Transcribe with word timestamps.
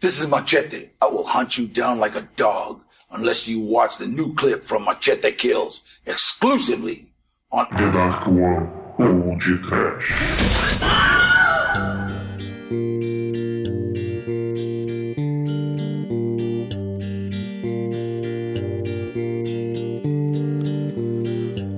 This 0.00 0.20
is 0.20 0.28
Machete. 0.28 0.90
I 1.02 1.06
will 1.06 1.24
hunt 1.24 1.58
you 1.58 1.66
down 1.66 1.98
like 1.98 2.14
a 2.14 2.28
dog 2.36 2.82
unless 3.10 3.48
you 3.48 3.58
watch 3.58 3.98
the 3.98 4.06
new 4.06 4.32
clip 4.34 4.62
from 4.62 4.84
Machete 4.84 5.32
Kills 5.32 5.82
exclusively 6.06 7.08
on 7.50 7.66
The 7.72 7.90
Dark 7.90 8.28
One 8.28 8.70
ou 9.00 9.36
de 9.40 9.58
Trash. 9.66 10.08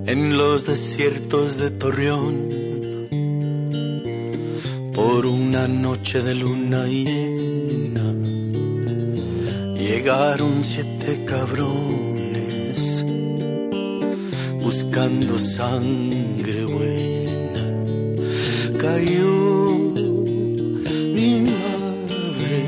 en 0.06 0.36
los 0.36 0.66
desiertos 0.66 1.56
de 1.56 1.70
Torreón 1.70 2.36
por 4.92 5.24
una 5.24 5.66
noche 5.68 6.20
de 6.20 6.34
luna 6.34 6.84
llena 6.84 7.39
llegaron 9.90 10.62
siete 10.62 11.24
cabrones 11.24 13.04
buscando 14.62 15.36
sangre 15.36 16.64
buena. 16.76 17.66
Cayó 18.78 19.78
mi 21.16 21.30
madre 21.54 22.62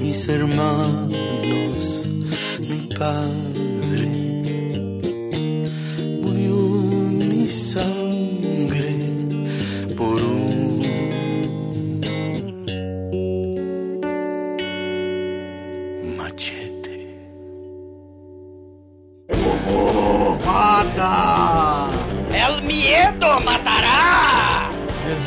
mis 0.00 0.28
hermanos 0.28 1.82
mi 2.68 2.78
padre 2.98 3.45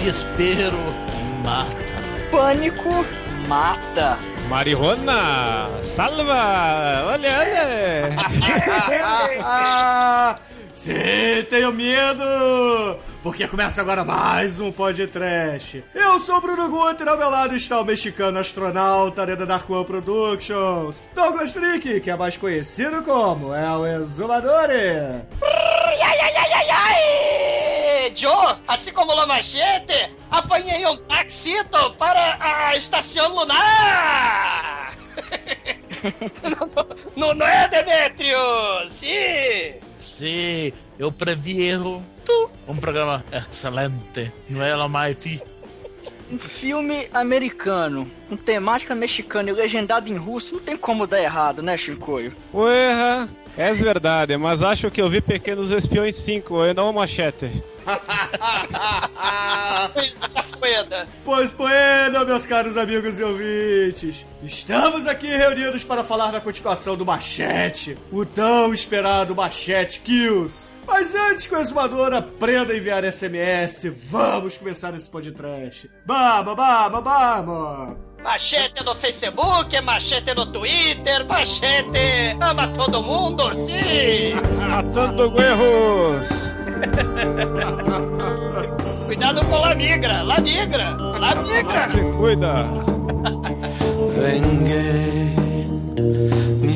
Desespero 0.09 0.79
mata. 1.43 1.93
Pânico 2.31 3.05
mata. 3.47 4.17
Marihona, 4.49 5.69
salva! 5.83 7.13
Olha, 7.13 7.29
olha! 7.41 8.09
Sim, 10.73 11.45
tenho 11.47 11.71
medo! 11.71 12.97
Porque 13.29 13.47
começa 13.47 13.79
agora 13.79 14.03
mais 14.03 14.59
um 14.59 14.71
podcast. 14.71 15.83
Eu 15.93 16.19
sou 16.19 16.37
o 16.37 16.41
Bruno 16.41 16.67
Guter, 16.67 17.07
ao 17.07 17.15
meu 17.15 17.29
lado 17.29 17.55
está 17.55 17.79
o 17.79 17.85
mexicano 17.85 18.39
astronauta 18.39 19.23
da 19.23 19.45
Dark 19.45 19.69
One 19.69 19.85
Productions, 19.85 20.99
Douglas 21.13 21.51
Freak, 21.51 22.01
que 22.01 22.09
é 22.09 22.15
mais 22.15 22.35
conhecido 22.35 23.03
como 23.03 23.53
é 23.53 23.71
o 23.77 23.85
Exumadore. 23.85 25.21
Ai, 25.43 26.01
ai, 26.01 26.19
ai, 26.21 26.33
ai, 26.37 26.69
ai! 26.71 28.13
Joe, 28.15 28.57
assim 28.67 28.91
como 28.91 29.11
o 29.13 29.27
Machete, 29.27 30.11
apanhei 30.31 30.83
um 30.87 30.97
taxito 30.97 31.91
para 31.99 32.35
a 32.41 32.75
estação 32.75 33.31
lunar! 33.35 34.91
não, 36.49 36.87
não, 37.15 37.33
não 37.35 37.45
é, 37.45 37.67
Demetrio? 37.67 38.39
Sim! 38.89 39.75
Sim, 39.95 40.73
eu 40.97 41.11
previro 41.11 42.03
Um 42.67 42.77
programa 42.77 43.23
excelente, 43.31 44.31
não 44.49 44.61
é, 44.63 44.71
Almighty? 44.71 45.41
Um 46.31 46.37
filme 46.37 47.07
americano, 47.11 48.09
com 48.29 48.37
temática 48.37 48.93
mexicana 48.93 49.49
e 49.49 49.53
legendado 49.53 50.07
em 50.09 50.15
russo, 50.15 50.55
não 50.55 50.61
tem 50.61 50.77
como 50.77 51.07
dar 51.07 51.21
errado, 51.21 51.63
né, 51.63 51.75
Shinkoio? 51.75 52.35
Uerra, 52.53 53.27
é 53.57 53.73
verdade, 53.73 54.37
mas 54.37 54.61
acho 54.61 54.91
que 54.91 55.01
eu 55.01 55.09
vi 55.09 55.21
Pequenos 55.21 55.71
Espiões 55.71 56.15
5 56.17 56.65
e 56.65 56.73
não 56.73 56.93
Machete. 56.93 57.63
Poeda. 60.59 61.07
Pois 61.23 61.51
bueno, 61.51 62.25
meus 62.25 62.45
caros 62.45 62.75
amigos 62.77 63.19
e 63.19 63.23
ouvintes, 63.23 64.25
estamos 64.43 65.07
aqui 65.07 65.27
reunidos 65.27 65.83
para 65.83 66.03
falar 66.03 66.31
da 66.31 66.41
continuação 66.41 66.97
do 66.97 67.05
Machete, 67.05 67.97
o 68.11 68.25
tão 68.25 68.73
esperado 68.73 69.35
Machete 69.35 69.99
Kills. 70.01 70.69
Mas 70.85 71.13
antes 71.13 71.45
que 71.45 71.55
o 71.55 71.61
exumador 71.61 72.13
aprenda 72.13 72.73
a 72.73 72.75
enviar 72.75 73.03
SMS, 73.05 73.93
vamos 74.09 74.57
começar 74.57 74.93
esse 74.95 75.09
podcast. 75.09 75.89
Vamos, 76.05 76.55
vamos, 76.55 77.03
vamos! 77.03 77.97
Machete 78.23 78.83
no 78.83 78.95
Facebook, 78.95 79.79
machete 79.81 80.33
no 80.33 80.45
Twitter, 80.47 81.25
machete 81.25 82.35
ama 82.41 82.67
todo 82.69 83.01
mundo, 83.01 83.55
sim! 83.55 84.33
Matando 84.67 85.29
Guerros! 85.31 86.48
Cuidado 89.05 89.45
com 89.45 89.61
La 89.61 89.75
Migra, 89.75 90.23
La 90.23 90.39
Migra, 90.39 90.95
La 90.97 91.35
Migra! 91.35 91.91
Se 91.91 92.01
cuida! 92.17 92.65
Vengue 94.17 95.35
mi 96.61 96.75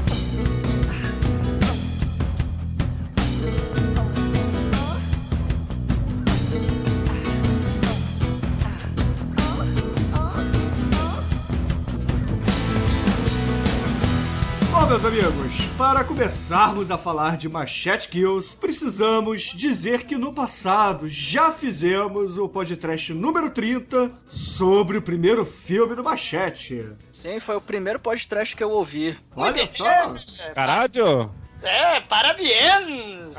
Meus 14.91 15.05
amigos, 15.05 15.55
para 15.77 16.03
começarmos 16.03 16.91
a 16.91 16.97
falar 16.97 17.37
de 17.37 17.47
Machete 17.47 18.09
Kills, 18.09 18.53
precisamos 18.57 19.43
dizer 19.55 20.03
que 20.03 20.17
no 20.17 20.33
passado 20.33 21.07
já 21.07 21.49
fizemos 21.49 22.37
o 22.37 22.49
podcast 22.49 23.13
número 23.13 23.49
30 23.49 24.11
sobre 24.27 24.97
o 24.97 25.01
primeiro 25.01 25.45
filme 25.45 25.95
do 25.95 26.03
Machete. 26.03 26.85
Sim, 27.09 27.39
foi 27.39 27.55
o 27.55 27.61
primeiro 27.61 27.99
podcast 27.99 28.53
que 28.53 28.61
eu 28.61 28.69
ouvi. 28.69 29.17
Olha 29.33 29.65
só! 29.65 30.13
Caralho! 30.53 31.31
É, 31.63 31.99
parabéns! 32.01 33.35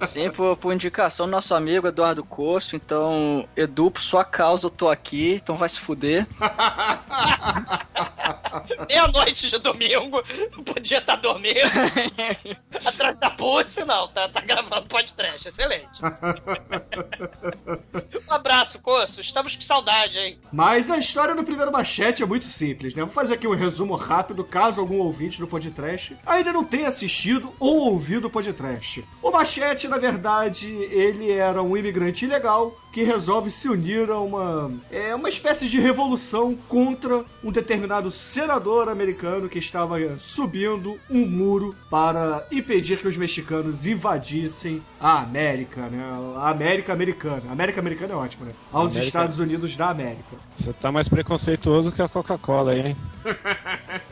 Sim, 0.08 0.30
por, 0.30 0.56
por 0.56 0.72
indicação 0.72 1.26
do 1.26 1.32
nosso 1.32 1.54
amigo 1.54 1.86
Eduardo 1.86 2.24
Coço. 2.24 2.74
Então, 2.74 3.46
Edu, 3.56 3.90
por 3.90 4.02
sua 4.02 4.24
causa 4.24 4.66
eu 4.66 4.70
tô 4.70 4.88
aqui, 4.88 5.34
então 5.34 5.56
vai 5.56 5.68
se 5.68 5.78
fuder. 5.78 6.26
Meia-noite 8.88 9.48
de 9.48 9.58
domingo, 9.58 10.22
não 10.56 10.64
podia 10.64 10.98
estar 10.98 11.16
dormindo. 11.16 11.60
Atrás 12.84 13.18
da 13.18 13.30
pulse, 13.30 13.84
não, 13.84 14.08
tá, 14.08 14.28
tá 14.28 14.40
gravando 14.40 14.86
podcast, 14.86 15.46
excelente. 15.46 16.00
Um 18.28 18.32
abraço, 18.32 18.80
Coço, 18.80 19.20
estamos 19.20 19.54
com 19.54 19.62
saudade, 19.62 20.18
hein? 20.18 20.38
Mas 20.52 20.90
a 20.90 20.98
história 20.98 21.34
do 21.34 21.44
primeiro 21.44 21.70
Machete 21.70 22.22
é 22.22 22.26
muito 22.26 22.46
simples, 22.46 22.94
né? 22.94 23.04
Vou 23.04 23.12
fazer 23.12 23.34
aqui 23.34 23.46
um 23.46 23.54
resumo 23.54 23.94
rápido, 23.94 24.42
caso 24.42 24.80
algum 24.80 24.98
ouvinte 24.98 25.38
do 25.38 25.46
podcast 25.46 26.16
ainda 26.26 26.52
não 26.52 26.64
tenha 26.70 26.88
assistido 26.88 27.52
ou 27.58 27.90
ouvido 27.90 28.26
o 28.28 28.30
podcast. 28.30 29.04
O 29.22 29.30
Machete, 29.30 29.88
na 29.88 29.98
verdade, 29.98 30.68
ele 30.68 31.30
era 31.30 31.62
um 31.62 31.76
imigrante 31.76 32.24
ilegal 32.24 32.74
que 32.92 33.02
resolve 33.04 33.50
se 33.52 33.68
unir 33.68 34.10
a 34.10 34.18
uma, 34.18 34.72
é, 34.90 35.14
uma 35.14 35.28
espécie 35.28 35.68
de 35.68 35.78
revolução 35.78 36.56
contra 36.68 37.24
um 37.42 37.52
determinado 37.52 38.10
senador 38.10 38.88
americano 38.88 39.48
que 39.48 39.58
estava 39.60 39.96
subindo 40.18 40.98
um 41.08 41.24
muro 41.24 41.74
para 41.88 42.44
impedir 42.50 42.98
que 42.98 43.06
os 43.06 43.16
mexicanos 43.16 43.86
invadissem 43.86 44.82
a 45.00 45.20
América, 45.20 45.82
né? 45.82 46.02
A 46.36 46.50
América 46.50 46.92
americana. 46.92 47.42
A 47.48 47.52
América 47.52 47.80
americana 47.80 48.14
é 48.14 48.16
ótimo, 48.16 48.46
né? 48.46 48.52
Aos 48.72 48.90
América- 48.92 49.06
Estados 49.06 49.38
Unidos 49.38 49.76
da 49.76 49.90
América. 49.90 50.36
Você 50.56 50.72
tá 50.72 50.90
mais 50.90 51.08
preconceituoso 51.08 51.92
que 51.92 52.02
a 52.02 52.08
Coca-Cola 52.08 52.72
aí, 52.72 52.80
hein? 52.88 52.96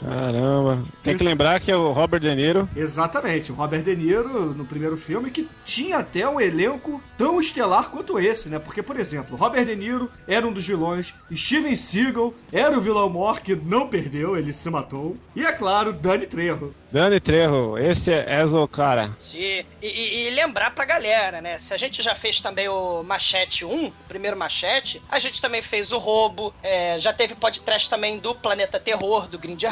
Caramba. 0.00 0.82
Tem 1.02 1.16
que 1.16 1.24
lembrar 1.24 1.60
que 1.60 1.70
é 1.70 1.76
o 1.76 1.92
Robert 1.92 2.20
De 2.20 2.34
Niro. 2.34 2.68
Exatamente, 2.76 3.52
o 3.52 3.54
Robert 3.54 3.82
De 3.82 3.94
Niro 3.96 4.54
no 4.54 4.64
primeiro 4.64 4.96
filme 4.96 5.30
que 5.30 5.48
tinha 5.64 5.98
até 5.98 6.28
um 6.28 6.40
elenco 6.40 7.02
tão 7.18 7.40
estelar 7.40 7.90
quanto 7.90 8.18
esse, 8.18 8.48
né? 8.48 8.58
Porque, 8.58 8.82
por 8.82 8.98
exemplo, 8.98 9.36
Robert 9.36 9.64
De 9.64 9.76
Niro 9.76 10.10
era 10.26 10.46
um 10.46 10.52
dos 10.52 10.66
vilões, 10.66 11.12
Steven 11.34 11.76
Seagal 11.76 12.34
era 12.52 12.76
o 12.76 12.80
vilão 12.80 13.08
mor 13.08 13.40
que 13.40 13.54
não 13.54 13.88
perdeu, 13.88 14.36
ele 14.36 14.52
se 14.52 14.68
matou. 14.70 15.16
E, 15.36 15.44
é 15.44 15.52
claro, 15.52 15.92
Danny 15.92 16.26
Trejo. 16.26 16.74
Dani 16.92 17.20
Trejo, 17.20 17.78
esse 17.78 18.10
é 18.12 18.44
o 18.44 18.66
cara. 18.66 19.14
Se, 19.18 19.38
e, 19.38 19.64
e- 19.82 20.26
e 20.26 20.30
lembrar 20.30 20.72
pra 20.74 20.84
galera, 20.84 21.40
né? 21.40 21.58
Se 21.60 21.72
a 21.72 21.76
gente 21.76 22.02
já 22.02 22.14
fez 22.14 22.40
também 22.40 22.68
o 22.68 23.02
Machete 23.02 23.64
1, 23.64 23.86
o 23.86 23.92
primeiro 24.08 24.36
Machete, 24.36 25.00
a 25.08 25.18
gente 25.18 25.40
também 25.40 25.62
fez 25.62 25.92
o 25.92 25.98
Roubo, 25.98 26.52
é, 26.62 26.98
já 26.98 27.12
teve 27.12 27.34
podcast 27.36 27.88
também 27.88 28.18
do 28.18 28.34
Planeta 28.34 28.80
Terror, 28.80 29.28
do 29.28 29.38
Grindhouse, 29.38 29.70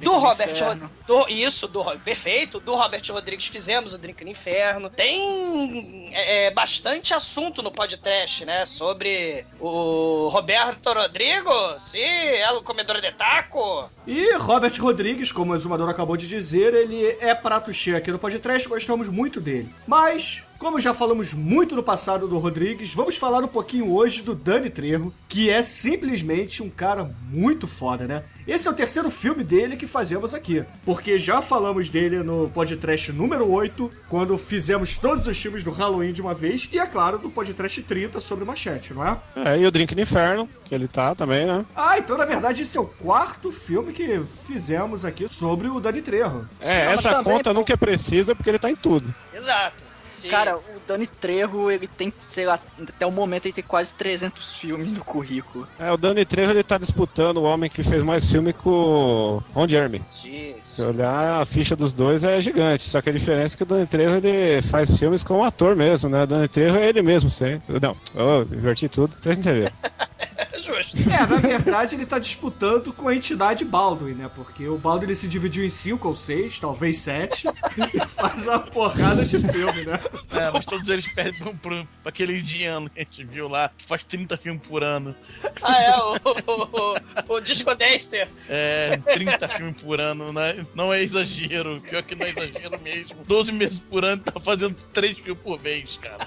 do 0.00 0.12
no 0.12 0.18
Robert 0.18 0.50
Inferno. 0.50 0.90
Ro- 1.08 1.24
do 1.24 1.28
Isso, 1.28 1.66
do 1.66 1.82
perfeito, 1.98 2.60
do 2.60 2.74
Robert 2.74 3.02
Rodrigues 3.10 3.46
fizemos 3.46 3.92
o 3.94 3.98
Drink 3.98 4.22
no 4.24 4.30
Inferno. 4.30 4.88
Tem 4.88 6.10
é, 6.14 6.46
é, 6.46 6.50
bastante 6.50 7.12
assunto 7.12 7.62
no 7.62 7.70
podcast, 7.70 8.44
né? 8.44 8.64
Sobre 8.64 9.44
o 9.58 10.28
Roberto 10.28 10.92
Rodrigo, 10.92 11.50
sim, 11.78 11.98
ela 11.98 12.58
o 12.58 12.62
comedor 12.62 13.00
de 13.00 13.10
taco. 13.12 13.90
E 14.06 14.34
Robert 14.36 14.80
Rodrigues, 14.80 15.32
como 15.32 15.52
o 15.52 15.56
exumador 15.56 15.88
acabou 15.88 16.16
de 16.16 16.28
dizer, 16.28 16.74
ele 16.74 17.04
é 17.20 17.34
prato 17.34 17.72
cheio 17.72 17.96
aqui 17.96 18.10
no 18.10 18.18
podcast, 18.18 18.68
gostamos 18.68 19.08
muito 19.08 19.40
dele. 19.40 19.72
Mas, 19.86 20.42
como 20.60 20.78
já 20.78 20.92
falamos 20.92 21.32
muito 21.32 21.74
no 21.74 21.82
passado 21.82 22.28
do 22.28 22.38
Rodrigues, 22.38 22.92
vamos 22.92 23.16
falar 23.16 23.42
um 23.42 23.48
pouquinho 23.48 23.90
hoje 23.94 24.20
do 24.20 24.34
Dani 24.34 24.68
Trejo, 24.68 25.10
que 25.26 25.48
é 25.48 25.62
simplesmente 25.62 26.62
um 26.62 26.68
cara 26.68 27.10
muito 27.30 27.66
foda, 27.66 28.06
né? 28.06 28.24
Esse 28.46 28.68
é 28.68 28.70
o 28.70 28.74
terceiro 28.74 29.10
filme 29.10 29.42
dele 29.42 29.74
que 29.74 29.86
fazemos 29.86 30.34
aqui, 30.34 30.62
porque 30.84 31.18
já 31.18 31.40
falamos 31.40 31.88
dele 31.88 32.22
no 32.22 32.50
podcast 32.50 33.10
número 33.10 33.50
8, 33.50 33.90
quando 34.06 34.36
fizemos 34.36 34.98
todos 34.98 35.26
os 35.26 35.40
filmes 35.40 35.64
do 35.64 35.70
Halloween 35.70 36.12
de 36.12 36.20
uma 36.20 36.34
vez, 36.34 36.68
e 36.70 36.78
é 36.78 36.86
claro, 36.86 37.16
do 37.16 37.30
podcast 37.30 37.82
30 37.82 38.20
sobre 38.20 38.44
Machete, 38.44 38.92
não 38.92 39.06
é? 39.06 39.16
É, 39.36 39.58
e 39.58 39.66
o 39.66 39.70
Drink 39.70 39.94
no 39.94 40.02
Inferno, 40.02 40.46
que 40.66 40.74
ele 40.74 40.88
tá 40.88 41.14
também, 41.14 41.46
né? 41.46 41.64
Ah, 41.74 41.98
então 41.98 42.18
na 42.18 42.26
verdade 42.26 42.64
esse 42.64 42.76
é 42.76 42.80
o 42.80 42.86
quarto 42.86 43.50
filme 43.50 43.94
que 43.94 44.20
fizemos 44.46 45.06
aqui 45.06 45.26
sobre 45.26 45.68
o 45.68 45.80
Dani 45.80 46.02
Trejo. 46.02 46.46
É, 46.60 46.92
essa 46.92 47.24
conta 47.24 47.50
pô. 47.50 47.54
nunca 47.54 47.72
é 47.72 47.76
precisa 47.78 48.34
porque 48.34 48.50
ele 48.50 48.58
tá 48.58 48.70
em 48.70 48.76
tudo. 48.76 49.08
Exato. 49.32 49.89
Sim. 50.20 50.28
Cara, 50.28 50.56
o 50.56 50.80
Dani 50.86 51.06
Trejo, 51.06 51.70
ele 51.70 51.86
tem, 51.86 52.12
sei 52.22 52.44
lá, 52.44 52.58
até 52.80 53.06
o 53.06 53.10
momento 53.10 53.46
ele 53.46 53.54
tem 53.54 53.64
quase 53.64 53.94
300 53.94 54.54
filmes 54.54 54.92
no 54.92 55.04
currículo. 55.04 55.66
É, 55.78 55.90
o 55.90 55.96
Dani 55.96 56.24
Trejo 56.24 56.50
ele 56.50 56.62
tá 56.62 56.76
disputando 56.76 57.38
o 57.38 57.44
homem 57.44 57.70
que 57.70 57.82
fez 57.82 58.02
mais 58.02 58.30
filme 58.30 58.52
com 58.52 58.70
o 58.70 59.42
Ron 59.54 59.68
Jeremy. 59.68 60.02
Sim. 60.10 60.54
Se 60.60 60.82
olhar 60.82 61.40
a 61.40 61.46
ficha 61.46 61.74
dos 61.74 61.92
dois 61.92 62.22
é 62.22 62.40
gigante, 62.40 62.88
só 62.88 63.00
que 63.00 63.10
a 63.10 63.12
diferença 63.12 63.54
é 63.54 63.56
que 63.56 63.62
o 63.62 63.66
Dani 63.66 63.86
Trejo 63.86 64.16
ele 64.16 64.62
faz 64.62 64.96
filmes 64.98 65.24
como 65.24 65.44
ator 65.44 65.74
mesmo, 65.74 66.08
né? 66.08 66.24
O 66.24 66.26
Dani 66.26 66.48
Trejo 66.48 66.76
é 66.76 66.88
ele 66.88 67.02
mesmo 67.02 67.30
sempre. 67.30 67.80
Não, 67.80 67.96
oh, 68.14 68.42
inverti 68.54 68.88
tudo, 68.88 69.14
vocês. 69.22 69.38
É 69.46 69.72
justo. 70.60 70.96
É, 71.10 71.26
na 71.26 71.36
verdade 71.40 71.94
ele 71.94 72.06
tá 72.06 72.18
disputando 72.18 72.92
com 72.92 73.08
a 73.08 73.14
entidade 73.14 73.64
Baldwin, 73.64 74.14
né? 74.14 74.30
Porque 74.34 74.68
o 74.68 74.78
Baldwin 74.78 75.06
ele 75.06 75.16
se 75.16 75.26
dividiu 75.26 75.64
em 75.64 75.68
cinco 75.68 76.08
ou 76.08 76.16
seis, 76.16 76.60
talvez 76.60 76.98
sete, 76.98 77.46
e 77.94 78.06
faz 78.08 78.46
uma 78.46 78.58
porrada 78.58 79.24
de 79.24 79.38
filme, 79.38 79.84
né? 79.84 79.98
É, 80.30 80.50
mas 80.50 80.64
todos 80.64 80.88
eles 80.88 81.06
perdem 81.12 81.38
pro, 81.38 81.54
pro, 81.54 81.88
pra 82.02 82.10
aquele 82.10 82.38
indiano 82.38 82.88
que 82.88 83.00
a 83.00 83.04
gente 83.04 83.24
viu 83.24 83.48
lá, 83.48 83.70
que 83.76 83.84
faz 83.84 84.04
30 84.04 84.36
filmes 84.36 84.66
por 84.66 84.82
ano. 84.82 85.14
Ah, 85.62 85.82
é, 85.82 85.96
o, 85.96 86.14
o, 86.14 87.32
o, 87.32 87.34
o 87.36 87.40
Disco 87.40 87.74
Dancer. 87.74 88.28
É, 88.48 88.96
30 88.96 89.48
filmes 89.48 89.82
por 89.82 90.00
ano, 90.00 90.32
né? 90.32 90.66
Não 90.74 90.92
é 90.92 91.00
exagero. 91.00 91.80
Pior 91.80 92.02
que 92.02 92.14
não 92.14 92.26
é 92.26 92.30
exagero 92.30 92.80
mesmo. 92.80 93.24
12 93.26 93.52
meses 93.52 93.78
por 93.80 94.04
ano 94.04 94.22
tá 94.22 94.40
fazendo 94.40 94.74
3 94.74 95.18
filmes 95.18 95.42
por 95.42 95.60
mês, 95.60 95.98
cara. 95.98 96.26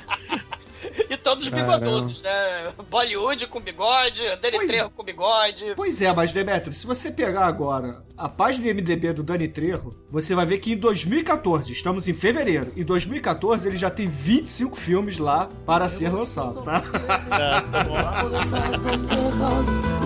E 1.10 1.18
todos 1.18 1.48
bigodudos, 1.50 2.22
né? 2.22 2.72
Bollywood 2.90 3.48
com 3.48 3.60
bigode, 3.60 4.22
Dani 4.42 4.58
Pois- 4.58 4.68
Trejo 4.68 4.90
com 4.92 5.04
bigode. 5.04 5.74
Pois 5.76 6.02
é, 6.02 6.14
mas 6.14 6.32
Demetrio, 6.32 6.74
se 6.74 6.86
você 6.86 7.12
pegar 7.12 7.46
agora 7.46 8.04
a 8.18 8.30
página 8.30 8.68
MDB 8.74 9.14
do 9.14 9.24
Dani 9.24 9.48
Trejo, 9.48 9.96
você 10.12 10.36
vai 10.36 10.46
ver 10.46 10.60
que 10.60 10.72
em 10.74 10.78
2014, 10.78 11.72
estamos 11.72 12.08
em 12.08 12.14
fevereiro, 12.14 12.72
em 12.78 12.84
2014 12.84 13.68
ele 13.68 13.78
já 13.78 13.90
tem 13.90 14.08
25 14.08 14.76
filmes 14.78 15.18
lá 15.18 15.50
para 15.66 15.88
ser 15.90 16.10
lançado, 16.10 16.62
tá? 16.64 16.84
É, 17.32 17.62
tá. 17.62 17.84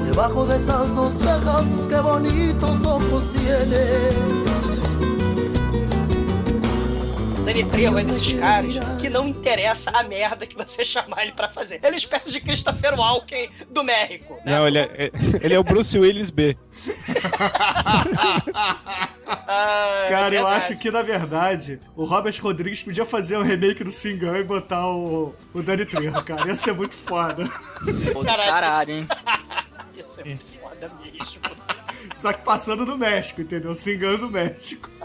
Debajo 0.05 0.45
de 0.47 0.53
esas 0.53 0.93
dos 0.93 1.13
cejas, 1.13 1.85
qué 1.89 2.01
bonitos 2.01 2.85
ojos 2.85 3.29
tiene. 3.31 4.56
Dani 7.47 7.63
Trejo 7.63 7.97
é 7.97 8.03
desses 8.03 8.37
caras 8.37 8.73
que 8.99 9.09
não 9.09 9.25
interessa 9.25 9.89
a 9.91 10.03
merda 10.03 10.45
que 10.45 10.53
você 10.53 10.83
chamar 10.83 11.23
ele 11.23 11.31
pra 11.31 11.47
fazer. 11.47 11.75
Ele 11.75 11.85
é 11.85 11.89
uma 11.91 11.95
espécie 11.95 12.29
de 12.29 12.41
Christopher 12.41 12.93
Walken 12.99 13.49
do 13.69 13.85
México. 13.85 14.33
Né? 14.43 14.51
Não, 14.53 14.67
ele 14.67 14.79
é, 14.79 15.11
ele 15.41 15.53
é 15.53 15.57
o 15.57 15.63
Bruce 15.63 15.97
Willis 15.97 16.29
B. 16.29 16.57
Ah, 19.49 20.03
é 20.05 20.09
Cara, 20.09 20.25
eu 20.25 20.29
verdade. 20.31 20.55
acho 20.55 20.77
que 20.77 20.91
na 20.91 21.01
verdade 21.01 21.79
o 21.95 22.03
Robert 22.03 22.35
Rodrigues 22.41 22.83
podia 22.83 23.05
fazer 23.05 23.37
um 23.37 23.43
remake 23.43 23.81
do 23.81 23.93
Singan 23.93 24.37
e 24.37 24.43
botar 24.43 24.85
o, 24.85 25.33
o 25.53 25.63
Dani 25.63 25.85
Trejo, 25.85 26.21
cara. 26.25 26.47
Ia 26.47 26.55
ser 26.55 26.73
muito 26.73 26.95
foda. 26.95 27.47
Caralho, 28.25 28.51
caralho, 28.51 28.91
hein? 28.91 29.07
Ia 29.95 30.07
ser 30.09 30.25
muito 30.25 30.45
foda 30.59 30.91
mesmo. 31.01 31.66
Só 32.19 32.33
que 32.33 32.43
passando 32.43 32.85
no 32.85 32.97
México, 32.97 33.41
entendeu? 33.41 33.73
Singan 33.75 34.17
no 34.17 34.29
México. 34.29 34.89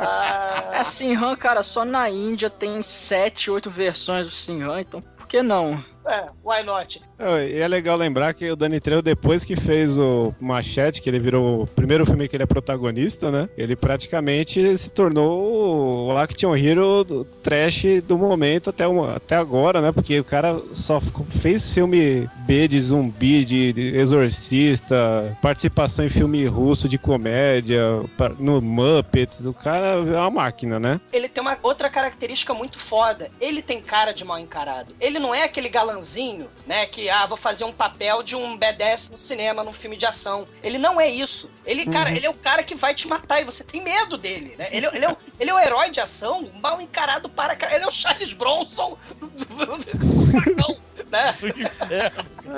É, 0.72 0.84
Sinhan, 0.84 1.36
cara, 1.36 1.62
só 1.62 1.84
na 1.84 2.08
Índia 2.08 2.48
tem 2.50 2.82
7, 2.82 3.50
8 3.50 3.70
versões 3.70 4.26
do 4.26 4.32
Sinhan, 4.32 4.80
então 4.80 5.00
por 5.16 5.28
que 5.28 5.42
não? 5.42 5.84
É, 6.04 6.24
why 6.44 6.62
not? 6.64 7.00
E 7.20 7.58
é 7.60 7.68
legal 7.68 7.96
lembrar 7.96 8.34
que 8.34 8.50
o 8.50 8.56
Danny 8.56 8.80
Trejo, 8.80 9.00
depois 9.02 9.44
que 9.44 9.54
fez 9.54 9.96
o 9.98 10.34
Machete, 10.40 11.00
que 11.00 11.08
ele 11.08 11.20
virou 11.20 11.62
o 11.62 11.66
primeiro 11.66 12.04
filme 12.04 12.26
que 12.28 12.34
ele 12.34 12.42
é 12.42 12.46
protagonista, 12.46 13.30
né? 13.30 13.48
Ele 13.56 13.76
praticamente 13.76 14.76
se 14.76 14.90
tornou 14.90 16.08
o 16.08 16.16
Action 16.18 16.56
Hero 16.56 17.04
do 17.04 17.24
trash 17.24 17.84
do 18.06 18.18
momento 18.18 18.70
até, 18.70 18.86
o- 18.88 19.04
até 19.04 19.36
agora, 19.36 19.80
né? 19.80 19.92
Porque 19.92 20.18
o 20.18 20.24
cara 20.24 20.60
só 20.72 21.00
fez 21.30 21.72
filme 21.72 22.28
B 22.46 22.66
de 22.66 22.80
zumbi, 22.80 23.44
de, 23.44 23.72
de 23.72 23.96
exorcista, 23.96 25.36
participação 25.40 26.04
em 26.04 26.08
filme 26.08 26.44
russo 26.46 26.88
de 26.88 26.98
comédia, 26.98 27.82
no 28.38 28.60
Muppets. 28.60 29.44
O 29.46 29.52
cara 29.54 29.86
é 29.92 30.16
uma 30.18 30.30
máquina, 30.30 30.78
né? 30.80 31.00
Ele 31.12 31.28
tem 31.28 31.40
uma 31.42 31.56
outra 31.62 31.88
característica 31.88 32.52
muito 32.52 32.78
foda. 32.78 33.30
Ele 33.40 33.62
tem 33.62 33.80
cara 33.80 34.12
de 34.12 34.24
mal 34.24 34.38
encarado. 34.38 34.94
Ele 35.00 35.18
não 35.18 35.34
é 35.34 35.44
aquele 35.44 35.68
galanzinho, 35.92 36.48
né? 36.66 36.86
Que, 36.86 37.08
ah, 37.10 37.26
vou 37.26 37.36
fazer 37.36 37.64
um 37.64 37.72
papel 37.72 38.22
de 38.22 38.34
um 38.34 38.58
B10 38.58 39.10
no 39.10 39.16
cinema, 39.16 39.62
num 39.62 39.72
filme 39.72 39.96
de 39.96 40.06
ação. 40.06 40.46
Ele 40.62 40.78
não 40.78 41.00
é 41.00 41.08
isso. 41.08 41.50
Ele, 41.66 41.86
cara, 41.86 42.10
ele 42.10 42.26
é 42.26 42.30
o 42.30 42.34
cara 42.34 42.62
que 42.62 42.74
vai 42.74 42.94
te 42.94 43.06
matar 43.06 43.40
e 43.40 43.44
você 43.44 43.62
tem 43.62 43.82
medo 43.82 44.16
dele, 44.16 44.54
né? 44.58 44.68
Ele, 44.70 44.86
ele 44.86 45.04
é, 45.04 45.10
o, 45.10 45.16
ele 45.38 45.50
é 45.50 45.54
o 45.54 45.58
herói 45.58 45.90
de 45.90 46.00
ação, 46.00 46.48
mal 46.60 46.80
encarado 46.80 47.28
para. 47.28 47.56
Ele 47.74 47.84
é 47.84 47.86
o 47.86 47.92
Charles 47.92 48.32
Bronson. 48.32 48.96
não, 50.56 50.76
né? 51.10 51.32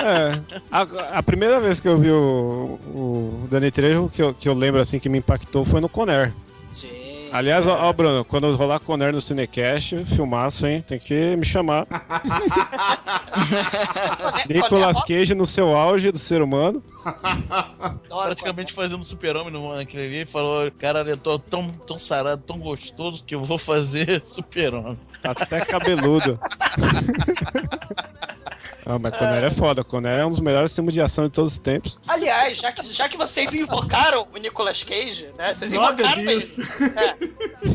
É. 0.02 0.60
A, 0.70 1.18
a 1.18 1.22
primeira 1.22 1.60
vez 1.60 1.80
que 1.80 1.88
eu 1.88 1.98
vi 1.98 2.10
o, 2.10 2.78
o 2.94 3.48
Danny 3.50 3.70
Trejo, 3.70 4.08
que 4.08 4.22
eu, 4.22 4.32
que 4.32 4.48
eu 4.48 4.54
lembro 4.54 4.80
assim 4.80 4.98
que 4.98 5.08
me 5.08 5.18
impactou 5.18 5.64
foi 5.64 5.80
no 5.80 5.88
Conner. 5.88 6.32
Sim. 6.70 7.03
Aliás, 7.34 7.66
ó, 7.66 7.88
ó, 7.88 7.92
Bruno, 7.92 8.24
quando 8.24 8.54
rolar 8.54 8.78
Conner 8.78 9.12
no 9.12 9.20
Cinecast, 9.20 10.04
filmaço, 10.04 10.68
hein? 10.68 10.84
Tem 10.86 11.00
que 11.00 11.34
me 11.34 11.44
chamar. 11.44 11.84
Nicolas 14.48 15.02
Cage 15.02 15.34
no 15.34 15.44
seu 15.44 15.76
auge 15.76 16.12
do 16.12 16.18
ser 16.18 16.40
humano. 16.40 16.80
Praticamente 18.08 18.72
fazendo 18.72 19.02
super-homem 19.02 19.52
no 19.52 19.74
naquele 19.74 20.18
ali. 20.18 20.24
Falou, 20.24 20.70
cara, 20.78 21.00
eu 21.00 21.16
tô 21.16 21.36
tão, 21.36 21.68
tão 21.70 21.98
sarado, 21.98 22.40
tão 22.40 22.56
gostoso 22.56 23.24
que 23.24 23.34
eu 23.34 23.40
vou 23.40 23.58
fazer 23.58 24.22
super-homem. 24.24 24.96
Tá 25.20 25.32
até 25.32 25.64
cabeludo. 25.64 26.38
Ah, 28.86 28.98
mas 28.98 29.16
Conner 29.16 29.44
é 29.44 29.50
foda. 29.50 29.82
Conner 29.82 30.20
é 30.20 30.26
um 30.26 30.30
dos 30.30 30.40
melhores 30.40 30.74
filmes 30.74 30.94
de 30.94 31.00
ação 31.00 31.24
de 31.24 31.30
todos 31.30 31.54
os 31.54 31.58
tempos. 31.58 31.98
Aliás, 32.06 32.58
já 32.58 32.72
que, 32.72 32.82
já 32.82 33.08
que 33.08 33.16
vocês 33.16 33.54
invocaram 33.54 34.26
o 34.32 34.36
Nicolas 34.36 34.82
Cage, 34.82 35.28
né? 35.36 35.54
Vocês 35.54 35.72
invocaram 35.72 36.20
ele. 36.20 36.36
disso. 36.36 36.62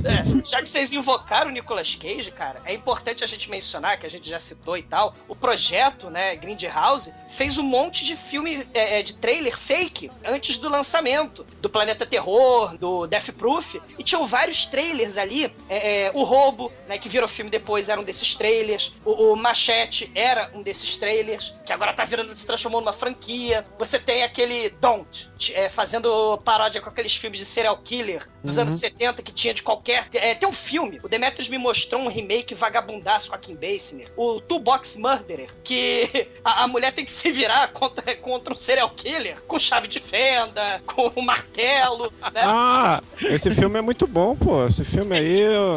É, 0.05 0.45
já 0.45 0.61
que 0.61 0.69
vocês 0.69 0.93
invocaram 0.93 1.49
o 1.49 1.53
Nicolas 1.53 1.95
Cage, 1.95 2.31
cara, 2.31 2.61
é 2.63 2.73
importante 2.73 3.23
a 3.23 3.27
gente 3.27 3.49
mencionar, 3.49 3.99
que 3.99 4.05
a 4.05 4.09
gente 4.09 4.29
já 4.29 4.39
citou 4.39 4.77
e 4.77 4.83
tal, 4.83 5.15
o 5.27 5.35
projeto, 5.35 6.09
né, 6.09 6.35
Grindhouse, 6.35 7.13
fez 7.29 7.57
um 7.57 7.63
monte 7.63 8.05
de 8.05 8.15
filme, 8.15 8.67
é, 8.73 8.99
é, 8.99 9.03
de 9.03 9.15
trailer 9.15 9.57
fake 9.57 10.09
antes 10.25 10.57
do 10.57 10.69
lançamento, 10.69 11.45
do 11.61 11.69
Planeta 11.69 12.05
Terror, 12.05 12.77
do 12.77 13.07
Death 13.07 13.31
Proof, 13.31 13.75
e 13.97 14.03
tinham 14.03 14.25
vários 14.25 14.65
trailers 14.65 15.17
ali, 15.17 15.53
é, 15.67 16.05
é, 16.05 16.11
o 16.13 16.23
Roubo, 16.23 16.71
né, 16.87 16.97
que 16.97 17.09
virou 17.09 17.27
filme 17.27 17.49
depois, 17.51 17.89
era 17.89 17.99
um 17.99 18.03
desses 18.03 18.35
trailers, 18.35 18.93
o, 19.03 19.33
o 19.33 19.35
Machete 19.35 20.11
era 20.15 20.49
um 20.53 20.61
desses 20.61 20.97
trailers, 20.99 21.53
que 21.65 21.71
agora 21.73 21.93
tá 21.93 22.03
virando, 22.05 22.35
se 22.35 22.45
transformou 22.45 22.81
numa 22.81 22.93
franquia. 22.93 23.65
Você 23.77 23.97
tem 23.97 24.23
aquele 24.23 24.69
Don't, 24.81 25.29
é, 25.53 25.69
fazendo 25.69 26.37
paródia 26.43 26.81
com 26.81 26.89
aqueles 26.89 27.15
filmes 27.15 27.39
de 27.39 27.45
serial 27.45 27.77
killer 27.77 28.27
dos 28.43 28.55
Uhum. 28.57 28.63
anos 28.63 28.75
70 28.79 29.21
que 29.23 29.31
tinha 29.33 29.53
de 29.53 29.63
qualquer. 29.63 30.07
É, 30.13 30.35
tem 30.35 30.47
um 30.47 30.53
filme, 30.53 30.99
o 31.03 31.07
Demetrius 31.09 31.49
me 31.49 31.57
mostrou 31.57 32.01
um 32.01 32.07
remake 32.07 32.53
vagabundaço 32.53 33.29
com 33.29 33.35
a 33.35 33.39
Kim 33.39 33.55
Basinger, 33.55 34.11
o 34.17 34.39
Two 34.41 34.59
Box 34.59 34.97
Murderer, 34.97 35.49
que 35.63 36.27
a, 36.43 36.63
a 36.63 36.67
mulher 36.67 36.93
tem 36.93 37.05
que 37.05 37.11
se 37.11 37.31
virar 37.31 37.69
contra, 37.69 38.15
contra 38.15 38.53
um 38.53 38.57
serial 38.57 38.89
killer 38.91 39.41
com 39.47 39.57
chave 39.59 39.87
de 39.87 39.99
fenda, 39.99 40.81
com 40.85 41.11
um 41.15 41.21
martelo, 41.21 42.11
né? 42.33 42.41
Ah, 42.43 43.01
esse 43.21 43.49
filme 43.55 43.77
é 43.79 43.81
muito 43.81 44.05
bom, 44.07 44.35
pô. 44.35 44.65
Esse 44.67 44.83
filme 44.83 45.17
aí. 45.17 45.39
eu- 45.41 45.75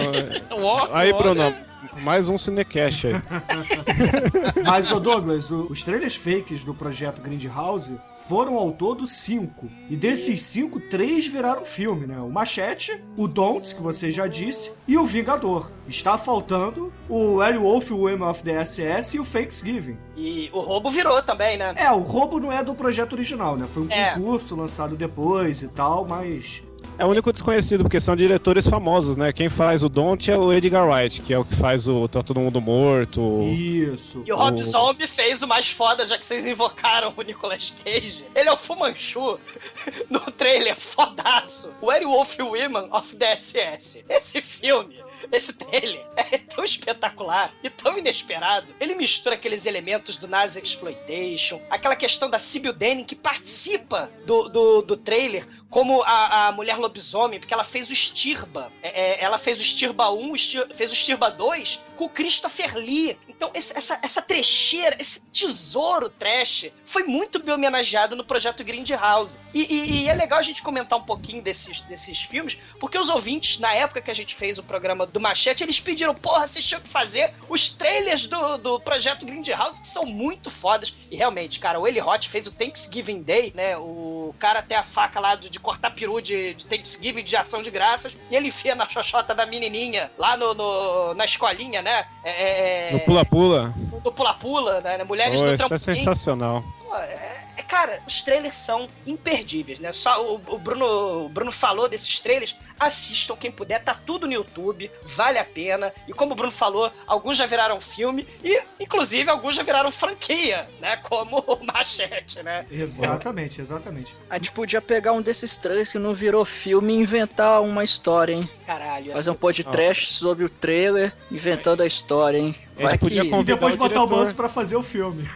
Aí, 0.92 1.12
Bruno, 1.12 1.54
mais 2.00 2.28
um 2.28 2.38
cinecast 2.38 3.06
aí. 3.08 3.14
Mas, 4.66 4.90
ô 4.92 4.98
Douglas, 5.00 5.50
o- 5.50 5.66
os 5.70 5.82
trailers 5.82 6.16
fakes 6.16 6.64
do 6.64 6.74
projeto 6.74 7.20
Grindhouse 7.20 7.98
foram 8.28 8.56
ao 8.56 8.70
todo 8.72 9.06
cinco. 9.06 9.68
E 9.90 9.96
desses 9.96 10.40
cinco, 10.42 10.78
três 10.80 11.26
viraram 11.26 11.64
filme, 11.64 12.06
né? 12.06 12.18
O 12.20 12.30
Machete, 12.30 13.02
o 13.16 13.26
Don't, 13.28 13.74
que 13.74 13.82
você 13.82 14.10
já 14.10 14.26
disse, 14.26 14.70
e 14.86 14.96
o 14.96 15.04
Vingador. 15.04 15.70
Está 15.88 16.16
faltando 16.16 16.92
o 17.08 17.34
Werewolf 17.34 17.90
Women 17.90 18.22
of 18.22 18.42
the 18.42 18.64
SS 18.64 19.16
e 19.16 19.20
o 19.20 19.24
Thanksgiving. 19.24 19.98
E 20.16 20.48
o 20.52 20.60
roubo 20.60 20.88
virou 20.90 21.20
também, 21.22 21.58
né? 21.58 21.74
É, 21.76 21.90
o 21.90 21.98
roubo 21.98 22.38
não 22.40 22.50
é 22.52 22.62
do 22.62 22.74
projeto 22.74 23.12
original, 23.14 23.56
né? 23.56 23.66
Foi 23.72 23.82
um 23.82 23.90
É. 23.90 24.14
concurso 24.14 24.54
lançado 24.56 24.96
depois 24.96 25.62
e 25.62 25.68
tal, 25.68 26.06
mas. 26.08 26.62
É 26.98 27.04
o 27.04 27.08
único 27.08 27.32
desconhecido, 27.32 27.82
porque 27.82 27.98
são 27.98 28.14
diretores 28.14 28.68
famosos, 28.68 29.16
né? 29.16 29.32
Quem 29.32 29.48
faz 29.48 29.82
o 29.82 29.88
Don't 29.88 30.30
é 30.30 30.36
o 30.36 30.52
Edgar 30.52 30.86
Wright, 30.86 31.22
que 31.22 31.32
é 31.32 31.38
o 31.38 31.44
que 31.44 31.56
faz 31.56 31.88
o 31.88 32.06
Tá 32.06 32.22
Todo 32.22 32.38
Mundo 32.38 32.60
Morto. 32.60 33.42
Isso. 33.50 34.22
E 34.26 34.32
o 34.32 34.36
Rob 34.36 34.62
Zombie 34.62 35.06
fez 35.06 35.42
o 35.42 35.48
mais 35.48 35.68
foda, 35.68 36.06
já 36.06 36.16
que 36.18 36.24
vocês 36.24 36.46
invocaram 36.46 37.12
o 37.16 37.22
Nicolas 37.22 37.72
Cage. 37.82 38.24
Ele 38.34 38.48
é 38.48 38.52
o 38.52 38.56
Fumanchu 38.56 39.38
no 40.08 40.20
trailer 40.20 40.76
fodaço. 40.78 41.70
Werewolf 41.82 42.38
Women 42.38 42.88
of 42.92 43.16
the 43.16 43.36
SS. 43.36 44.04
Esse 44.08 44.40
filme, 44.42 45.01
esse 45.30 45.52
trailer 45.52 46.04
é 46.16 46.38
tão 46.38 46.64
espetacular 46.64 47.52
e 47.62 47.70
tão 47.70 47.96
inesperado. 47.98 48.74
Ele 48.80 48.94
mistura 48.94 49.34
aqueles 49.34 49.66
elementos 49.66 50.16
do 50.16 50.26
Nazi 50.28 50.60
Exploitation, 50.62 51.60
aquela 51.70 51.94
questão 51.96 52.28
da 52.28 52.38
Sibyl 52.38 52.72
Denning 52.72 53.04
que 53.04 53.14
participa 53.14 54.10
do, 54.26 54.48
do, 54.48 54.82
do 54.82 54.96
trailer 54.96 55.46
como 55.70 56.02
a, 56.02 56.48
a 56.48 56.52
mulher 56.52 56.76
lobisomem, 56.76 57.38
porque 57.40 57.54
ela 57.54 57.64
fez 57.64 57.90
o 57.90 57.94
Stirba. 57.96 58.70
É, 58.82 58.88
é, 59.20 59.24
ela 59.24 59.38
fez 59.38 59.58
o 59.60 59.64
Stirba 59.64 60.10
1, 60.10 60.32
o 60.32 60.36
Stir- 60.38 60.74
fez 60.74 60.92
o 60.92 60.96
Stirba 60.96 61.30
2 61.30 61.80
com 61.96 62.04
o 62.04 62.08
Christopher 62.08 62.76
Lee. 62.76 63.18
Então, 63.42 63.50
esse- 63.54 63.76
essa, 63.76 63.98
essa 64.04 64.22
trecheira, 64.22 64.94
esse 65.00 65.26
tesouro 65.26 66.08
trash, 66.08 66.66
foi 66.86 67.02
muito 67.02 67.42
bem 67.42 67.52
homenageado 67.52 68.14
no 68.14 68.22
projeto 68.22 68.62
Grindhouse. 68.62 69.36
E, 69.52 69.62
e, 69.62 70.02
e 70.04 70.08
é 70.08 70.14
legal 70.14 70.38
a 70.38 70.42
gente 70.42 70.62
comentar 70.62 70.96
um 70.96 71.02
pouquinho 71.02 71.42
desses, 71.42 71.80
desses 71.82 72.18
filmes, 72.22 72.56
porque 72.78 72.96
os 72.96 73.08
ouvintes, 73.08 73.58
na 73.58 73.74
época 73.74 74.00
que 74.00 74.12
a 74.12 74.14
gente 74.14 74.36
fez 74.36 74.58
o 74.58 74.62
programa 74.62 75.04
do 75.06 75.18
Machete, 75.18 75.64
eles 75.64 75.80
pediram, 75.80 76.14
porra, 76.14 76.46
vocês 76.46 76.64
tinham 76.64 76.80
que 76.80 76.88
fazer 76.88 77.34
os 77.48 77.68
trailers 77.70 78.28
do, 78.28 78.58
do 78.58 78.78
projeto 78.78 79.26
Grindhouse, 79.26 79.80
que 79.80 79.88
são 79.88 80.04
muito 80.06 80.48
fodas. 80.48 80.94
E 81.10 81.16
realmente, 81.16 81.58
cara, 81.58 81.80
o 81.80 81.88
Eli 81.88 81.98
Roth 81.98 82.26
fez 82.26 82.46
o 82.46 82.52
Thanksgiving 82.52 83.22
Day, 83.22 83.52
né? 83.56 83.76
O 83.76 84.32
cara 84.38 84.62
tem 84.62 84.78
a 84.78 84.84
faca 84.84 85.18
lá 85.18 85.34
de, 85.34 85.50
de 85.50 85.58
cortar 85.58 85.90
peru 85.90 86.20
de, 86.22 86.54
de 86.54 86.64
Thanksgiving, 86.66 87.24
de 87.24 87.34
ação 87.34 87.60
de 87.60 87.72
graças, 87.72 88.14
e 88.30 88.36
ele 88.36 88.48
enfia 88.48 88.76
na 88.76 88.88
xoxota 88.88 89.34
da 89.34 89.44
menininha, 89.46 90.12
lá 90.16 90.36
no, 90.36 90.54
no- 90.54 91.14
na 91.14 91.24
escolinha, 91.24 91.82
né? 91.82 92.06
É, 92.22 92.90
No 92.92 93.00
pula-pula. 93.36 93.74
do 94.02 94.12
pula-pula, 94.12 94.80
né? 94.80 95.02
Mulheres 95.04 95.40
Pô, 95.40 95.46
no 95.46 95.54
isso 95.54 95.62
é 95.64 95.68
trampolim. 95.68 95.96
sensacional. 95.96 96.64
Pô, 96.84 96.94
é- 96.96 97.42
é, 97.56 97.62
cara, 97.62 98.00
os 98.06 98.22
trailers 98.22 98.56
são 98.56 98.86
imperdíveis, 99.06 99.78
né? 99.78 99.92
Só 99.92 100.22
o, 100.22 100.40
o 100.48 100.58
Bruno, 100.58 101.24
o 101.26 101.28
Bruno 101.28 101.50
falou 101.52 101.88
desses 101.88 102.20
trailers. 102.20 102.54
Assistam 102.82 103.36
quem 103.36 103.50
puder, 103.50 103.82
tá 103.82 103.94
tudo 103.94 104.26
no 104.26 104.32
YouTube, 104.32 104.90
vale 105.04 105.38
a 105.38 105.44
pena. 105.44 105.92
E 106.08 106.12
como 106.12 106.32
o 106.32 106.34
Bruno 106.34 106.50
falou, 106.50 106.90
alguns 107.06 107.36
já 107.36 107.46
viraram 107.46 107.80
filme 107.80 108.26
e, 108.42 108.60
inclusive, 108.80 109.30
alguns 109.30 109.54
já 109.54 109.62
viraram 109.62 109.90
franquia, 109.92 110.68
né? 110.80 110.96
Como 110.96 111.38
o 111.46 111.64
Machete, 111.64 112.42
né? 112.42 112.66
Exatamente, 112.70 113.60
exatamente. 113.60 114.16
A 114.28 114.36
gente 114.36 114.50
podia 114.50 114.80
pegar 114.80 115.12
um 115.12 115.22
desses 115.22 115.56
trailers 115.56 115.92
que 115.92 115.98
não 115.98 116.12
virou 116.12 116.44
filme 116.44 116.92
e 116.92 116.96
inventar 116.96 117.62
uma 117.62 117.84
história, 117.84 118.34
hein? 118.34 118.48
Caralho. 118.66 119.12
Fazer 119.12 119.30
um 119.30 119.34
podcast 119.34 120.14
sobre 120.14 120.44
o 120.44 120.48
trailer, 120.48 121.12
inventando 121.30 121.82
a 121.82 121.86
história, 121.86 122.38
hein? 122.38 122.54
A 122.76 122.90
gente 122.90 122.98
podia 122.98 123.22
E 123.22 123.30
convidar 123.30 123.54
depois 123.54 123.74
o 123.74 123.78
botar 123.78 124.02
o 124.02 124.06
diretor. 124.06 124.16
Manso 124.18 124.34
pra 124.34 124.48
fazer 124.48 124.74
o 124.76 124.82
filme. 124.82 125.28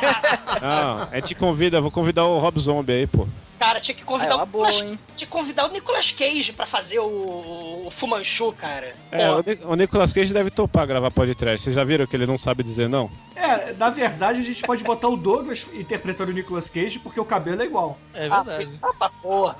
Não, 0.62 1.08
a 1.10 1.16
gente 1.16 1.34
convida, 1.34 1.80
vou 1.80 1.90
convidar 1.90 2.24
o 2.24 2.38
Rob 2.38 2.58
Zombie 2.58 2.92
aí, 2.92 3.06
pô. 3.06 3.26
Cara, 3.60 3.78
tinha 3.78 3.94
que 3.94 4.02
convidar 4.04 4.36
Ah, 4.36 4.40
é 4.40 4.42
o 4.42 4.46
boa, 4.46 4.66
Nicolas, 4.68 4.90
hein? 4.90 4.98
tinha 5.14 5.26
que 5.26 5.32
convidar 5.32 5.66
o 5.66 5.68
Nicolas 5.70 6.10
Cage 6.12 6.50
pra 6.54 6.64
fazer 6.64 6.98
o, 6.98 7.82
o 7.86 7.90
Fumanchu, 7.90 8.50
cara. 8.54 8.94
É, 9.12 9.26
Pô, 9.28 9.34
o, 9.34 9.44
Ni- 9.46 9.58
o 9.66 9.74
Nicolas 9.76 10.12
Cage 10.14 10.32
deve 10.32 10.50
topar 10.50 10.86
gravar 10.86 11.10
podcast. 11.10 11.62
Vocês 11.62 11.76
já 11.76 11.84
viram 11.84 12.06
que 12.06 12.16
ele 12.16 12.24
não 12.26 12.38
sabe 12.38 12.62
dizer 12.62 12.88
não? 12.88 13.10
É, 13.36 13.74
na 13.74 13.90
verdade 13.90 14.40
a 14.40 14.42
gente 14.42 14.62
pode 14.62 14.82
botar 14.82 15.08
o 15.08 15.16
Douglas 15.16 15.66
interpretando 15.74 16.30
o 16.30 16.32
Nicolas 16.32 16.70
Cage 16.70 16.98
porque 17.00 17.20
o 17.20 17.24
cabelo 17.24 17.60
é 17.60 17.66
igual. 17.66 17.98
É 18.14 18.20
verdade. 18.30 18.78
Ah, 18.82 18.92
pra 18.98 19.08
porra. 19.10 19.56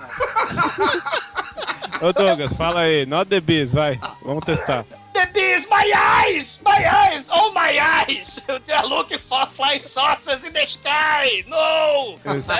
Ô 2.00 2.12
Douglas, 2.12 2.54
fala 2.54 2.80
aí, 2.80 3.04
not 3.04 3.28
the 3.28 3.38
bees, 3.40 3.72
vai. 3.74 4.00
Vamos 4.24 4.44
testar. 4.46 4.86
The 5.12 5.28
bees, 5.32 5.66
my 5.68 5.92
eyes! 5.96 6.60
My 6.64 6.86
eyes! 6.88 7.28
Oh, 7.32 7.52
my 7.52 8.04
eyes! 8.06 8.40
They're 8.66 8.82
looking 8.82 9.18
for 9.18 9.44
flying 9.46 9.82
saucers 9.82 10.44
in 10.44 10.52
the 10.52 10.64
sky! 10.64 11.42
No! 11.48 12.16
Isso. 12.24 12.52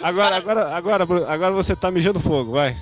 Agora, 0.00 0.36
agora, 0.36 0.76
agora, 0.76 1.06
Bruno, 1.06 1.26
agora 1.26 1.52
você 1.52 1.74
tá 1.74 1.90
mijando 1.90 2.20
fogo, 2.20 2.52
vai. 2.52 2.76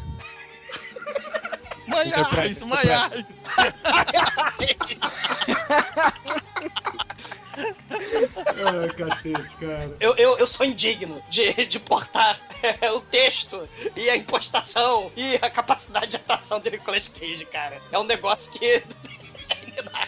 Maiás, 1.86 2.62
Maiás! 2.62 3.50
Ai, 7.88 8.88
cacete, 8.96 9.56
cara. 9.56 9.94
Eu, 10.00 10.14
eu, 10.16 10.38
eu 10.38 10.46
sou 10.46 10.66
indigno 10.66 11.20
de, 11.30 11.52
de 11.66 11.78
portar 11.78 12.38
é, 12.62 12.90
o 12.90 13.00
texto 13.00 13.68
e 13.96 14.10
a 14.10 14.16
impostação 14.16 15.10
e 15.16 15.36
a 15.36 15.50
capacidade 15.50 16.08
de 16.08 16.16
atuação 16.16 16.60
do 16.60 16.70
Nicolas 16.70 17.08
Cage, 17.08 17.44
cara. 17.46 17.78
É 17.92 17.98
um 17.98 18.04
negócio 18.04 18.50
que. 18.52 18.82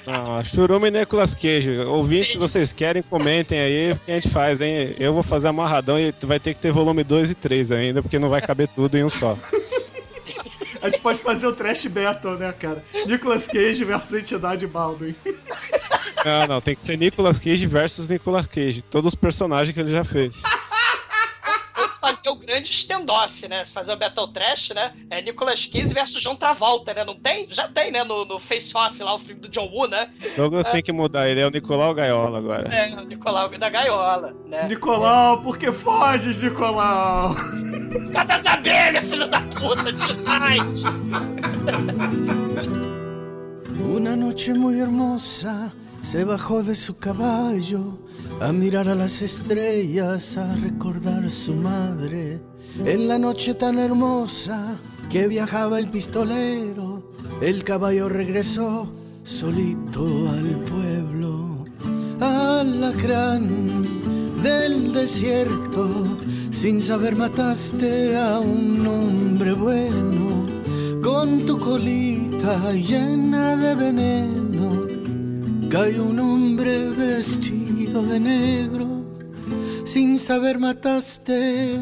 Não, 0.06 0.42
Churume 0.44 0.88
e 0.88 0.90
Nicolas 0.90 1.34
Cage. 1.34 1.78
Ouvintes, 1.80 2.32
se 2.32 2.38
vocês 2.38 2.72
querem, 2.72 3.02
comentem 3.02 3.58
aí 3.58 3.92
o 3.92 3.96
que 3.96 4.10
a 4.10 4.14
gente 4.14 4.30
faz, 4.30 4.60
hein? 4.60 4.94
Eu 4.98 5.14
vou 5.14 5.22
fazer 5.22 5.48
amarradão 5.48 5.98
e 5.98 6.12
vai 6.22 6.40
ter 6.40 6.54
que 6.54 6.60
ter 6.60 6.72
volume 6.72 7.04
2 7.04 7.30
e 7.30 7.34
3 7.34 7.72
ainda, 7.72 8.02
porque 8.02 8.18
não 8.18 8.28
vai 8.28 8.40
caber 8.40 8.68
tudo 8.68 8.96
em 8.96 9.04
um 9.04 9.10
só. 9.10 9.38
A 10.82 10.88
gente 10.88 11.00
pode 11.00 11.18
fazer 11.18 11.46
o 11.48 11.52
trash 11.52 11.86
battle, 11.86 12.36
né, 12.36 12.52
cara? 12.52 12.84
Nicolas 13.06 13.46
Cage 13.46 13.84
versus 13.84 14.14
Entidade 14.14 14.66
Baldwin. 14.66 15.14
Não, 16.25 16.46
não, 16.46 16.61
tem 16.61 16.75
que 16.75 16.82
ser 16.82 16.96
Nicolas 16.96 17.38
Cage 17.38 17.66
versus 17.66 18.08
Nicolas 18.08 18.46
Cage. 18.46 18.82
Todos 18.82 19.12
os 19.12 19.14
personagens 19.14 19.75
que 19.75 19.80
ele 19.80 19.90
já 19.90 20.04
fez. 20.04 20.37
Fazer 22.00 22.28
o 22.28 22.37
grande 22.37 22.70
standoff, 22.70 23.49
né? 23.49 23.64
Se 23.64 23.73
fazer 23.73 23.92
o 23.92 23.96
Battle 23.96 24.28
Trash, 24.28 24.70
né? 24.70 24.92
É 25.11 25.20
Nicolas 25.20 25.66
Cage 25.66 25.92
versus 25.92 26.23
John 26.23 26.37
Travolta, 26.37 26.94
né? 26.94 27.04
Não 27.04 27.16
tem? 27.16 27.49
Já 27.50 27.66
tem, 27.66 27.90
né? 27.90 28.04
No, 28.04 28.25
no 28.25 28.38
Face 28.38 28.76
Off 28.76 29.02
lá, 29.02 29.14
o 29.14 29.18
filme 29.18 29.40
do 29.40 29.49
John 29.49 29.68
Woo, 29.68 29.88
né? 29.88 30.08
Douglas 30.37 30.68
tem 30.68 30.82
que 30.82 30.92
mudar, 30.92 31.28
ele 31.28 31.40
é 31.40 31.46
o 31.46 31.50
Nicolau 31.50 31.92
Gaiola 31.92 32.38
agora. 32.38 32.73
É, 32.73 32.94
o 32.94 33.04
Nicolau 33.04 33.49
da 33.49 33.68
Gaiola, 33.68 34.37
né? 34.46 34.68
Nicolau, 34.68 35.42
por 35.42 35.58
que 35.58 35.73
foges, 35.73 36.40
Nicolau? 36.40 37.35
Cadê 38.12 38.32
as 38.35 38.46
abelhas, 38.46 39.04
filho 39.04 39.26
da 39.26 39.40
puta? 39.40 39.92
Demais! 39.92 40.82
Una 43.88 44.14
noche 44.14 44.52
muy 44.52 44.78
hermosa 44.78 45.73
se 46.10 46.22
bajó 46.22 46.62
de 46.62 46.76
su 46.76 46.98
caballo 46.98 47.98
a 48.40 48.52
mirar 48.52 48.88
a 48.88 48.94
las 48.94 49.22
estrellas, 49.22 50.36
a 50.36 50.54
recordar 50.54 51.28
su 51.32 51.52
madre. 51.52 52.40
En 52.84 53.08
la 53.08 53.18
noche 53.18 53.54
tan 53.54 53.76
hermosa 53.80 54.78
que 55.10 55.26
viajaba 55.26 55.80
el 55.80 55.90
pistolero, 55.90 57.10
el 57.42 57.64
caballo 57.64 58.08
regresó 58.08 58.88
solito 59.25 60.28
al 60.28 60.62
pueblo. 60.70 61.64
Alacrán 62.20 63.82
del 64.44 64.92
desierto, 64.92 65.88
sin 66.52 66.82
saber 66.82 67.16
mataste 67.16 68.16
a 68.16 68.38
un 68.38 68.86
hombre 68.86 69.52
bueno 69.54 70.46
con 71.02 71.44
tu 71.44 71.58
colita 71.58 72.72
llena 72.72 73.56
de 73.56 73.75
veneno. 73.75 74.86
Cae 75.70 76.00
un 76.00 76.18
hombre 76.20 76.90
vestido 76.90 78.02
de 78.02 78.20
negro, 78.20 78.87
sin 79.85 80.18
saber 80.18 80.58
mataste 80.58 81.76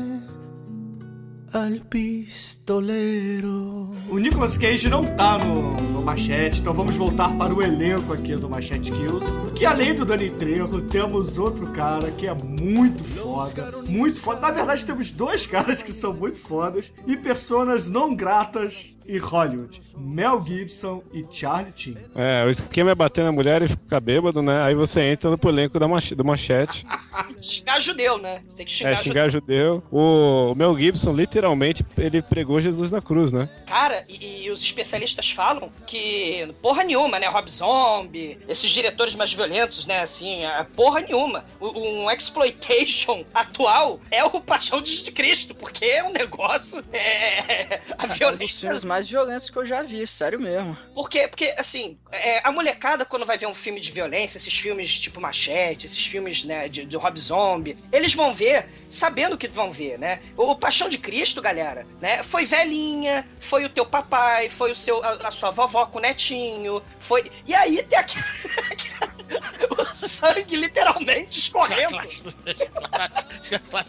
al 1.53 1.83
pistolero. 1.88 2.63
Pistolero. 2.64 3.90
O 4.09 4.18
Nicolas 4.18 4.56
Cage 4.56 4.88
não 4.88 5.04
tá 5.04 5.37
no, 5.38 5.73
no 5.75 6.02
Machete, 6.02 6.61
então 6.61 6.73
vamos 6.73 6.97
voltar 6.97 7.30
para 7.37 7.54
o 7.54 7.62
elenco 7.62 8.12
aqui 8.12 8.35
do 8.35 8.49
Machete 8.49 8.90
Kills. 8.90 9.52
Que 9.54 9.66
além 9.66 9.94
do 9.94 10.04
Dani 10.04 10.30
Trejo, 10.30 10.80
temos 10.83 11.38
outro 11.38 11.66
cara 11.73 12.11
que 12.11 12.26
é 12.26 12.33
muito 12.33 13.04
foda. 13.04 13.71
Muito 13.87 14.18
foda. 14.18 14.40
Na 14.40 14.50
verdade, 14.50 14.85
temos 14.85 15.12
dois 15.12 15.44
caras 15.47 15.83
que 15.83 15.92
são 15.92 16.14
muito 16.14 16.38
fodas 16.38 16.90
e 17.06 17.16
personas 17.16 17.90
não 17.90 18.14
gratas 18.14 18.97
em 19.06 19.18
Hollywood: 19.18 19.83
Mel 19.97 20.42
Gibson 20.44 21.02
e 21.12 21.25
Charlie 21.30 21.73
Chin. 21.76 21.97
É, 22.14 22.44
o 22.47 22.50
esquema 22.50 22.90
é 22.90 22.94
bater 22.94 23.25
na 23.25 23.33
mulher 23.33 23.62
e 23.62 23.68
ficar 23.68 24.00
bêbado, 24.00 24.42
né? 24.42 24.62
Aí 24.62 24.75
você 24.75 25.02
entra 25.02 25.30
no 25.30 25.38
elenco 25.49 25.78
da 25.78 25.87
mach 25.87 26.12
do 26.12 26.25
Machete. 26.25 26.87
xingar 27.40 27.80
judeu, 27.80 28.18
né? 28.18 28.42
Você 28.47 28.56
tem 28.56 28.66
que 28.66 28.73
xingar, 28.73 28.92
é, 28.92 28.97
xingar 28.97 29.28
judeu. 29.28 29.83
O, 29.90 30.52
o 30.52 30.54
Mel 30.54 30.78
Gibson, 30.78 31.12
literalmente, 31.12 31.85
ele 31.97 32.23
pregou 32.23 32.54
Jesus 32.61 32.91
na 32.91 33.01
cruz, 33.01 33.33
né? 33.33 33.49
Cara, 33.67 34.05
e, 34.09 34.45
e, 34.45 34.51
os 34.51 34.63
especialistas 34.63 35.31
falam 35.31 35.71
que 35.87 36.49
porra 36.61 36.85
nenhuma, 36.85 37.19
né? 37.19 37.27
Rob 37.29 37.51
Zombie, 37.51 38.39
esses 38.49 38.71
diretores 38.71 39.15
mais 39.15 39.33
violentos, 39.33 39.87
né? 39.87 40.01
Assim, 40.01 40.45
a 40.45 40.65
porra 40.65 41.01
nenhuma. 41.01 41.45
O, 41.61 41.79
um 41.79 42.11
exploitation 42.11 43.25
atual 43.33 44.01
é 44.11 44.25
o 44.25 44.41
Paixão 44.41 44.81
de 44.81 45.11
Cristo, 45.11 45.55
porque 45.55 45.85
é 45.85 46.05
um 46.05 46.13
negócio. 46.13 46.85
É, 46.93 47.81
a 47.99 48.07
violência. 48.07 48.69
É 48.69 48.71
um 48.71 48.75
dos 48.75 48.85
mais 48.85 49.09
violentos 49.09 49.51
que 49.51 49.57
eu 49.57 49.65
já 49.65 49.83
vi, 49.83 50.07
sério 50.07 50.41
mesmo. 50.41 50.77
Por 50.95 51.09
quê? 51.09 51.27
Porque, 51.29 51.55
assim, 51.59 51.99
é, 52.11 52.41
a 52.45 52.53
molecada, 52.53 53.05
quando 53.05 53.27
vai 53.27 53.37
ver 53.37 53.47
um 53.47 53.55
filme 53.55 53.81
de 53.81 53.91
violência, 53.91 54.39
esses 54.39 54.55
filmes 54.55 54.99
tipo 54.99 55.21
Machete, 55.21 55.87
esses 55.87 56.05
filmes, 56.05 56.45
né, 56.45 56.69
de, 56.69 56.85
de 56.85 56.97
Rob 56.97 57.19
Zombie, 57.19 57.77
eles 57.93 58.15
vão 58.15 58.33
ver 58.33 58.67
sabendo 58.89 59.35
o 59.35 59.39
que 59.39 59.49
vão 59.49 59.73
ver, 59.73 59.99
né? 59.99 60.21
O, 60.37 60.51
o 60.51 60.57
Paixão 60.57 60.89
de 60.89 60.99
Cristo, 60.99 61.43
galera, 61.43 61.87
né? 62.01 62.23
Foi 62.23 62.44
velhinha, 62.45 63.27
foi 63.41 63.65
o 63.65 63.69
teu 63.69 63.87
papai, 63.87 64.49
foi 64.49 64.71
o 64.71 64.75
seu, 64.75 65.03
a, 65.05 65.29
a 65.29 65.31
sua 65.31 65.51
vovó 65.51 65.87
com 65.87 65.99
o 65.99 66.03
netinho, 66.03 66.83
foi. 66.99 67.31
E 67.47 67.55
aí 67.55 67.83
tem 67.83 67.99
aquele. 67.99 68.25
o 69.71 69.95
sangue 69.95 70.57
literalmente 70.57 71.38
escorrendo. 71.38 71.97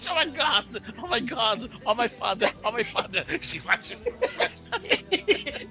oh 0.09 0.15
my 0.15 0.25
god, 0.31 0.83
oh 1.01 1.07
my 1.07 1.21
god, 1.21 1.71
oh 1.85 1.95
my 1.95 2.07
father, 2.07 2.53
oh 2.63 2.71
my 2.71 2.83
father. 2.83 3.25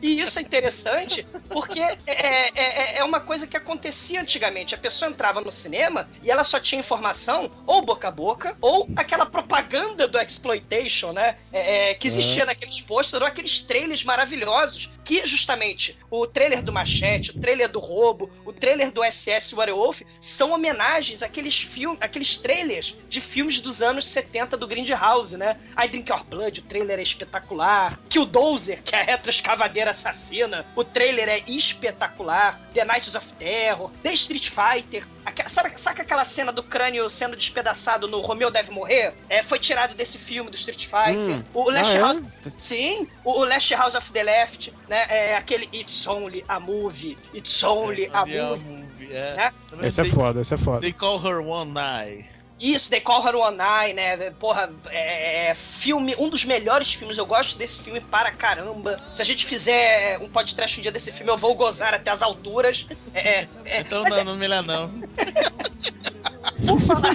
e 0.00 0.21
isso 0.21 0.38
é 0.38 0.43
interessante 0.43 1.26
porque 1.49 1.81
é, 1.81 1.99
é, 2.07 2.50
é, 2.54 2.97
é, 2.99 3.04
uma 3.04 3.21
coisa 3.21 3.47
que 3.47 3.57
acontecia 3.57 4.21
antigamente. 4.21 4.75
A 4.75 4.78
pessoa 4.78 5.11
entrava 5.11 5.40
no 5.40 5.52
cinema 5.52 6.09
e 6.23 6.31
ela 6.31 6.45
só 6.45 6.59
tinha 6.61 6.78
informação 6.81 7.50
ou 7.66 7.83
boca 7.83 8.09
a 8.09 8.11
boca 8.11 8.57
ou 8.61 8.88
aquela 8.97 9.26
propaganda 9.26 10.07
do 10.09 10.19
exploitation, 10.19 11.12
né? 11.12 11.37
É, 11.52 11.90
é 11.90 11.95
que 11.95 12.07
existia 12.07 12.43
é. 12.43 12.47
naqueles 12.47 12.81
posters 12.81 13.21
ou 13.21 13.26
aqueles 13.26 13.61
trailers 13.61 14.04
maravilhosos 14.04 14.90
que 15.04 15.25
justamente 15.26 15.99
o 16.11 16.26
trailer 16.26 16.62
do 16.62 16.73
Machete, 16.73 17.31
o 17.31 17.40
trailer 17.40 17.69
do 17.69 17.78
Roubo, 17.78 18.31
o 18.45 18.52
trailer 18.52 18.90
do 18.90 19.02
SS 19.04 19.54
Werewolf 19.64 20.02
são 20.21 20.52
homenagens 20.52 21.23
àqueles 21.23 21.61
filmes, 21.61 21.99
aqueles 22.00 22.37
trailers 22.37 22.97
de 23.09 23.21
filmes 23.21 23.61
dos 23.61 23.83
anos 23.83 24.06
70 24.06 24.56
do 24.56 24.66
Grindhouse, 24.66 25.37
né? 25.37 25.59
I 25.83 25.88
Drink 25.88 26.11
Your 26.11 26.25
Blood, 26.25 26.61
o 26.61 26.62
trailer 26.62 26.99
é 26.99 27.02
espetacular. 27.02 27.99
Killdozer, 28.09 28.83
que 28.83 28.94
é 28.94 29.00
a 29.00 29.04
retroescavadeira 29.04 29.90
assassina, 29.90 30.64
o 30.76 30.85
trailer 30.85 31.28
é 31.28 31.42
espetacular. 31.47 32.61
The 32.73 32.85
Nights 32.85 33.14
of 33.14 33.33
Terror, 33.35 33.90
The 34.02 34.12
Street 34.12 34.50
Fighter, 34.50 35.06
sabe, 35.49 35.80
sabe 35.80 36.00
aquela 36.02 36.25
cena 36.25 36.52
do 36.52 36.62
crânio 36.62 37.09
sendo 37.09 37.37
despedaçado 37.37 38.06
no 38.06 38.21
Romeo 38.21 38.50
Deve 38.50 38.71
Morrer? 38.71 39.14
É, 39.28 39.42
foi 39.42 39.59
tirado 39.59 39.94
desse 39.94 40.18
filme 40.18 40.50
do 40.50 40.56
Street 40.56 40.87
Fighter. 40.87 41.37
Hum. 41.37 41.44
O 41.54 41.71
Last 41.71 41.94
ah, 41.94 41.99
é? 41.99 42.00
House. 42.00 42.23
É? 42.23 42.50
Sim, 42.50 43.09
o, 43.25 43.40
o, 43.40 43.44
Last 43.44 43.75
House 43.75 43.94
of 43.94 44.11
the 44.12 44.23
Left, 44.23 44.73
né? 44.88 45.06
É 45.09 45.37
aquele 45.37 45.68
It's 45.73 46.06
Only 46.06 46.44
a 46.47 46.61
Movie. 46.61 47.16
It's 47.33 47.62
Only 47.62 48.04
é, 48.04 48.11
a 48.12 48.26
Movie. 48.26 48.85
Movie 49.04 49.16
é. 49.16 49.52
Né? 49.73 49.88
Esse 49.88 50.00
é 50.00 50.04
foda, 50.04 50.40
esse 50.40 50.54
é 50.54 50.58
foda. 50.58 50.80
They 50.80 50.92
call 50.92 51.18
her 51.25 51.40
one 51.40 51.75
eye. 51.78 52.25
Isso, 52.58 52.88
The 52.88 53.00
Call 53.00 53.26
Her 53.26 53.34
One 53.34 53.58
Eye, 53.61 53.92
né? 53.92 54.30
Porra, 54.30 54.73
é, 54.87 55.49
é, 55.49 55.54
filme, 55.54 56.14
um 56.18 56.28
dos 56.28 56.44
melhores 56.44 56.94
filmes. 56.94 57.18
Eu 57.18 57.26
gosto 57.26 57.58
desse 57.58 57.80
filme 57.80 58.00
para 58.00 58.30
caramba. 58.30 58.99
Se 59.12 59.20
a 59.20 59.25
gente 59.25 59.44
fizer 59.44 60.18
um 60.20 60.28
podcast 60.28 60.78
um 60.78 60.82
dia 60.82 60.92
desse 60.92 61.12
filme, 61.12 61.30
eu 61.30 61.37
vou 61.37 61.54
gozar 61.54 61.92
até 61.92 62.11
as 62.11 62.23
alturas. 62.23 62.87
É, 63.12 63.40
é, 63.40 63.49
é 63.64 63.80
então 63.80 64.04
não, 64.04 64.16
é... 64.16 64.25
não 64.25 64.37
me 64.37 64.49
não. 64.49 64.92
Por 66.67 66.81
falar. 66.81 67.15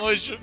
Nojo. 0.00 0.38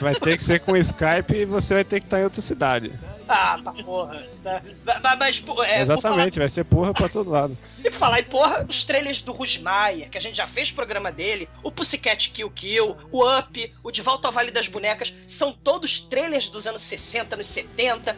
Vai 0.00 0.14
ter 0.14 0.36
que 0.36 0.42
ser 0.42 0.60
com 0.60 0.76
Skype 0.76 1.34
e 1.34 1.44
você 1.44 1.74
vai 1.74 1.84
ter 1.84 2.00
que 2.00 2.06
estar 2.06 2.20
em 2.20 2.24
outra 2.24 2.40
cidade. 2.40 2.92
Ah, 3.28 3.58
tá 3.62 3.72
porra. 3.72 4.26
Né? 4.42 4.62
Mas, 5.02 5.18
mas 5.18 5.42
é, 5.66 5.80
Exatamente, 5.80 6.34
falar... 6.34 6.42
vai 6.42 6.48
ser 6.48 6.64
porra 6.64 6.92
pra 6.92 7.08
todo 7.08 7.30
lado. 7.30 7.56
E 7.78 7.90
por 7.90 7.98
falar 7.98 8.20
em 8.20 8.24
porra, 8.24 8.66
os 8.68 8.84
trailers 8.84 9.22
do 9.22 9.32
Rusmaia, 9.32 10.08
que 10.08 10.18
a 10.18 10.20
gente 10.20 10.36
já 10.36 10.46
fez 10.46 10.70
programa 10.70 11.10
dele, 11.10 11.48
o 11.62 11.70
Pussycat 11.70 12.30
Kill 12.30 12.50
Kill, 12.50 12.96
o 13.10 13.38
Up, 13.38 13.72
o 13.82 13.90
De 13.90 14.02
Volta 14.02 14.28
ao 14.28 14.32
Vale 14.32 14.50
das 14.50 14.68
Bonecas, 14.68 15.12
são 15.26 15.52
todos 15.52 16.00
trailers 16.00 16.48
dos 16.48 16.66
anos 16.66 16.82
60, 16.82 17.36
anos 17.36 17.46
70, 17.46 18.16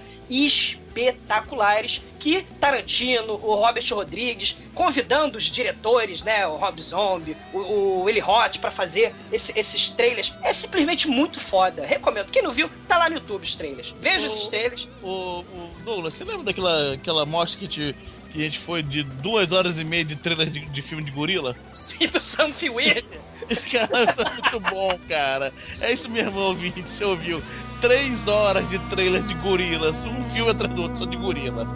espetaculares 0.97 2.01
que 2.19 2.43
Tarantino, 2.59 3.35
o 3.35 3.55
Robert 3.55 3.85
Rodrigues, 3.91 4.57
convidando 4.75 5.37
os 5.37 5.45
diretores, 5.45 6.23
né, 6.23 6.47
o 6.47 6.57
Rob 6.57 6.81
Zombie, 6.81 7.37
o, 7.53 8.03
o 8.03 8.09
Eli 8.09 8.21
Roth 8.21 8.59
para 8.59 8.71
fazer 8.71 9.15
esse, 9.31 9.57
esses 9.59 9.91
trailers, 9.91 10.33
é 10.43 10.53
simplesmente 10.53 11.07
muito 11.07 11.39
foda. 11.39 11.85
Recomendo. 11.85 12.31
Quem 12.31 12.43
não 12.43 12.53
viu, 12.53 12.71
tá 12.89 12.97
lá 12.97 13.09
no 13.09 13.17
YouTube 13.17 13.43
os 13.43 13.55
trailers. 13.55 13.95
Veja 14.01 14.25
o, 14.25 14.27
esses 14.27 14.49
trailers. 14.49 14.89
O, 15.03 15.41
o 15.41 15.71
Douglas, 15.85 16.15
você 16.15 16.25
lembra 16.25 16.45
daquela 16.45 16.95
aquela 16.95 17.27
mostra 17.27 17.59
que 17.61 17.69
te 17.69 17.95
que 18.33 18.41
a 18.41 18.45
gente 18.45 18.59
foi 18.59 18.83
de 18.83 19.03
duas 19.03 19.53
horas 19.53 19.79
e 19.79 19.85
meia 19.85 20.05
de 20.05 20.17
trailer 20.17 20.51
de, 20.51 20.61
de 20.61 20.83
filme 20.83 21.03
de 21.03 21.11
gorila? 21.11 21.57
Sim, 21.73 22.07
do 22.07 22.21
Sam. 22.21 22.51
Esse 23.49 23.67
cara 23.67 23.89
é 24.01 24.31
muito 24.33 24.61
bom, 24.61 24.99
cara. 25.09 25.53
É 25.81 25.93
isso 25.93 26.11
mesmo, 26.11 26.39
ouvinte, 26.41 26.83
você 26.83 27.05
ouviu 27.05 27.41
três 27.81 28.29
horas 28.29 28.69
de 28.69 28.79
trailer 28.81 29.23
de 29.23 29.35
gorilas, 29.35 30.05
um 30.05 30.23
filme 30.23 30.51
atrás 30.51 30.73
do 30.75 30.83
outro, 30.83 30.99
só 30.99 31.05
de 31.05 31.17
gorila. 31.17 31.67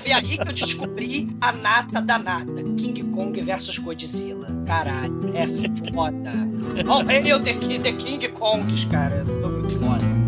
Foi 0.00 0.12
aí 0.12 0.38
que 0.38 0.48
eu 0.48 0.52
descobri 0.52 1.28
a 1.40 1.52
nata 1.52 2.00
da 2.00 2.18
nata. 2.18 2.62
King 2.76 3.02
Kong 3.12 3.40
versus 3.42 3.78
Godzilla. 3.78 4.48
Caralho, 4.66 5.20
é 5.34 5.46
foda. 5.92 6.32
Morreu 6.86 7.40
The, 7.40 7.54
The 7.54 7.92
King 7.92 8.28
Kongs, 8.28 8.84
cara. 8.86 9.24
Tô 9.24 9.48
muito 9.48 9.78
foda. 9.78 10.22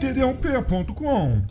td1p.com 0.00 1.42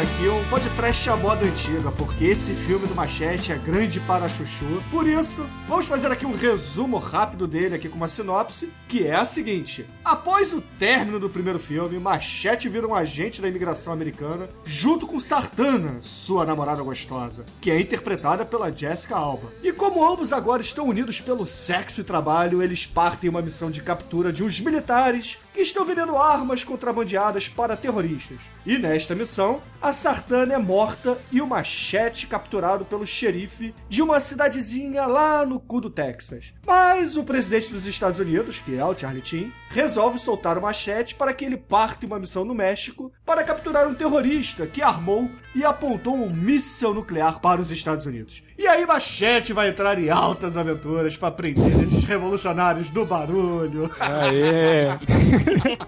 aqui 0.00 0.28
um 0.28 0.44
podcast 0.44 0.67
à 0.78 1.16
moda 1.16 1.44
antiga, 1.44 1.90
porque 1.90 2.26
esse 2.26 2.54
filme 2.54 2.86
do 2.86 2.94
Machete 2.94 3.50
é 3.50 3.58
grande 3.58 3.98
para 3.98 4.28
chuchu. 4.28 4.80
Por 4.92 5.08
isso, 5.08 5.44
vamos 5.66 5.86
fazer 5.86 6.10
aqui 6.10 6.24
um 6.24 6.36
resumo 6.36 6.98
rápido 6.98 7.48
dele 7.48 7.74
aqui 7.74 7.88
com 7.88 7.96
uma 7.96 8.06
sinopse, 8.06 8.72
que 8.86 9.04
é 9.04 9.16
a 9.16 9.24
seguinte. 9.24 9.84
Após 10.04 10.52
o 10.52 10.60
término 10.78 11.18
do 11.18 11.28
primeiro 11.28 11.58
filme, 11.58 11.98
Machete 11.98 12.68
vira 12.68 12.86
um 12.86 12.94
agente 12.94 13.42
da 13.42 13.48
imigração 13.48 13.92
americana, 13.92 14.48
junto 14.64 15.04
com 15.04 15.18
Sartana, 15.18 15.98
sua 16.00 16.46
namorada 16.46 16.82
gostosa, 16.82 17.44
que 17.60 17.72
é 17.72 17.80
interpretada 17.80 18.44
pela 18.44 18.70
Jessica 18.70 19.16
Alba. 19.16 19.48
E 19.62 19.72
como 19.72 20.08
ambos 20.08 20.32
agora 20.32 20.62
estão 20.62 20.86
unidos 20.86 21.20
pelo 21.20 21.44
sexo 21.44 22.00
e 22.00 22.04
trabalho, 22.04 22.62
eles 22.62 22.86
partem 22.86 23.28
uma 23.28 23.42
missão 23.42 23.68
de 23.68 23.82
captura 23.82 24.32
de 24.32 24.44
uns 24.44 24.60
militares 24.60 25.38
que 25.52 25.62
estão 25.62 25.84
vendendo 25.84 26.16
armas 26.16 26.62
contrabandeadas 26.62 27.48
para 27.48 27.76
terroristas. 27.76 28.38
E 28.64 28.78
nesta 28.78 29.12
missão, 29.12 29.60
a 29.82 29.92
Sartana 29.92 30.54
é 30.54 30.58
morta 30.68 31.16
e 31.32 31.40
o 31.40 31.46
Machete 31.46 32.26
capturado 32.26 32.84
pelo 32.84 33.06
xerife 33.06 33.74
de 33.88 34.02
uma 34.02 34.20
cidadezinha 34.20 35.06
lá 35.06 35.46
no 35.46 35.58
cu 35.58 35.80
do 35.80 35.88
Texas. 35.88 36.52
Mas 36.66 37.16
o 37.16 37.24
presidente 37.24 37.72
dos 37.72 37.86
Estados 37.86 38.20
Unidos, 38.20 38.58
que 38.58 38.76
é 38.76 38.84
o 38.84 38.94
Charlie 38.94 39.24
Sheen, 39.24 39.50
resolve 39.70 40.18
soltar 40.18 40.58
o 40.58 40.62
Machete 40.62 41.14
para 41.14 41.32
que 41.32 41.46
ele 41.46 41.56
parte 41.56 42.04
uma 42.04 42.18
missão 42.18 42.44
no 42.44 42.54
México 42.54 43.10
para 43.24 43.42
capturar 43.42 43.88
um 43.88 43.94
terrorista 43.94 44.66
que 44.66 44.82
armou 44.82 45.30
e 45.54 45.64
apontou 45.64 46.14
um 46.14 46.28
míssil 46.28 46.92
nuclear 46.92 47.40
para 47.40 47.62
os 47.62 47.70
Estados 47.70 48.04
Unidos. 48.04 48.42
E 48.58 48.66
aí 48.66 48.84
Machete 48.84 49.52
vai 49.52 49.68
entrar 49.68 49.96
em 50.02 50.10
altas 50.10 50.56
aventuras 50.56 51.16
para 51.16 51.30
prender 51.30 51.80
esses 51.80 52.02
revolucionários 52.02 52.90
do 52.90 53.06
barulho. 53.06 53.88
Aê! 54.00 54.98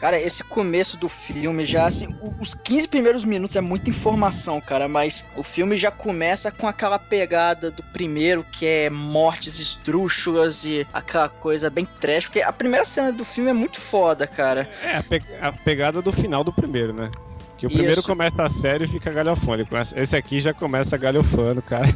Cara, 0.00 0.20
esse 0.20 0.44
começo 0.44 0.96
do 0.96 1.08
filme 1.08 1.64
já, 1.64 1.86
assim, 1.86 2.06
os 2.40 2.54
15 2.54 2.86
primeiros 2.86 3.24
minutos 3.24 3.56
é 3.56 3.60
muita 3.60 3.90
informação, 3.90 4.60
cara, 4.60 4.86
mas 4.86 5.26
o 5.36 5.42
filme 5.42 5.76
já 5.76 5.90
começa 5.90 6.52
com 6.52 6.68
aquela 6.68 7.00
pegada 7.00 7.68
do 7.70 7.82
primeiro, 7.82 8.44
que 8.52 8.64
é 8.64 8.88
mortes 8.90 9.58
esdrúxulas 9.58 10.64
e 10.64 10.86
aquela 10.92 11.28
coisa 11.28 11.68
bem 11.68 11.84
trash, 12.00 12.26
porque 12.26 12.42
a 12.42 12.52
primeira 12.52 12.84
cena 12.84 13.10
do 13.10 13.24
filme 13.24 13.50
é 13.50 13.54
muito 13.54 13.80
foda, 13.80 14.24
cara. 14.24 14.68
É, 14.82 14.98
a, 14.98 15.02
pe- 15.02 15.22
a 15.40 15.52
pegada 15.52 16.00
do 16.00 16.12
final 16.12 16.44
do 16.44 16.52
primeiro, 16.52 16.92
né? 16.92 17.10
Que 17.58 17.66
o 17.66 17.70
primeiro 17.70 18.00
Isso. 18.00 18.08
começa 18.08 18.48
sério 18.48 18.84
e 18.84 18.88
fica 18.88 19.10
galhofônico. 19.10 19.74
Esse 19.76 20.16
aqui 20.16 20.38
já 20.38 20.54
começa 20.54 20.96
galhofando, 20.96 21.60
cara. 21.60 21.88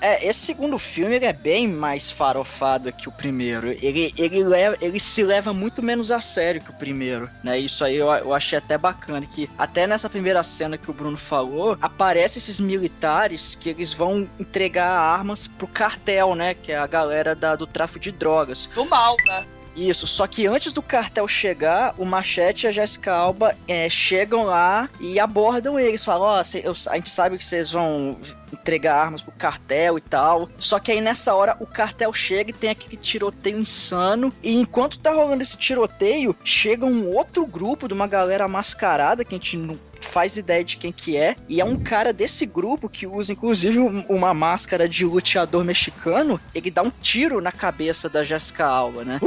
É, 0.00 0.28
esse 0.28 0.40
segundo 0.40 0.78
filme 0.78 1.16
ele 1.16 1.24
é 1.24 1.32
bem 1.32 1.66
mais 1.66 2.10
farofado 2.10 2.92
que 2.92 3.08
o 3.08 3.12
primeiro. 3.12 3.68
Ele, 3.68 4.12
ele, 4.18 4.44
leva, 4.44 4.76
ele 4.82 5.00
se 5.00 5.22
leva 5.22 5.54
muito 5.54 5.82
menos 5.82 6.10
a 6.10 6.20
sério 6.20 6.60
que 6.60 6.68
o 6.68 6.74
primeiro, 6.74 7.30
né? 7.42 7.58
Isso 7.58 7.82
aí 7.82 7.96
eu, 7.96 8.12
eu 8.12 8.34
achei 8.34 8.58
até 8.58 8.76
bacana, 8.76 9.24
que 9.24 9.48
até 9.56 9.86
nessa 9.86 10.10
primeira 10.10 10.42
cena 10.42 10.76
que 10.76 10.90
o 10.90 10.92
Bruno 10.92 11.16
falou, 11.16 11.78
aparecem 11.80 12.38
esses 12.38 12.60
militares 12.60 13.54
que 13.54 13.70
eles 13.70 13.94
vão 13.94 14.28
entregar 14.38 14.90
armas 14.90 15.46
pro 15.46 15.66
cartel, 15.66 16.34
né? 16.34 16.52
Que 16.52 16.72
é 16.72 16.76
a 16.76 16.86
galera 16.86 17.34
da, 17.34 17.56
do 17.56 17.66
tráfico 17.66 17.98
de 17.98 18.12
drogas. 18.12 18.68
Do 18.74 18.84
mal, 18.84 19.16
né? 19.26 19.46
Isso, 19.76 20.06
só 20.06 20.26
que 20.26 20.46
antes 20.46 20.72
do 20.72 20.80
cartel 20.80 21.26
chegar, 21.26 21.94
o 21.98 22.04
Machete 22.04 22.64
e 22.64 22.68
a 22.68 22.72
Jessica 22.72 23.12
Alba 23.12 23.54
é, 23.66 23.90
chegam 23.90 24.44
lá 24.44 24.88
e 25.00 25.18
abordam 25.18 25.78
eles. 25.78 26.04
Falam, 26.04 26.28
ó, 26.28 26.42
eu- 26.62 26.74
a 26.90 26.94
gente 26.94 27.10
sabe 27.10 27.36
que 27.38 27.44
vocês 27.44 27.72
vão 27.72 28.16
entregar 28.52 28.94
armas 28.96 29.20
pro 29.20 29.32
cartel 29.32 29.98
e 29.98 30.00
tal. 30.00 30.48
Só 30.58 30.78
que 30.78 30.92
aí 30.92 31.00
nessa 31.00 31.34
hora 31.34 31.56
o 31.58 31.66
cartel 31.66 32.12
chega 32.12 32.50
e 32.50 32.54
tem 32.54 32.70
aquele 32.70 32.96
tiroteio 32.96 33.58
insano. 33.58 34.32
E 34.42 34.54
enquanto 34.54 34.98
tá 34.98 35.10
rolando 35.12 35.42
esse 35.42 35.56
tiroteio, 35.56 36.36
chega 36.44 36.86
um 36.86 37.08
outro 37.10 37.44
grupo 37.44 37.88
de 37.88 37.94
uma 37.94 38.06
galera 38.06 38.46
mascarada 38.46 39.24
que 39.24 39.34
a 39.34 39.38
gente 39.38 39.56
não 39.56 39.76
faz 40.06 40.36
ideia 40.36 40.64
de 40.64 40.76
quem 40.76 40.92
que 40.92 41.16
é, 41.16 41.36
e 41.48 41.60
é 41.60 41.64
um 41.64 41.76
cara 41.78 42.12
desse 42.12 42.46
grupo 42.46 42.88
que 42.88 43.06
usa 43.06 43.32
inclusive 43.32 43.78
um- 43.78 44.04
uma 44.08 44.32
máscara 44.34 44.88
de 44.88 45.04
luteador 45.04 45.64
mexicano, 45.64 46.40
ele 46.54 46.70
dá 46.70 46.82
um 46.82 46.90
tiro 46.90 47.40
na 47.40 47.52
cabeça 47.52 48.08
da 48.08 48.22
Jessica 48.24 48.66
Alba, 48.66 49.04
né? 49.04 49.20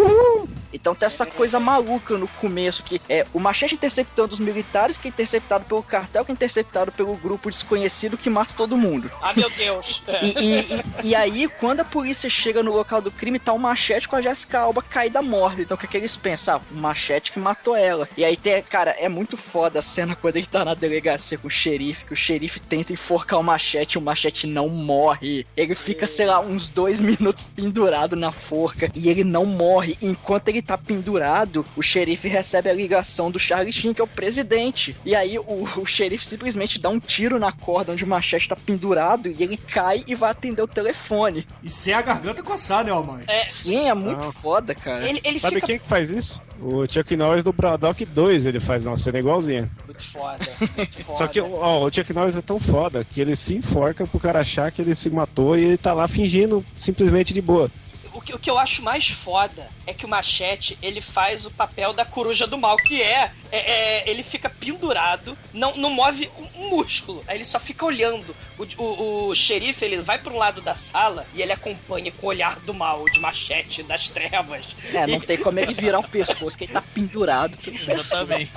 Então 0.74 0.94
tem 0.94 1.08
essa 1.08 1.26
coisa 1.26 1.60
maluca 1.60 2.18
no 2.18 2.28
começo, 2.28 2.84
que 2.84 3.02
é 3.10 3.26
o 3.34 3.40
machete 3.40 3.74
interceptando 3.76 4.34
os 4.34 4.40
militares, 4.40 4.98
que 4.98 5.08
é 5.08 5.10
interceptado 5.10 5.66
pelo 5.66 5.82
cartel, 5.82 6.24
que 6.26 6.32
é 6.32 6.34
interceptado 6.34 6.92
pelo 6.92 7.16
grupo 7.16 7.50
desconhecido 7.50 8.18
que 8.18 8.30
mata 8.30 8.54
todo 8.56 8.78
mundo. 8.78 9.10
Ah, 9.22 9.34
meu 9.36 9.50
Deus. 9.50 10.02
E, 10.22 10.28
e- 10.28 10.60
e- 10.60 11.08
e 11.10 11.16
aí, 11.16 11.48
quando 11.48 11.80
a 11.82 11.86
polícia 11.86 12.30
chega 12.30 12.62
no 12.64 12.74
local 12.74 13.02
do 13.02 13.12
crime, 13.12 13.40
tá 13.40 13.54
o 13.54 13.60
machete 13.60 14.08
com 14.08 14.16
a 14.16 14.22
Jessica 14.22 14.60
Alba 14.60 14.82
caída 14.82 15.22
morta. 15.22 15.62
Então 15.62 15.76
o 15.76 15.80
que, 15.80 15.88
que 15.88 15.96
eles 15.98 16.16
pensam? 16.16 16.56
Ah, 16.58 16.62
o 16.72 16.76
machete 16.76 17.32
que 17.32 17.40
matou 17.40 17.76
ela. 17.76 18.08
E 18.18 18.24
aí 18.26 18.36
tem, 18.36 18.62
cara, 18.64 18.92
é 19.00 19.08
muito 19.08 19.38
foda 19.38 19.80
a 19.80 19.82
cena 19.82 20.16
quando 20.16 20.38
ele 20.38 20.46
tá 20.48 20.64
na 20.68 20.74
delegacia 20.74 21.38
com 21.38 21.48
o 21.48 21.52
xerife, 21.52 22.04
que 22.04 22.14
o 22.14 22.16
xerife 22.16 22.60
tenta 22.60 22.92
enforcar 22.92 23.40
o 23.40 23.44
machete 23.44 23.94
e 23.94 23.98
o 23.98 24.02
machete 24.02 24.46
não 24.46 24.68
morre. 24.68 25.46
Ele 25.56 25.74
fica, 25.74 26.06
sei 26.06 26.26
lá, 26.26 26.42
uns 26.42 26.70
dois 26.70 27.00
minutos 27.00 27.50
pendurado 27.56 28.16
na 28.18 28.34
forca 28.34 28.92
e 28.94 29.10
ele 29.10 29.24
não 29.24 29.46
morre. 29.46 29.98
Enquanto 30.02 30.50
ele 30.50 30.62
tá 30.62 30.78
pendurado, 30.78 31.66
o 31.76 31.82
xerife 31.82 32.28
recebe 32.28 32.70
a 32.70 32.74
ligação 32.74 33.32
do 33.32 33.40
Charlie 33.40 33.72
Sheen, 33.72 33.94
que 33.94 34.02
é 34.02 34.04
o 34.04 34.08
presidente. 34.08 34.96
E 35.06 35.16
aí 35.16 35.40
o, 35.40 35.68
o 35.78 35.86
xerife 35.86 36.26
simplesmente 36.26 36.80
dá 36.80 36.90
um 36.90 37.00
tiro 37.00 37.40
na 37.40 37.52
corda 37.52 37.94
onde 37.94 38.04
o 38.04 38.08
machete 38.08 38.50
tá 38.50 38.56
pendurado 38.56 39.30
e 39.30 39.42
ele 39.42 39.56
cai 39.56 40.04
e 40.06 40.16
vai 40.16 40.32
atender 40.32 40.62
o 40.62 40.68
telefone. 40.68 41.46
E 41.64 41.70
sem 41.70 41.94
a 41.94 42.02
garganta 42.02 42.44
coçar, 42.44 42.84
né, 42.84 42.92
mãe? 42.92 43.24
É, 43.28 43.46
Sim, 43.48 43.88
é 43.88 43.94
muito 43.94 44.22
Não. 44.22 44.32
foda, 44.34 44.76
cara. 44.76 45.08
ele, 45.08 45.22
ele 45.24 45.40
Sabe 45.40 45.56
fica 45.56 45.68
quem 45.68 45.80
que 45.80 45.88
faz 45.88 46.10
isso? 46.10 46.42
O 46.60 46.92
Chuck 46.92 47.16
Norris 47.16 47.44
do 47.44 47.54
Braddock 47.54 48.04
2, 48.04 48.46
ele 48.48 48.60
faz 48.60 48.86
uma 48.86 48.98
cena 48.98 49.20
igualzinha. 49.20 49.70
muito 49.86 50.04
foda. 50.04 50.46
Foda. 50.58 51.18
Só 51.18 51.28
que 51.28 51.40
ó, 51.40 51.86
o 51.86 51.92
Chuck 51.92 52.14
Norris 52.14 52.36
é 52.36 52.42
tão 52.42 52.60
foda 52.60 53.04
que 53.04 53.22
ele 53.22 53.36
se 53.36 53.56
enforca 53.56 54.06
pro 54.06 54.20
cara 54.20 54.40
achar 54.40 54.72
que 54.72 54.82
ele 54.82 54.96
se 54.96 55.10
matou 55.10 55.58
e 55.58 55.64
ele 55.64 55.78
tá 55.78 55.94
lá 55.94 56.08
fingindo 56.08 56.66
simplesmente 56.80 57.34
de 57.34 57.42
boa. 57.42 57.70
O 58.14 58.22
que, 58.22 58.34
o 58.34 58.40
que 58.40 58.50
eu 58.50 58.58
acho 58.58 58.82
mais 58.82 59.08
foda 59.08 59.70
é 59.86 59.94
que 59.94 60.06
o 60.06 60.10
Machete, 60.10 60.78
ele 60.82 61.02
faz 61.02 61.46
o 61.46 61.52
papel 61.52 61.94
da 61.94 62.04
coruja 62.04 62.48
do 62.48 62.58
mal, 62.58 62.76
que 62.76 63.00
é, 63.02 63.32
é- 63.52 64.02
é, 64.04 64.10
ele 64.10 64.24
fica 64.24 64.50
pendurado, 64.50 65.38
não, 65.54 65.76
não 65.78 65.90
move 65.90 66.30
um, 66.38 66.62
um 66.64 66.70
músculo, 66.70 67.24
aí 67.28 67.38
ele 67.38 67.46
só 67.46 67.60
fica 67.60 67.86
olhando. 67.86 68.36
O, 68.58 68.66
o, 68.84 69.28
o 69.30 69.36
xerife, 69.36 69.86
ele 69.86 69.98
vai 70.02 70.18
pro 70.18 70.36
lado 70.36 70.62
da 70.62 70.76
sala 70.76 71.28
e 71.34 71.42
ele 71.42 71.52
acompanha 71.52 72.12
com 72.12 72.26
o 72.26 72.30
olhar 72.30 72.60
do 72.62 72.74
mal, 72.74 73.06
de 73.06 73.20
Machete, 73.20 73.84
das 73.84 74.10
trevas. 74.10 74.64
É, 74.94 75.06
não 75.06 75.20
tem 75.20 75.38
como 75.38 75.60
ele 75.60 75.74
virar 75.74 76.00
o 76.00 76.08
pescoço, 76.08 76.58
que 76.58 76.64
ele 76.64 76.74
tá 76.74 76.82
pendurado. 76.82 77.56
Exatamente. 77.66 78.50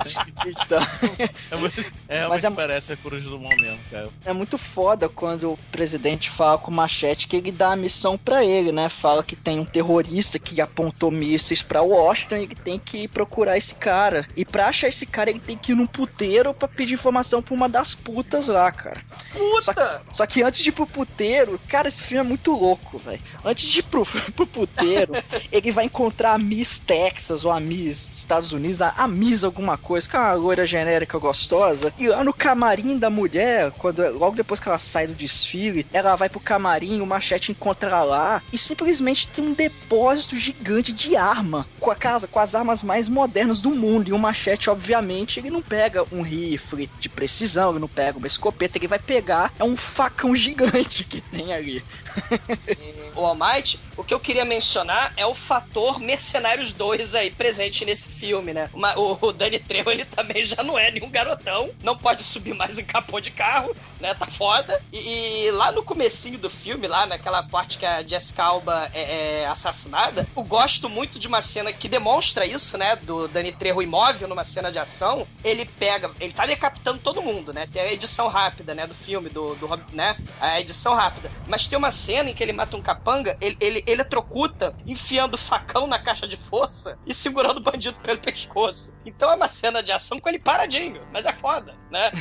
Então, 0.45 0.81
É, 1.51 1.55
muito- 1.55 1.91
é, 2.07 2.27
Mas 2.27 2.43
é- 2.43 2.49
parece 2.49 2.93
a 2.93 2.97
coruja 2.97 3.29
do 3.29 3.39
mal 3.39 3.51
mesmo, 3.59 3.79
cara. 3.91 4.09
é 4.25 4.33
muito 4.33 4.57
foda 4.57 5.07
quando 5.07 5.51
o 5.53 5.57
presidente 5.71 6.29
fala 6.29 6.57
com 6.57 6.71
o 6.71 6.73
Machete 6.73 7.27
que 7.27 7.35
ele 7.35 7.51
dá 7.51 7.73
a 7.73 7.75
missão 7.75 8.17
pra 8.17 8.43
ele, 8.43 8.71
né? 8.71 8.89
Fala 8.89 9.23
que 9.23 9.35
tem 9.35 9.59
um 9.59 9.65
terrorista 9.65 10.39
que 10.39 10.59
apontou 10.61 11.11
mísseis 11.11 11.61
pra 11.61 11.81
Washington 11.81 12.37
e 12.37 12.47
que 12.47 12.55
tem 12.55 12.79
que 12.79 13.07
procurar 13.07 13.57
esse 13.57 13.75
cara. 13.75 14.27
E 14.35 14.43
pra 14.43 14.71
achar 14.81 14.87
esse 14.87 15.05
cara, 15.05 15.29
ele 15.29 15.39
tem 15.39 15.57
que 15.57 15.71
ir 15.71 15.75
num 15.75 15.85
puteiro 15.85 16.53
pra 16.53 16.67
pedir 16.67 16.93
informação 16.93 17.41
pra 17.41 17.53
uma 17.53 17.69
das 17.69 17.93
putas 17.93 18.47
lá, 18.47 18.71
cara. 18.71 19.01
Só 19.61 19.73
que, 19.73 20.15
só 20.15 20.25
que 20.25 20.43
antes 20.43 20.61
de 20.61 20.69
ir 20.69 20.71
pro 20.71 20.87
puteiro, 20.87 21.59
cara, 21.67 21.87
esse 21.87 22.01
filme 22.01 22.25
é 22.25 22.27
muito 22.27 22.51
louco, 22.51 22.97
velho. 22.97 23.21
Antes 23.43 23.69
de 23.69 23.79
ir 23.79 23.83
pro, 23.83 24.05
pro 24.35 24.47
puteiro, 24.47 25.13
ele 25.51 25.71
vai 25.71 25.85
encontrar 25.85 26.33
a 26.33 26.37
Miss 26.37 26.79
Texas 26.79 27.45
ou 27.45 27.51
a 27.51 27.59
Miss 27.59 28.07
Estados 28.13 28.51
Unidos, 28.51 28.81
a, 28.81 28.93
a 28.97 29.07
Miss 29.07 29.43
alguma 29.43 29.77
coisa, 29.77 30.07
que 30.07 30.15
é 30.15 30.19
uma 30.19 30.33
loira 30.33 30.65
genérica 30.65 31.17
gostosa. 31.17 31.93
E 31.97 32.07
lá 32.07 32.23
no 32.23 32.33
camarim 32.33 32.97
da 32.97 33.09
mulher, 33.09 33.71
quando 33.77 34.01
logo 34.17 34.35
depois 34.35 34.59
que 34.59 34.67
ela 34.67 34.79
sai 34.79 35.07
do 35.07 35.13
desfile, 35.13 35.85
ela 35.93 36.15
vai 36.15 36.29
pro 36.29 36.39
camarim, 36.39 37.01
o 37.01 37.05
machete 37.05 37.51
encontra 37.51 38.03
lá 38.03 38.41
e 38.51 38.57
simplesmente 38.57 39.27
tem 39.27 39.45
um 39.45 39.53
depósito 39.53 40.35
gigante 40.35 40.91
de 40.91 41.15
arma 41.15 41.67
com 41.79 41.91
a 41.91 41.95
casa, 41.95 42.27
com 42.27 42.39
as 42.39 42.55
armas 42.55 42.81
mais 42.81 43.07
modernas 43.07 43.61
do 43.61 43.71
mundo. 43.71 44.09
E 44.09 44.13
o 44.13 44.19
machete, 44.19 44.69
obviamente, 44.71 45.39
ele 45.39 45.49
não 45.49 45.61
pega 45.61 46.03
um 46.11 46.21
rifle 46.21 46.89
de 46.99 47.09
precisão, 47.09 47.71
ele 47.71 47.79
não 47.79 47.87
pega 47.87 48.17
uma 48.17 48.27
escopeta, 48.27 48.77
ele 48.77 48.87
vai 48.87 48.99
pegar 48.99 49.53
é 49.59 49.63
um 49.63 49.77
facão 49.77 50.35
gigante 50.35 51.03
que 51.03 51.21
tem 51.21 51.53
ali. 51.53 51.83
O 53.15 53.25
Almighty, 53.25 53.79
o 53.97 54.03
que 54.03 54.13
eu 54.13 54.19
queria 54.19 54.45
mencionar 54.45 55.13
é 55.15 55.25
o 55.25 55.35
fator 55.35 55.99
Mercenários 55.99 56.71
2 56.73 57.15
aí 57.15 57.31
presente 57.31 57.85
nesse 57.85 58.09
filme, 58.09 58.53
né? 58.53 58.69
O, 58.95 59.27
o 59.27 59.31
Danny 59.31 59.59
Trejo, 59.59 59.89
ele 59.89 60.05
também 60.05 60.43
já 60.43 60.63
não 60.63 60.77
é 60.77 60.91
nenhum 60.91 61.09
garotão, 61.09 61.69
não 61.83 61.97
pode 61.97 62.23
subir 62.23 62.53
mais 62.53 62.77
em 62.77 62.83
capô 62.83 63.19
de 63.19 63.31
carro, 63.31 63.75
né? 64.01 64.13
Tá 64.13 64.25
foda. 64.25 64.81
E, 64.91 65.45
e 65.45 65.51
lá 65.51 65.71
no 65.71 65.83
comecinho 65.83 66.37
do 66.37 66.49
filme, 66.49 66.87
lá 66.87 67.05
naquela 67.05 67.43
parte 67.43 67.77
que 67.77 67.85
a 67.85 68.03
Jessica 68.03 68.43
Alba 68.43 68.89
é, 68.93 69.41
é 69.41 69.47
assassinada, 69.47 70.27
eu 70.35 70.43
gosto 70.43 70.89
muito 70.89 71.17
de 71.19 71.27
uma 71.27 71.41
cena 71.41 71.71
que 71.71 71.87
demonstra 71.87 72.45
isso, 72.45 72.77
né? 72.77 72.95
Do 72.95 73.27
Danny 73.27 73.51
Trejo 73.51 73.81
imóvel 73.81 74.27
numa 74.27 74.43
cena 74.43 74.71
de 74.71 74.79
ação. 74.79 75.27
Ele 75.43 75.65
pega, 75.65 76.11
ele 76.19 76.33
tá 76.33 76.45
decapitando 76.45 76.99
todo 76.99 77.21
mundo, 77.21 77.53
né? 77.53 77.67
Tem 77.71 77.81
a 77.81 77.93
edição 77.93 78.27
rápida, 78.27 78.73
né? 78.73 78.87
Do 78.87 78.95
filme, 78.95 79.29
do, 79.29 79.55
do 79.55 79.69
né? 79.93 80.17
A 80.39 80.59
edição 80.59 80.93
rápida. 80.93 81.31
Mas 81.47 81.67
tem 81.67 81.77
uma 81.77 81.91
cena 81.91 82.29
em 82.29 82.33
que 82.33 82.43
ele 82.43 82.53
mata 82.53 82.75
um 82.75 82.81
capanga, 82.81 83.37
ele, 83.39 83.57
ele 83.59 83.83
eletrocuta, 83.85 84.75
enfiando 84.85 85.35
o 85.35 85.37
facão 85.37 85.85
na 85.87 85.99
caixa 85.99 86.27
de 86.27 86.37
força 86.37 86.97
e 87.05 87.13
segurando 87.13 87.57
o 87.57 87.61
bandido 87.61 87.97
pelo 87.99 88.19
pescoço. 88.19 88.93
Então 89.05 89.31
é 89.31 89.35
uma 89.35 89.47
cena 89.47 89.83
de 89.83 89.91
ação 89.91 90.19
com 90.19 90.29
ele 90.29 90.39
paradinho, 90.39 91.01
mas 91.11 91.25
é 91.25 91.33
foda, 91.33 91.75
né? 91.89 92.11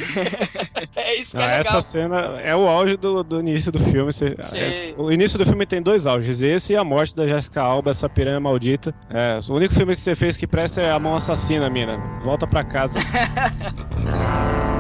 é 0.95 1.14
isso 1.14 1.33
que 1.33 1.38
Não, 1.38 1.45
é 1.45 1.59
legal. 1.59 1.70
Essa 1.79 1.83
cena 1.83 2.17
é 2.43 2.55
o 2.55 2.67
auge 2.67 2.97
do, 2.97 3.23
do 3.23 3.41
início 3.41 3.71
do 3.73 3.79
filme. 3.79 4.13
Você- 4.13 4.37
é- 4.55 4.95
o 4.97 5.11
início 5.11 5.39
do 5.39 5.45
filme 5.45 5.65
tem 5.67 5.81
dois 5.83 6.07
auges: 6.07 6.43
esse 6.43 6.73
e 6.73 6.77
a 6.77 6.85
morte 6.85 7.15
da 7.15 7.27
Jessica 7.27 7.63
Alba, 7.63 7.91
essa 7.91 8.09
piranha 8.09 8.41
maldita. 8.41 8.95
É, 9.09 9.39
o 9.49 9.55
único 9.55 9.75
filme 9.75 9.95
que 9.95 10.01
você 10.01 10.15
fez 10.15 10.37
que 10.37 10.47
presta 10.47 10.81
é 10.81 10.91
A 10.91 10.99
Mão 10.99 11.15
Assassina, 11.17 11.69
mina. 11.71 11.99
Volta 12.25 12.47
pra 12.47 12.63
casa. 12.65 12.99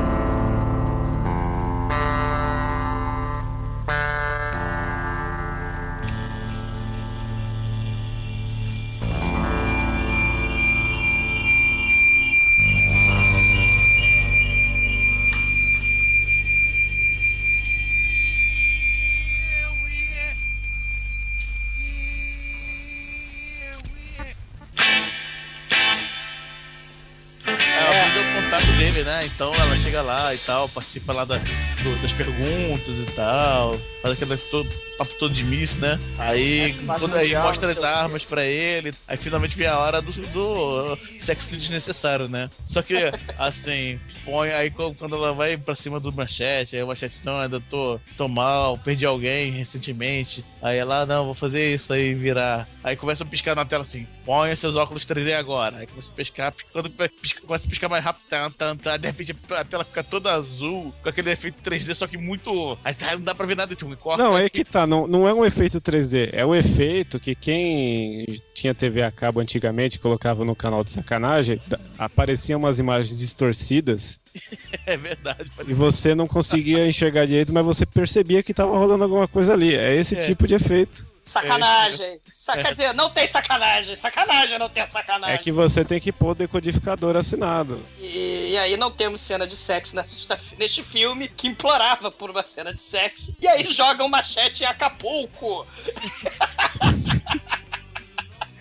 dele, 29.02 29.04
né? 29.04 29.20
Então 29.26 29.52
ela 29.54 29.76
chega 29.76 30.02
lá 30.02 30.34
e 30.34 30.38
tal, 30.38 30.68
participa 30.68 31.12
lá 31.12 31.24
da, 31.24 31.36
do- 31.38 32.02
das 32.02 32.12
perguntas 32.12 32.98
e 33.00 33.06
tal, 33.14 33.78
faz 34.02 34.14
aquele 34.14 34.36
todo, 34.36 34.68
papo 34.98 35.14
todo 35.18 35.34
de 35.34 35.44
miss, 35.44 35.76
né? 35.76 35.98
Aí, 36.18 36.74
faz 36.86 37.00
quando, 37.00 37.16
aí 37.16 37.34
mostra 37.34 37.70
as 37.72 37.82
armas 37.82 38.24
pra 38.24 38.44
ele, 38.44 38.92
aí 39.08 39.16
finalmente 39.16 39.56
vem 39.56 39.66
a 39.66 39.78
hora 39.78 40.00
do, 40.02 40.12
do 40.12 40.98
sexo 41.18 41.56
desnecessário, 41.56 42.28
né? 42.28 42.48
Só 42.64 42.82
que, 42.82 42.94
assim, 43.38 43.98
põe 44.30 44.50
aí 44.50 44.70
quando 44.70 45.16
ela 45.16 45.32
vai 45.32 45.56
pra 45.56 45.74
cima 45.74 45.98
do 45.98 46.12
machete, 46.12 46.76
aí 46.76 46.82
o 46.82 46.86
machete, 46.86 47.20
não, 47.24 47.36
ainda 47.38 47.60
tô, 47.60 47.98
tô 48.16 48.28
mal, 48.28 48.78
perdi 48.78 49.04
alguém 49.04 49.50
recentemente. 49.50 50.44
Aí 50.62 50.78
ela, 50.78 51.04
não, 51.04 51.24
vou 51.24 51.34
fazer 51.34 51.74
isso 51.74 51.92
aí 51.92 52.14
virar. 52.14 52.68
Aí 52.84 52.94
começa 52.96 53.24
a 53.24 53.26
piscar 53.26 53.56
na 53.56 53.64
tela 53.64 53.82
assim, 53.82 54.06
põe 54.24 54.54
seus 54.54 54.76
óculos 54.76 55.04
3D 55.04 55.32
agora. 55.34 55.78
Aí 55.78 55.86
começa 55.86 56.10
a 56.12 56.14
piscar, 56.14 56.54
quando 56.72 56.88
pisca- 56.90 57.40
começa 57.42 57.66
a 57.66 57.68
piscar 57.70 57.88
mais 57.88 58.04
rápido, 58.04 58.22
tan, 58.28 58.50
tan, 58.50 58.76
tan, 58.76 58.98
de 58.98 59.06
repente 59.08 59.36
a 59.50 59.64
tela 59.64 59.84
fica 59.84 60.04
toda 60.04 60.32
azul, 60.32 60.94
com 61.02 61.08
aquele 61.08 61.30
efeito 61.30 61.58
3D, 61.62 61.94
só 61.94 62.06
que 62.06 62.16
muito. 62.16 62.78
Aí 62.84 62.94
tá, 62.94 63.12
não 63.12 63.22
dá 63.22 63.34
pra 63.34 63.46
ver 63.46 63.56
nada, 63.56 63.74
tipo, 63.74 63.94
corta. 63.96 64.22
Não, 64.22 64.38
é 64.38 64.48
que 64.48 64.64
tá, 64.64 64.86
não, 64.86 65.06
não 65.08 65.26
é 65.28 65.34
um 65.34 65.44
efeito 65.44 65.80
3D, 65.80 66.30
é 66.32 66.46
o 66.46 66.54
efeito 66.54 67.18
que 67.18 67.34
quem 67.34 68.24
tinha 68.54 68.74
TV 68.74 69.02
a 69.02 69.10
cabo 69.10 69.40
antigamente 69.40 69.98
colocava 69.98 70.44
no 70.44 70.54
canal 70.54 70.84
de 70.84 70.92
sacanagem, 70.92 71.60
da- 71.66 71.80
apareciam 71.98 72.60
umas 72.60 72.78
imagens 72.78 73.18
distorcidas 73.18 74.19
É 74.86 74.96
verdade, 74.96 75.42
e 75.44 75.50
parece. 75.56 75.74
você 75.74 76.14
não 76.14 76.26
conseguia 76.26 76.86
enxergar 76.86 77.26
direito, 77.26 77.52
mas 77.52 77.64
você 77.64 77.84
percebia 77.86 78.42
que 78.42 78.54
tava 78.54 78.76
rolando 78.76 79.04
alguma 79.04 79.28
coisa 79.28 79.52
ali. 79.52 79.74
É 79.74 79.94
esse 79.94 80.16
É. 80.16 80.24
tipo 80.26 80.46
de 80.46 80.54
efeito. 80.54 81.06
Sacanagem. 81.22 82.20
Sa- 82.24 82.56
É. 82.56 82.62
Quer 82.62 82.70
dizer, 82.72 82.94
não 82.94 83.10
tem 83.10 83.26
sacanagem. 83.26 83.94
Sacanagem 83.94 84.58
não 84.58 84.68
tem 84.68 84.84
sacanagem. 84.88 85.34
É 85.34 85.38
que 85.38 85.52
você 85.52 85.84
tem 85.84 86.00
que 86.00 86.10
pôr 86.10 86.30
o 86.30 86.34
decodificador 86.34 87.14
assinado. 87.16 87.80
E, 88.00 88.48
e 88.52 88.58
aí 88.58 88.76
não 88.76 88.90
temos 88.90 89.20
cena 89.20 89.46
de 89.46 89.54
sexo 89.54 89.94
nesta- 89.94 90.40
neste 90.58 90.82
filme 90.82 91.28
que 91.28 91.46
implorava 91.46 92.10
por 92.10 92.30
uma 92.30 92.42
cena 92.44 92.72
de 92.74 92.80
sexo. 92.80 93.36
E 93.40 93.46
aí 93.46 93.70
jogam 93.70 94.08
machete 94.08 94.62
em 94.62 94.66
Acapulco. 94.66 95.66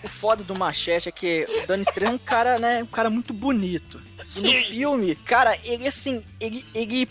O 0.02 0.08
foda 0.08 0.42
do 0.42 0.54
Machete 0.54 1.10
é 1.10 1.12
que 1.12 1.46
o 1.62 1.66
Danny 1.66 1.84
Trejo 1.84 2.12
é 2.12 2.14
um 2.14 2.18
cara, 2.18 2.58
né, 2.58 2.82
um 2.82 2.86
cara 2.86 3.10
muito 3.10 3.34
bonito. 3.34 4.00
E 4.36 4.40
no 4.42 4.50
Sim. 4.50 4.62
filme, 4.64 5.14
cara, 5.16 5.58
ele 5.64 5.88
assim, 5.88 6.22
ele, 6.40 6.64
ele, 6.74 7.08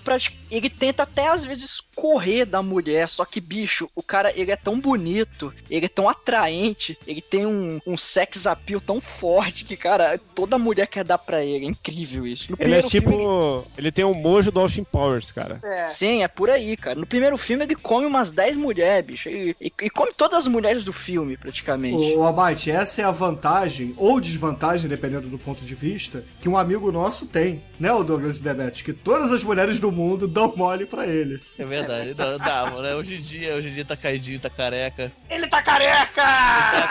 ele 0.50 0.70
tenta 0.70 1.04
até 1.04 1.28
às 1.28 1.46
vezes 1.46 1.82
correr 1.96 2.46
da 2.46 2.62
mulher, 2.62 3.08
só 3.10 3.26
que, 3.26 3.40
bicho, 3.42 3.90
o 3.96 4.02
cara, 4.02 4.32
ele 4.36 4.52
é 4.52 4.56
tão 4.56 4.80
bonito, 4.80 5.54
ele 5.70 5.86
é 5.86 5.90
tão 5.90 6.08
atraente, 6.08 6.98
ele 7.06 7.22
tem 7.22 7.46
um, 7.46 7.80
um 7.86 7.98
sex 7.98 8.48
appeal 8.48 8.80
tão 8.82 9.00
forte 9.02 9.66
que, 9.66 9.76
cara, 9.76 10.20
toda 10.34 10.58
mulher 10.58 10.88
quer 10.88 11.04
dar 11.04 11.18
pra 11.18 11.44
ele, 11.44 11.66
é 11.66 11.68
incrível 11.70 12.26
isso. 12.26 12.52
No 12.52 12.58
Ele 12.60 12.76
é 12.76 12.82
primeiro 12.82 12.90
filme, 12.90 13.08
tipo. 13.08 13.68
Ele 13.78 13.92
tem 13.92 14.06
o 14.06 14.14
mojo 14.14 14.52
do 14.52 14.60
Austin 14.60 14.84
Powers, 14.84 15.32
cara. 15.32 15.60
É. 15.64 15.88
Sim, 15.88 16.24
é 16.24 16.28
por 16.28 16.50
aí, 16.50 16.76
cara. 16.78 16.98
No 17.00 17.06
primeiro 17.06 17.38
filme 17.38 17.64
ele 17.66 17.76
come 17.76 18.06
umas 18.06 18.32
10 18.32 18.56
mulheres, 18.56 19.06
bicho. 19.06 19.30
E, 19.30 19.56
e- 19.62 19.72
e 19.82 19.90
come 19.90 20.12
todas 20.16 20.40
as 20.40 20.48
mulheres 20.48 20.84
do 20.84 20.94
filme, 20.94 21.36
praticamente. 21.38 22.16
O 22.16 22.26
Abate, 22.26 22.72
essa 22.72 23.02
é 23.02 23.06
a 23.06 23.12
vantagem, 23.12 23.94
ou 23.98 24.20
desvantagem, 24.20 24.90
dependendo 24.90 25.28
do 25.28 25.38
ponto 25.38 25.64
de 25.64 25.76
vista, 25.76 26.24
que 26.42 26.48
um 26.50 26.58
amigo 26.58 26.92
nosso 26.92 27.28
tem, 27.28 27.62
né, 27.80 27.92
o 27.92 28.04
Douglas 28.04 28.42
Demet? 28.42 28.84
Que 28.84 28.94
todas 29.20 29.34
as 29.34 29.44
mulheres 29.44 29.80
do 29.82 29.92
mundo 29.92 30.28
dão 30.30 30.56
mole 30.56 30.86
pra 30.86 31.06
ele. 31.06 31.42
É 31.58 31.66
verdade, 31.66 32.14
dá, 32.14 32.38
dá, 32.38 32.72
né? 32.82 32.96
Hoje 32.96 33.16
em 33.16 33.20
dia, 33.22 33.54
hoje 33.56 33.68
em 33.68 33.74
dia 33.74 33.84
tá 33.84 33.98
caidinho, 33.98 34.40
tá 34.40 34.50
careca. 34.50 35.12
Ele 35.30 35.46
tá 35.48 35.62
careca! 35.62 36.24
Tá 36.24 36.88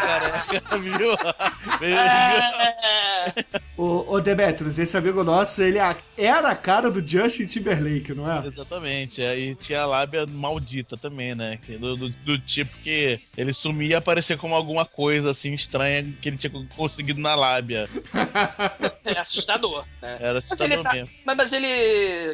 careca, 0.50 0.76
viu? 0.78 1.12
É. 1.80 3.44
O, 3.78 4.14
o 4.14 4.20
Demetrius, 4.20 4.78
esse 4.78 4.96
amigo 4.96 5.22
nosso, 5.24 5.62
ele 5.62 5.78
a- 5.78 5.96
era 6.16 6.50
a 6.50 6.54
cara 6.56 6.90
do 6.90 7.06
Justin 7.06 7.46
Timberlake, 7.46 8.12
não 8.12 8.30
é? 8.30 8.46
Exatamente, 8.46 9.22
aí 9.22 9.54
tinha 9.54 9.80
a 9.82 9.86
lábia 9.86 10.26
maldita 10.26 10.96
também, 10.96 11.34
né? 11.34 11.58
Do, 11.80 11.96
do- 11.96 12.08
do 12.10 12.38
tipo 12.38 12.76
que 12.78 13.18
ele 13.36 13.52
sumia 13.54 13.88
e 13.88 13.94
aparecia 13.94 14.36
como 14.36 14.54
alguma 14.54 14.84
coisa 14.84 15.30
assim 15.30 15.54
estranha 15.54 16.04
que 16.20 16.28
ele 16.28 16.36
tinha 16.36 16.52
conseguido 16.76 17.20
na 17.20 17.34
lábia. 17.34 17.88
É 19.08 19.18
assustador, 19.20 19.86
né? 20.02 20.16
Era 20.20 20.34
Mas 20.34 20.44
assustador 20.44 20.74
ele, 20.74 20.82
tá, 20.82 20.92
mesmo. 20.92 21.08
mas, 21.24 21.36
mas 21.36 21.52
ele 21.54 21.66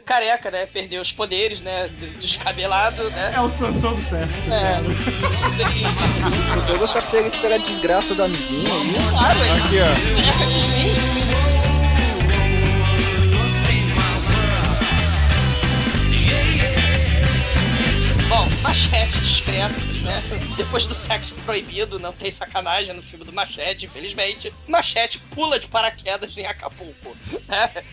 careca, 0.05 0.51
né? 0.51 0.67
Perdeu 0.73 1.01
os 1.03 1.13
poderes, 1.13 1.61
né? 1.61 1.89
Descabelado, 2.21 3.03
né? 3.11 3.33
É 3.37 3.41
o 3.41 3.51
Sansão 3.51 3.95
do 3.95 4.03
sexo. 4.03 4.53
É. 4.53 4.81
O 6.57 6.61
Douglas 6.79 7.05
pega 7.07 7.29
isso 7.29 7.41
pela 7.41 7.59
desgraça 7.59 8.15
do 8.15 8.25
amiguinho. 8.25 8.65
viu? 8.65 9.11
Claro, 9.11 9.39
ele 9.39 9.51
Aqui, 9.65 9.77
ó. 9.81 10.95
Bom, 18.29 18.49
machete 18.63 19.19
discreto, 19.21 19.81
né? 20.05 20.21
Depois 20.57 20.87
do 20.87 20.95
sexo 20.95 21.35
proibido, 21.43 21.99
não 21.99 22.13
tem 22.13 22.31
sacanagem 22.31 22.95
no 22.95 23.03
filme 23.03 23.25
do 23.25 23.33
Machete, 23.33 23.87
infelizmente. 23.87 24.53
Machete 24.69 25.19
pula 25.19 25.59
de 25.59 25.67
paraquedas 25.67 26.37
em 26.37 26.47
Acapulco, 26.47 27.17
né? 27.49 27.71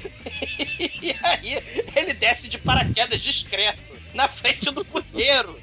E 1.02 1.16
aí 1.24 1.64
ele 1.96 2.14
desce 2.14 2.48
de 2.48 2.58
paraquedas 2.58 3.22
discreto, 3.22 3.98
na 4.14 4.28
frente 4.28 4.70
do 4.72 4.86
puteiro, 4.86 5.60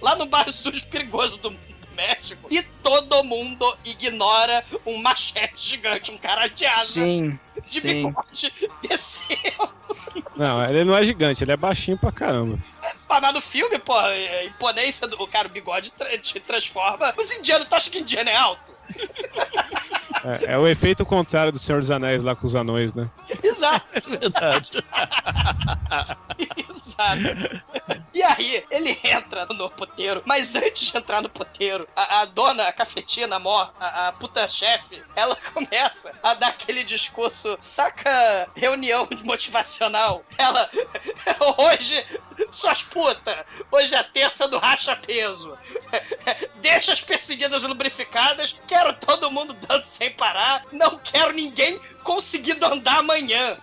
lá 0.00 0.16
no 0.16 0.26
bairro 0.26 0.52
sujo 0.52 0.86
perigoso 0.86 1.36
do 1.38 1.50
do 1.50 1.69
México. 2.00 2.48
E 2.50 2.62
todo 2.82 3.22
mundo 3.24 3.76
ignora 3.84 4.64
um 4.86 4.96
machete 4.96 5.68
gigante, 5.68 6.10
um 6.10 6.18
cara 6.18 6.46
de 6.48 6.64
asa, 6.64 6.92
Sim, 6.94 7.38
de 7.66 7.80
sim. 7.80 8.06
bigode, 8.06 8.54
desceu. 8.88 9.36
Não, 10.36 10.64
ele 10.64 10.84
não 10.84 10.96
é 10.96 11.04
gigante, 11.04 11.44
ele 11.44 11.52
é 11.52 11.56
baixinho 11.56 11.98
pra 11.98 12.10
caramba. 12.10 12.58
Ah, 13.08 13.20
Mas 13.20 13.34
no 13.34 13.40
filme, 13.40 13.78
pô, 13.78 13.94
a 13.96 14.44
imponência 14.44 15.06
do 15.06 15.26
cara, 15.26 15.48
o 15.48 15.50
bigode 15.50 15.90
tra- 15.92 16.16
te 16.18 16.40
transforma. 16.40 17.12
Os 17.18 17.30
indianos, 17.32 17.68
tu 17.68 17.74
acha 17.74 17.90
que 17.90 17.98
indiano 17.98 18.30
é 18.30 18.36
alto? 18.36 18.70
É, 20.24 20.54
é 20.54 20.58
o 20.58 20.66
efeito 20.68 21.04
contrário 21.04 21.52
do 21.52 21.58
Senhor 21.58 21.80
dos 21.80 21.90
Anéis 21.90 22.22
lá 22.22 22.34
com 22.34 22.46
os 22.46 22.54
anões, 22.54 22.94
né? 22.94 23.08
Exato. 23.42 23.86
É 23.92 24.00
verdade. 24.00 24.70
Exato. 26.68 27.64
E 28.12 28.22
aí, 28.22 28.64
ele 28.70 28.98
entra 29.02 29.46
no 29.46 29.70
poteiro, 29.70 30.22
mas 30.24 30.54
antes 30.54 30.90
de 30.90 30.96
entrar 30.96 31.22
no 31.22 31.28
poteiro, 31.28 31.88
a, 31.96 32.20
a 32.20 32.24
dona, 32.24 32.64
a 32.68 32.72
cafetina, 32.72 33.36
a 33.36 33.38
mó, 33.38 33.70
a, 33.78 34.08
a 34.08 34.12
puta 34.12 34.46
chefe, 34.46 35.02
ela 35.16 35.36
começa 35.54 36.12
a 36.22 36.34
dar 36.34 36.48
aquele 36.48 36.84
discurso, 36.84 37.56
saca 37.58 38.48
reunião 38.54 39.08
motivacional. 39.24 40.24
Ela, 40.36 40.70
hoje, 41.58 42.04
suas 42.50 42.82
putas, 42.82 43.36
hoje 43.70 43.94
é 43.94 44.02
terça 44.02 44.46
do 44.48 44.58
racha 44.58 44.94
peso. 44.96 45.56
Deixa 46.56 46.92
as 46.92 47.00
perseguidas 47.00 47.62
lubrificadas, 47.62 48.56
quero 48.66 48.92
todo 48.94 49.30
mundo 49.30 49.54
dando 49.54 49.84
sem 50.10 50.12
parar, 50.12 50.64
não 50.72 50.98
quero 50.98 51.32
ninguém 51.32 51.78
conseguindo 52.02 52.66
andar 52.66 52.98
amanhã. 52.98 53.56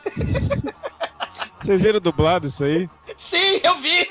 Vocês 1.62 1.82
viram 1.82 2.00
dublado 2.00 2.48
isso 2.48 2.64
aí? 2.64 2.90
Sim, 3.16 3.60
eu 3.64 3.76
vi! 3.76 4.10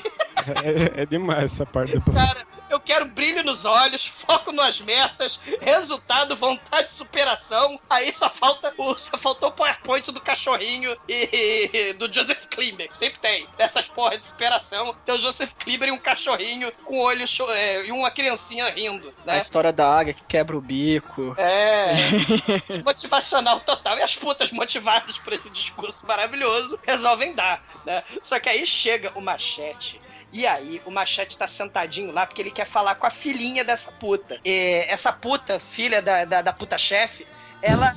É, 0.63 1.01
é 1.01 1.05
demais 1.05 1.45
essa 1.45 1.65
parte 1.65 1.97
do. 1.97 2.11
Cara, 2.11 2.45
eu 2.69 2.79
quero 2.79 3.05
brilho 3.05 3.43
nos 3.43 3.65
olhos, 3.65 4.05
foco 4.07 4.51
nas 4.51 4.79
metas, 4.81 5.39
resultado, 5.61 6.35
vontade 6.35 6.87
de 6.87 6.93
superação. 6.93 7.79
Aí 7.89 8.13
só 8.13 8.29
falta 8.29 8.73
o, 8.77 8.97
só 8.97 9.17
faltou 9.17 9.49
o 9.49 9.51
PowerPoint 9.51 10.11
do 10.11 10.21
cachorrinho 10.21 10.95
e, 11.07 11.69
e 11.73 11.93
do 11.93 12.11
Joseph 12.11 12.45
Klimber, 12.45 12.89
sempre 12.93 13.19
tem. 13.19 13.47
Essas 13.57 13.87
porras 13.87 14.19
de 14.19 14.25
superação. 14.25 14.95
Tem 15.05 15.15
o 15.15 15.17
Joseph 15.17 15.53
Klimber 15.53 15.89
e 15.89 15.91
um 15.91 15.97
cachorrinho 15.97 16.71
com 16.83 16.99
olho 16.99 17.25
é, 17.49 17.85
e 17.85 17.91
uma 17.91 18.11
criancinha 18.11 18.69
rindo, 18.69 19.13
A 19.25 19.33
né? 19.33 19.37
história 19.39 19.71
da 19.71 19.87
águia 19.87 20.13
que 20.13 20.23
quebra 20.25 20.57
o 20.57 20.61
bico. 20.61 21.35
É. 21.37 21.95
Motivacional 22.83 23.59
total. 23.61 23.97
E 23.97 24.01
as 24.01 24.15
putas 24.15 24.51
motivadas 24.51 25.17
por 25.17 25.33
esse 25.33 25.49
discurso 25.49 26.05
maravilhoso 26.05 26.79
resolvem 26.83 27.33
dar, 27.33 27.63
né? 27.85 28.03
Só 28.21 28.39
que 28.39 28.49
aí 28.49 28.65
chega 28.65 29.11
o 29.15 29.21
machete. 29.21 29.99
E 30.31 30.45
aí, 30.45 30.81
o 30.85 30.91
Machete 30.91 31.37
tá 31.37 31.47
sentadinho 31.47 32.11
lá 32.11 32.25
porque 32.25 32.41
ele 32.41 32.51
quer 32.51 32.65
falar 32.65 32.95
com 32.95 33.05
a 33.05 33.09
filhinha 33.09 33.63
dessa 33.63 33.91
puta. 33.93 34.39
E 34.43 34.85
essa 34.87 35.11
puta, 35.11 35.59
filha 35.59 36.01
da, 36.01 36.25
da, 36.25 36.41
da 36.41 36.53
puta 36.53 36.77
chefe, 36.77 37.25
ela. 37.61 37.93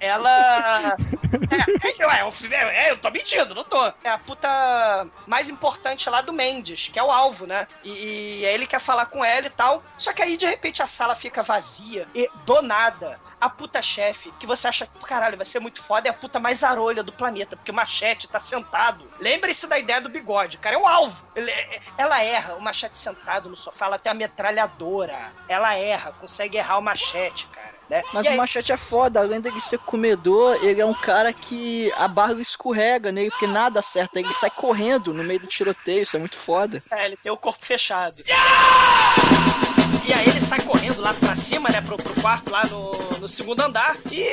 Ela. 0.00 0.96
É, 1.48 2.02
é, 2.02 2.06
ué, 2.06 2.24
o 2.24 2.30
filme- 2.32 2.54
é, 2.56 2.90
eu 2.90 2.96
tô 2.98 3.10
mentindo, 3.10 3.54
não 3.54 3.62
tô. 3.64 3.84
É 4.02 4.08
a 4.08 4.18
puta 4.18 5.06
mais 5.26 5.48
importante 5.48 6.08
lá 6.08 6.20
do 6.20 6.32
Mendes, 6.32 6.88
que 6.88 6.98
é 6.98 7.02
o 7.02 7.10
alvo, 7.10 7.46
né? 7.46 7.66
E, 7.84 8.40
e 8.40 8.46
aí 8.46 8.54
ele 8.54 8.66
quer 8.66 8.80
falar 8.80 9.06
com 9.06 9.24
ela 9.24 9.46
e 9.46 9.50
tal. 9.50 9.82
Só 9.98 10.12
que 10.12 10.22
aí, 10.22 10.36
de 10.36 10.46
repente, 10.46 10.82
a 10.82 10.86
sala 10.86 11.14
fica 11.14 11.42
vazia 11.42 12.06
e 12.14 12.28
do 12.44 12.62
nada. 12.62 13.20
A 13.40 13.50
puta 13.50 13.82
chefe, 13.82 14.32
que 14.40 14.46
você 14.46 14.66
acha, 14.66 14.88
caralho, 15.06 15.36
vai 15.36 15.44
ser 15.44 15.60
muito 15.60 15.82
foda, 15.82 16.08
é 16.08 16.10
a 16.10 16.14
puta 16.14 16.40
mais 16.40 16.64
arolha 16.64 17.02
do 17.02 17.12
planeta, 17.12 17.54
porque 17.54 17.70
o 17.70 17.74
machete 17.74 18.26
tá 18.28 18.40
sentado. 18.40 19.06
Lembre-se 19.20 19.66
da 19.66 19.78
ideia 19.78 20.00
do 20.00 20.08
bigode, 20.08 20.56
cara, 20.58 20.76
é 20.76 20.78
um 20.78 20.88
alvo. 20.88 21.22
Ele- 21.34 21.50
é- 21.50 21.80
ela 21.98 22.22
erra, 22.22 22.54
o 22.54 22.60
machete 22.62 22.96
sentado 22.96 23.48
no 23.50 23.56
sofá, 23.56 23.86
ela 23.86 23.98
tem 23.98 24.10
uma 24.10 24.18
metralhadora. 24.18 25.18
Ela 25.48 25.74
erra, 25.74 26.12
consegue 26.12 26.56
errar 26.56 26.78
o 26.78 26.82
machete, 26.82 27.46
cara. 27.48 27.75
Né? 27.88 28.02
Mas 28.12 28.26
E 28.26 28.30
o 28.30 28.36
Machete 28.36 28.72
é 28.72 28.76
foda, 28.76 29.20
além 29.20 29.40
dele 29.40 29.60
ser 29.60 29.78
comedor, 29.78 30.58
ele 30.62 30.80
é 30.80 30.86
um 30.86 30.94
cara 30.94 31.32
que 31.32 31.92
a 31.96 32.08
barra 32.08 32.34
escorrega 32.34 33.12
nele, 33.12 33.30
porque 33.30 33.46
nada 33.46 33.80
acerta. 33.80 34.18
Ele 34.18 34.32
sai 34.34 34.50
correndo 34.50 35.14
no 35.14 35.24
meio 35.24 35.40
do 35.40 35.46
tiroteio, 35.46 36.02
isso 36.02 36.16
é 36.16 36.18
muito 36.18 36.36
foda. 36.36 36.82
É, 36.90 37.06
ele 37.06 37.16
tem 37.16 37.30
o 37.30 37.36
corpo 37.36 37.64
fechado. 37.64 38.22
E 40.08 40.12
aí 40.12 40.28
ele 40.28 40.40
sai 40.40 40.60
correndo 40.60 41.00
lá 41.00 41.12
pra 41.14 41.34
cima, 41.34 41.68
né? 41.68 41.80
Pro, 41.80 41.96
pro 41.96 42.20
quarto 42.20 42.50
lá 42.50 42.64
no, 42.66 42.92
no 43.18 43.28
segundo 43.28 43.60
andar. 43.60 43.96
E 44.10 44.24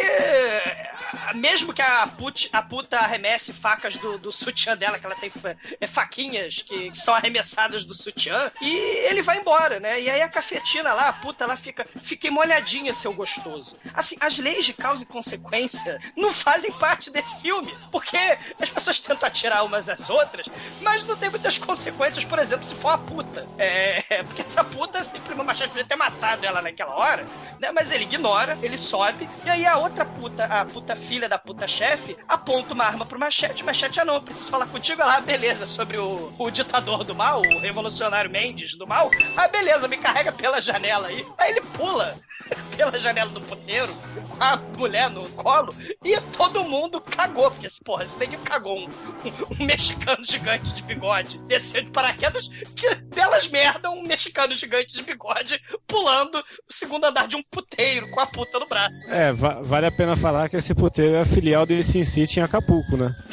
mesmo 1.34 1.74
que 1.74 1.82
a, 1.82 2.08
put, 2.08 2.50
a 2.52 2.62
puta 2.62 2.98
arremesse 2.98 3.54
facas 3.54 3.96
do, 3.98 4.18
do 4.18 4.32
sutiã 4.32 4.76
dela, 4.76 5.00
que 5.00 5.06
ela 5.06 5.16
tem 5.16 5.32
é, 5.80 5.88
faquinhas 5.88 6.62
que 6.62 6.94
são 6.94 7.14
arremessadas 7.14 7.84
do 7.84 7.94
sutiã, 7.94 8.52
e 8.62 8.76
ele 9.08 9.22
vai 9.22 9.40
embora, 9.40 9.80
né? 9.80 10.02
E 10.02 10.10
aí 10.10 10.22
a 10.22 10.30
cafetina 10.30 10.94
lá, 10.94 11.10
a 11.10 11.14
puta, 11.14 11.44
ela 11.44 11.56
fica, 11.56 11.86
fiquei 12.04 12.30
molhadinha, 12.30 12.94
seu 12.94 13.14
gostoso. 13.14 13.76
Assim, 13.94 14.16
as 14.20 14.38
leis 14.38 14.66
de 14.66 14.74
causa 14.74 15.04
e 15.04 15.08
consequência 15.08 16.00
não 16.16 16.34
fazem 16.34 16.72
parte 16.72 17.10
desse 17.10 17.36
filme, 17.42 17.76
porque 17.92 18.18
as 18.60 18.70
pessoas 18.70 19.00
tentam 19.00 19.28
atirar 19.28 19.66
umas 19.66 19.90
às 19.90 20.10
outras, 20.10 20.48
mas 20.82 21.06
não 21.06 21.16
tem 21.16 21.30
muitas 21.30 21.58
consequências, 21.58 22.26
por 22.26 22.40
exemplo, 22.40 22.66
se 22.66 22.76
for 22.76 22.90
a 22.90 22.98
puta. 22.98 23.48
É, 23.58 24.24
porque 24.24 24.42
essa 24.42 24.64
puta, 24.64 25.04
sempre 25.04 25.34
uma 25.34 25.44
machete 25.44 25.70
podia 25.70 25.86
ter 25.86 25.96
matado 25.96 26.46
ela 26.46 26.62
naquela 26.62 26.96
hora, 26.96 27.26
né? 27.60 27.72
Mas 27.72 27.92
ele 27.92 28.04
ignora, 28.04 28.58
ele 28.62 28.78
sobe, 28.78 29.28
e 29.46 29.50
aí 29.50 29.66
a 29.66 29.78
outra 29.78 30.06
puta, 30.06 30.46
a 30.46 30.66
puta 30.66 30.96
filha 30.96 31.23
da 31.28 31.38
puta 31.38 31.68
chefe, 31.68 32.16
aponta 32.28 32.74
uma 32.74 32.86
arma 32.86 33.06
pro 33.06 33.20
machete, 33.20 33.64
machete, 33.64 34.00
ah 34.00 34.06
não, 34.06 34.16
eu 34.16 34.22
preciso 34.22 34.50
falar 34.50 34.68
contigo, 34.68 35.02
ah, 35.02 35.22
beleza, 35.22 35.66
sobre 35.66 35.98
o, 35.98 36.34
o 36.38 36.50
ditador 36.52 37.04
do 37.04 37.16
mal, 37.16 37.42
o 37.42 37.60
revolucionário 37.60 38.30
Mendes 38.30 38.76
do 38.76 38.86
mal, 38.88 39.10
ah, 39.38 39.48
beleza, 39.48 39.88
me 39.88 39.98
carrega 39.98 40.32
pela 40.32 40.60
janela 40.62 41.08
aí. 41.08 41.26
Aí 41.38 41.52
ele 41.52 41.62
pula 41.62 42.16
pela 42.76 42.98
janela 43.00 43.30
do 43.30 43.42
puteiro, 43.42 43.92
com 44.38 44.44
a 44.44 44.58
mulher 44.78 45.10
no 45.10 45.28
colo, 45.30 45.74
e 46.04 46.20
todo 46.36 46.64
mundo 46.64 47.00
cagou, 47.00 47.50
porque, 47.52 47.68
porra, 47.86 48.08
você 48.08 48.18
tem 48.18 48.30
que 48.30 48.38
cagou 48.38 48.78
um, 48.80 48.90
um 49.60 49.66
mexicano 49.66 50.24
gigante 50.26 50.74
de 50.74 50.82
bigode, 50.82 51.38
desceu 51.44 51.84
de 51.84 51.92
paraquedas, 51.92 52.48
que 52.76 52.96
belas 52.96 53.48
merda, 53.48 53.90
um 53.90 54.04
mexicano 54.04 54.54
gigante 54.54 54.94
de 54.94 55.04
bigode 55.04 55.62
pulando 55.88 56.38
o 56.38 56.74
segundo 56.74 57.06
andar 57.06 57.28
de 57.28 57.36
um 57.36 57.44
puteiro 57.44 58.10
com 58.12 58.20
a 58.20 58.26
puta 58.26 58.60
no 58.60 58.68
braço. 58.68 58.98
É, 59.10 59.32
va- 59.32 59.62
vale 59.62 59.86
a 59.86 59.92
pena 59.92 60.16
falar 60.18 60.50
que 60.50 60.58
esse 60.58 60.74
puteiro 60.74 61.13
é 61.14 61.22
a 61.22 61.26
filial 61.26 61.66
de 61.66 61.82
Sin 61.84 62.04
City 62.06 62.40
em 62.40 62.44
Acapulco, 62.44 62.98
né? 62.98 63.16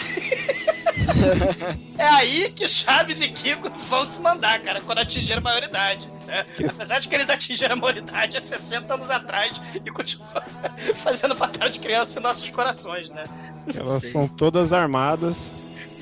É 1.98 2.04
aí 2.04 2.50
que 2.52 2.66
Chaves 2.68 3.20
e 3.20 3.28
Kiko 3.28 3.70
vão 3.88 4.04
se 4.04 4.20
mandar, 4.20 4.60
cara, 4.60 4.80
quando 4.80 4.98
atingir 4.98 5.34
a 5.34 5.40
maioridade. 5.40 6.08
né? 6.26 6.46
Apesar 6.66 6.98
de 6.98 7.08
que 7.08 7.14
eles 7.14 7.28
atingiram 7.28 7.74
a 7.74 7.76
maioridade 7.76 8.36
há 8.36 8.40
60 8.40 8.94
anos 8.94 9.10
atrás 9.10 9.60
e 9.74 9.90
continuam 9.90 10.30
fazendo 10.96 11.34
papel 11.34 11.68
de 11.68 11.78
criança 11.78 12.18
em 12.18 12.22
nossos 12.22 12.48
corações, 12.48 13.10
né? 13.10 13.24
Elas 13.74 14.04
são 14.04 14.26
todas 14.28 14.72
armadas. 14.72 15.52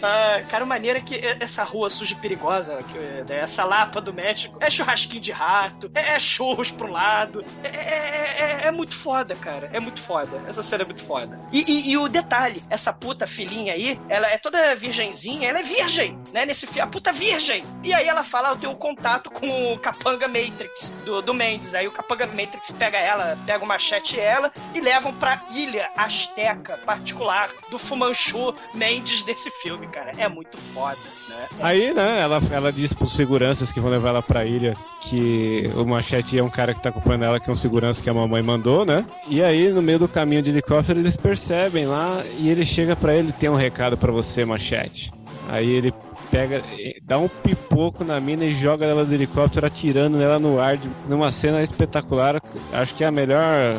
Ah, 0.02 0.42
cara, 0.48 0.64
maneira 0.64 1.00
que 1.00 1.16
essa 1.40 1.64
rua 1.64 1.90
suja 1.90 2.14
perigosa, 2.16 2.78
que, 2.82 2.98
né, 2.98 3.40
essa 3.40 3.64
lapa 3.64 4.00
do 4.00 4.12
México, 4.12 4.56
é 4.60 4.70
churrasquinho 4.70 5.20
de 5.22 5.32
rato, 5.32 5.90
é, 5.94 6.14
é 6.14 6.20
churros 6.20 6.70
pro 6.70 6.90
lado, 6.90 7.44
é, 7.64 7.68
é, 7.68 8.36
é- 8.38 8.66
é 8.68 8.70
muito 8.70 8.94
foda, 8.94 9.34
cara, 9.34 9.68
é 9.72 9.80
muito 9.80 10.00
foda, 10.02 10.40
essa 10.46 10.62
cena 10.62 10.82
é 10.82 10.86
muito 10.86 11.04
foda. 11.04 11.40
E, 11.52 11.64
e- 11.66 11.90
e 11.90 11.96
o 11.96 12.08
detalhe, 12.08 12.62
essa 12.70 12.92
puta 12.92 13.26
filhinha 13.26 13.72
aí, 13.72 13.98
ela 14.08 14.28
é 14.30 14.38
toda 14.38 14.74
virgenzinha, 14.76 15.48
ela 15.48 15.60
é 15.60 15.62
virgem, 15.62 16.18
né, 16.32 16.44
nesse 16.44 16.66
filme, 16.66 16.80
a 16.80 16.86
puta 16.86 17.12
virgem. 17.12 17.64
E 17.82 17.92
aí 17.92 18.06
ela 18.06 18.22
fala, 18.22 18.48
"Ah, 18.50 18.52
eu 18.52 18.56
tenho 18.58 18.76
contato 18.76 19.30
com 19.30 19.72
o 19.72 19.78
Capanga 19.78 20.28
Matrix, 20.28 20.94
do, 21.04 21.20
do 21.22 21.34
Mendes, 21.34 21.74
aí 21.74 21.88
o 21.88 21.90
Capanga 21.92 22.26
Matrix 22.26 22.70
pega 22.70 22.98
ela, 22.98 23.38
pega 23.46 23.64
o 23.64 23.66
machete 23.66 24.18
ela, 24.18 24.52
e 24.74 24.80
levam 24.80 25.12
pra 25.14 25.42
ilha 25.50 25.90
azteca 25.96 26.76
particular 26.86 27.50
do 27.70 27.78
Fumanchu 27.78 28.54
Mendes 28.74 29.22
desse 29.22 29.50
filme, 29.62 29.87
cara. 29.88 30.12
É 30.16 30.28
muito 30.28 30.56
foda, 30.58 30.96
né? 31.28 31.46
Aí, 31.60 31.92
né, 31.92 32.20
ela, 32.20 32.40
ela 32.50 32.72
diz 32.72 32.92
pros 32.92 33.14
seguranças 33.14 33.72
que 33.72 33.80
vão 33.80 33.90
levar 33.90 34.10
ela 34.10 34.22
pra 34.22 34.44
ilha 34.44 34.74
que 35.02 35.70
o 35.74 35.84
Machete 35.84 36.38
é 36.38 36.42
um 36.42 36.50
cara 36.50 36.74
que 36.74 36.82
tá 36.82 36.90
acompanhando 36.90 37.24
ela, 37.24 37.40
que 37.40 37.48
é 37.48 37.52
um 37.52 37.56
segurança 37.56 38.02
que 38.02 38.10
a 38.10 38.14
mamãe 38.14 38.42
mandou, 38.42 38.84
né? 38.84 39.04
E 39.28 39.42
aí, 39.42 39.70
no 39.70 39.82
meio 39.82 39.98
do 39.98 40.08
caminho 40.08 40.42
de 40.42 40.50
helicóptero, 40.50 41.00
eles 41.00 41.16
percebem 41.16 41.86
lá 41.86 42.22
e 42.38 42.48
ele 42.48 42.64
chega 42.64 42.94
pra 42.94 43.14
ele, 43.14 43.32
tem 43.32 43.48
um 43.48 43.56
recado 43.56 43.96
pra 43.96 44.12
você, 44.12 44.44
Machete. 44.44 45.12
Aí 45.48 45.68
ele 45.68 45.94
pega, 46.30 46.62
dá 47.02 47.18
um 47.18 47.28
pipoco 47.28 48.04
na 48.04 48.20
mina 48.20 48.44
e 48.44 48.52
joga 48.52 48.84
ela 48.84 49.04
do 49.04 49.14
helicóptero, 49.14 49.66
atirando 49.66 50.18
nela 50.18 50.38
no 50.38 50.60
ar, 50.60 50.78
numa 51.08 51.32
cena 51.32 51.62
espetacular. 51.62 52.40
Acho 52.72 52.94
que 52.94 53.02
é 53.02 53.06
a 53.06 53.12
melhor 53.12 53.76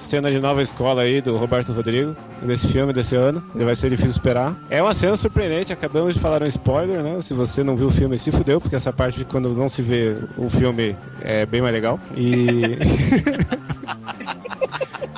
cena 0.00 0.30
de 0.30 0.38
nova 0.40 0.62
escola 0.62 1.02
aí 1.02 1.20
do 1.20 1.36
Roberto 1.36 1.72
Rodrigo, 1.72 2.16
desse 2.42 2.66
filme 2.68 2.92
desse 2.92 3.14
ano. 3.14 3.42
Ele 3.54 3.64
vai 3.64 3.76
ser 3.76 3.90
difícil 3.90 4.10
esperar. 4.12 4.54
É 4.70 4.82
uma 4.82 4.94
cena 4.94 5.16
surpreendente, 5.16 5.72
acabamos 5.72 6.14
de 6.14 6.20
falar 6.20 6.42
um 6.42 6.46
spoiler, 6.46 7.02
né? 7.02 7.20
Se 7.22 7.34
você 7.34 7.62
não 7.62 7.76
viu 7.76 7.88
o 7.88 7.92
filme, 7.92 8.18
se 8.18 8.32
fudeu, 8.32 8.60
porque 8.60 8.76
essa 8.76 8.92
parte 8.92 9.18
de 9.18 9.24
quando 9.24 9.50
não 9.54 9.68
se 9.68 9.82
vê 9.82 10.16
o 10.36 10.48
filme 10.50 10.96
é 11.20 11.44
bem 11.46 11.60
mais 11.62 11.72
legal. 11.74 12.00
E. 12.16 12.78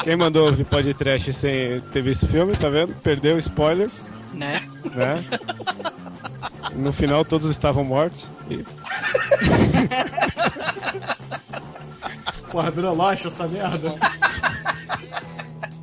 Quem 0.03 0.17
mandou 0.17 0.47
ouvir 0.47 0.65
podcast 0.65 1.31
sem 1.35 1.79
ter 1.93 2.01
visto 2.03 2.23
o 2.25 2.29
filme, 2.29 2.57
tá 2.57 2.71
vendo? 2.71 2.95
Perdeu 3.03 3.37
o 3.37 3.39
spoiler, 3.39 3.89
Né? 4.33 4.59
né? 4.95 5.23
No 6.75 6.91
final 6.93 7.23
todos 7.25 7.51
estavam 7.51 7.85
mortos. 7.85 8.31
E... 8.51 8.65
Porra, 12.51 12.71
virou 12.71 12.95
loja 12.95 13.29
essa 13.29 13.47
merda. 13.47 13.95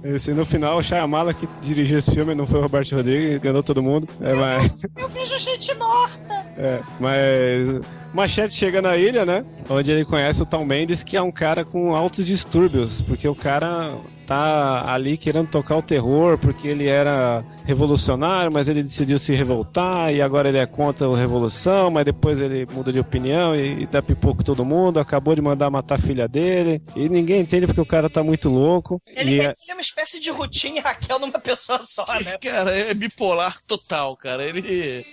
Esse, 0.04 0.34
no 0.34 0.46
final, 0.46 0.78
o 0.78 0.82
Shyamala 0.82 1.34
que 1.34 1.48
dirigiu 1.60 1.98
esse 1.98 2.12
filme 2.12 2.34
não 2.34 2.48
foi 2.48 2.60
o 2.60 2.62
Roberto 2.62 2.96
Rodrigues, 2.96 3.36
enganou 3.36 3.62
todo 3.62 3.84
mundo. 3.84 4.08
É, 4.22 4.34
mas... 4.34 4.82
Eu 4.96 5.10
vejo 5.10 5.38
gente 5.38 5.74
morta. 5.76 6.34
É, 6.56 6.82
mas 6.98 7.82
Machete 8.14 8.54
chega 8.54 8.82
na 8.82 8.96
ilha, 8.96 9.26
né? 9.26 9.44
Onde 9.70 9.92
ele 9.92 10.06
conhece 10.06 10.42
o 10.42 10.46
Tom 10.46 10.64
Mendes, 10.64 11.04
que 11.04 11.18
é 11.18 11.22
um 11.22 11.32
cara 11.32 11.66
com 11.66 11.94
altos 11.94 12.26
distúrbios, 12.26 13.02
porque 13.02 13.28
o 13.28 13.36
cara 13.36 13.90
tá 14.28 14.84
ali 14.94 15.18
querendo 15.18 15.48
tocar 15.50 15.78
o 15.78 15.82
terror, 15.82 16.38
porque 16.38 16.68
ele 16.68 16.88
era 16.88 17.44
revolucionário, 17.66 18.52
mas 18.54 18.68
ele 18.68 18.84
decidiu 18.84 19.18
se 19.18 19.34
revoltar 19.34 20.14
e 20.14 20.22
agora 20.22 20.50
ele 20.50 20.58
é 20.58 20.66
contra 20.66 21.08
a 21.08 21.18
revolução, 21.18 21.90
mas 21.90 22.04
depois 22.06 22.42
ele 22.42 22.68
muda 22.72 22.92
de 22.92 23.00
opinião 23.00 23.56
e, 23.56 23.84
e 23.84 23.86
dá 23.88 24.02
pipoco 24.02 24.44
todo 24.44 24.66
mundo, 24.66 25.00
acabou 25.00 25.34
de 25.34 25.42
mandar 25.42 25.70
matar 25.70 25.96
a 25.96 26.02
filha 26.02 26.28
dele, 26.28 26.82
e 26.96 27.08
ninguém 27.08 27.40
entende 27.42 27.66
porque 27.66 27.82
o 27.82 27.86
cara 27.86 28.10
tá 28.10 28.22
muito 28.22 28.50
louco. 28.50 29.02
Ele, 29.16 29.36
e 29.36 29.40
é- 29.42 29.54
é 29.70 29.74
uma 29.74 29.82
espécie 29.82 30.20
de 30.20 30.30
Rutinha 30.30 30.80
e 30.80 30.84
Raquel 30.84 31.20
numa 31.20 31.40
pessoa 31.40 31.80
só, 31.84 32.06
né? 32.20 32.38
Cara, 32.44 32.72
é 32.72 32.94
bipolar 32.94 33.58
total, 33.66 34.16
cara. 34.18 34.44
Ele. 34.44 35.06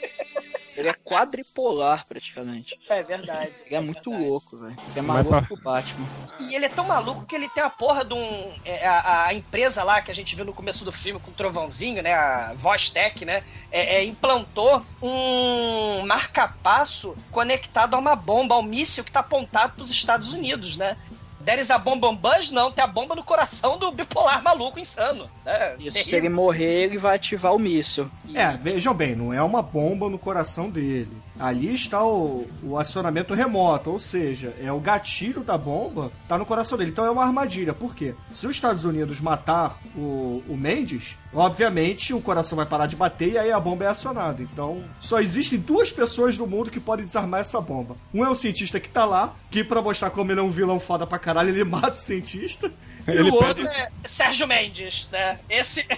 Ele 0.77 0.89
é 0.89 0.93
quadripolar, 0.93 2.05
praticamente. 2.07 2.79
É 2.89 3.03
verdade. 3.03 3.53
Ele 3.67 3.75
é 3.77 3.81
muito 3.81 4.11
louco, 4.11 4.57
velho. 4.59 4.77
Ele 4.91 4.99
é 4.99 5.03
Mas 5.03 5.27
maluco 5.27 5.31
pra- 5.31 5.43
pro 5.43 5.57
Batman. 5.63 6.07
E 6.41 6.55
ele 6.55 6.65
é 6.67 6.69
tão 6.69 6.85
maluco 6.87 7.25
que 7.27 7.35
ele 7.35 7.49
tem 7.49 7.63
a 7.63 7.71
porra 7.71 8.05
de 8.05 8.15
um. 8.15 8.53
é, 8.65 8.87
a, 8.87 9.27
a 9.27 9.35
empresa 9.35 9.83
lá 9.85 10.03
que 10.03 10.11
a 10.11 10.15
gente 10.15 10.35
viu 10.35 10.45
no 10.45 10.53
começo 10.53 10.85
do 10.85 10.91
filme 10.93 11.21
com 11.21 11.31
o 11.31 11.35
trovãozinho, 11.35 12.03
né? 12.03 12.13
A 12.15 12.53
Vostec, 12.55 13.25
né? 13.25 13.45
É, 13.71 13.97
é, 13.97 14.05
implantou 14.05 14.85
um 15.03 16.05
marca-passo 16.07 17.17
conectado 17.31 17.95
a 17.95 17.99
uma 17.99 18.15
bomba, 18.17 18.55
a 18.55 18.59
um 18.59 18.63
míssil 18.63 19.05
que 19.05 19.13
tá 19.13 19.21
apontado 19.21 19.75
pros 19.77 19.91
Estados 19.91 20.33
Unidos, 20.33 20.77
né? 20.77 20.97
Deres 21.45 21.71
a 21.71 21.77
bomba 21.77 22.11
buzz, 22.11 22.51
não, 22.51 22.73
tem 22.73 22.83
a 22.83 22.87
bomba 22.87 23.15
no 23.15 23.23
coração 23.23 23.77
do 23.77 23.93
bipolar 23.93 24.43
maluco 24.43 24.81
insano. 24.81 25.29
Né? 25.45 25.77
Isso, 25.79 26.03
se 26.03 26.17
ele 26.17 26.31
morrer, 26.31 26.85
ele 26.85 26.97
vai 26.97 27.17
ativar 27.17 27.55
o 27.55 27.59
míssil. 27.59 28.09
É, 28.35 28.57
vejam 28.57 28.95
bem, 28.95 29.15
não 29.15 29.33
é 29.33 29.43
uma 29.43 29.61
bomba 29.61 30.09
no 30.09 30.19
coração 30.19 30.71
dele. 30.71 31.13
Ali 31.39 31.75
está 31.75 32.05
o, 32.05 32.47
o 32.63 32.79
acionamento 32.79 33.35
remoto, 33.35 33.91
ou 33.91 33.99
seja, 33.99 34.55
é 34.61 34.73
o 34.73 34.79
gatilho 34.79 35.43
da 35.43 35.59
bomba, 35.59 36.13
tá 36.29 36.39
no 36.39 36.47
coração 36.47 36.79
dele. 36.79 36.91
Então 36.91 37.05
é 37.05 37.11
uma 37.11 37.25
armadilha. 37.25 37.75
Por 37.75 37.95
quê? 37.95 38.15
Se 38.35 38.47
os 38.47 38.55
Estados 38.55 38.85
Unidos 38.85 39.21
matar 39.21 39.79
o, 39.97 40.43
o 40.49 40.57
Mendes, 40.57 41.17
obviamente 41.33 42.15
o 42.15 42.21
coração 42.21 42.57
vai 42.57 42.67
parar 42.67 42.87
de 42.87 42.97
bater 42.97 43.33
e 43.33 43.39
aí 43.39 43.51
a 43.51 43.59
bomba 43.59 43.85
é 43.85 43.89
acionada. 43.89 44.43
Então 44.43 44.85
só 45.01 45.21
existem 45.21 45.59
duas 45.59 45.91
pessoas 45.91 46.39
no 46.39 46.47
mundo 46.47 46.71
que 46.71 46.81
podem 46.81 47.05
desarmar 47.05 47.41
essa 47.41 47.61
bomba. 47.61 47.97
Um 48.13 48.25
é 48.25 48.31
o 48.31 48.35
cientista 48.35 48.79
que 48.79 48.89
tá 48.89 49.05
lá, 49.05 49.35
que 49.51 49.65
pra 49.65 49.83
mostrar 49.83 50.11
como 50.11 50.31
ele 50.31 50.41
é 50.41 50.43
um 50.43 50.51
vilão 50.51 50.79
foda 50.79 51.07
pra 51.07 51.19
caralho, 51.19 51.49
ele 51.51 51.65
mata 51.65 51.95
o 51.95 52.01
cientista. 52.01 52.71
E 53.09 53.11
Ele 53.11 53.31
o 53.31 53.35
outro, 53.35 53.67
É, 53.67 53.89
Sérgio 54.07 54.47
Mendes, 54.47 55.09
né? 55.13 55.39
Esse. 55.49 55.87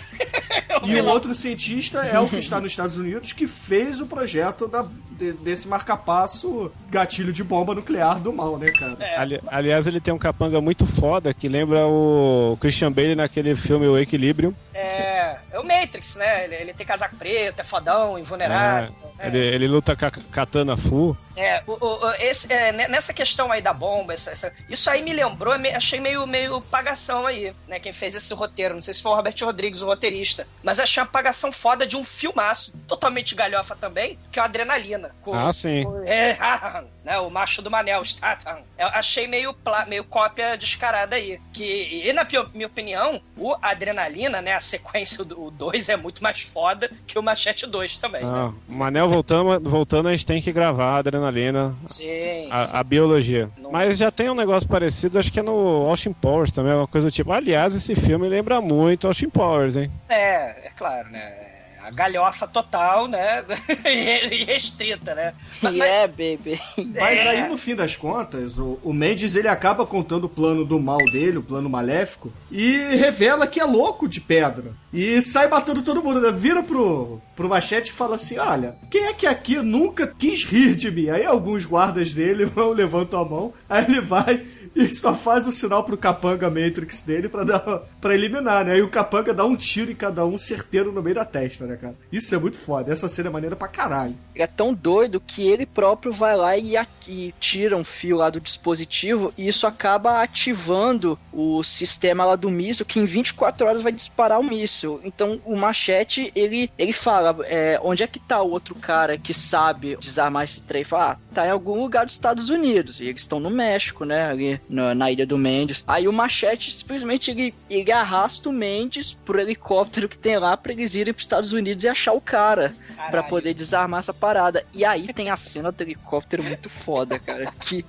E 0.85 0.95
o 1.01 1.07
outro 1.09 1.35
cientista 1.35 2.05
é 2.05 2.19
o 2.21 2.29
que 2.29 2.37
está 2.37 2.61
nos 2.61 2.73
Estados 2.73 2.97
Unidos 2.99 3.33
que 3.33 3.47
fez 3.47 4.01
o 4.01 4.07
projeto 4.07 4.69
da- 4.69 4.85
de- 5.11 5.33
desse 5.33 5.67
marcapasso 5.67 6.71
gatilho 6.91 7.33
de 7.33 7.43
bomba 7.43 7.75
nuclear 7.75 8.21
do 8.21 8.33
mal, 8.33 8.59
né, 8.59 8.67
cara? 8.69 8.97
É. 9.01 9.17
Ali- 9.17 9.41
aliás, 9.47 9.87
ele 9.87 10.01
tem 10.01 10.13
um 10.13 10.19
capanga 10.19 10.61
muito 10.61 10.87
foda 10.87 11.33
que 11.33 11.49
lembra 11.49 11.87
o 11.87 12.57
Christian 12.61 12.93
Bale 12.93 13.15
naquele 13.15 13.57
filme 13.57 13.87
O 13.87 13.97
Equilíbrio. 13.99 14.55
É, 14.75 15.37
é 15.51 15.59
o 15.59 15.65
Matrix, 15.65 16.17
né? 16.17 16.45
Ele, 16.45 16.55
ele 16.57 16.75
tem 16.75 16.87
casaco 16.87 17.17
preto, 17.17 17.61
é 17.61 17.65
fodão, 17.65 18.19
invulnerável. 18.19 18.95
Ele, 19.19 19.39
ele 19.39 19.69
luta 19.69 19.97
com 19.97 20.07
a 20.07 20.11
katana 20.11 20.77
full. 20.77 21.17
É, 21.37 21.63
o, 21.67 21.73
o- 21.73 22.11
esse, 22.19 22.51
é, 22.53 22.73
ne- 22.73 22.89
nessa 22.89 23.13
questão 23.13 23.53
aí 23.53 23.61
da 23.61 23.73
bomba, 23.73 24.15
essa- 24.15 24.31
essa- 24.31 24.53
isso 24.71 24.89
aí 24.89 25.03
me 25.03 25.13
lembrou, 25.13 25.53
achei 25.75 26.01
meio, 26.01 26.27
meio 26.27 26.61
pagação 26.63 27.27
aí, 27.27 27.53
né? 27.69 27.79
Quem 27.79 27.93
fez 27.93 28.15
esse 28.15 28.33
roteiro, 28.33 28.75
não 28.75 28.81
sei 28.81 28.95
se 28.95 29.03
foi 29.03 29.13
o 29.13 29.15
Robert 29.15 29.35
Rodrigues, 29.43 29.83
o 29.83 29.87
roteirista, 29.87 30.47
mas 30.63 30.81
achei 30.81 31.03
uma 31.03 31.09
pagação 31.09 31.53
foda 31.53 31.87
de 31.87 31.95
um 31.97 32.05
filmaço, 32.05 32.73
totalmente 32.89 33.35
galhofa 33.35 33.77
também, 33.77 34.19
que 34.33 34.39
é 34.39 34.43
o 34.43 34.45
Adrenalina. 34.47 35.15
com- 35.23 35.35
Ah, 35.35 35.53
sim. 35.53 35.85
com- 35.85 36.03
é, 36.07 36.39
né, 37.05 37.19
o 37.19 37.29
macho 37.31 37.61
do 37.61 37.71
Manel, 37.71 38.03
Statham. 38.05 38.59
Eu 38.79 38.89
achei 38.89 39.27
meio, 39.27 39.53
pla- 39.53 39.85
meio 39.87 40.05
cópia 40.05 40.57
descarada 40.57 41.17
aí. 41.17 41.39
Que, 41.53 42.03
e 42.05 42.13
na 42.15 42.25
minha 42.55 42.67
opinião, 42.67 43.21
o 43.37 43.55
Adrenalina, 43.61 44.41
né, 44.41 44.55
a 44.55 44.61
sequência 44.61 45.23
do 45.25 45.51
2 45.51 45.89
é 45.91 45.97
muito 45.97 46.23
mais 46.23 46.43
foda 46.43 46.91
que 47.07 47.19
o 47.19 47.23
Machete 47.23 47.67
2 47.67 47.99
também. 47.99 48.23
né? 48.25 48.31
Ah, 48.33 48.53
o 48.69 48.73
Manel 48.73 49.06
voltando, 49.09 49.69
voltando, 49.69 50.09
a 50.09 50.13
gente 50.13 50.27
tem 50.27 50.43
que 50.43 50.53
gravar 50.53 50.95
a 50.95 50.97
adrenalina, 50.97 51.75
Sim, 51.87 52.49
a, 52.51 52.81
a 52.81 52.85
biologia. 52.85 53.49
Mas 53.71 53.99
já 53.99 54.11
tem 54.11 54.31
um 54.31 54.35
negócio 54.35 54.69
parecido, 54.69 55.19
acho 55.19 55.33
que 55.33 55.41
é 55.41 55.43
no 55.43 55.87
Austin 55.87 56.13
Powers 56.13 56.53
também, 56.53 56.73
uma 56.73 56.87
coisa 56.87 57.09
do 57.09 57.11
tipo. 57.11 57.33
Aliás, 57.33 57.75
esse 57.75 57.95
filme 57.95 58.29
lembra 58.29 58.61
muito 58.61 59.07
Austin 59.07 59.29
Powers, 59.29 59.77
hein? 59.77 59.91
É, 60.09 60.67
é 60.67 60.71
claro, 60.77 61.09
né? 61.11 61.46
A 61.87 61.91
galhofa 61.93 62.49
total, 62.49 63.07
né? 63.07 63.45
e 63.85 64.43
restrita, 64.45 65.15
né? 65.15 65.35
Yeah, 65.63 66.09
baby. 66.09 66.61
Mas 66.99 67.21
É. 67.21 67.29
aí, 67.29 67.49
no 67.49 67.57
fim 67.57 67.77
das 67.77 67.95
contas, 67.95 68.59
o, 68.59 68.77
o 68.83 68.93
Mendes 68.93 69.37
ele 69.37 69.47
acaba 69.47 69.87
contando 69.87 70.25
o 70.25 70.29
plano 70.29 70.65
do 70.65 70.81
mal 70.81 70.99
dele, 70.99 71.39
o 71.39 71.43
plano 71.45 71.71
maléfico, 71.71 72.33
e 72.51 72.77
revela 72.97 73.47
que 73.47 73.61
é 73.61 73.65
louco 73.65 74.09
de 74.09 74.21
pedra. 74.21 74.73
E 74.93 75.23
sai 75.23 75.47
matando 75.47 75.81
todo 75.81 76.03
mundo, 76.03 76.21
né? 76.21 76.33
Vira 76.33 76.61
pro, 76.61 77.21
pro 77.37 77.49
machete 77.49 77.91
e 77.91 77.95
fala 77.95 78.17
assim: 78.17 78.37
Olha, 78.37 78.75
quem 78.91 79.05
é 79.05 79.13
que 79.13 79.27
aqui 79.27 79.57
nunca 79.57 80.09
quis 80.09 80.43
rir 80.45 80.75
de 80.75 80.91
mim? 80.91 81.09
Aí 81.11 81.25
alguns 81.25 81.65
guardas 81.67 82.13
dele 82.13 82.47
vão, 82.53 82.71
levantam 82.73 83.21
a 83.21 83.25
mão, 83.25 83.55
aí 83.69 83.85
ele 83.85 84.01
vai. 84.01 84.45
E 84.77 84.95
só 84.95 85.15
faz 85.15 85.49
o 85.49 85.53
sinal 85.53 85.83
pro 85.83 85.97
Capanga 85.97 86.51
Matrix 86.51 87.03
dele 87.03 87.31
pra, 87.31 87.45
dar, 87.45 87.61
pra 87.99 88.15
eliminar, 88.15 88.63
né? 88.63 88.75
Aí 88.75 88.83
o 88.83 88.91
Capanga 88.91 89.33
dá 89.33 89.43
um 89.43 89.57
tiro 89.57 89.91
em 89.91 89.95
cada 89.95 90.27
um 90.27 90.37
certeiro 90.37 90.93
no 90.93 91.03
meio 91.03 91.17
da 91.17 91.25
testa, 91.25 91.65
né, 91.65 91.77
cara? 91.77 91.95
Isso 92.13 92.35
é 92.35 92.39
muito 92.39 92.59
foda. 92.59 92.93
Essa 92.93 93.09
cena 93.09 93.31
é 93.31 93.33
maneira 93.33 93.57
pra 93.57 93.69
caralho. 93.69 94.15
Ele 94.35 94.45
é 94.45 94.47
tão 94.47 94.75
doido 94.75 95.19
que 95.19 95.49
ele 95.49 95.65
próprio 95.65 96.13
vai 96.13 96.37
lá 96.37 96.59
e, 96.59 96.75
e 97.09 97.35
tira 97.41 97.75
um 97.75 97.85
fio 97.85 98.19
lá 98.19 98.29
do 98.29 98.39
dispositivo 98.39 99.33
e 99.39 99.49
isso 99.49 99.67
acaba 99.67 100.21
ativando 100.21 101.19
o 101.33 101.63
sistema 101.63 102.27
lá 102.27 102.37
do 102.37 102.51
míssil 102.51 102.85
que 102.85 103.01
em 103.01 103.07
24 103.07 103.67
horas 103.67 103.83
vai 103.83 103.93
disparar 103.93 104.39
o 104.39 104.45
míssil. 104.45 105.01
Então 105.03 105.41
o 105.47 105.57
machete, 105.57 106.31
ele, 106.35 106.71
ele 106.77 106.93
fala, 106.93 107.35
é, 107.45 107.81
onde 107.83 108.03
é 108.03 108.07
que 108.07 108.19
tá 108.19 108.43
o 108.43 108.51
outro 108.51 108.75
cara 108.75 109.17
que 109.17 109.33
sabe 109.33 109.97
desarmar 109.97 110.45
esse 110.45 110.61
trem? 110.61 110.85
Fala, 110.85 111.13
ah, 111.13 111.35
tá 111.35 111.47
em 111.47 111.51
algum 111.51 111.81
lugar 111.81 112.05
dos 112.05 112.15
Estados 112.15 112.51
Unidos. 112.51 113.01
E 113.01 113.07
eles 113.07 113.23
estão 113.23 113.41
no 113.41 113.49
México, 113.49 114.05
né? 114.05 114.29
Ali 114.29 114.61
na, 114.69 114.95
na 114.95 115.11
ilha 115.11 115.27
do 115.27 115.39
Mendes. 115.39 115.83
Aí 115.87 116.07
o 116.09 116.13
machete 116.13 116.71
simplesmente 116.73 117.31
ele, 117.31 117.55
ele 117.71 117.93
arrasta 117.93 118.49
o 118.49 118.53
Mendes 118.53 119.13
pro 119.25 119.41
helicóptero 119.41 120.09
que 120.09 120.19
tem 120.19 120.37
lá 120.39 120.57
pra 120.57 120.73
eles 120.73 120.95
irem 120.95 121.13
pros 121.15 121.25
Estados 121.25 121.53
Unidos 121.53 121.85
e 121.85 121.89
achar 121.89 122.13
o 122.13 122.21
cara. 122.21 122.75
Pra 122.97 123.05
Caralho. 123.07 123.29
poder 123.29 123.53
desarmar 123.55 124.01
essa 124.01 124.15
parada. 124.15 124.65
E 124.73 124.83
aí 124.85 125.13
tem 125.13 125.29
a 125.31 125.37
cena 125.37 125.71
do 125.71 125.83
helicóptero 125.83 126.43
muito 126.43 126.71
foda, 126.71 127.19
cara. 127.19 127.53
Que, 127.61 127.85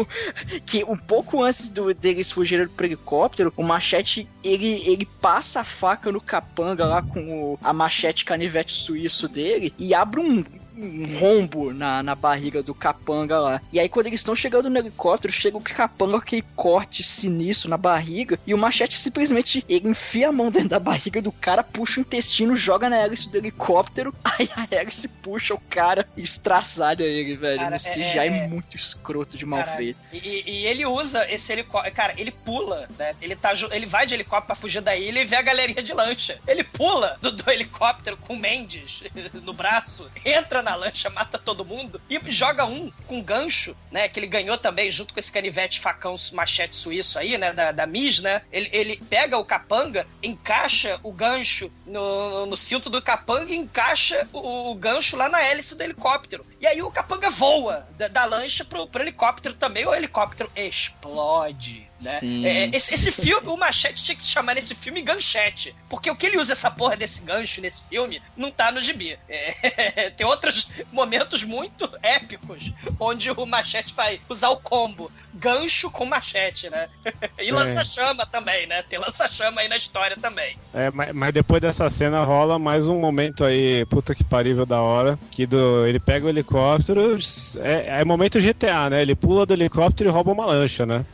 que 0.64 0.84
um 0.84 0.96
pouco 0.96 1.42
antes 1.42 1.68
do, 1.68 1.92
deles 1.92 2.30
fugirem 2.32 2.66
pro 2.66 2.86
helicóptero, 2.86 3.52
o 3.56 3.62
machete 3.62 4.26
ele, 4.42 4.82
ele 4.86 5.06
passa 5.20 5.60
a 5.60 5.64
faca 5.64 6.10
no 6.10 6.20
capanga 6.20 6.84
lá 6.86 7.02
com 7.02 7.52
o- 7.52 7.58
a 7.62 7.72
machete 7.72 8.24
canivete 8.24 8.72
suíço 8.72 9.28
dele 9.28 9.74
e 9.78 9.94
abre 9.94 10.20
um. 10.20 10.44
Um 10.76 11.18
rombo 11.18 11.72
na, 11.72 12.02
na 12.02 12.14
barriga 12.14 12.62
do 12.62 12.74
capanga 12.74 13.38
lá. 13.38 13.62
E 13.72 13.80
aí, 13.80 13.88
quando 13.88 14.06
eles 14.06 14.20
estão 14.20 14.34
chegando 14.34 14.68
no 14.68 14.78
helicóptero, 14.78 15.32
chega 15.32 15.56
o 15.56 15.60
capanga 15.60 16.12
com 16.12 16.18
aquele 16.18 16.44
corte 16.54 17.02
sinistro 17.02 17.68
na 17.70 17.76
barriga. 17.76 18.38
E 18.46 18.52
o 18.54 18.58
machete 18.58 18.94
simplesmente 18.98 19.64
ele 19.68 19.88
enfia 19.88 20.28
a 20.28 20.32
mão 20.32 20.50
dentro 20.50 20.68
da 20.70 20.78
barriga 20.80 21.20
do 21.22 21.32
cara, 21.32 21.62
puxa 21.62 21.98
o 21.98 22.02
intestino, 22.02 22.56
joga 22.56 22.88
na 22.88 22.96
hélice 22.98 23.28
do 23.28 23.36
helicóptero. 23.38 24.14
Aí 24.24 24.48
a 24.54 24.66
hélice 24.70 25.08
puxa 25.08 25.54
o 25.54 25.60
cara 25.70 26.06
e 26.16 26.22
estraçalha 26.22 27.02
ele, 27.04 27.36
velho. 27.36 27.58
Cara, 27.58 27.76
no 27.76 27.82
CGI 27.82 28.00
é- 28.18 28.26
é, 28.26 28.26
é- 28.26 28.48
muito 28.48 28.76
escroto 28.76 29.36
de 29.36 29.46
mal 29.46 29.60
Caralho. 29.60 29.76
feito. 29.78 29.98
E, 30.12 30.42
e 30.50 30.66
ele 30.66 30.84
usa 30.86 31.30
esse 31.30 31.52
helicóptero. 31.52 31.94
Cara, 31.94 32.14
ele 32.18 32.30
pula, 32.30 32.88
né? 32.98 33.14
Ele, 33.22 33.34
tá, 33.34 33.52
ele 33.70 33.86
vai 33.86 34.06
de 34.06 34.14
helicóptero 34.14 34.46
pra 34.46 34.54
fugir 34.54 34.80
da 34.82 34.96
ilha 34.96 35.20
e 35.20 35.24
vê 35.24 35.36
a 35.36 35.42
galerinha 35.42 35.82
de 35.82 35.92
lancha. 35.92 36.38
Ele 36.46 36.62
pula 36.64 37.18
do, 37.22 37.30
do 37.32 37.50
helicóptero 37.50 38.16
com 38.16 38.34
o 38.34 38.38
Mendes 38.38 39.02
no 39.42 39.52
braço, 39.52 40.08
entra 40.24 40.62
na 40.66 40.74
lancha, 40.74 41.08
mata 41.08 41.38
todo 41.38 41.64
mundo 41.64 42.00
e 42.10 42.20
joga 42.30 42.64
um 42.64 42.90
com 43.06 43.22
gancho, 43.22 43.76
né? 43.90 44.08
Que 44.08 44.18
ele 44.18 44.26
ganhou 44.26 44.58
também 44.58 44.90
junto 44.90 45.14
com 45.14 45.20
esse 45.20 45.30
canivete 45.30 45.80
facão 45.80 46.16
machete 46.32 46.74
suíço 46.74 47.18
aí, 47.18 47.38
né? 47.38 47.52
Da, 47.52 47.70
da 47.70 47.86
Miss, 47.86 48.18
né? 48.18 48.42
Ele, 48.52 48.68
ele 48.72 48.96
pega 49.08 49.38
o 49.38 49.44
capanga, 49.44 50.06
encaixa 50.20 50.98
o 51.04 51.12
gancho 51.12 51.70
no, 51.86 52.46
no 52.46 52.56
cinto 52.56 52.90
do 52.90 53.00
capanga 53.00 53.52
e 53.52 53.56
encaixa 53.56 54.28
o, 54.32 54.72
o 54.72 54.74
gancho 54.74 55.16
lá 55.16 55.28
na 55.28 55.40
hélice 55.40 55.76
do 55.76 55.82
helicóptero. 55.82 56.44
E 56.60 56.66
aí 56.66 56.82
o 56.82 56.90
capanga 56.90 57.30
voa 57.30 57.86
da, 57.96 58.08
da 58.08 58.24
lancha 58.24 58.64
pro, 58.64 58.88
pro 58.88 59.02
helicóptero 59.02 59.54
também. 59.54 59.86
O 59.86 59.94
helicóptero 59.94 60.50
explode. 60.56 61.88
Né? 62.00 62.18
Sim. 62.20 62.46
É, 62.46 62.70
esse, 62.72 62.94
esse 62.94 63.10
filme, 63.10 63.48
o 63.48 63.56
Machete 63.56 64.02
tinha 64.02 64.16
que 64.16 64.22
se 64.22 64.28
chamar 64.28 64.54
nesse 64.54 64.74
filme 64.74 65.02
Ganchete. 65.02 65.74
Porque 65.88 66.10
o 66.10 66.16
que 66.16 66.26
ele 66.26 66.38
usa 66.38 66.52
essa 66.52 66.70
porra 66.70 66.96
desse 66.96 67.22
gancho 67.22 67.60
nesse 67.60 67.82
filme 67.88 68.20
não 68.36 68.50
tá 68.50 68.70
no 68.70 68.80
gibi. 68.80 69.18
É, 69.28 70.10
tem 70.16 70.26
outros 70.26 70.68
momentos 70.92 71.42
muito 71.42 71.90
épicos 72.02 72.72
onde 73.00 73.30
o 73.30 73.46
Machete 73.46 73.94
vai 73.94 74.20
usar 74.28 74.50
o 74.50 74.56
combo 74.56 75.10
gancho 75.38 75.90
com 75.90 76.06
machete, 76.06 76.68
né? 76.70 76.88
E 77.38 77.48
É. 77.48 77.52
lança-chama 77.52 78.24
também, 78.26 78.66
né? 78.66 78.82
Tem 78.88 78.98
lança-chama 78.98 79.60
aí 79.60 79.68
na 79.68 79.76
história 79.76 80.16
também. 80.16 80.56
É, 80.72 80.90
mas, 80.90 81.12
mas 81.12 81.34
depois 81.34 81.60
dessa 81.60 81.88
cena 81.90 82.24
rola 82.24 82.58
mais 82.58 82.88
um 82.88 82.98
momento 82.98 83.44
aí, 83.44 83.84
puta 83.86 84.14
que 84.14 84.24
parível 84.24 84.64
da 84.64 84.80
hora, 84.80 85.18
que 85.30 85.46
do, 85.46 85.86
ele 85.86 86.00
pega 86.00 86.26
o 86.26 86.28
helicóptero, 86.28 87.16
é, 87.58 88.00
é 88.00 88.04
momento 88.04 88.40
GTA, 88.40 88.90
né? 88.90 89.02
Ele 89.02 89.14
pula 89.14 89.44
do 89.44 89.52
helicóptero 89.52 90.08
e 90.08 90.12
rouba 90.12 90.32
uma 90.32 90.46
lancha, 90.46 90.86
né? 90.86 91.04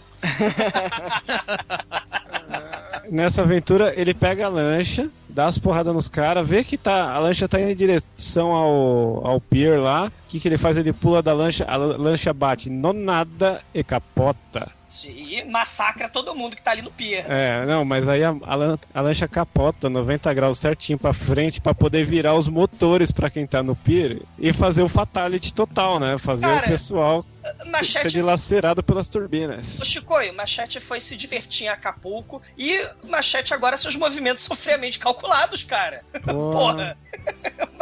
Nessa 3.11 3.43
aventura, 3.43 3.93
ele 3.97 4.15
pega 4.15 4.47
a 4.47 4.49
lancha, 4.49 5.09
dá 5.29 5.47
as 5.47 5.59
porradas 5.59 5.95
nos 5.95 6.09
caras, 6.09 6.47
vê 6.49 6.63
que 6.65 6.79
tá, 6.79 7.13
a 7.13 7.19
lancha 7.19 7.49
tá 7.49 7.61
indo 7.61 7.71
em 7.71 7.75
direção 7.77 8.53
ao, 8.53 9.27
ao 9.27 9.41
pier 9.41 9.79
lá. 9.81 10.07
O 10.07 10.13
que, 10.29 10.39
que 10.41 10.49
ele 10.49 10.57
faz? 10.57 10.77
Ele 10.77 10.93
pula 10.93 11.21
da 11.23 11.33
lancha, 11.35 11.65
a 11.69 11.77
lan- 11.77 11.97
lancha 11.99 12.33
bate 12.33 12.71
no 12.71 12.93
nada 12.93 13.61
e 13.75 13.83
capota. 13.85 14.71
E 15.05 15.43
massacra 15.45 16.09
todo 16.09 16.35
mundo 16.35 16.55
que 16.57 16.63
tá 16.63 16.71
ali 16.73 16.83
no 16.83 16.91
pier. 16.91 17.25
É, 17.29 17.65
não, 17.67 17.85
mas 17.85 18.09
aí 18.09 18.23
a, 18.23 18.35
a, 18.43 18.55
lan- 18.55 18.79
a 18.95 19.01
lancha 19.01 19.27
capota 19.27 19.89
90 19.89 20.33
graus 20.35 20.59
certinho 20.59 20.99
pra 20.99 21.13
frente 21.15 21.61
pra 21.61 21.75
poder 21.75 22.05
virar 22.05 22.35
os 22.35 22.47
motores 22.49 23.11
pra 23.11 23.31
quem 23.31 23.47
tá 23.47 23.63
no 23.63 23.75
pier 23.75 24.19
e 24.39 24.53
fazer 24.53 24.83
o 24.83 24.89
fatality 24.89 25.53
total, 25.53 25.99
né? 25.99 26.19
Fazer 26.19 26.47
Cara, 26.47 26.67
o 26.67 26.71
pessoal 26.71 27.25
se- 27.63 27.71
Machete- 27.71 28.03
ser 28.03 28.09
dilacerado 28.11 28.83
pelas 28.83 29.09
turbinas. 29.09 29.79
O 29.81 29.85
Chicoio, 29.85 30.33
o 30.33 30.37
Machete 30.37 30.79
foi 30.81 31.01
se 31.01 31.17
divertir 31.17 31.67
em 31.67 31.69
Acapulco 31.69 32.41
e 32.57 32.79
o 33.03 33.09
Machete 33.09 33.53
agora 33.55 33.77
seus 33.77 33.97
movimentos 33.97 34.45
são 34.45 34.55
friamente 34.57 34.99
calculados, 34.99 35.65
cara. 35.65 36.03
Porra. 36.25 36.97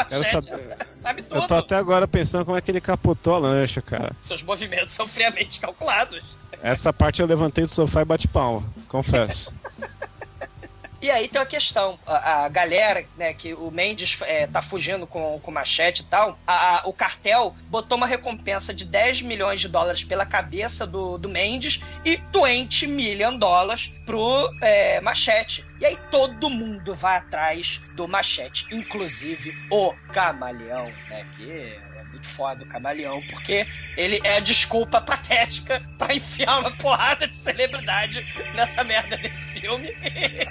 O 0.00 0.04
Quero 0.10 0.22
Machete 0.24 0.46
saber. 0.48 0.76
sabe 0.96 1.20
Eu 1.22 1.26
tô 1.28 1.40
tudo. 1.42 1.54
até 1.54 1.76
agora 1.76 2.08
pensando 2.08 2.44
como 2.44 2.56
é 2.56 2.60
que 2.60 2.70
ele 2.70 2.80
capotou 2.80 3.34
a 3.34 3.38
lancha, 3.38 3.80
cara. 3.80 4.12
Seus 4.20 4.42
movimentos 4.42 4.92
são 4.94 5.06
friamente 5.06 5.60
calculados. 5.60 6.22
Essa 6.62 6.92
parte 6.92 7.20
eu 7.22 7.26
levantei 7.26 7.64
do 7.64 7.70
sofá 7.70 8.02
e 8.02 8.04
bate 8.04 8.28
palma, 8.28 8.62
confesso. 8.88 9.52
E 11.02 11.10
aí 11.10 11.28
tem 11.28 11.40
uma 11.40 11.46
questão. 11.46 11.98
A, 12.06 12.44
a 12.44 12.48
galera, 12.50 13.06
né, 13.16 13.32
que 13.32 13.54
o 13.54 13.70
Mendes 13.70 14.18
é, 14.20 14.46
tá 14.46 14.60
fugindo 14.60 15.06
com, 15.06 15.40
com 15.42 15.50
machete 15.50 16.00
e 16.00 16.04
tal, 16.04 16.38
a- 16.46 16.80
a- 16.80 16.82
o 16.86 16.92
cartel 16.92 17.56
botou 17.70 17.96
uma 17.96 18.06
recompensa 18.06 18.74
de 18.74 18.84
10 18.84 19.22
milhões 19.22 19.62
de 19.62 19.68
dólares 19.68 20.04
pela 20.04 20.26
cabeça 20.26 20.86
do, 20.86 21.16
do 21.16 21.26
Mendes 21.26 21.80
e 22.04 22.20
20 22.30 22.86
million 22.86 23.34
dólares 23.38 23.90
pro 24.04 24.50
é, 24.60 25.00
machete. 25.00 25.64
E 25.80 25.86
aí 25.86 25.96
todo 26.10 26.50
mundo 26.50 26.94
vai 26.94 27.16
atrás 27.16 27.80
do 27.94 28.06
machete, 28.06 28.66
inclusive 28.70 29.54
o 29.70 29.94
camaleão, 30.12 30.92
né? 31.08 31.26
Que 31.34 31.80
muito 32.20 32.28
foda 32.28 32.62
o 32.62 32.66
camaleão, 32.66 33.22
porque 33.22 33.66
ele 33.96 34.20
é 34.22 34.36
a 34.36 34.40
desculpa 34.40 35.00
patética 35.00 35.82
pra 35.96 36.14
enfiar 36.14 36.60
uma 36.60 36.70
porrada 36.70 37.26
de 37.26 37.36
celebridade 37.36 38.24
nessa 38.54 38.84
merda 38.84 39.16
desse 39.16 39.44
filme. 39.46 39.88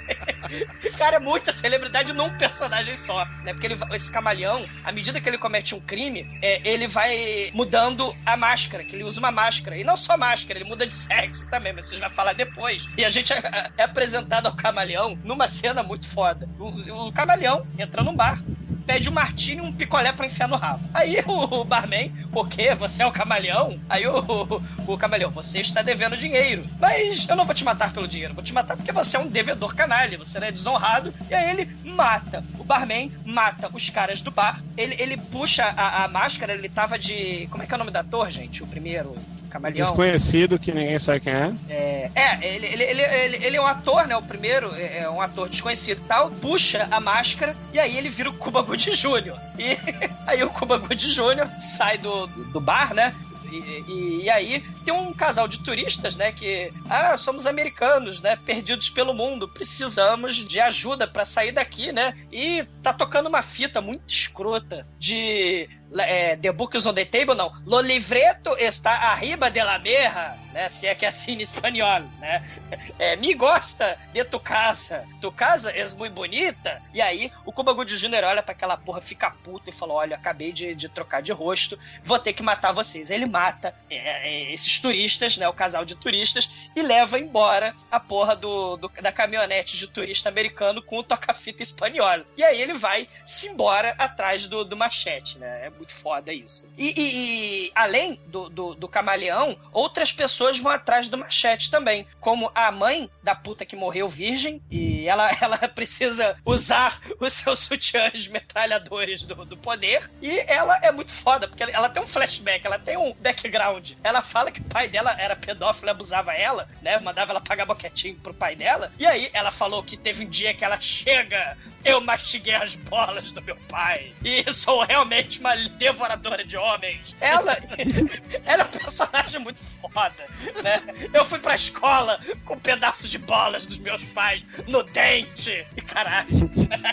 Cara, 0.98 1.16
é 1.16 1.20
muita 1.20 1.54
celebridade 1.54 2.12
num 2.12 2.36
personagem 2.36 2.96
só, 2.96 3.24
né? 3.44 3.52
Porque 3.52 3.66
ele, 3.66 3.78
esse 3.92 4.10
camaleão, 4.10 4.68
à 4.84 4.90
medida 4.90 5.20
que 5.20 5.28
ele 5.28 5.38
comete 5.38 5.74
um 5.74 5.80
crime, 5.80 6.26
é, 6.42 6.60
ele 6.68 6.88
vai 6.88 7.50
mudando 7.54 8.14
a 8.26 8.36
máscara, 8.36 8.82
que 8.82 8.94
ele 8.96 9.04
usa 9.04 9.20
uma 9.20 9.30
máscara. 9.30 9.76
E 9.76 9.84
não 9.84 9.96
só 9.96 10.16
máscara, 10.16 10.58
ele 10.58 10.68
muda 10.68 10.86
de 10.86 10.94
sexo 10.94 11.48
também, 11.48 11.72
mas 11.72 11.86
vocês 11.86 12.00
vão 12.00 12.10
falar 12.10 12.32
depois. 12.32 12.86
E 12.96 13.04
a 13.04 13.10
gente 13.10 13.32
é, 13.32 13.70
é 13.76 13.84
apresentado 13.84 14.46
ao 14.46 14.56
camaleão 14.56 15.16
numa 15.22 15.46
cena 15.46 15.82
muito 15.82 16.08
foda. 16.08 16.48
O, 16.58 17.08
o 17.08 17.12
camaleão 17.12 17.64
entra 17.78 18.02
num 18.02 18.14
bar, 18.14 18.42
pede 18.90 19.08
um 19.08 19.12
martini 19.12 19.62
e 19.62 19.64
um 19.64 19.72
picolé 19.72 20.10
pra 20.10 20.26
enfiar 20.26 20.48
no 20.48 20.56
rabo. 20.56 20.84
Aí 20.92 21.22
o, 21.24 21.62
barman, 21.62 22.12
o 22.32 22.44
quê? 22.44 22.74
Você 22.74 23.04
é 23.04 23.06
o 23.06 23.12
camaleão? 23.12 23.78
Aí 23.88 24.04
o, 24.04 24.18
o, 24.18 24.94
o 24.94 24.98
camaleão, 24.98 25.30
você 25.30 25.60
está 25.60 25.80
devendo 25.80 26.16
dinheiro. 26.16 26.66
Mas 26.80 27.28
eu 27.28 27.36
não 27.36 27.44
vou 27.44 27.54
te 27.54 27.64
matar 27.64 27.92
pelo 27.92 28.08
dinheiro, 28.08 28.34
vou 28.34 28.42
te 28.42 28.52
matar 28.52 28.76
porque 28.76 28.90
você 28.90 29.16
é 29.16 29.20
um 29.20 29.28
devedor 29.28 29.76
canalha, 29.76 30.18
você 30.18 30.40
não 30.40 30.48
é 30.48 30.50
desonrado. 30.50 31.14
E 31.30 31.34
aí 31.34 31.50
ele 31.50 31.70
mata. 31.84 32.42
O 32.58 32.64
barman 32.64 33.12
mata 33.24 33.70
os 33.72 33.88
caras 33.90 34.20
do 34.20 34.32
bar. 34.32 34.60
Ele, 34.76 34.96
ele 34.98 35.16
puxa 35.16 35.66
a, 35.66 36.04
a 36.04 36.08
máscara, 36.08 36.52
ele 36.52 36.68
tava 36.68 36.98
de. 36.98 37.46
Como 37.48 37.62
é 37.62 37.66
que 37.66 37.72
é 37.72 37.76
o 37.76 37.78
nome 37.78 37.92
da 37.92 38.00
ator, 38.00 38.28
gente? 38.28 38.60
O 38.60 38.66
primeiro. 38.66 39.16
Camaleão. 39.50 39.84
Desconhecido 39.84 40.60
que 40.60 40.70
ninguém 40.70 40.96
sabe 40.96 41.20
quem 41.20 41.32
é. 41.32 41.52
É, 41.68 42.10
é 42.14 42.54
ele, 42.54 42.66
ele, 42.66 42.84
ele, 42.84 43.02
ele, 43.02 43.46
ele 43.46 43.56
é 43.56 43.60
um 43.60 43.66
ator, 43.66 44.06
né? 44.06 44.16
O 44.16 44.22
primeiro 44.22 44.72
é 44.76 45.00
é 45.00 45.10
um 45.10 45.20
ator 45.20 45.48
desconhecido 45.48 45.98
e 45.98 46.08
tal. 46.08 46.30
Puxa 46.30 46.86
a 46.90 47.00
máscara 47.00 47.56
e 47.72 47.78
aí 47.78 47.96
ele 47.96 48.08
vira 48.08 48.30
o 48.30 48.32
Cuba 48.32 48.62
Gooding 48.80 48.92
Jr. 48.92 49.38
E 49.58 49.78
aí 50.26 50.42
o 50.42 50.50
Cuba 50.50 50.78
Gooding 50.78 51.12
Jr. 51.12 51.60
sai 51.60 51.98
do, 51.98 52.26
do, 52.26 52.44
do 52.44 52.60
bar, 52.60 52.94
né? 52.94 53.14
E, 53.52 53.56
e, 53.56 54.22
e, 54.22 54.30
aí 54.30 54.60
tem 54.84 54.94
um 54.94 55.12
casal 55.12 55.48
de 55.48 55.58
turistas, 55.58 56.14
né? 56.14 56.30
Que, 56.30 56.72
ah, 56.88 57.16
somos 57.16 57.46
americanos, 57.46 58.20
né? 58.20 58.36
Perdidos 58.36 58.88
pelo 58.88 59.12
mundo, 59.12 59.48
precisamos 59.48 60.36
de 60.36 60.60
ajuda 60.60 61.06
para 61.06 61.24
sair 61.24 61.50
daqui, 61.50 61.90
né? 61.90 62.16
E 62.30 62.64
tá 62.80 62.92
tocando 62.92 63.28
uma 63.28 63.42
fita 63.42 63.80
muito 63.80 64.02
escrota 64.06 64.86
de 64.98 65.68
é, 65.98 66.36
The 66.36 66.52
Book 66.52 66.76
is 66.76 66.86
on 66.86 66.94
the 66.94 67.04
Table, 67.04 67.34
não. 67.34 67.52
Lo 67.66 67.80
livreto 67.80 68.56
está 68.58 69.10
arriba 69.10 69.50
de 69.50 69.62
la 69.62 69.78
merra, 69.78 70.38
né? 70.52 70.68
Se 70.68 70.86
é 70.86 70.94
que 70.94 71.04
é 71.04 71.08
assim 71.08 71.32
em 71.32 71.42
espanhol, 71.42 72.02
né? 72.18 72.44
É, 73.00 73.16
me 73.16 73.32
gosta 73.34 73.98
de 74.12 74.22
tu 74.24 74.38
casa. 74.38 75.04
Tu 75.20 75.32
casa 75.32 75.70
é 75.70 75.88
muito 75.94 76.12
bonita. 76.12 76.82
E 76.92 77.00
aí, 77.00 77.32
o 77.46 77.52
Kubagu 77.52 77.84
de 77.84 77.96
Júnior 77.96 78.24
olha 78.24 78.42
pra 78.42 78.52
aquela 78.52 78.76
porra, 78.76 79.00
fica 79.00 79.30
puto 79.30 79.70
e 79.70 79.72
fala: 79.72 79.94
Olha, 79.94 80.16
acabei 80.16 80.52
de, 80.52 80.74
de 80.74 80.88
trocar 80.88 81.22
de 81.22 81.32
rosto, 81.32 81.78
vou 82.04 82.18
ter 82.18 82.34
que 82.34 82.42
matar 82.42 82.72
vocês. 82.72 83.10
Ele 83.10 83.26
mata 83.26 83.74
é, 83.88 83.96
é, 83.96 84.52
esses 84.52 84.78
turistas, 84.78 85.36
né? 85.36 85.48
O 85.48 85.52
casal 85.52 85.84
de 85.84 85.96
turistas, 85.96 86.50
e 86.76 86.82
leva 86.82 87.18
embora 87.18 87.74
a 87.90 87.98
porra 87.98 88.36
do, 88.36 88.76
do 88.76 88.90
da 89.00 89.10
caminhonete 89.10 89.78
de 89.78 89.86
turista 89.86 90.28
americano 90.28 90.82
com 90.82 90.98
o 90.98 91.02
toca-fita 91.02 91.62
espanhol. 91.62 92.20
E 92.36 92.44
aí 92.44 92.60
ele 92.60 92.74
vai 92.74 93.08
se 93.24 93.48
embora 93.48 93.94
atrás 93.98 94.46
do, 94.46 94.64
do 94.64 94.76
machete, 94.76 95.38
né? 95.38 95.70
Muito 95.80 95.94
foda 95.94 96.30
isso. 96.30 96.68
E, 96.76 96.88
e, 96.88 97.64
e 97.66 97.72
além 97.74 98.20
do, 98.26 98.50
do, 98.50 98.74
do, 98.74 98.86
camaleão, 98.86 99.58
outras 99.72 100.12
pessoas 100.12 100.58
vão 100.58 100.70
atrás 100.70 101.08
do 101.08 101.16
machete 101.16 101.70
também. 101.70 102.06
Como 102.20 102.52
a 102.54 102.70
mãe 102.70 103.10
da 103.22 103.34
puta 103.34 103.64
que 103.64 103.74
morreu 103.74 104.06
virgem, 104.06 104.62
e 104.70 105.08
ela, 105.08 105.30
ela 105.40 105.56
precisa 105.68 106.36
usar 106.44 107.00
os 107.18 107.32
seus 107.32 107.60
sutiãs 107.60 108.28
metralhadores 108.28 109.22
do, 109.22 109.34
do 109.46 109.56
poder. 109.56 110.10
E 110.20 110.40
ela 110.40 110.76
é 110.82 110.92
muito 110.92 111.12
foda, 111.12 111.48
porque 111.48 111.62
ela, 111.62 111.88
tem 111.88 112.02
um 112.02 112.06
flashback, 112.06 112.66
ela 112.66 112.78
tem 112.78 112.98
um 112.98 113.14
background. 113.14 113.92
Ela 114.04 114.20
fala 114.20 114.52
que 114.52 114.60
o 114.60 114.64
pai 114.64 114.86
dela 114.86 115.16
era 115.18 115.34
pedófilo 115.34 115.90
abusava 115.90 116.34
ela, 116.34 116.68
né? 116.82 116.98
Mandava 116.98 117.32
ela 117.32 117.40
pagar 117.40 117.64
boquetinho 117.64 118.16
pro 118.16 118.34
pai 118.34 118.54
dela. 118.54 118.92
E 118.98 119.06
aí 119.06 119.30
ela 119.32 119.50
falou 119.50 119.82
que 119.82 119.96
teve 119.96 120.26
um 120.26 120.28
dia 120.28 120.52
que 120.52 120.62
ela 120.62 120.78
chega 120.78 121.56
eu 121.84 122.00
mastiguei 122.00 122.54
as 122.54 122.74
bolas 122.74 123.32
do 123.32 123.42
meu 123.42 123.56
pai. 123.68 124.12
E 124.24 124.50
sou 124.52 124.82
realmente 124.82 125.38
uma 125.40 125.56
devoradora 125.56 126.44
de 126.44 126.56
homens. 126.56 127.14
Ela, 127.20 127.56
ela 128.44 128.62
é 128.62 128.66
um 128.66 128.78
personagem 128.78 129.40
muito 129.40 129.62
foda, 129.80 130.26
né? 130.62 131.08
Eu 131.12 131.24
fui 131.24 131.38
pra 131.38 131.54
escola 131.54 132.20
com 132.44 132.58
pedaços 132.58 133.10
de 133.10 133.18
bolas 133.18 133.64
dos 133.64 133.78
meus 133.78 134.02
pais 134.06 134.42
no 134.66 134.82
dente. 134.82 135.66
E 135.76 135.82
caralho. 135.82 136.28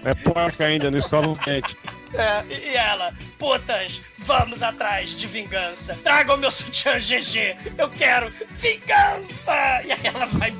É 0.03 0.13
porca 0.13 0.65
ainda, 0.65 0.89
no 0.89 0.97
escola 0.97 1.27
no 1.27 1.33
dente. 1.33 1.75
É, 2.13 2.45
e 2.49 2.75
ela, 2.75 3.13
putas, 3.37 4.01
vamos 4.19 4.63
atrás 4.63 5.11
de 5.11 5.27
vingança. 5.27 5.97
Tragam 6.03 6.37
meu 6.37 6.49
sutiã 6.49 6.97
GG. 6.97 7.57
Eu 7.77 7.89
quero 7.89 8.31
vingança! 8.57 9.81
E 9.83 9.91
aí 9.91 9.99
ela 10.03 10.25
vai 10.25 10.51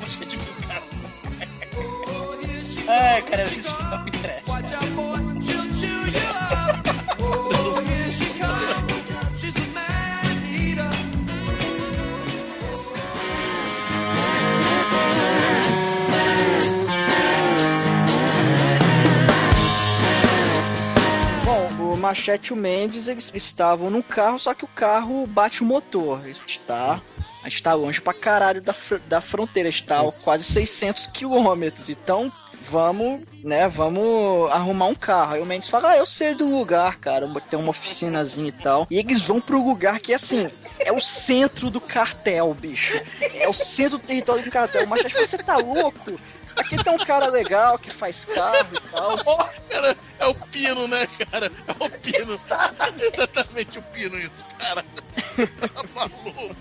Machete 22.18 22.48
e 22.48 22.54
o 22.54 22.56
Mendes 22.56 23.08
eles 23.08 23.32
estavam 23.36 23.92
no 23.92 24.02
carro, 24.02 24.40
só 24.40 24.54
que 24.56 24.66
o 24.66 24.68
carro 24.68 25.28
bate 25.28 25.62
o 25.62 25.66
motor. 25.66 26.28
Está, 26.48 27.00
está 27.46 27.76
longe 27.76 28.02
pra 28.02 28.12
caralho 28.12 28.60
da, 28.60 28.74
da 29.08 29.22
fronteira, 29.22 29.70
está 29.70 30.02
a 30.02 30.12
quase 30.12 30.44
600 30.44 31.06
quilômetros. 31.08 31.92
Então, 31.92 32.32
vamos, 32.68 33.22
né, 33.44 33.70
vamos 33.70 34.52
arrumar 34.52 34.88
um 34.88 34.96
carro. 34.96 35.36
Aí 35.36 35.42
o 35.42 35.46
Mendes 35.46 35.70
fala, 35.70 35.92
ah, 35.92 35.98
eu 35.98 36.08
sei 36.08 36.34
do 36.34 36.50
lugar, 36.50 36.98
cara, 36.98 37.30
tem 37.50 37.60
uma 37.60 37.70
oficinazinha 37.70 38.50
e 38.50 38.52
tal. 38.52 38.88
E 38.90 38.98
eles 38.98 39.22
vão 39.22 39.40
pro 39.40 39.64
lugar 39.64 40.00
que, 40.00 40.12
assim, 40.12 40.50
é 40.80 40.92
o 40.92 41.00
centro 41.00 41.70
do 41.70 41.80
cartel, 41.80 42.52
bicho. 42.56 43.00
É 43.36 43.48
o 43.48 43.54
centro 43.54 44.00
do 44.00 44.04
território 44.04 44.44
do 44.44 44.50
cartel. 44.50 44.88
Mas 44.88 45.06
acho 45.06 45.14
que 45.14 45.28
você 45.28 45.38
tá 45.38 45.56
louco. 45.58 46.20
Aqui 46.58 46.84
tem 46.84 46.94
um 46.94 46.98
cara 46.98 47.28
legal 47.28 47.78
que 47.78 47.92
faz 47.92 48.26
carro 48.26 48.68
e 48.74 48.80
tal. 48.92 49.14
Oh, 49.26 49.70
cara, 49.70 49.98
é 50.20 50.26
o 50.26 50.36
Pino, 50.36 50.88
né, 50.88 51.08
cara? 51.08 51.52
É 51.68 51.84
o 51.84 51.90
Pino. 51.90 52.34
Exatamente 52.34 53.80
o 53.80 53.82
Pino 53.84 54.18
isso, 54.18 54.44
cara. 54.58 54.84
tá 54.84 55.84
maluco? 55.94 56.56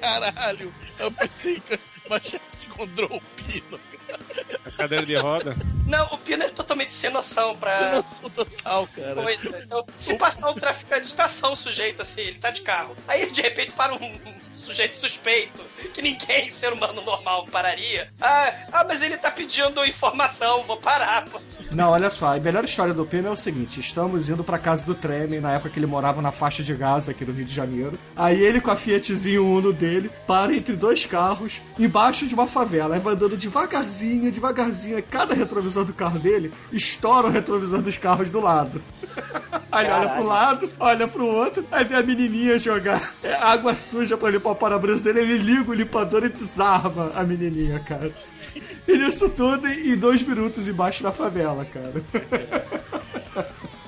Caralho. 0.00 0.74
Eu 0.98 1.10
pensei 1.12 1.60
que 1.60 1.74
a 1.74 1.78
encontrou 2.64 3.16
o 3.16 3.20
Pino, 3.42 3.80
a 4.64 4.70
cadeira 4.70 5.04
de 5.04 5.16
roda? 5.16 5.56
Não, 5.86 6.06
o 6.06 6.18
Pino 6.18 6.42
é 6.44 6.48
totalmente 6.48 6.92
sem 6.94 7.10
noção 7.10 7.56
pra. 7.56 7.76
Sem 7.78 7.92
noção 7.92 8.30
total, 8.30 8.88
cara. 8.94 9.22
Pois 9.22 9.46
é. 9.46 9.62
Então, 9.64 9.86
se 9.96 10.14
passar 10.16 10.50
um 10.50 10.54
traficante, 10.54 11.06
se 11.08 11.14
passar 11.14 11.50
um 11.50 11.54
sujeito 11.54 12.02
assim, 12.02 12.20
ele 12.20 12.38
tá 12.38 12.50
de 12.50 12.62
carro. 12.62 12.96
Aí 13.06 13.30
de 13.30 13.42
repente 13.42 13.72
para 13.72 13.94
um 13.94 14.38
sujeito 14.58 14.96
suspeito, 14.96 15.60
que 15.94 16.02
ninguém, 16.02 16.48
ser 16.50 16.72
humano 16.72 17.02
normal, 17.02 17.46
pararia. 17.50 18.08
Ah, 18.20 18.54
ah 18.72 18.84
mas 18.84 19.02
ele 19.02 19.16
tá 19.16 19.30
pedindo 19.30 19.84
informação, 19.84 20.62
vou 20.64 20.76
parar, 20.76 21.24
pô. 21.26 21.40
Não, 21.70 21.90
olha 21.90 22.08
só, 22.08 22.34
a 22.34 22.40
melhor 22.40 22.64
história 22.64 22.94
do 22.94 23.04
Pino 23.04 23.28
é 23.28 23.30
o 23.30 23.36
seguinte: 23.36 23.80
estamos 23.80 24.28
indo 24.28 24.42
pra 24.42 24.58
casa 24.58 24.84
do 24.86 24.94
Treme, 24.94 25.40
na 25.40 25.52
época 25.52 25.70
que 25.70 25.78
ele 25.78 25.86
morava 25.86 26.22
na 26.22 26.30
faixa 26.30 26.62
de 26.62 26.74
Gaza 26.74 27.10
aqui 27.10 27.24
no 27.24 27.32
Rio 27.32 27.44
de 27.44 27.54
Janeiro. 27.54 27.98
Aí 28.16 28.42
ele 28.42 28.60
com 28.60 28.70
a 28.70 28.76
Fiatzinho 28.76 29.46
Uno 29.46 29.72
dele 29.72 30.10
para 30.26 30.54
entre 30.54 30.74
dois 30.76 31.04
carros, 31.04 31.60
embaixo 31.78 32.26
de 32.26 32.34
uma 32.34 32.46
favela. 32.46 32.94
Aí 32.94 33.00
vai 33.00 33.14
andando 33.14 33.36
devagarzinho, 33.36 34.30
devagarzinho. 34.30 35.02
Cada 35.02 35.34
retrovisor 35.34 35.84
do 35.84 35.92
carro 35.92 36.18
dele 36.18 36.52
estoura 36.72 37.28
o 37.28 37.30
retrovisor 37.30 37.82
dos 37.82 37.98
carros 37.98 38.30
do 38.30 38.40
lado. 38.40 38.82
Aí 39.70 39.84
ele 39.84 39.94
olha 39.94 40.08
pro 40.08 40.26
lado, 40.26 40.72
olha 40.80 41.08
pro 41.08 41.26
outro, 41.26 41.64
aí 41.70 41.84
vê 41.84 41.96
a 41.96 42.02
menininha 42.02 42.58
jogar 42.58 43.12
água 43.40 43.74
suja 43.74 44.16
pra 44.16 44.30
limpar 44.48 44.52
o 44.52 44.54
para-brisa 44.54 45.04
dele, 45.04 45.32
ele 45.32 45.38
liga 45.38 45.70
o 45.70 45.74
limpador 45.74 46.24
e 46.24 46.28
desarma 46.28 47.12
a 47.14 47.22
menininha, 47.22 47.80
cara. 47.80 48.12
E 48.86 48.96
nisso 48.96 49.28
tudo 49.30 49.68
em 49.68 49.96
dois 49.96 50.22
minutos 50.22 50.68
embaixo 50.68 51.02
da 51.02 51.12
favela, 51.12 51.64
cara. 51.64 51.92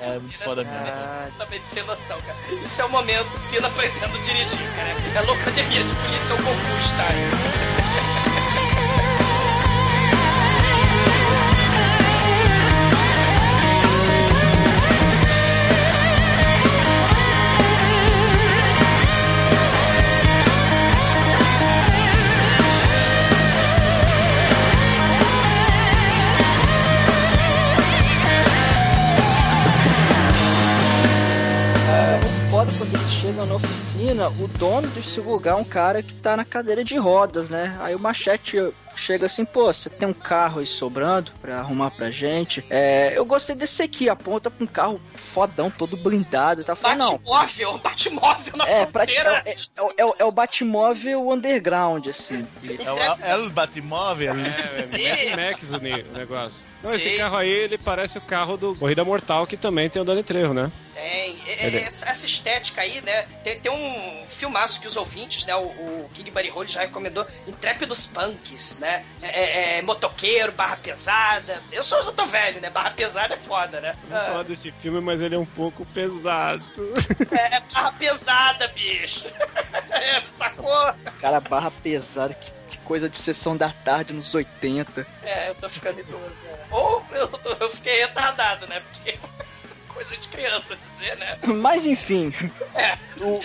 É 0.01 0.19
muito 0.19 0.39
foda 0.39 0.65
mesmo. 0.65 0.79
Ah, 0.79 1.29
também 1.39 1.61
de 1.61 1.67
sem 1.67 1.83
noção, 1.85 2.19
cara. 2.21 2.39
Isso 2.65 2.81
é 2.81 2.85
o 2.85 2.91
momento 2.91 3.29
Pina 3.51 3.69
aprendendo 3.69 4.17
a 4.17 4.23
dirigir, 4.23 4.59
cara. 4.77 4.89
É 5.15 5.21
loucademia 5.27 5.85
de 5.85 5.95
polícia, 5.95 6.33
é 6.33 6.35
o 6.35 6.37
concurso, 6.37 6.97
tá? 6.97 8.20
O 34.29 34.49
dono 34.49 34.87
desse 34.89 35.21
lugar 35.21 35.53
é 35.53 35.57
um 35.61 35.65
cara 35.65 36.03
que 36.03 36.15
tá 36.15 36.37
na 36.37 36.45
cadeira 36.45 36.85
de 36.85 36.97
rodas, 36.97 37.49
né? 37.49 37.77
Aí 37.81 37.95
o 37.95 37.99
Machete 37.99 38.57
chega 38.97 39.27
assim, 39.27 39.45
pô, 39.47 39.73
você 39.73 39.89
tem 39.89 40.07
um 40.07 40.13
carro 40.13 40.61
aí 40.61 40.67
sobrando 40.67 41.31
pra 41.41 41.59
arrumar 41.61 41.91
pra 41.91 42.11
gente? 42.11 42.63
É, 42.69 43.13
eu 43.17 43.25
gostei 43.25 43.57
desse 43.57 43.83
aqui, 43.83 44.09
aponta 44.11 44.51
pra 44.51 44.63
um 44.63 44.67
carro 44.67 45.01
fodão, 45.15 45.71
todo 45.71 45.97
blindado 45.97 46.61
e 46.61 46.65
tá 46.65 46.77
falando, 46.77 46.99
não. 46.99 47.19
Batmóvel, 47.19 47.79
Batmóvel 47.83 48.57
na 48.57 48.69
É, 48.69 48.85
pra, 48.87 49.05
é, 49.05 49.07
fronteira. 49.07 49.43
é, 49.47 49.55
é, 49.97 50.05
o- 50.05 50.15
é 50.19 50.25
o 50.25 50.33
Batmóvel 50.33 51.31
underground, 51.31 52.07
assim. 52.09 52.47
É 52.63 52.93
o 52.93 52.99
é 52.99 53.37
o 53.37 53.51
Batmóvel. 53.51 54.35
É, 54.35 55.29
é 55.33 55.37
Max 55.37 55.71
o 55.71 55.79
ne- 55.79 56.03
o 56.03 56.13
negócio. 56.19 56.67
Não, 56.83 56.95
esse 56.95 57.17
carro 57.17 57.37
aí, 57.37 57.49
ele 57.49 57.79
parece 57.79 58.19
o 58.19 58.23
carro 58.23 58.57
do 58.57 58.75
Corrida 58.75 59.05
Mortal, 59.05 59.47
que 59.47 59.57
também 59.57 59.89
tem 59.89 60.01
o 60.03 60.05
Dani 60.05 60.23
Trejo, 60.23 60.53
né? 60.53 60.71
Tem. 61.01 61.43
É, 61.47 61.67
é, 61.67 61.83
essa, 61.83 62.09
essa 62.09 62.27
estética 62.27 62.83
aí, 62.83 63.01
né? 63.01 63.23
Tem, 63.43 63.59
tem 63.59 63.73
um 63.73 64.27
filmaço 64.27 64.81
que 64.81 64.87
os 64.87 64.97
ouvintes, 64.97 65.47
né? 65.47 65.55
O, 65.57 65.63
o 65.67 66.11
King 66.13 66.31
Buddy 66.31 66.51
Holly 66.51 66.69
já 66.71 66.81
recomendou, 66.83 67.27
Intrépidos 67.47 68.07
Punks, 68.07 68.79
né? 68.79 69.05
É, 69.23 69.29
é, 69.29 69.79
é, 69.79 69.83
motoqueiro, 69.83 70.53
barra 70.53 70.77
pesada. 70.77 71.63
Eu 71.73 71.83
sou 71.83 71.99
eu 72.01 72.13
tô 72.13 72.27
velho, 72.27 72.61
né? 72.61 72.69
Barra 72.69 72.91
pesada 72.91 73.35
é 73.35 73.39
foda, 73.39 73.81
né? 73.81 73.95
Vou 74.09 74.19
falar 74.19 74.43
desse 74.45 74.71
filme, 74.73 75.01
mas 75.01 75.23
ele 75.23 75.35
é 75.35 75.39
um 75.39 75.47
pouco 75.47 75.87
pesado. 75.87 76.65
É, 77.31 77.57
é 77.57 77.61
barra 77.73 77.93
pesada, 77.93 78.69
bicho. 78.69 79.27
É, 79.93 80.23
sacou? 80.29 80.95
Cara, 81.21 81.41
barra 81.41 81.71
pesada, 81.71 82.33
que, 82.33 82.51
coisa 82.85 83.09
de 83.09 83.19
sessão 83.19 83.57
da 83.57 83.69
tarde 83.69 84.13
nos 84.13 84.35
80. 84.35 85.07
É, 85.23 85.51
eu 85.51 85.55
tô 85.55 85.69
ficando 85.69 86.01
idoso. 86.01 86.43
né? 86.45 86.59
Ou 86.71 87.05
eu, 87.13 87.31
eu 87.61 87.71
fiquei 87.71 88.01
retardado, 88.01 88.67
né? 88.67 88.81
Porque 88.81 89.19
coisa 89.95 90.17
de 90.17 90.29
criança 90.29 90.77
dizer, 90.95 91.17
né? 91.17 91.39
Mas 91.45 91.87
enfim, 91.87 92.33
É. 92.75 92.97
o, 93.21 93.41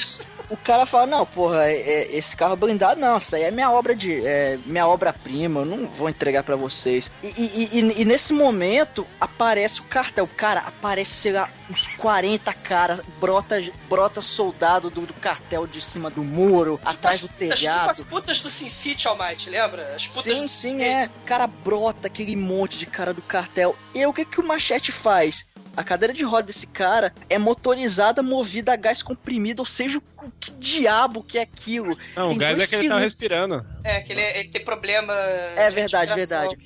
o 0.49 0.57
cara 0.57 0.85
fala, 0.85 1.05
não, 1.07 1.25
porra, 1.25 1.65
é- 1.65 1.77
é- 1.77 2.15
esse 2.15 2.35
carro 2.35 2.55
blindado, 2.55 2.99
não, 2.99 3.17
isso 3.17 3.35
aí 3.35 3.43
é 3.43 3.51
minha 3.51 3.69
obra 3.71 3.95
de. 3.95 4.25
É 4.25 4.57
minha 4.65 4.87
obra-prima, 4.87 5.61
eu 5.61 5.65
não 5.65 5.87
vou 5.87 6.07
entregar 6.09 6.43
pra 6.43 6.55
vocês. 6.55 7.09
E, 7.23 7.27
e- 7.27 7.69
e- 7.79 8.01
e 8.01 8.05
nesse 8.05 8.31
momento 8.33 9.05
aparece 9.19 9.81
o 9.81 9.83
cartel. 9.85 10.27
Cara, 10.37 10.61
aparece, 10.61 11.11
sei 11.13 11.31
lá, 11.31 11.49
uns 11.69 11.87
40 11.89 12.53
caras, 12.53 12.99
brota, 13.19 13.57
brota 13.89 14.21
soldado 14.21 14.89
do, 14.89 15.01
do 15.01 15.13
cartel 15.15 15.65
de 15.65 15.81
cima 15.81 16.09
do 16.11 16.23
muro, 16.23 16.79
atrás 16.85 17.21
do 17.21 17.25
As- 17.25 17.31
Tipo 17.31 17.37
telhado. 17.55 17.89
as 17.89 18.03
putas 18.03 18.39
do 18.41 18.49
Sin 18.49 18.69
City, 18.69 19.07
Almighty, 19.07 19.49
lembra? 19.49 19.95
As 19.95 20.05
putas 20.07 20.23
Sim, 20.23 20.43
do 20.43 20.49
sim, 20.49 20.77
Sin 20.77 20.83
é. 20.83 21.03
City. 21.03 21.15
Cara, 21.25 21.47
brota 21.47 22.07
aquele 22.07 22.35
monte 22.35 22.77
de 22.77 22.85
cara 22.85 23.13
do 23.13 23.21
cartel. 23.21 23.75
E 23.95 24.05
o 24.05 24.13
que, 24.13 24.23
que 24.25 24.39
o 24.39 24.43
machete 24.47 24.91
faz? 24.91 25.45
A 25.76 25.84
cadeira 25.84 26.13
de 26.13 26.23
roda 26.23 26.43
desse 26.47 26.65
cara 26.67 27.13
é 27.30 27.38
motorizada, 27.38 28.21
movida 28.23 28.73
a 28.73 28.76
gás 28.76 29.03
comprimido, 29.03 29.59
ou 29.59 29.65
seja, 29.65 29.97
o 29.99 30.32
que 30.39 30.51
diabo 30.51 31.21
que 31.23 31.38
é 31.38 31.41
aquilo? 31.41 31.95
Não, 32.15 32.28
o 32.28 32.30
Tem 32.30 32.38
gás 32.38 32.57
dois 32.57 32.67
é 32.73 32.76
que 32.78 32.82
ele 32.84 32.89
tá 32.89 32.99
respirando. 32.99 33.65
É, 33.84 34.01
que 34.01 34.13
ele, 34.13 34.21
ele 34.21 34.49
tem 34.49 34.63
problema. 34.63 35.13
É 35.13 35.69
de 35.69 35.76
verdade, 35.76 36.13
verdade. 36.13 36.57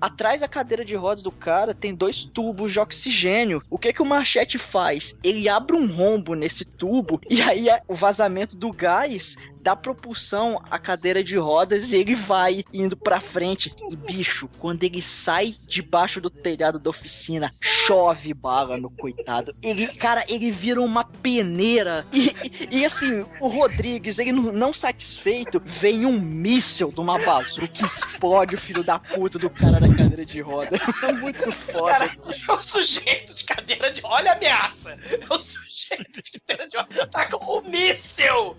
Atrás 0.00 0.40
da 0.40 0.46
cadeira 0.46 0.84
de 0.84 0.94
rodas 0.94 1.22
do 1.22 1.32
cara 1.32 1.74
tem 1.74 1.92
dois 1.92 2.22
tubos 2.22 2.70
de 2.72 2.78
oxigênio. 2.78 3.60
O 3.68 3.76
que 3.78 3.92
que 3.92 4.00
o 4.02 4.06
machete 4.06 4.56
faz? 4.56 5.16
Ele 5.24 5.48
abre 5.48 5.74
um 5.76 5.86
rombo 5.92 6.34
nesse 6.34 6.64
tubo 6.64 7.20
e 7.28 7.42
aí 7.42 7.68
é- 7.68 7.82
o 7.88 7.94
vazamento 7.94 8.54
do 8.56 8.72
gás 8.72 9.36
dá 9.68 9.76
propulsão 9.76 10.62
à 10.70 10.78
cadeira 10.78 11.22
de 11.22 11.36
rodas 11.36 11.92
e 11.92 11.96
ele 11.96 12.14
vai 12.14 12.64
indo 12.72 12.96
pra 12.96 13.20
frente. 13.20 13.74
E 13.90 13.94
bicho, 13.96 14.48
quando 14.58 14.82
ele 14.82 15.02
sai 15.02 15.54
debaixo 15.66 16.22
do 16.22 16.30
telhado 16.30 16.78
da 16.78 16.88
oficina, 16.88 17.50
chove 17.60 18.32
bala 18.32 18.78
no 18.78 18.88
coitado. 18.88 19.54
Ele, 19.62 19.86
cara, 19.88 20.24
ele 20.26 20.50
vira 20.50 20.80
uma 20.80 21.04
peneira. 21.04 22.06
E, 22.10 22.28
e- 22.70 22.78
e, 22.78 22.84
assim, 22.86 23.26
o 23.40 23.48
Rodrigues, 23.48 24.18
ele 24.18 24.32
não, 24.32 24.44
não 24.54 24.72
satisfeito, 24.72 25.60
vem 25.66 26.06
um 26.06 26.18
míssel 26.18 26.90
de 26.90 27.00
uma 27.00 27.18
bazuca 27.18 27.68
que 27.68 27.84
explode 27.84 28.54
o 28.54 28.58
filho 28.58 28.82
da 28.82 28.98
puta 28.98 29.38
do 29.38 29.50
cara 29.50 29.78
da 29.78 29.88
cadeira 29.94 30.24
de 30.24 30.40
roda. 30.40 30.78
É 31.08 31.12
muito 31.12 31.52
foda. 31.52 31.90
Cara, 31.92 32.16
é 32.48 32.52
o 32.52 32.60
sujeito 32.60 33.34
de 33.34 33.44
cadeira 33.44 33.90
de. 33.90 34.00
Olha 34.02 34.32
a 34.32 34.34
ameaça! 34.34 34.98
É 35.10 35.34
o 35.34 35.38
sujeito 35.38 36.22
de 36.22 36.40
cadeira 36.40 36.68
de 36.68 36.76
roda. 36.78 37.06
Tá 37.08 37.26
com 37.26 37.58
o 37.58 37.62
míssel! 37.68 38.56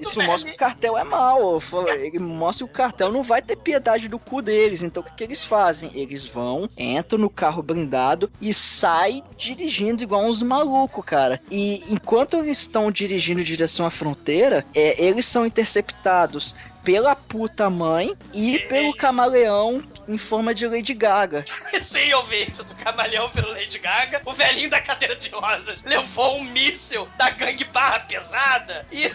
Isso 0.00 0.20
mostra 0.22 0.50
que 0.50 0.56
o 0.56 0.58
cartel 0.58 0.98
é 0.98 1.04
mau. 1.04 1.60
Ele 1.88 2.18
mostra 2.18 2.66
que 2.66 2.72
o 2.72 2.74
cartel 2.74 3.12
não 3.12 3.22
vai 3.22 3.42
ter 3.42 3.56
piedade 3.56 4.08
do 4.08 4.18
cu 4.18 4.42
deles. 4.42 4.82
Então 4.82 5.02
o 5.02 5.06
que, 5.06 5.14
que 5.14 5.24
eles 5.24 5.44
fazem? 5.44 5.90
Eles 5.94 6.24
vão, 6.24 6.68
entram 6.76 7.18
no 7.18 7.30
carro 7.30 7.62
blindado 7.62 8.30
e 8.40 8.52
saem 8.52 9.22
dirigindo 9.36 10.02
igual 10.02 10.24
uns 10.24 10.42
malucos, 10.42 11.04
cara. 11.04 11.40
E 11.50 11.84
enquanto 11.88 12.36
eles 12.36 12.60
estão 12.60 12.90
dirigindo 12.90 13.40
em 13.40 13.44
direção 13.44 13.86
à 13.86 13.90
fronteira, 13.90 14.64
é, 14.74 15.02
eles 15.02 15.26
são 15.26 15.46
interceptados 15.46 16.54
pela 16.86 17.16
puta 17.16 17.68
mãe 17.68 18.14
e 18.32 18.52
Sim. 18.52 18.68
pelo 18.68 18.94
camaleão 18.94 19.82
em 20.06 20.16
forma 20.16 20.54
de 20.54 20.68
Lady 20.68 20.94
Gaga. 20.94 21.44
Sim, 21.82 22.12
ouvintes, 22.14 22.70
o 22.70 22.76
camaleão 22.76 23.28
pelo 23.30 23.50
Lady 23.50 23.80
Gaga, 23.80 24.22
o 24.24 24.32
velhinho 24.32 24.70
da 24.70 24.80
cadeira 24.80 25.16
de 25.16 25.28
rosas 25.30 25.80
levou 25.84 26.36
um 26.36 26.44
míssel 26.44 27.08
da 27.18 27.28
gangue 27.30 27.64
barra 27.64 28.00
pesada 28.00 28.86
e 28.92 29.10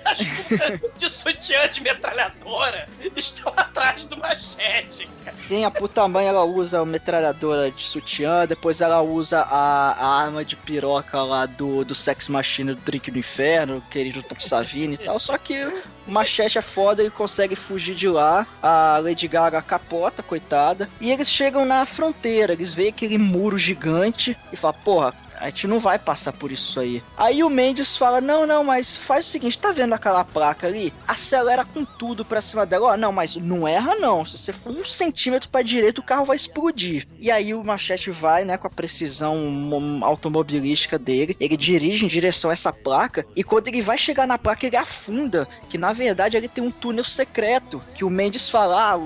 de 0.96 1.08
sutiã 1.08 1.68
de 1.68 1.80
metralhadora. 1.80 2.88
Estão 3.16 3.52
atrás 3.56 4.04
do 4.04 4.16
machete, 4.16 5.08
cara. 5.24 5.36
Sim, 5.36 5.64
a 5.64 5.70
puta 5.70 6.06
mãe 6.08 6.26
ela 6.26 6.44
usa 6.44 6.80
a 6.80 6.84
metralhadora 6.84 7.70
de 7.70 7.82
sutiã, 7.82 8.46
depois 8.46 8.80
ela 8.80 9.00
usa 9.02 9.40
a, 9.40 9.92
a 9.92 10.22
arma 10.22 10.44
de 10.44 10.56
piroca 10.56 11.22
lá 11.22 11.46
do, 11.46 11.84
do 11.84 11.94
Sex 11.94 12.28
Machine 12.28 12.74
do 12.74 12.80
Drink 12.80 13.10
do 13.10 13.18
Inferno, 13.18 13.82
que 13.90 13.98
ele 13.98 14.12
junta 14.12 14.34
com 14.34 14.40
o 14.40 14.44
Savini 14.44 14.94
e 14.94 14.98
tal, 14.98 15.18
só 15.18 15.36
que 15.38 15.64
o 16.06 16.10
machete 16.10 16.58
é 16.58 16.62
foda 16.62 17.02
e 17.02 17.10
consegue 17.10 17.54
fugir 17.54 17.94
de 17.94 18.08
lá, 18.08 18.46
a 18.62 18.98
Lady 18.98 19.28
Gaga 19.28 19.62
capota, 19.62 20.22
coitada, 20.22 20.88
e 21.00 21.10
eles 21.10 21.30
chegam 21.30 21.64
na 21.64 21.84
fronteira, 21.86 22.52
eles 22.52 22.74
veem 22.74 22.88
aquele 22.88 23.18
muro 23.18 23.58
gigante 23.58 24.36
e 24.52 24.56
falam, 24.56 24.76
porra, 24.84 25.14
a 25.42 25.46
gente 25.46 25.66
não 25.66 25.80
vai 25.80 25.98
passar 25.98 26.32
por 26.32 26.52
isso 26.52 26.78
aí. 26.78 27.02
Aí 27.16 27.42
o 27.42 27.50
Mendes 27.50 27.96
fala: 27.96 28.20
Não, 28.20 28.46
não, 28.46 28.62
mas 28.64 28.96
faz 28.96 29.26
o 29.26 29.30
seguinte: 29.30 29.58
tá 29.58 29.72
vendo 29.72 29.92
aquela 29.92 30.24
placa 30.24 30.66
ali? 30.66 30.92
Acelera 31.06 31.64
com 31.64 31.84
tudo 31.84 32.24
pra 32.24 32.40
cima 32.40 32.64
dela. 32.64 32.92
Ó, 32.92 32.96
não, 32.96 33.12
mas 33.12 33.36
não 33.36 33.66
erra 33.66 33.94
não. 33.96 34.24
Se 34.24 34.38
você 34.38 34.52
for 34.52 34.70
um 34.72 34.84
centímetro 34.84 35.48
pra 35.50 35.62
direita, 35.62 36.00
o 36.00 36.04
carro 36.04 36.24
vai 36.24 36.36
explodir. 36.36 37.06
E 37.18 37.30
aí 37.30 37.52
o 37.54 37.64
Machete 37.64 38.10
vai, 38.10 38.44
né, 38.44 38.56
com 38.56 38.66
a 38.66 38.70
precisão 38.70 39.36
mo- 39.50 40.04
automobilística 40.04 40.98
dele. 40.98 41.36
Ele 41.40 41.56
dirige 41.56 42.04
em 42.04 42.08
direção 42.08 42.50
a 42.50 42.52
essa 42.52 42.72
placa. 42.72 43.26
E 43.34 43.42
quando 43.42 43.68
ele 43.68 43.82
vai 43.82 43.98
chegar 43.98 44.26
na 44.26 44.38
placa, 44.38 44.66
ele 44.66 44.76
afunda. 44.76 45.46
Que 45.68 45.76
na 45.78 45.92
verdade 45.92 46.36
ele 46.36 46.48
tem 46.48 46.62
um 46.62 46.70
túnel 46.70 47.04
secreto. 47.04 47.82
Que 47.94 48.04
o 48.04 48.10
Mendes 48.10 48.48
fala: 48.48 48.92
ah, 48.92 49.00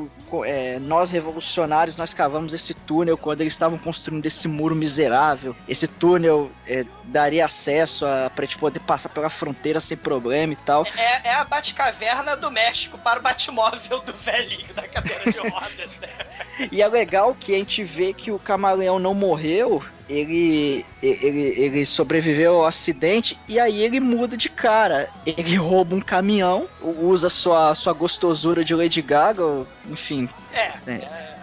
é, 0.45 0.79
nós 0.79 1.11
revolucionários, 1.11 1.97
nós 1.97 2.13
cavamos 2.13 2.53
esse 2.53 2.75
túnel 2.75 3.17
quando 3.17 3.41
eles 3.41 3.53
estavam 3.53 3.79
construindo 3.79 4.27
esse 4.27 4.49
muro 4.49 4.75
miserável. 4.75 5.55
Esse 5.69 5.87
túnel 5.87 6.51
é, 6.67 6.85
daria 7.05 7.45
acesso 7.47 8.07
a, 8.07 8.31
pra 8.31 8.45
gente 8.45 8.59
poder 8.59 8.81
passar 8.81 9.09
pela 9.09 9.31
fronteira 9.31 9.81
sem 9.81 9.97
problema 9.97 10.53
e 10.53 10.57
tal. 10.57 10.87
É, 10.97 11.29
é 11.29 11.35
a 11.35 11.45
Batcaverna 11.45 12.37
do 12.37 12.51
México 12.51 12.99
para 12.99 13.19
o 13.19 13.23
Batmóvel 13.23 14.01
do 14.01 14.13
velhinho 14.13 14.73
da 14.75 14.87
cadeira 14.89 15.31
de 15.31 15.39
rodas, 15.39 15.91
né? 16.01 16.09
E 16.73 16.81
é 16.81 16.89
legal 16.89 17.37
que 17.39 17.55
a 17.55 17.59
gente 17.59 17.85
vê 17.85 18.15
que 18.15 18.31
o 18.31 18.39
camaleão 18.39 18.99
não 18.99 19.13
morreu, 19.13 19.83
ele, 20.09 20.85
ele, 21.03 21.41
ele 21.57 21.87
sobreviveu 21.87 22.57
ao 22.57 22.67
acidente 22.67 23.39
e 23.49 23.59
aí 23.59 23.83
ele 23.83 24.01
muda 24.01 24.37
de 24.37 24.49
cara. 24.49 25.09
Ele 25.25 25.57
rouba 25.57 25.95
um 25.97 26.01
caminhão, 26.01 26.69
usa 26.81 27.29
sua, 27.29 27.75
sua 27.75 27.93
gostosura 27.93 28.65
de 28.65 28.75
Lady 28.75 29.03
Gaga, 29.03 29.43
enfim. 29.91 30.29
É, 30.53 30.73
É. 30.87 30.93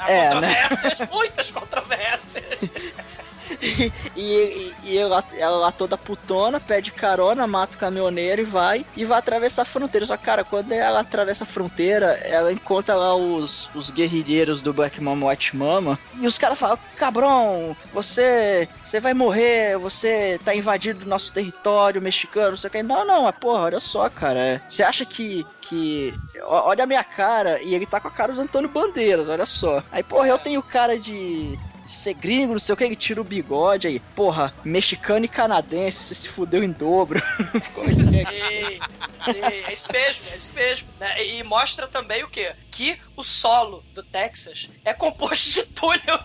é, 0.08 0.16
É, 0.26 0.40
né? 0.40 0.56
muitas 1.12 1.52
controvérsias. 1.52 2.70
E, 4.16 4.74
e, 4.84 4.92
e 4.92 4.98
ela, 4.98 5.24
ela 5.38 5.58
lá 5.58 5.72
toda 5.72 5.98
putona, 5.98 6.60
pede 6.60 6.92
carona, 6.92 7.48
mata 7.48 7.76
o 7.76 7.80
caminhoneiro 7.80 8.42
e 8.42 8.46
vai. 8.46 8.86
E 8.96 9.06
vai 9.06 9.18
atravessar 9.18 9.64
a 9.64 9.66
fronteira. 9.66 10.06
Só 10.06 10.16
que, 10.16 10.24
cara, 10.24 10.44
quando 10.44 10.72
ela 10.72 11.00
atravessa 11.00 11.44
a 11.44 11.48
fronteira, 11.48 12.14
ela 12.24 12.52
encontra 12.52 12.96
lá 12.96 13.16
os, 13.16 13.70
os 13.74 13.90
guerrilheiros 13.90 14.62
do 14.62 14.74
Black 14.74 15.02
Mama 15.02 15.30
White 15.30 15.56
Mama. 15.56 15.98
E 16.20 16.28
os 16.28 16.38
caras 16.38 16.60
falam: 16.60 16.78
Cabrão, 16.96 17.76
você, 17.92 18.68
você 18.84 19.00
vai 19.00 19.14
morrer, 19.14 19.78
você 19.78 20.40
tá 20.44 20.54
invadindo 20.54 21.06
o 21.06 21.10
nosso 21.10 21.34
território 21.34 22.02
mexicano, 22.02 22.52
não 22.52 22.58
sei 22.58 22.68
o 22.68 22.72
que. 22.72 22.84
Não, 22.84 23.06
não, 23.06 23.24
mas 23.24 23.36
porra, 23.36 23.64
olha 23.64 23.80
só, 23.80 24.10
cara. 24.10 24.62
Você 24.68 24.84
acha 24.84 25.06
que. 25.06 25.46
Que. 25.62 26.14
Olha 26.44 26.84
a 26.84 26.88
minha 26.88 27.04
cara, 27.04 27.62
e 27.62 27.74
ele 27.74 27.86
tá 27.86 28.00
com 28.00 28.10
a 28.10 28.12
cara 28.12 28.34
do 28.34 28.42
Antônio 28.42 28.70
Bandeiras, 28.70 29.30
olha 29.30 29.46
só. 29.46 29.82
Aí, 29.92 30.04
porra, 30.04 30.28
eu 30.28 30.38
tenho 30.38 30.62
cara 30.62 31.00
de 31.00 31.58
ser 31.96 32.14
gringo, 32.14 32.54
não 32.54 32.60
sei 32.60 32.74
o 32.74 32.78
que, 32.78 32.84
ele 32.84 32.96
tira 32.96 33.22
o 33.22 33.24
bigode 33.24 33.88
aí. 33.88 34.00
Porra, 34.00 34.54
mexicano 34.64 35.26
e 35.26 35.28
canadense, 35.28 36.04
você 36.04 36.16
se 36.16 36.30
fudeu 36.30 36.64
em 36.64 36.72
dobro. 36.72 37.22
Sim, 38.14 39.34
sim, 39.34 39.42
é 39.42 39.72
isso 39.72 39.92
mesmo, 39.92 40.22
é 40.32 40.36
isso 40.36 40.54
mesmo. 40.54 40.88
né? 41.00 41.26
E 41.26 41.44
mostra 41.44 41.88
também 41.88 42.24
o 42.24 42.30
quê? 42.30 42.54
Que 42.72 42.98
o 43.16 43.24
solo 43.24 43.84
do 43.94 44.04
Texas 44.04 44.70
é 44.84 44.94
composto 44.94 45.52
de 45.52 45.64
túnel 45.64 46.20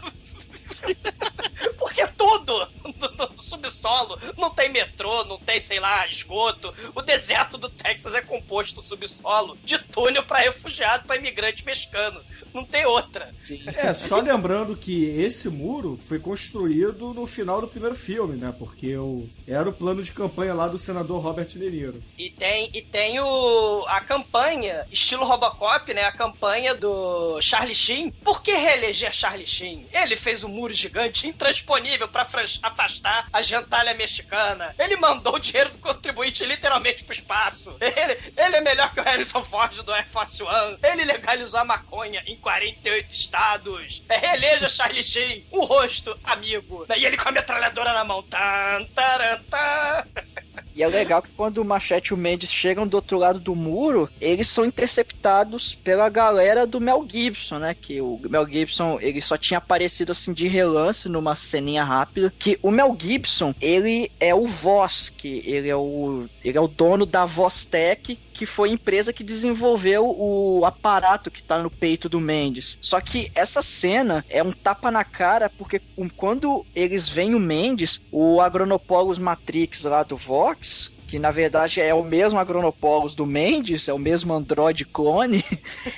Porque 1.78 2.06
tudo 2.08 2.68
no, 3.16 3.40
subsolo 3.40 4.18
não 4.36 4.50
tem 4.50 4.68
metrô, 4.68 5.24
não 5.24 5.38
tem, 5.38 5.60
sei 5.60 5.80
lá, 5.80 6.06
esgoto. 6.06 6.74
O 6.94 7.02
deserto 7.02 7.58
do 7.58 7.68
Texas 7.68 8.14
é 8.14 8.20
composto 8.20 8.76
no 8.76 8.82
subsolo 8.82 9.56
de 9.64 9.78
túnel 9.78 10.22
para 10.24 10.44
refugiado, 10.44 11.06
para 11.06 11.16
imigrante 11.16 11.64
mexicano. 11.64 12.20
Não 12.58 12.64
tem 12.64 12.84
outra. 12.84 13.32
É, 13.76 13.94
só 13.94 14.18
lembrando 14.18 14.76
que 14.76 15.04
esse 15.04 15.48
muro 15.48 15.98
foi 16.08 16.18
construído 16.18 17.14
no 17.14 17.24
final 17.24 17.60
do 17.60 17.68
primeiro 17.68 17.94
filme, 17.94 18.36
né? 18.36 18.52
Porque 18.58 18.96
o, 18.96 19.28
era 19.46 19.68
o 19.68 19.72
plano 19.72 20.02
de 20.02 20.10
campanha 20.10 20.52
lá 20.54 20.66
do 20.66 20.76
senador 20.76 21.22
Robert 21.22 21.46
De 21.46 21.58
Niro. 21.58 22.02
E 22.18 22.30
tem, 22.30 22.68
e 22.74 22.82
tem 22.82 23.20
o, 23.20 23.84
a 23.86 24.00
campanha, 24.00 24.84
estilo 24.90 25.24
Robocop, 25.24 25.94
né? 25.94 26.02
A 26.02 26.12
campanha 26.12 26.74
do 26.74 27.40
Charlie 27.40 27.76
Sheen. 27.76 28.10
Por 28.10 28.42
que 28.42 28.52
reeleger 28.52 29.12
Charlie 29.12 29.46
Sheen? 29.46 29.86
Ele 29.92 30.16
fez 30.16 30.42
um 30.42 30.48
muro 30.48 30.74
gigante 30.74 31.28
intransponível 31.28 32.08
para 32.08 32.26
afastar 32.62 33.28
a 33.32 33.40
gentalha 33.40 33.94
mexicana. 33.94 34.74
Ele 34.76 34.96
mandou 34.96 35.36
o 35.36 35.38
dinheiro 35.38 35.70
do 35.70 35.78
contribuinte 35.78 36.44
literalmente 36.44 37.04
pro 37.04 37.14
espaço. 37.14 37.76
Ele, 37.80 38.18
ele 38.36 38.56
é 38.56 38.60
melhor 38.60 38.92
que 38.92 39.00
o 39.00 39.02
Harrison 39.02 39.44
Ford 39.44 39.80
do 39.82 39.92
Air 39.92 40.08
Force 40.10 40.42
One. 40.42 40.76
Ele 40.82 41.04
legalizou 41.04 41.60
a 41.60 41.64
maconha 41.64 42.22
em 42.26 42.36
48 42.48 43.10
estados. 43.10 44.02
É, 44.08 44.16
reeleja 44.16 44.70
Charlie 44.70 45.02
Sheen, 45.02 45.44
um 45.52 45.64
rosto 45.64 46.18
amigo. 46.24 46.86
E 46.96 47.04
ele 47.04 47.18
com 47.18 47.28
a 47.28 47.32
metralhadora 47.32 47.92
na 47.92 48.04
mão. 48.04 48.22
Tan, 48.22 48.86
taran, 48.94 49.38
tan. 49.50 50.04
E 50.78 50.82
é 50.84 50.86
legal 50.86 51.20
que 51.20 51.30
quando 51.36 51.58
o 51.58 51.64
Machete 51.64 52.10
e 52.10 52.14
o 52.14 52.16
Mendes 52.16 52.52
chegam 52.52 52.86
do 52.86 52.94
outro 52.94 53.18
lado 53.18 53.40
do 53.40 53.52
muro, 53.52 54.08
eles 54.20 54.46
são 54.46 54.64
interceptados 54.64 55.74
pela 55.74 56.08
galera 56.08 56.64
do 56.64 56.80
Mel 56.80 57.04
Gibson, 57.10 57.58
né? 57.58 57.74
Que 57.74 58.00
o 58.00 58.20
Mel 58.30 58.46
Gibson, 58.48 58.96
ele 59.00 59.20
só 59.20 59.36
tinha 59.36 59.58
aparecido 59.58 60.12
assim 60.12 60.32
de 60.32 60.46
relance 60.46 61.08
numa 61.08 61.34
ceninha 61.34 61.82
rápida. 61.82 62.32
Que 62.38 62.60
o 62.62 62.70
Mel 62.70 62.96
Gibson, 62.96 63.52
ele 63.60 64.12
é 64.20 64.32
o 64.32 64.46
Voz, 64.46 65.08
que 65.08 65.42
ele 65.44 65.68
é 65.68 65.74
o, 65.74 66.28
ele 66.44 66.56
é 66.56 66.60
o 66.60 66.68
dono 66.68 67.04
da 67.04 67.24
Vostec, 67.24 68.16
que 68.38 68.46
foi 68.46 68.70
a 68.70 68.72
empresa 68.72 69.12
que 69.12 69.24
desenvolveu 69.24 70.14
o 70.16 70.64
aparato 70.64 71.28
que 71.28 71.42
tá 71.42 71.60
no 71.60 71.68
peito 71.68 72.08
do 72.08 72.20
Mendes. 72.20 72.78
Só 72.80 73.00
que 73.00 73.32
essa 73.34 73.60
cena 73.62 74.24
é 74.30 74.40
um 74.40 74.52
tapa 74.52 74.92
na 74.92 75.02
cara, 75.02 75.50
porque 75.50 75.82
quando 76.16 76.64
eles 76.72 77.08
veem 77.08 77.34
o 77.34 77.40
Mendes, 77.40 78.00
o 78.12 78.40
Agronopolis 78.40 79.18
Matrix 79.18 79.82
lá 79.82 80.04
do 80.04 80.16
Vox, 80.16 80.92
que 81.08 81.18
na 81.18 81.30
verdade 81.30 81.80
é 81.80 81.94
o 81.94 82.04
mesmo 82.04 82.38
Agronopolis 82.38 83.14
do 83.14 83.24
Mendes, 83.24 83.88
é 83.88 83.92
o 83.92 83.98
mesmo 83.98 84.32
Android 84.34 84.84
clone. 84.84 85.44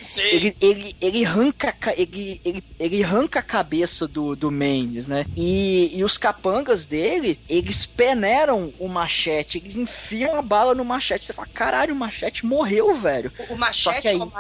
Sim. 0.01 0.23
Ele, 0.23 0.57
ele, 0.61 0.97
ele, 1.01 1.25
arranca, 1.27 1.75
ele, 1.97 2.41
ele, 2.45 2.65
ele 2.79 3.03
arranca 3.03 3.41
a 3.41 3.43
cabeça 3.43 4.07
do, 4.07 4.37
do 4.37 4.51
Mendes, 4.51 5.09
né? 5.09 5.27
E, 5.37 5.91
e 5.95 6.05
os 6.05 6.17
capangas 6.17 6.87
dele, 6.87 7.41
eles 7.49 7.85
peneiram 7.85 8.73
o 8.79 8.89
machete, 8.89 9.59
eles 9.59 9.77
enfiam 9.77 10.37
a 10.37 10.43
bala 10.43 10.75
no 10.75 10.85
machete. 10.85 11.27
Você 11.27 11.33
fala, 11.33 11.49
caralho, 11.53 11.93
o 11.93 11.99
machete 11.99 12.47
morreu, 12.47 12.95
velho. 12.95 13.33
O, 13.49 13.55
o 13.55 13.59
machete, 13.59 14.07
aí... 14.07 14.17
O, 14.17 14.31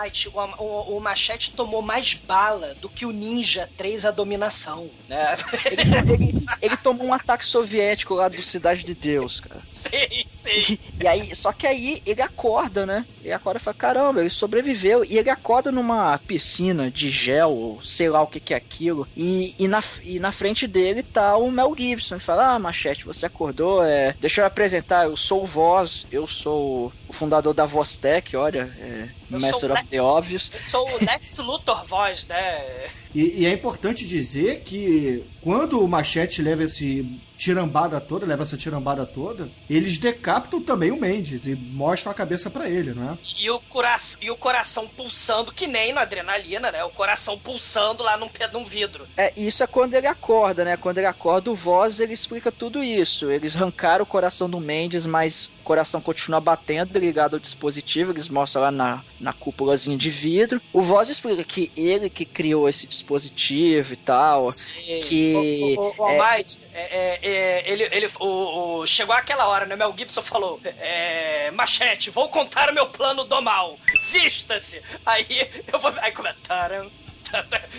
o, 0.58 0.96
o, 0.96 1.00
machete 1.00 1.52
tomou 1.52 1.82
mais 1.82 2.14
bala 2.14 2.76
do 2.80 2.88
que 2.88 3.04
o 3.04 3.10
Ninja 3.10 3.68
3 3.76 4.04
A 4.04 4.10
Dominação, 4.12 4.88
né? 5.08 5.36
Ele, 5.64 5.82
ele, 6.12 6.46
ele 6.62 6.76
tomou 6.76 7.08
um 7.08 7.14
ataque 7.14 7.44
soviético 7.44 8.14
lá 8.14 8.28
do 8.28 8.40
Cidade 8.40 8.84
de 8.84 8.94
Deus, 8.94 9.40
cara. 9.40 9.60
Sim, 9.66 10.24
sim. 10.28 10.59
E, 11.00 11.06
aí, 11.06 11.34
só 11.34 11.52
que 11.52 11.66
aí 11.66 12.02
ele 12.04 12.20
acorda, 12.20 12.84
né? 12.84 13.06
Ele 13.22 13.32
acorda 13.32 13.58
e 13.58 13.62
fala: 13.62 13.76
caramba, 13.76 14.20
ele 14.20 14.30
sobreviveu. 14.30 15.04
E 15.04 15.18
ele 15.18 15.30
acorda 15.30 15.72
numa 15.72 16.18
piscina 16.18 16.90
de 16.90 17.10
gel, 17.10 17.78
sei 17.82 18.08
lá 18.08 18.22
o 18.22 18.26
que, 18.26 18.40
que 18.40 18.54
é 18.54 18.56
aquilo. 18.56 19.08
E, 19.16 19.54
e, 19.58 19.66
na, 19.66 19.82
e 20.02 20.18
na 20.18 20.32
frente 20.32 20.66
dele 20.66 21.02
tá 21.02 21.36
o 21.36 21.50
Mel 21.50 21.74
Gibson. 21.76 22.16
Ele 22.16 22.24
fala: 22.24 22.54
Ah, 22.54 22.58
Machete, 22.58 23.04
você 23.04 23.26
acordou? 23.26 23.82
É, 23.82 24.14
deixa 24.20 24.42
eu 24.42 24.46
apresentar, 24.46 25.04
eu 25.04 25.16
sou 25.16 25.42
o 25.42 25.46
Voz, 25.46 26.06
eu 26.12 26.26
sou 26.26 26.92
o 27.10 27.12
fundador 27.12 27.52
da 27.52 27.66
Vostec, 27.66 28.36
olha. 28.36 28.72
É, 28.78 29.08
Master 29.28 29.72
of 29.72 29.84
the 29.88 30.00
Obvious. 30.00 30.50
Eu 30.54 30.60
sou 30.60 30.88
o 30.88 31.04
Lex 31.04 31.38
Luthor 31.38 31.84
Voz, 31.84 32.24
né? 32.26 32.88
E, 33.12 33.40
e, 33.40 33.46
é 33.46 33.52
importante 33.52 34.06
dizer 34.06 34.60
que 34.60 35.24
quando 35.42 35.80
o 35.80 35.88
Machete 35.88 36.40
leva 36.40 36.62
esse 36.62 37.20
tirambada 37.36 38.00
toda, 38.00 38.26
leva 38.26 38.44
essa 38.44 38.56
tirambada 38.56 39.04
toda, 39.04 39.48
eles 39.68 39.98
decapitam 39.98 40.62
também 40.62 40.92
o 40.92 41.00
Mendes 41.00 41.46
e 41.46 41.56
mostram 41.56 42.12
a 42.12 42.14
cabeça 42.14 42.50
para 42.50 42.68
ele, 42.68 42.92
não 42.92 43.12
é? 43.12 43.18
E 43.38 43.50
o, 43.50 43.58
cora 43.58 43.96
e 44.20 44.30
o 44.30 44.36
coração 44.36 44.86
pulsando, 44.86 45.50
que 45.50 45.66
nem 45.66 45.92
na 45.92 46.02
adrenalina, 46.02 46.70
né? 46.70 46.84
O 46.84 46.90
coração 46.90 47.36
pulsando 47.36 48.04
lá 48.04 48.16
num, 48.16 48.30
num 48.52 48.64
vidro. 48.64 49.08
É, 49.16 49.32
isso 49.36 49.64
é 49.64 49.66
quando 49.66 49.94
ele 49.94 50.06
acorda, 50.06 50.64
né? 50.64 50.76
Quando 50.76 50.98
ele 50.98 51.06
acorda, 51.06 51.50
o 51.50 51.56
Voz 51.56 51.98
ele 51.98 52.12
explica 52.12 52.52
tudo 52.52 52.84
isso. 52.84 53.28
Eles 53.30 53.56
arrancaram 53.56 54.04
o 54.04 54.06
coração 54.06 54.48
do 54.48 54.60
Mendes, 54.60 55.04
mas 55.04 55.50
o 55.60 55.64
coração 55.64 56.00
continua 56.00 56.40
batendo 56.40 56.98
ligado 56.98 57.34
ao 57.34 57.40
dispositivo, 57.40 58.12
eles 58.12 58.28
mostram 58.28 58.62
lá 58.62 58.70
na, 58.70 59.04
na 59.20 59.32
cúpulazinha 59.32 59.96
de 59.96 60.10
vidro. 60.10 60.60
O 60.72 60.82
Voz 60.82 61.08
explica 61.08 61.44
que 61.44 61.70
ele 61.76 62.08
que 62.08 62.24
criou 62.24 62.68
esse 62.68 62.86
dispositivo 62.86 63.92
e 63.92 63.96
tal. 63.96 64.46
Sim. 64.48 64.68
Que. 65.06 65.74
O, 65.78 65.82
o, 65.82 66.02
o, 66.02 66.08
é... 66.10 66.44
É, 66.72 67.18
é, 67.22 67.70
ele, 67.70 67.88
ele 67.90 68.08
o, 68.20 68.86
chegou 68.86 69.14
aquela 69.14 69.48
hora, 69.48 69.66
né? 69.66 69.76
Mel 69.76 69.94
Gibson 69.96 70.22
falou: 70.22 70.60
é, 70.64 71.50
Machete, 71.50 72.10
vou 72.10 72.28
contar 72.28 72.70
o 72.70 72.74
meu 72.74 72.86
plano 72.86 73.24
do 73.24 73.42
mal. 73.42 73.76
Vista-se! 74.10 74.82
Aí 75.04 75.50
eu 75.72 75.78
vou. 75.78 75.92
Aí 76.00 76.12
comentaram. 76.12 76.90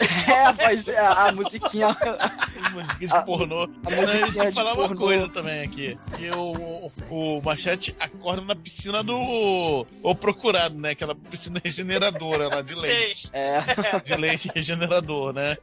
É, 0.02 0.66
mas 0.66 0.88
é 0.88 0.98
a, 0.98 1.28
a 1.28 1.32
musiquinha. 1.32 1.88
A 1.90 2.70
musiquinha 2.72 3.10
de 3.10 3.26
pornô. 3.26 3.64
A, 3.64 3.64
a 3.64 3.96
musiquinha 3.96 4.34
tem 4.34 4.46
que 4.48 4.52
falar 4.52 4.74
uma 4.74 4.96
coisa 4.96 5.30
também 5.30 5.62
aqui. 5.62 5.98
Que 6.18 6.30
o, 6.32 6.90
o, 7.10 7.38
o 7.38 7.44
Machete 7.44 7.96
acorda 8.00 8.42
na 8.42 8.56
piscina 8.56 9.04
do. 9.04 9.86
O 10.02 10.16
procurado, 10.16 10.78
né? 10.78 10.92
Aquela 10.92 11.16
piscina 11.16 11.60
regeneradora 11.64 12.48
lá 12.48 12.62
de 12.62 12.76
leite. 12.76 13.30
É. 13.34 13.62
De 14.04 14.16
leite 14.16 14.52
regenerador, 14.54 15.34
né? 15.34 15.58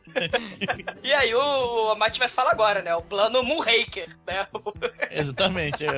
E 1.03 1.13
aí 1.13 1.35
o, 1.35 1.93
o 1.93 1.95
Mate 1.97 2.19
vai 2.19 2.29
falar 2.29 2.53
agora, 2.53 2.83
né? 2.83 2.95
O 2.95 3.03
plano 3.03 3.43
Moonraker, 3.43 4.09
né? 4.27 4.47
Exatamente. 5.11 5.85
É, 5.85 5.91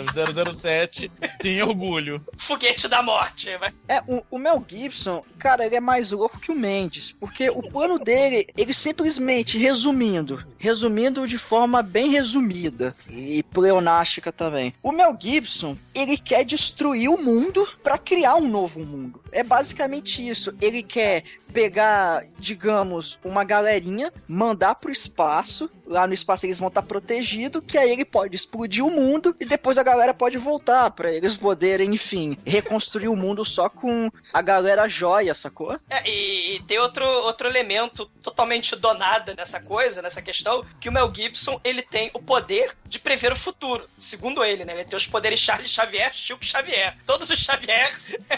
007 0.53 1.11
tem 1.39 1.63
orgulho. 1.63 2.25
Foguete 2.37 2.89
da 2.89 3.03
morte. 3.03 3.57
Vai. 3.59 3.73
É, 3.89 4.01
o, 4.07 4.23
o 4.31 4.39
Mel 4.39 4.65
Gibson, 4.67 5.25
cara, 5.39 5.67
ele 5.67 5.77
é 5.77 5.81
mais 5.81 6.11
louco 6.13 6.39
que 6.39 6.51
o 6.51 6.55
Mendes. 6.55 7.13
Porque 7.19 7.51
o 7.51 7.80
plano 7.81 7.99
dele, 7.99 8.47
ele 8.59 8.75
simplesmente, 8.75 9.57
resumindo, 9.57 10.45
resumindo 10.59 11.27
de 11.27 11.39
forma 11.39 11.83
bem 11.83 12.11
resumida 12.11 12.95
e 13.09 13.43
pleonástica 13.43 14.31
também. 14.31 14.75
O 14.83 14.93
Mel 14.93 15.17
Gibson, 15.19 15.75
ele 15.95 16.19
quer 16.19 16.45
destruir 16.45 17.09
o 17.09 17.17
mundo 17.17 17.67
para 17.83 17.97
criar 17.97 18.35
um 18.35 18.47
novo 18.47 18.81
mundo. 18.81 19.23
É 19.33 19.43
basicamente 19.43 20.29
isso. 20.29 20.55
Ele 20.61 20.83
quer 20.83 21.25
pegar, 21.55 22.27
digamos, 22.39 23.19
uma 23.25 23.45
galerinha, 23.45 24.13
mandar 24.29 24.75
pro 24.75 24.93
espaço. 24.93 25.71
Lá 25.91 26.07
no 26.07 26.15
espaço 26.15 26.47
eles 26.47 26.59
vão 26.59 26.69
estar 26.69 26.83
tá 26.83 26.87
protegidos, 26.87 27.61
que 27.67 27.77
aí 27.77 27.91
ele 27.91 28.05
pode 28.05 28.37
explodir 28.37 28.87
o 28.87 28.91
mundo 28.91 29.35
e 29.41 29.45
depois 29.45 29.77
a 29.77 29.83
galera 29.83 30.15
pode 30.15 30.39
voltar 30.39 30.89
para 30.93 31.13
eles 31.13 31.37
poderem, 31.37 31.93
enfim, 31.93 32.39
reconstruir 32.47 33.09
o 33.09 33.17
mundo 33.17 33.45
só 33.45 33.69
com 33.69 34.09
a 34.33 34.41
galera 34.41 34.89
joia, 34.89 35.35
sacou? 35.35 35.77
É, 35.91 36.09
e, 36.09 36.55
e 36.55 36.63
tem 36.63 36.79
outro, 36.79 37.05
outro 37.05 37.49
elemento 37.49 38.07
totalmente 38.23 38.77
donada 38.77 39.35
nessa 39.35 39.61
coisa, 39.61 40.01
nessa 40.01 40.23
questão, 40.23 40.65
que 40.81 40.89
o 40.89 40.93
Mel 40.93 41.13
Gibson, 41.13 41.61
ele 41.65 41.83
tem 41.83 42.09
o 42.15 42.23
poder 42.23 42.73
de 42.87 43.01
prever 43.01 43.33
o 43.33 43.37
futuro. 43.37 43.89
Segundo 43.99 44.45
ele, 44.45 44.65
né? 44.65 44.75
Ele 44.75 44.85
tem 44.85 44.97
os 44.97 45.09
poderes 45.09 45.41
Charles 45.41 45.71
Xavier, 45.71 46.15
Chico 46.15 46.45
Xavier. 46.45 46.97
Todos 47.05 47.31
os 47.31 47.39
Xavier 47.39 47.91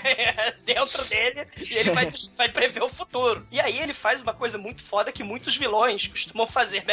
dentro 0.65 1.05
dele 1.05 1.47
e 1.59 1.75
ele 1.75 1.91
vai, 1.91 2.09
vai 2.35 2.49
prever 2.49 2.83
o 2.83 2.89
futuro. 2.89 3.43
E 3.53 3.61
aí 3.61 3.79
ele 3.79 3.93
faz 3.93 4.23
uma 4.23 4.33
coisa 4.33 4.57
muito 4.57 4.83
foda 4.83 5.13
que 5.13 5.23
muitos 5.23 5.55
vilões 5.55 6.07
costumam 6.07 6.47
fazer 6.47 6.85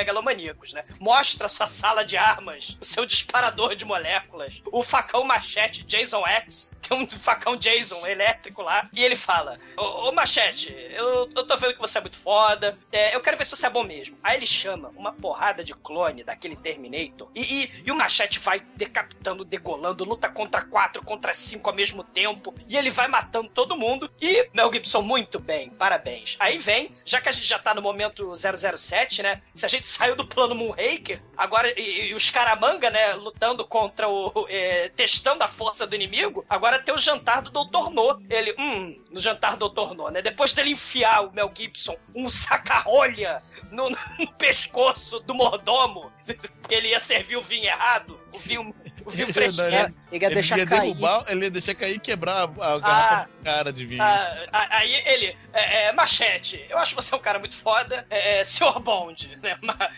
megalomaníacos, 0.50 0.74
né? 0.74 0.84
Mostra 1.00 1.47
sua 1.47 1.68
sala 1.68 2.04
de 2.04 2.18
armas, 2.18 2.78
o 2.80 2.86
seu 2.86 3.06
disparador 3.06 3.76
de 3.76 3.86
moléculas, 3.86 4.54
o 4.72 4.84
facão 4.84 5.24
machete 5.24 5.84
Jason 5.84 6.26
X, 6.26 6.76
tem 6.82 6.97
um 6.97 7.08
facão 7.08 7.56
Jason 7.56 8.06
elétrico 8.06 8.62
lá, 8.62 8.88
e 8.93 9.04
ele 9.04 9.16
fala: 9.16 9.60
Ô, 9.78 10.10
ô 10.10 10.12
machete, 10.12 10.76
eu, 10.91 11.30
eu 11.36 11.47
tô 11.47 11.58
vendo 11.58 11.74
que 11.74 11.82
você 11.82 11.97
é 11.97 12.02
muito 12.02 12.18
foda, 12.18 12.78
é, 12.91 13.16
eu 13.16 13.22
quero 13.22 13.38
ver 13.38 13.45
se 13.45 13.56
você 13.56 13.68
é 13.68 13.70
bom 13.70 13.84
mesmo. 13.84 14.18
Aí 14.24 14.38
ele 14.38 14.47
chama 14.47 14.89
uma 14.95 15.14
porrada 15.14 15.64
de 15.64 15.74
clone 15.74 16.24
daquele 16.24 16.56
Terminator, 16.56 17.30
e, 17.36 17.41
e, 17.41 17.84
e 17.86 17.91
o 17.91 17.95
machete 17.95 18.39
vai 18.39 18.60
decapitando, 18.76 19.45
degolando, 19.45 20.04
luta 20.04 20.30
contra 20.30 20.64
quatro, 20.64 21.04
contra 21.04 21.34
cinco 21.34 21.70
ao 21.70 21.76
mesmo 21.76 22.04
tempo, 22.04 22.54
e 22.68 22.78
ele 22.78 22.89
vai 22.89 23.08
matando 23.08 23.50
todo 23.50 23.78
mundo, 23.78 24.10
e 24.22 24.50
Mel 24.54 24.72
Gibson, 24.72 25.02
muito 25.02 25.39
bem, 25.39 25.70
parabéns. 25.70 26.36
Aí 26.39 26.58
vem, 26.58 26.91
já 27.06 27.22
que 27.22 27.30
a 27.30 27.32
gente 27.32 27.47
já 27.47 27.60
tá 27.60 27.74
no 27.74 27.82
momento 27.82 28.34
007, 28.36 29.24
né? 29.24 29.41
Se 29.54 29.66
a 29.66 29.70
gente 29.70 29.88
saiu 29.88 30.16
do 30.16 30.26
plano 30.40 30.56
Moonraker, 30.56 31.22
agora 31.36 31.70
e, 31.78 32.12
e 32.12 32.14
os 32.14 32.30
Caramanga, 32.30 32.90
né, 32.90 33.14
lutando 33.14 33.66
contra 33.66 34.08
o. 34.08 34.48
É, 34.48 34.90
testando 34.96 35.44
a 35.44 35.50
força 35.50 35.86
do 35.86 35.96
inimigo, 35.96 36.46
agora 36.50 36.80
tem 36.80 36.96
o 36.96 37.00
jantar 37.00 37.42
do 37.42 37.52
Dr. 37.52 37.90
No. 37.92 38.22
Ele, 38.30 38.56
hum, 38.58 38.98
no 39.12 39.20
jantar 39.20 39.58
do 39.58 39.68
Dr. 39.68 39.94
No, 39.96 40.10
né? 40.10 40.22
Depois 40.22 40.54
dele 40.54 40.72
enfiar 40.72 41.26
o 41.26 41.34
Mel 41.34 41.52
Gibson 41.54 41.98
um 42.16 42.30
saca-rolha 42.30 43.44
no, 43.70 43.90
no 44.18 44.28
pescoço 44.38 45.20
do 45.20 45.36
mordomo, 45.36 46.10
ele 46.70 46.90
ia 46.90 47.02
servir 47.02 47.36
o 47.36 47.42
vinho 47.42 47.66
errado, 47.66 48.18
o 48.34 48.40
vinho, 48.40 48.74
vinho 49.08 49.34
fresquinho. 49.34 49.68
Ele, 49.68 49.95
Ele 50.12 50.24
ia 50.26 50.30
deixar 50.30 50.58
ia 50.58 50.66
cair. 50.68 50.82
derrubar, 50.82 51.26
ele 51.28 51.45
ia 51.45 51.52
deixar 51.52 51.76
cair 51.76 51.95
e 51.95 52.00
quebrar 52.00 52.50
a, 52.60 52.74
a 52.74 52.80
garrafa 52.80 53.30
do 53.30 53.43
cara 53.43 53.74
de 53.74 53.86
vinho. 53.86 54.02
Ah, 54.02 54.45
ah, 54.52 54.68
aí 54.78 54.93
ele, 55.06 55.38
é, 55.54 55.88
é, 55.88 55.91
Machete, 55.93 56.66
eu 56.70 56.78
acho 56.78 56.95
você 56.95 57.16
um 57.16 57.20
cara 57.20 57.39
muito 57.39 57.56
foda, 57.58 58.06
é, 58.10 58.39
é, 58.39 58.43
senhor 58.43 58.80
Bond, 58.80 59.38
né? 59.41 59.58
Ma- 59.62 59.89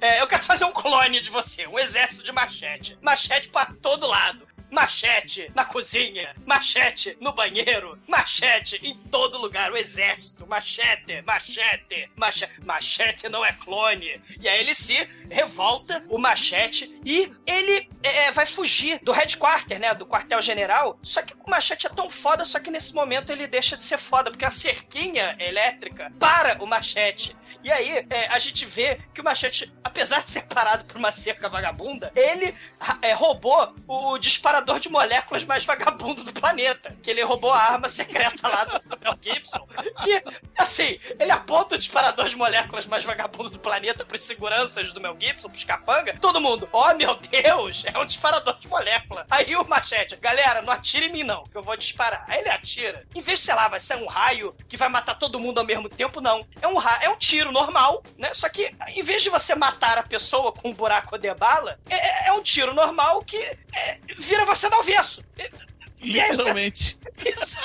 é, 0.00 0.20
eu 0.20 0.26
quero 0.26 0.42
fazer 0.44 0.64
um 0.64 0.72
clone 0.72 1.20
de 1.20 1.30
você, 1.30 1.66
um 1.66 1.78
exército 1.78 2.22
de 2.22 2.32
machete. 2.32 2.96
Machete 3.00 3.48
pra 3.48 3.66
todo 3.82 4.06
lado. 4.06 4.46
Machete 4.70 5.50
na 5.54 5.64
cozinha, 5.64 6.34
machete 6.44 7.16
no 7.20 7.32
banheiro, 7.32 7.98
machete 8.06 8.80
em 8.82 8.94
todo 9.10 9.38
lugar, 9.38 9.72
o 9.72 9.76
exército, 9.76 10.46
machete, 10.46 11.22
machete, 11.22 12.10
machete, 12.16 12.60
machete 12.64 13.28
não 13.28 13.44
é 13.44 13.52
clone. 13.52 14.20
E 14.40 14.48
aí 14.48 14.60
ele 14.60 14.74
se 14.74 15.08
revolta, 15.30 16.04
o 16.08 16.18
machete, 16.18 16.92
e 17.04 17.32
ele 17.46 17.88
é, 18.02 18.30
vai 18.32 18.46
fugir 18.46 18.98
do 19.02 19.12
headquarter, 19.12 19.78
né, 19.78 19.94
do 19.94 20.06
quartel-general. 20.06 20.98
Só 21.02 21.22
que 21.22 21.34
o 21.34 21.50
machete 21.50 21.86
é 21.86 21.90
tão 21.90 22.10
foda, 22.10 22.44
só 22.44 22.58
que 22.58 22.70
nesse 22.70 22.94
momento 22.94 23.30
ele 23.30 23.46
deixa 23.46 23.76
de 23.76 23.84
ser 23.84 23.98
foda, 23.98 24.30
porque 24.30 24.44
a 24.44 24.50
cerquinha 24.50 25.36
elétrica 25.38 26.12
para 26.18 26.62
o 26.62 26.66
machete. 26.66 27.36
E 27.66 27.72
aí, 27.72 28.06
é, 28.08 28.28
a 28.28 28.38
gente 28.38 28.64
vê 28.64 29.00
que 29.12 29.20
o 29.20 29.24
Machete, 29.24 29.72
apesar 29.82 30.22
de 30.22 30.30
ser 30.30 30.42
parado 30.42 30.84
por 30.84 30.96
uma 30.96 31.10
cerca 31.10 31.48
vagabunda, 31.48 32.12
ele 32.14 32.54
ra- 32.78 32.96
é, 33.02 33.12
roubou 33.12 33.74
o 33.88 34.16
disparador 34.18 34.78
de 34.78 34.88
moléculas 34.88 35.42
mais 35.42 35.64
vagabundo 35.64 36.22
do 36.22 36.32
planeta. 36.32 36.96
Que 37.02 37.10
ele 37.10 37.24
roubou 37.24 37.52
a 37.52 37.58
arma 37.58 37.88
secreta 37.88 38.46
lá 38.46 38.64
do 38.66 38.80
Mel 39.00 39.18
Gibson. 39.20 39.66
E, 40.06 40.22
assim, 40.56 40.96
ele 41.18 41.32
aponta 41.32 41.74
o 41.74 41.78
disparador 41.78 42.28
de 42.28 42.36
moléculas 42.36 42.86
mais 42.86 43.02
vagabundo 43.02 43.50
do 43.50 43.58
planeta 43.58 44.04
pros 44.04 44.20
seguranças 44.20 44.92
do 44.92 45.00
Mel 45.00 45.16
Gibson, 45.18 45.48
pros 45.48 45.64
capanga. 45.64 46.16
Todo 46.20 46.40
mundo, 46.40 46.68
oh 46.70 46.94
meu 46.94 47.16
Deus, 47.16 47.82
é 47.84 47.98
um 47.98 48.06
disparador 48.06 48.60
de 48.60 48.68
molécula. 48.68 49.26
Aí 49.28 49.56
o 49.56 49.66
Machete, 49.68 50.14
galera, 50.14 50.62
não 50.62 50.72
atire 50.72 51.06
em 51.06 51.10
mim 51.12 51.24
não, 51.24 51.42
que 51.42 51.56
eu 51.58 51.64
vou 51.64 51.76
disparar. 51.76 52.24
Aí 52.28 52.38
ele 52.42 52.48
atira. 52.48 53.04
Em 53.12 53.20
vez 53.20 53.40
de, 53.40 53.46
sei 53.46 53.56
lá, 53.56 53.66
vai 53.66 53.80
ser 53.80 53.96
um 53.96 54.06
raio 54.06 54.54
que 54.68 54.76
vai 54.76 54.88
matar 54.88 55.16
todo 55.16 55.40
mundo 55.40 55.58
ao 55.58 55.66
mesmo 55.66 55.88
tempo, 55.88 56.20
não. 56.20 56.46
É 56.62 56.68
um, 56.68 56.80
é 56.80 57.10
um 57.10 57.16
tiro 57.16 57.55
normal, 57.56 58.02
né? 58.18 58.34
Só 58.34 58.48
que, 58.48 58.70
em 58.88 59.02
vez 59.02 59.22
de 59.22 59.30
você 59.30 59.54
matar 59.54 59.96
a 59.96 60.02
pessoa 60.02 60.52
com 60.52 60.68
um 60.68 60.74
buraco 60.74 61.16
de 61.16 61.32
bala, 61.34 61.78
é, 61.88 62.28
é 62.28 62.32
um 62.32 62.42
tiro 62.42 62.74
normal 62.74 63.22
que 63.22 63.36
é, 63.36 63.98
vira 64.18 64.44
você 64.44 64.68
no 64.68 64.76
avesso. 64.76 65.22
É 65.38 65.48
isso. 65.48 65.66
Literalmente. 65.98 66.98
Isso. 67.24 67.56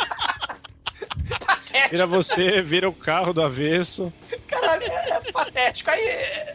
Vira 1.89 2.07
você, 2.07 2.61
vira 2.61 2.89
o 2.89 2.93
carro 2.93 3.33
do 3.33 3.43
avesso. 3.43 4.11
Caralho, 4.47 4.83
é, 4.83 5.09
é 5.09 5.31
patético. 5.31 5.89
Aí, 5.89 6.01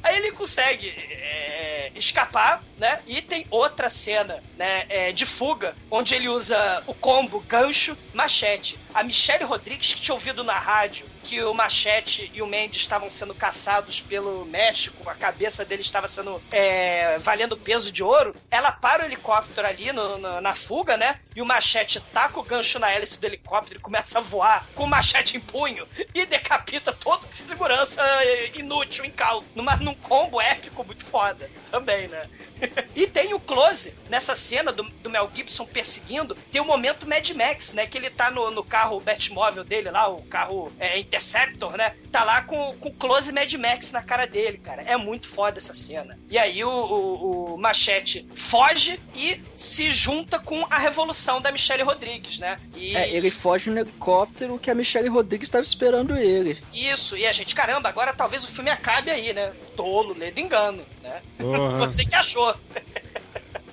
aí 0.03 0.17
ele 0.17 0.33
consegue 0.33 0.89
é, 0.89 1.93
escapar, 1.95 2.63
né? 2.79 3.01
E 3.07 3.21
tem 3.23 3.47
outra 3.51 3.89
cena, 3.89 4.43
né? 4.57 4.85
é, 4.89 5.13
de 5.13 5.25
fuga, 5.27 5.75
onde 5.91 6.15
ele 6.15 6.29
usa 6.29 6.83
o 6.87 6.95
combo 6.95 7.41
gancho, 7.41 7.97
machete. 8.13 8.79
A 8.95 9.03
Michelle 9.03 9.45
Rodrigues, 9.45 9.93
que 9.95 10.01
tinha 10.01 10.15
ouvido 10.15 10.43
na 10.43 10.59
rádio 10.59 11.07
que 11.23 11.43
o 11.43 11.53
Machete 11.53 12.31
e 12.33 12.41
o 12.41 12.47
Mendes 12.47 12.81
estavam 12.81 13.11
sendo 13.11 13.35
caçados 13.35 14.01
pelo 14.01 14.45
México, 14.47 15.11
a 15.11 15.15
cabeça 15.15 15.65
dele 15.65 15.83
estava 15.83 16.07
sendo 16.07 16.41
é, 16.53 17.19
valendo 17.19 17.57
peso 17.57 17.91
de 17.91 18.01
ouro, 18.01 18.33
ela 18.49 18.71
para 18.71 19.03
o 19.03 19.07
helicóptero 19.07 19.67
ali 19.67 19.91
no- 19.93 20.19
no- 20.19 20.41
na 20.41 20.55
fuga, 20.55 20.97
né? 20.97 21.19
E 21.35 21.43
o 21.43 21.45
Machete 21.45 22.01
taca 22.13 22.39
o 22.39 22.45
gancho 22.45 22.79
na 22.79 22.93
hélice 22.93 23.21
do 23.21 23.27
helicóptero 23.27 23.81
e 23.81 23.83
começa 23.83 24.19
a 24.19 24.23
voar 24.23 24.65
com 24.77 24.85
o 24.85 24.87
machete 24.87 25.37
em 25.37 25.41
punho 25.41 25.85
e 26.15 26.25
decapita 26.25 26.93
todo 26.93 27.25
o 27.25 27.35
segurança 27.35 28.01
é, 28.23 28.53
inútil, 28.57 29.05
numa, 29.55 29.75
num 29.77 29.95
combo 29.95 30.41
épico 30.41 30.85
muito 30.85 31.05
foda 31.07 31.51
também, 31.73 32.07
né? 32.07 32.23
E 32.95 33.07
tem 33.07 33.35
o 33.35 33.41
close 33.41 33.95
nessa 34.09 34.35
cena 34.35 34.73
do, 34.73 34.83
do 35.03 35.11
Mel 35.11 35.31
Gibson 35.35 35.67
perseguindo, 35.67 36.37
tem 36.51 36.61
o 36.61 36.65
momento 36.65 37.09
Mad 37.09 37.29
Max, 37.31 37.73
né? 37.73 37.87
Que 37.87 37.99
ele 37.99 38.11
tá 38.11 38.31
no, 38.31 38.51
no 38.51 38.65
carro 38.65 39.01
Batmóvel 39.01 39.65
dele 39.65 39.91
lá, 39.91 40.09
o 40.09 40.23
carro 40.23 40.73
é, 40.79 40.99
Interceptor, 40.99 41.77
né? 41.77 41.95
Tá 42.11 42.25
lá 42.25 42.43
com, 42.43 42.75
com 42.79 42.91
close 42.91 43.33
Mad 43.33 43.53
Max 43.55 43.93
na 43.93 44.03
cara 44.03 44.27
dele, 44.27 44.59
cara. 44.59 44.83
É 44.83 44.97
muito 44.97 45.29
foda 45.29 45.59
essa 45.59 45.75
cena. 45.75 46.19
E 46.31 46.39
aí 46.39 46.65
o, 46.65 46.71
o, 46.71 47.55
o 47.55 47.59
Machete 47.59 48.27
foge 48.35 48.99
e 49.15 49.41
se 49.55 49.91
junta 49.91 50.39
com 50.39 50.67
a 50.71 50.79
revolução 50.79 51.41
da 51.41 51.51
Michelle 51.53 51.83
Rodrigues, 51.83 52.39
né? 52.39 52.57
E 52.75 52.97
É, 52.97 53.09
ele 53.11 53.31
foge 53.31 53.71
no 53.71 53.79
helicóptero 53.79 54.59
que 54.59 54.71
a 54.71 54.75
Michelle 54.75 55.09
Rodrigues 55.09 55.49
estava 55.49 55.65
esperando 55.65 56.17
ele. 56.17 56.63
isso, 56.73 57.17
e 57.17 57.27
a 57.27 57.33
gente, 57.33 57.55
caramba, 57.55 57.89
agora 57.89 58.13
talvez 58.15 58.45
o 58.45 58.49
filme 58.49 58.71
acabe 58.71 59.11
aí, 59.11 59.33
né? 59.33 59.53
Tolo, 59.77 60.17
ledo 60.17 60.41
engano, 60.41 60.83
né? 61.03 61.21
Porra. 61.39 61.77
Você 61.87 62.05
que 62.05 62.15
achou. 62.15 62.55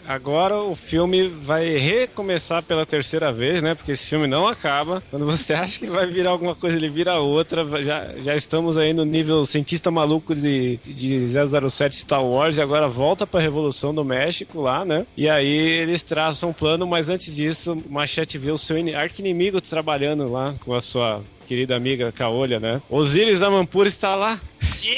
Agora 0.06 0.58
o 0.58 0.76
filme 0.76 1.30
vai 1.30 1.78
recomeçar 1.78 2.62
pela 2.62 2.86
terceira 2.86 3.32
vez, 3.32 3.64
né? 3.64 3.74
Porque 3.74 3.94
esse 3.94 4.06
filme 4.06 4.28
não 4.28 4.46
acaba. 4.46 5.02
Quando 5.10 5.26
você 5.26 5.54
acha 5.56 5.80
que 5.80 5.86
vai 5.90 6.06
virar 6.06 6.32
alguma 6.32 6.54
coisa, 6.54 6.76
ele 6.76 6.90
vira 6.90 7.20
outra. 7.20 7.66
Já, 7.82 8.10
já 8.22 8.36
estamos 8.36 8.78
aí 8.78 8.92
no 8.92 9.06
nível 9.06 9.46
cientista 9.46 9.90
maluco 9.90 10.36
de, 10.36 10.76
de 10.86 11.26
007 11.30 11.96
Star 11.96 12.22
Wars 12.24 12.58
e 12.58 12.62
agora 12.62 12.90
volta 12.90 13.26
pra 13.26 13.40
Revolução 13.40 13.96
do 13.96 14.04
México 14.04 14.60
lá, 14.62 14.84
né? 14.84 15.06
E 15.16 15.30
aí 15.30 15.48
eles 15.48 16.04
traçam 16.04 16.50
um 16.50 16.54
plano, 16.54 16.86
mas 16.86 17.08
antes 17.10 17.34
disso, 17.34 17.78
Machete 17.90 18.38
vê 18.38 18.52
o 18.52 18.58
seu 18.58 18.78
ini- 18.78 18.94
arqui-inimigo 18.94 19.62
trabalhando 19.62 20.30
lá 20.30 20.54
com 20.66 20.76
a 20.76 20.82
sua 20.82 21.22
querida 21.48 21.76
amiga 21.76 22.12
Caolha, 22.12 22.60
né? 22.60 22.82
Osiris 22.90 23.42
Amampur 23.42 23.88
está 23.88 24.16
lá. 24.16 24.40
Sim, 24.62 24.90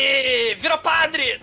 virou 0.58 0.78
padre! 0.78 1.39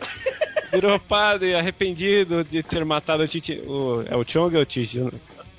Virou 0.72 0.98
padre 0.98 1.54
arrependido 1.54 2.42
de 2.42 2.62
ter 2.62 2.84
matado 2.84 3.22
o 3.22 3.26
Titi. 3.26 3.60
O, 3.66 4.02
é 4.08 4.16
o 4.16 4.24
Chong 4.26 4.56
ou 4.56 4.62
o 4.62 4.66
Titi? 4.66 5.00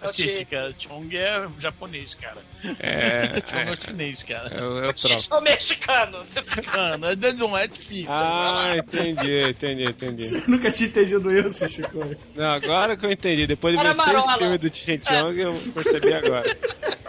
Eu 0.03 0.45
cara. 0.45 0.75
Chong 0.77 1.17
é 1.17 1.47
japonês, 1.59 2.13
cara. 2.15 2.37
É. 2.79 3.29
Chong 3.47 3.71
é 3.71 3.75
chinês, 3.81 4.23
cara. 4.23 4.49
É, 4.53 4.61
o- 4.63 4.77
é 4.77 4.81
o 4.81 4.85
Eu 4.85 4.93
troço. 4.93 5.19
sou 5.29 5.41
mexicano. 5.41 6.25
Mano, 6.73 7.07
não 7.37 7.57
é 7.57 7.67
difícil. 7.67 8.07
Ah, 8.09 8.75
entendi, 8.77 9.49
entendi, 9.49 9.83
entendi. 9.85 10.33
Eu 10.35 10.43
nunca 10.47 10.71
tinha 10.71 10.89
entendido 10.89 11.31
isso, 11.37 11.67
Chico. 11.67 12.15
Não, 12.35 12.53
agora 12.53 12.95
que 12.97 13.05
eu 13.05 13.11
entendi. 13.11 13.47
Depois 13.47 13.75
de 13.75 13.79
Era 13.85 13.93
ver 13.93 14.03
seis 14.03 14.35
filmes 14.37 14.59
do 14.59 14.75
Chen 14.75 14.99
Chong, 15.03 15.39
eu 15.41 15.53
percebi 15.73 16.13
agora. 16.13 16.57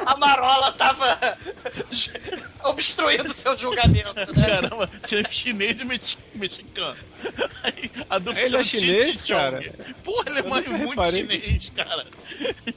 A 0.06 0.16
Marola 0.16 0.72
tava 0.72 1.18
obstruindo 2.64 3.32
seu 3.32 3.56
julgamento, 3.56 4.14
né? 4.32 4.46
Caramba, 4.46 4.90
tinha 5.06 5.22
chinês 5.30 5.80
e 5.80 5.84
mexi- 5.84 6.18
mexicano. 6.34 6.96
Aí, 7.62 7.90
a 8.10 8.18
dupla 8.18 8.40
Ele 8.42 8.56
é 8.56 8.62
chinês, 8.62 9.12
Chong. 9.24 9.26
cara? 9.28 9.60
Porra, 10.02 10.24
ele 10.30 10.38
é 10.38 10.42
mais 10.42 10.66
nunca 10.66 10.78
muito 10.78 10.90
reparei. 10.90 11.20
chinês, 11.28 11.72
cara. 11.74 12.06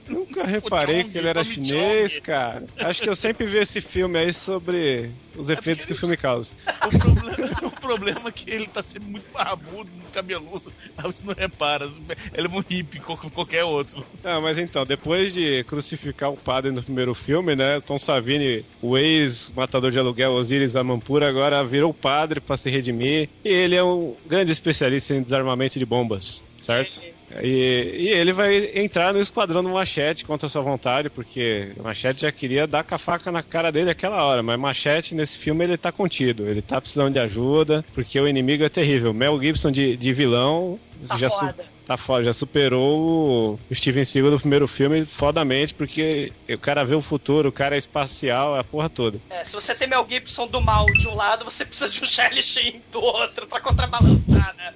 Nunca 0.07 0.43
reparei 0.45 1.01
Chong, 1.01 1.11
que 1.11 1.17
ele 1.17 1.29
era 1.29 1.43
chinês, 1.43 2.11
Chong. 2.13 2.21
cara. 2.21 2.63
Acho 2.79 3.01
que 3.01 3.09
eu 3.09 3.15
sempre 3.15 3.45
vi 3.45 3.57
esse 3.57 3.81
filme 3.81 4.17
aí 4.19 4.31
sobre 4.33 5.11
os 5.37 5.49
efeitos 5.49 5.85
que 5.85 5.93
o 5.93 5.95
filme 5.95 6.17
causa. 6.17 6.55
O 6.85 6.97
problema, 6.97 7.57
o 7.63 7.71
problema 7.71 8.29
é 8.29 8.31
que 8.31 8.49
ele 8.49 8.67
tá 8.67 8.81
sempre 8.81 9.09
muito 9.09 9.27
barbudo, 9.31 9.89
muito 9.91 10.11
cabeludo. 10.11 10.73
Aí 10.97 11.03
você 11.03 11.25
não 11.25 11.33
repara. 11.33 11.85
Ele 12.33 12.47
é 12.47 12.49
um 12.49 12.59
hippie 12.59 12.99
como 12.99 13.29
qualquer 13.31 13.63
outro. 13.63 14.03
Ah, 14.23 14.41
mas 14.41 14.57
então, 14.57 14.85
depois 14.85 15.33
de 15.33 15.63
crucificar 15.65 16.31
o 16.31 16.37
padre 16.37 16.71
no 16.71 16.83
primeiro 16.83 17.13
filme, 17.13 17.55
né? 17.55 17.79
Tom 17.81 17.97
Savini, 17.97 18.65
o 18.81 18.97
ex-matador 18.97 19.91
de 19.91 19.99
aluguel 19.99 20.33
Osiris 20.33 20.75
Amampura, 20.75 21.29
agora 21.29 21.63
virou 21.63 21.93
padre 21.93 22.39
pra 22.39 22.57
se 22.57 22.69
redimir. 22.69 23.29
E 23.43 23.49
ele 23.49 23.75
é 23.75 23.83
um 23.83 24.15
grande 24.25 24.51
especialista 24.51 25.13
em 25.13 25.21
desarmamento 25.21 25.79
de 25.79 25.85
bombas, 25.85 26.41
certo? 26.61 27.01
E, 27.43 27.95
e 27.97 28.07
ele 28.09 28.31
vai 28.31 28.71
entrar 28.73 29.13
no 29.13 29.19
esquadrão 29.21 29.61
do 29.61 29.69
Machete 29.69 30.23
contra 30.23 30.47
sua 30.47 30.61
vontade, 30.61 31.09
porque 31.09 31.71
o 31.77 31.83
Machete 31.83 32.21
já 32.21 32.31
queria 32.31 32.65
dar 32.65 32.83
com 32.83 32.95
a 32.95 32.97
faca 32.97 33.31
na 33.31 33.43
cara 33.43 33.71
dele 33.71 33.89
aquela 33.91 34.23
hora, 34.23 34.41
mas 34.41 34.57
Machete 34.59 35.13
nesse 35.13 35.37
filme 35.37 35.63
ele 35.65 35.77
tá 35.77 35.91
contido, 35.91 36.47
ele 36.47 36.61
tá 36.61 36.79
precisando 36.79 37.11
de 37.13 37.19
ajuda, 37.19 37.83
porque 37.93 38.19
o 38.19 38.27
inimigo 38.27 38.63
é 38.63 38.69
terrível. 38.69 39.13
Mel 39.13 39.39
Gibson 39.41 39.71
de, 39.71 39.97
de 39.97 40.13
vilão 40.13 40.79
Tá 41.07 41.17
já 41.17 41.29
su- 41.29 41.37
foda. 41.39 41.77
Tá 41.85 41.95
foda, 41.95 42.23
já 42.25 42.33
superou 42.33 43.59
o 43.69 43.75
Steven 43.75 44.03
Seagal 44.03 44.31
do 44.31 44.39
primeiro 44.39 44.67
filme 44.67 45.05
fodamente, 45.05 45.73
porque 45.73 46.31
o 46.49 46.57
cara 46.57 46.83
vê 46.83 46.95
o 46.95 47.01
futuro, 47.01 47.47
o 47.49 47.51
cara 47.51 47.75
é 47.75 47.77
espacial, 47.77 48.57
é 48.57 48.59
a 48.59 48.63
porra 48.63 48.89
toda. 48.89 49.19
É, 49.29 49.41
se 49.43 49.53
você 49.53 49.73
tem 49.75 49.87
Mel 49.87 50.05
Gibson 50.09 50.47
do 50.47 50.59
mal 50.59 50.85
de 50.85 51.07
um 51.07 51.15
lado, 51.15 51.45
você 51.45 51.63
precisa 51.65 51.89
de 51.91 52.01
um 52.01 52.05
Charlie 52.05 52.41
Sheen 52.41 52.81
do 52.91 52.99
outro 52.99 53.47
pra 53.47 53.61
contrabalançar, 53.61 54.53
né? 54.57 54.73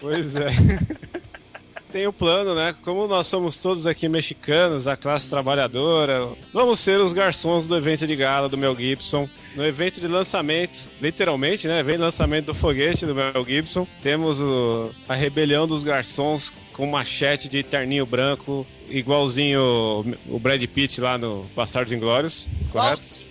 Pois 0.00 0.36
é. 0.36 0.48
Tem 1.94 2.08
o 2.08 2.12
plano, 2.12 2.56
né? 2.56 2.74
Como 2.82 3.06
nós 3.06 3.28
somos 3.28 3.56
todos 3.56 3.86
aqui 3.86 4.08
mexicanos, 4.08 4.88
a 4.88 4.96
classe 4.96 5.28
trabalhadora, 5.28 6.26
vamos 6.52 6.80
ser 6.80 6.98
os 6.98 7.12
garçons 7.12 7.68
do 7.68 7.76
evento 7.76 8.04
de 8.04 8.16
gala 8.16 8.48
do 8.48 8.58
Mel 8.58 8.74
Gibson. 8.74 9.28
No 9.54 9.64
evento 9.64 10.00
de 10.00 10.08
lançamento, 10.08 10.88
literalmente, 11.00 11.68
né? 11.68 11.84
Vem 11.84 11.96
lançamento 11.96 12.46
do 12.46 12.54
foguete 12.54 13.06
do 13.06 13.14
Mel 13.14 13.44
Gibson. 13.46 13.86
Temos 14.02 14.40
o- 14.40 14.90
a 15.08 15.14
rebelião 15.14 15.68
dos 15.68 15.84
garçons 15.84 16.58
com 16.72 16.84
machete 16.84 17.48
de 17.48 17.62
terninho 17.62 18.04
branco, 18.04 18.66
igualzinho 18.90 20.04
o 20.28 20.38
Brad 20.40 20.64
Pitt 20.66 21.00
lá 21.00 21.16
no 21.16 21.44
Bastardos 21.54 21.92
Inglórios, 21.92 22.48
correto? 22.72 23.22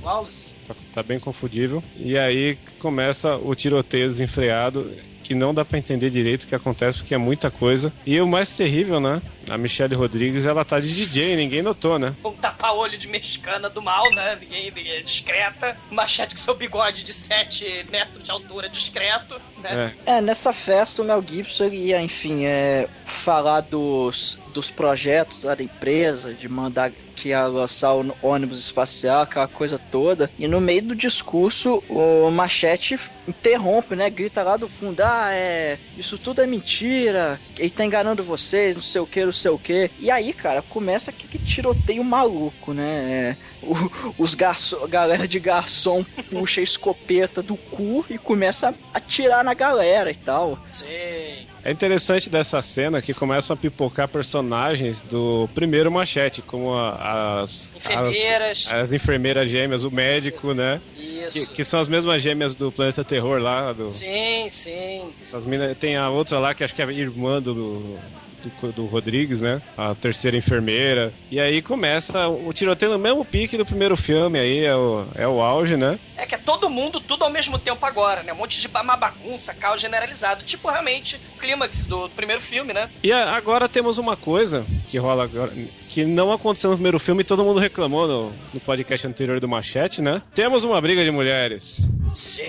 Igualzinho. 0.00 0.52
Tá, 0.68 0.74
tá 0.96 1.02
bem 1.02 1.18
confundível. 1.18 1.82
E 1.96 2.18
aí 2.18 2.58
começa 2.78 3.36
o 3.36 3.54
tiroteio 3.54 4.08
desenfreado 4.10 4.92
que 5.22 5.34
não 5.34 5.54
dá 5.54 5.64
pra 5.64 5.78
entender 5.78 6.10
direito 6.10 6.44
o 6.44 6.46
que 6.46 6.54
acontece, 6.54 6.98
porque 6.98 7.14
é 7.14 7.18
muita 7.18 7.50
coisa. 7.50 7.92
E 8.04 8.20
o 8.20 8.26
mais 8.26 8.54
terrível, 8.54 9.00
né? 9.00 9.22
A 9.48 9.56
Michelle 9.56 9.94
Rodrigues, 9.94 10.46
ela 10.46 10.64
tá 10.64 10.78
de 10.78 10.92
DJ, 10.92 11.36
ninguém 11.36 11.62
notou, 11.62 11.98
né? 11.98 12.14
Um 12.24 12.32
tapa-olho 12.32 12.96
de 12.98 13.08
mexicana 13.08 13.68
do 13.68 13.82
mal, 13.82 14.10
né? 14.12 14.38
Ninguém, 14.40 14.70
ninguém 14.70 14.92
é 14.92 15.00
discreta. 15.00 15.76
Machete 15.90 16.34
com 16.34 16.40
seu 16.40 16.54
bigode 16.54 17.04
de 17.04 17.12
7 17.12 17.86
metros 17.90 18.22
de 18.22 18.30
altura 18.30 18.68
discreto, 18.68 19.40
né? 19.58 19.94
É, 20.06 20.20
nessa 20.20 20.52
festa 20.52 21.02
o 21.02 21.04
Mel 21.04 21.22
Gibson 21.26 21.66
ia, 21.66 22.00
enfim, 22.00 22.44
é, 22.44 22.88
falar 23.04 23.60
dos, 23.60 24.38
dos 24.52 24.70
projetos 24.70 25.42
lá 25.42 25.54
da 25.54 25.62
empresa, 25.62 26.34
de 26.34 26.48
mandar 26.48 26.92
que 27.22 27.28
ia 27.28 27.46
lançar 27.46 27.94
o 27.94 28.14
ônibus 28.20 28.58
espacial, 28.58 29.22
aquela 29.22 29.46
coisa 29.46 29.78
toda. 29.78 30.28
E 30.38 30.48
no 30.48 30.60
meio 30.60 30.82
do 30.82 30.94
discurso, 30.96 31.82
o 31.88 32.30
Machete 32.30 32.98
interrompe, 33.28 33.94
né? 33.94 34.10
Grita 34.10 34.42
lá 34.42 34.56
do 34.56 34.68
fundo: 34.68 35.00
Ah, 35.00 35.30
é. 35.32 35.78
Isso 35.96 36.18
tudo 36.18 36.42
é 36.42 36.46
mentira. 36.46 37.40
Ele 37.56 37.70
tá 37.70 37.84
enganando 37.84 38.24
vocês, 38.24 38.74
não 38.74 38.82
sei 38.82 39.00
o 39.00 39.06
que, 39.06 39.24
não 39.24 39.32
sei 39.32 39.50
o 39.52 39.58
que. 39.58 39.90
E 40.00 40.10
aí, 40.10 40.32
cara, 40.32 40.62
começa 40.62 41.10
aquele 41.12 41.38
tiroteio 41.44 42.02
maluco, 42.02 42.72
né? 42.72 43.36
É, 43.62 43.64
o- 43.64 44.14
os 44.18 44.34
garçom, 44.34 44.86
galera 44.88 45.28
de 45.28 45.38
garçom 45.38 46.04
puxa 46.30 46.60
a 46.60 46.64
escopeta 46.64 47.40
do 47.42 47.56
cu 47.56 48.04
e 48.10 48.18
começa 48.18 48.70
a 48.70 48.74
atirar 48.98 49.44
na 49.44 49.54
galera 49.54 50.10
e 50.10 50.14
tal. 50.16 50.58
Sim. 50.72 51.46
É 51.64 51.70
interessante 51.70 52.28
dessa 52.28 52.60
cena 52.60 53.00
que 53.00 53.14
começam 53.14 53.54
a 53.54 53.56
pipocar 53.56 54.08
personagens 54.08 55.00
do 55.00 55.48
primeiro 55.54 55.92
machete, 55.92 56.42
como 56.42 56.74
a- 56.74 57.40
as 57.42 57.70
Enfermeiras. 57.76 58.66
as, 58.68 58.72
as 58.74 58.92
enfermeiras 58.92 59.48
gêmeas, 59.50 59.84
o 59.84 59.90
médico, 59.90 60.52
né? 60.54 60.80
Isso. 60.98 61.46
Que, 61.46 61.54
que 61.54 61.64
são 61.64 61.78
as 61.80 61.86
mesmas 61.86 62.20
gêmeas 62.20 62.54
do 62.56 62.72
Planeta 62.72 63.04
Terror 63.04 63.40
lá. 63.40 63.72
Do, 63.72 63.88
Sim, 63.90 64.46
sim. 64.48 65.12
essas 65.22 65.44
tem 65.78 65.96
a 65.96 66.10
outra 66.10 66.38
lá 66.40 66.52
que 66.52 66.64
acho 66.64 66.74
que 66.74 66.82
é 66.82 66.84
a 66.84 66.92
irmã 66.92 67.40
do, 67.40 67.96
do, 68.42 68.72
do 68.72 68.86
Rodrigues, 68.86 69.40
né? 69.40 69.60
A 69.76 69.94
terceira 69.94 70.36
enfermeira. 70.36 71.12
E 71.30 71.38
aí 71.40 71.62
começa 71.62 72.28
o 72.28 72.52
tiroteio 72.52 72.92
no 72.92 72.98
mesmo 72.98 73.24
pique 73.24 73.56
do 73.56 73.64
primeiro 73.66 73.96
filme 73.96 74.38
aí, 74.38 74.64
é 74.64 74.74
o, 74.74 75.06
é 75.14 75.26
o 75.28 75.40
auge, 75.40 75.76
né? 75.76 75.98
É 76.16 76.26
que 76.26 76.34
é 76.34 76.38
todo 76.38 76.68
mundo, 76.70 77.00
tudo 77.00 77.24
ao 77.24 77.30
mesmo 77.30 77.58
tempo 77.58 77.84
agora, 77.84 78.22
né? 78.22 78.32
Um 78.32 78.36
monte 78.36 78.60
de 78.60 78.68
uma 78.68 78.96
bagunça, 78.96 79.52
caos 79.54 79.80
generalizado. 79.80 80.44
Tipo, 80.44 80.70
realmente, 80.70 81.20
o 81.36 81.38
clímax 81.38 81.84
do 81.84 82.08
primeiro 82.10 82.40
filme, 82.40 82.72
né? 82.72 82.88
E 83.02 83.12
a- 83.12 83.32
agora 83.34 83.68
temos 83.68 83.98
uma 83.98 84.16
coisa 84.16 84.64
que 84.88 84.98
rola 84.98 85.24
agora, 85.24 85.52
que 85.88 86.04
não 86.04 86.32
aconteceu 86.32 86.70
no 86.70 86.76
primeiro 86.76 86.98
filme 86.98 87.22
e 87.22 87.24
todo 87.24 87.42
mundo 87.44 87.58
reclamou 87.60 88.06
no, 88.06 88.32
no 88.54 88.60
podcast 88.60 89.06
anterior 89.06 89.40
do 89.40 89.48
Machete, 89.48 90.00
né? 90.00 90.22
Temos 90.34 90.64
uma 90.64 90.80
briga 90.80 91.04
de 91.04 91.10
mulheres. 91.10 91.80
Se 92.14 92.42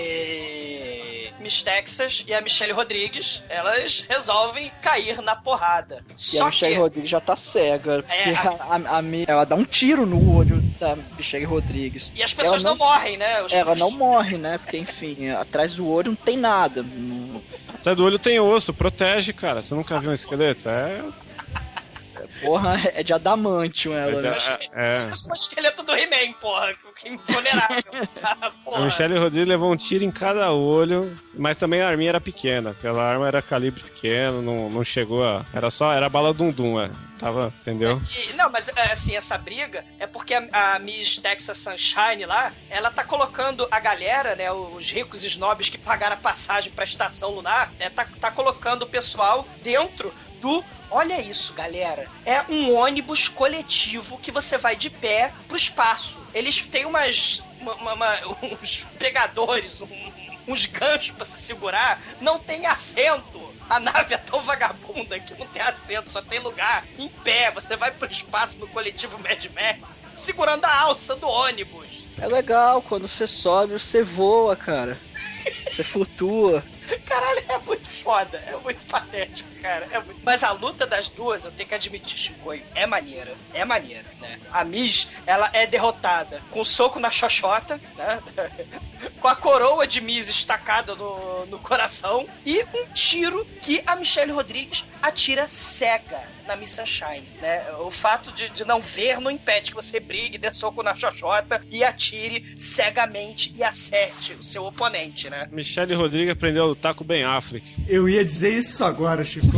Miss 1.44 1.62
Texas 1.62 2.24
e 2.28 2.34
a 2.34 2.42
Michelle 2.42 2.72
Rodrigues, 2.74 3.44
elas 3.50 4.04
resolvem 4.10 4.72
cair 4.82 5.22
na 5.22 5.36
porrada. 5.36 6.04
E 6.10 6.14
a 6.14 6.16
Só 6.40 6.46
Michelle 6.48 6.74
que 6.76 6.80
Rodrigues 6.80 7.10
já 7.10 7.20
tá 7.20 7.36
cega. 7.36 8.02
Porque 8.02 8.14
É, 8.14 8.34
a, 8.34 8.98
a- 8.98 9.00
a 9.00 9.04
ela 9.28 9.46
dá 9.46 9.56
um 9.56 9.66
tiro 9.66 10.06
no 10.06 10.36
olho 10.36 10.62
da 10.80 10.96
Michelle 11.18 11.46
Rodrigues. 11.46 12.12
E 12.16 12.24
as 12.24 12.34
pessoas 12.34 12.64
Ela 12.64 12.72
não... 12.76 12.78
morrem, 12.78 13.18
né? 13.18 13.44
Os- 13.44 13.54
Ela 13.54 13.76
não 13.76 13.92
morre, 13.92 14.38
né? 14.38 14.58
Porque, 14.58 14.78
enfim, 14.78 15.30
atrás 15.30 15.76
do 15.76 15.88
olho 15.88 16.10
não 16.12 16.16
tem 16.16 16.38
nada. 16.38 16.82
Não- 16.82 17.42
Sai 17.82 17.96
do 17.96 18.06
olho 18.06 18.18
tem 18.18 18.40
osso, 18.40 18.74
protege, 18.74 19.34
cara. 19.34 19.62
Você 19.62 19.76
nunca 19.76 20.00
viu 20.00 20.10
um 20.12 20.14
esqueleto? 20.14 20.70
É. 20.70 21.02
Porra, 22.44 22.80
é 22.94 23.04
de 23.04 23.14
adamantium 23.14 23.94
ela, 23.94 24.22
né? 24.22 24.38
É. 24.74 24.96
O 25.30 25.34
esqueleto 25.34 25.84
do 25.84 25.94
He-Man, 25.96 26.34
porra. 26.34 26.74
Que 26.96 27.10
invulnerável. 27.10 27.84
Ah, 28.22 28.38
A 28.48 28.52
porra. 28.64 28.86
Michelle 28.86 29.18
Rodrigues 29.18 29.48
levou 29.48 29.72
um 29.72 29.78
tiro 29.78 30.04
em 30.04 30.12
cada 30.12 30.52
olho, 30.52 31.18
mas 31.34 31.58
também 31.58 31.82
a 31.82 31.88
arminha 31.88 32.10
era 32.10 32.22
pequena. 32.22 32.72
Aquela 32.72 33.04
arma 33.04 33.28
era 33.28 33.42
calibre 33.42 33.82
pequeno, 33.84 34.42
não, 34.42 34.70
não 34.70 34.84
chegou 34.84 35.24
a. 35.24 35.44
Era 35.54 35.72
só. 35.72 35.92
Era 35.92 36.08
bala 36.10 36.34
dum-dum, 36.34 36.80
é. 36.80 36.92
Tava. 37.20 37.54
Entendeu? 37.62 38.02
E- 38.30 38.34
não, 38.34 38.50
mas 38.50 38.68
é, 38.70 38.92
assim, 38.92 39.16
essa 39.16 39.38
briga 39.38 39.84
é 39.98 40.06
porque 40.06 40.34
a, 40.34 40.76
a 40.76 40.80
Miss 40.80 41.18
Texas 41.18 41.58
Sunshine 41.58 42.26
lá, 42.26 42.52
ela 42.70 42.92
tá 42.92 43.04
colocando 43.04 43.68
a 43.72 43.80
galera, 43.80 44.36
né, 44.36 44.52
os 44.52 44.92
ricos 44.92 45.24
snobs 45.24 45.70
que 45.70 45.78
pagaram 45.78 46.14
a 46.16 46.20
passagem 46.20 46.72
pra 46.72 46.84
estação 46.84 47.32
lunar, 47.32 47.72
né, 47.80 47.90
tá, 47.90 48.06
tá 48.20 48.30
colocando 48.30 48.84
o 48.84 48.88
pessoal 48.88 49.48
dentro 49.64 50.14
do. 50.44 50.64
Olha 50.92 51.20
isso, 51.22 51.54
galera. 51.54 52.08
É 52.26 52.42
um 52.50 52.76
ônibus 52.76 53.28
coletivo 53.30 54.18
que 54.20 54.30
você 54.32 54.58
vai 54.58 54.76
de 54.76 54.90
pé 54.90 55.34
pro 55.48 55.56
espaço. 55.58 56.20
Eles 56.34 56.62
têm 56.62 56.86
umas. 56.86 57.42
uma- 57.62 57.76
uma- 57.76 57.94
uma- 57.94 58.20
uns 58.62 58.82
pegadores, 59.00 59.82
um- 59.82 60.12
uns 60.48 60.66
ganchos 60.66 61.16
pra 61.16 61.24
se 61.24 61.38
segurar. 61.42 62.02
Não 62.20 62.38
tem 62.38 62.66
assento. 62.66 63.42
A 63.70 63.80
nave 63.80 64.14
é 64.14 64.18
tão 64.18 64.42
vagabunda 64.42 65.18
que 65.18 65.34
não 65.40 65.48
tem 65.48 65.62
assento, 65.62 66.10
só 66.12 66.22
tem 66.22 66.40
lugar 66.40 66.84
em 67.00 67.08
pé. 67.08 67.50
Você 67.52 67.78
vai 67.78 67.92
pro 67.92 68.12
espaço 68.12 68.60
no 68.60 68.68
coletivo 68.68 69.18
Mad 69.18 69.46
Max, 69.56 70.06
segurando 70.14 70.66
a 70.66 70.76
alça 70.82 71.16
do 71.16 71.26
ônibus. 71.28 71.88
É 72.22 72.28
legal, 72.28 72.82
quando 72.82 73.08
você 73.08 73.26
sobe, 73.26 73.74
você 73.80 74.04
voa, 74.04 74.56
cara. 74.58 74.98
Você 75.70 75.84
flutua. 75.84 76.64
Caralho, 77.06 77.44
é 77.50 77.58
muito 77.58 77.90
foda, 77.90 78.38
é 78.48 78.56
muito 78.58 78.86
patético, 78.86 79.50
cara. 79.64 79.88
é 79.90 80.00
muito- 80.00 80.20
Mas 80.24 80.44
a 80.44 80.52
luta 80.52 80.86
das 80.86 81.10
duas, 81.10 81.46
eu 81.46 81.52
tenho 81.52 81.68
que 81.70 81.74
admitir, 81.76 82.18
Chicoio, 82.20 82.62
é 82.76 82.86
maneira. 82.86 83.34
É 83.54 83.64
maneira, 83.66 84.04
né? 84.22 84.38
A 84.52 84.64
Miss, 84.64 85.08
ela 85.26 85.50
é 85.54 85.66
derrotada 85.66 86.42
com 86.52 86.62
um 86.62 86.66
soco 86.66 87.00
na 87.00 87.10
xoxota, 87.10 87.80
né? 87.98 88.22
com 89.20 89.28
a 89.28 89.36
coroa 89.36 89.88
de 89.88 90.02
Miss 90.02 90.28
estacada 90.30 90.94
no, 90.96 91.46
no 91.48 91.60
coração 91.60 92.28
e 92.46 92.62
um 92.74 92.86
tiro 92.94 93.46
que 93.62 93.82
a 93.88 93.96
Michelle 93.96 94.32
Rodrigues 94.32 94.84
atira 95.02 95.48
cega 95.48 96.22
na 96.48 96.56
Miss 96.58 96.72
Sunshine, 96.72 97.24
né? 97.42 97.64
O 97.80 97.90
fato 97.90 98.32
de, 98.34 98.50
de 98.50 98.66
não 98.66 98.82
ver 98.82 99.20
não 99.22 99.32
impede 99.32 99.72
que 99.72 99.76
você 99.76 99.98
brigue, 100.00 100.38
dê 100.38 100.54
soco 100.54 100.84
na 100.84 100.94
xoxota 100.96 101.66
e 101.72 101.84
atire 101.86 102.54
cegamente 102.58 103.54
e 103.56 103.64
acerte 103.64 104.34
o 104.34 104.44
seu 104.44 104.66
oponente, 104.66 105.30
né? 105.30 105.48
Michelle 105.52 105.94
Rodrigues 105.96 106.32
aprendeu 106.34 106.64
a 106.64 106.68
lutar 106.68 106.94
com 106.94 107.04
o 107.04 107.08
Ben 107.08 107.24
Affleck. 107.24 107.66
Eu 107.88 108.10
ia 108.10 108.24
dizer 108.26 108.58
isso 108.58 108.84
agora, 108.84 109.24
Chico. 109.24 109.53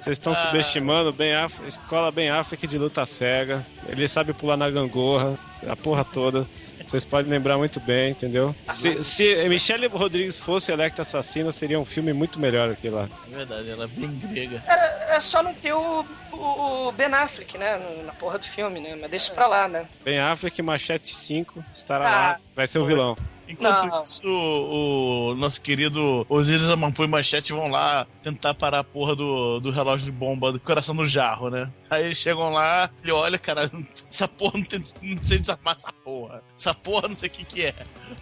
Vocês 0.00 0.18
estão 0.18 0.34
subestimando 0.34 1.12
bem 1.12 1.32
Affleck, 1.34 1.68
escola 1.68 2.10
bem 2.10 2.28
Affleck 2.28 2.66
de 2.66 2.76
luta 2.76 3.06
cega. 3.06 3.64
Ele 3.88 4.08
sabe 4.08 4.32
pular 4.32 4.56
na 4.56 4.68
gangorra, 4.68 5.38
a 5.68 5.76
porra 5.76 6.04
toda. 6.04 6.46
Vocês 6.86 7.04
podem 7.04 7.30
lembrar 7.30 7.56
muito 7.56 7.78
bem, 7.80 8.10
entendeu? 8.10 8.54
Se, 8.72 9.02
se 9.04 9.48
Michelle 9.48 9.86
Rodrigues 9.86 10.36
fosse 10.36 10.72
Electra 10.72 11.02
Assassina, 11.02 11.50
seria 11.52 11.78
um 11.78 11.84
filme 11.86 12.12
muito 12.12 12.38
melhor 12.38 12.68
aqui 12.70 12.90
lá. 12.90 13.08
É 13.32 13.36
verdade, 13.36 13.70
ela 13.70 13.84
é 13.84 13.86
bem 13.86 14.10
grega. 14.18 14.62
Era, 14.66 15.14
é 15.14 15.20
só 15.20 15.42
não 15.42 15.54
ter 15.54 15.72
o, 15.72 16.04
o, 16.32 16.88
o 16.88 16.92
Ben 16.92 17.06
Affleck, 17.14 17.56
né? 17.56 17.80
Na 18.04 18.12
porra 18.12 18.38
do 18.38 18.44
filme, 18.44 18.80
né? 18.80 18.94
Mas 19.00 19.08
deixa 19.10 19.32
pra 19.32 19.46
lá, 19.46 19.68
né? 19.68 19.86
Ben 20.04 20.18
Affleck, 20.18 20.60
Machete 20.60 21.16
5, 21.16 21.64
estará 21.74 22.04
Ah, 22.06 22.10
lá. 22.10 22.40
Vai 22.54 22.66
ser 22.66 22.80
o 22.80 22.84
vilão. 22.84 23.16
Enquanto 23.52 23.86
Não. 23.86 24.00
isso, 24.00 24.26
o, 24.26 25.32
o 25.32 25.34
nosso 25.34 25.60
querido 25.60 26.26
Osiris 26.28 26.68
e 26.68 27.06
Manchete 27.06 27.52
vão 27.52 27.68
lá 27.68 28.06
tentar 28.22 28.54
parar 28.54 28.78
a 28.78 28.84
porra 28.84 29.14
do, 29.14 29.60
do 29.60 29.70
relógio 29.70 30.06
de 30.06 30.12
bomba 30.12 30.50
do 30.50 30.58
coração 30.58 30.94
no 30.94 31.04
jarro, 31.04 31.50
né? 31.50 31.70
Aí 31.90 32.06
eles 32.06 32.16
chegam 32.16 32.50
lá 32.50 32.90
e 33.04 33.10
olha, 33.10 33.38
cara, 33.38 33.70
essa 34.10 34.26
porra 34.26 34.58
não, 34.58 34.64
tem, 34.64 34.78
não 34.78 35.22
sei 35.22 35.38
desarmar 35.38 35.76
essa 35.76 35.92
porra. 35.92 36.42
Essa 36.58 36.72
porra 36.72 37.08
não 37.08 37.16
sei 37.16 37.28
o 37.28 37.32
que 37.32 37.44
que 37.44 37.66
é. 37.66 37.74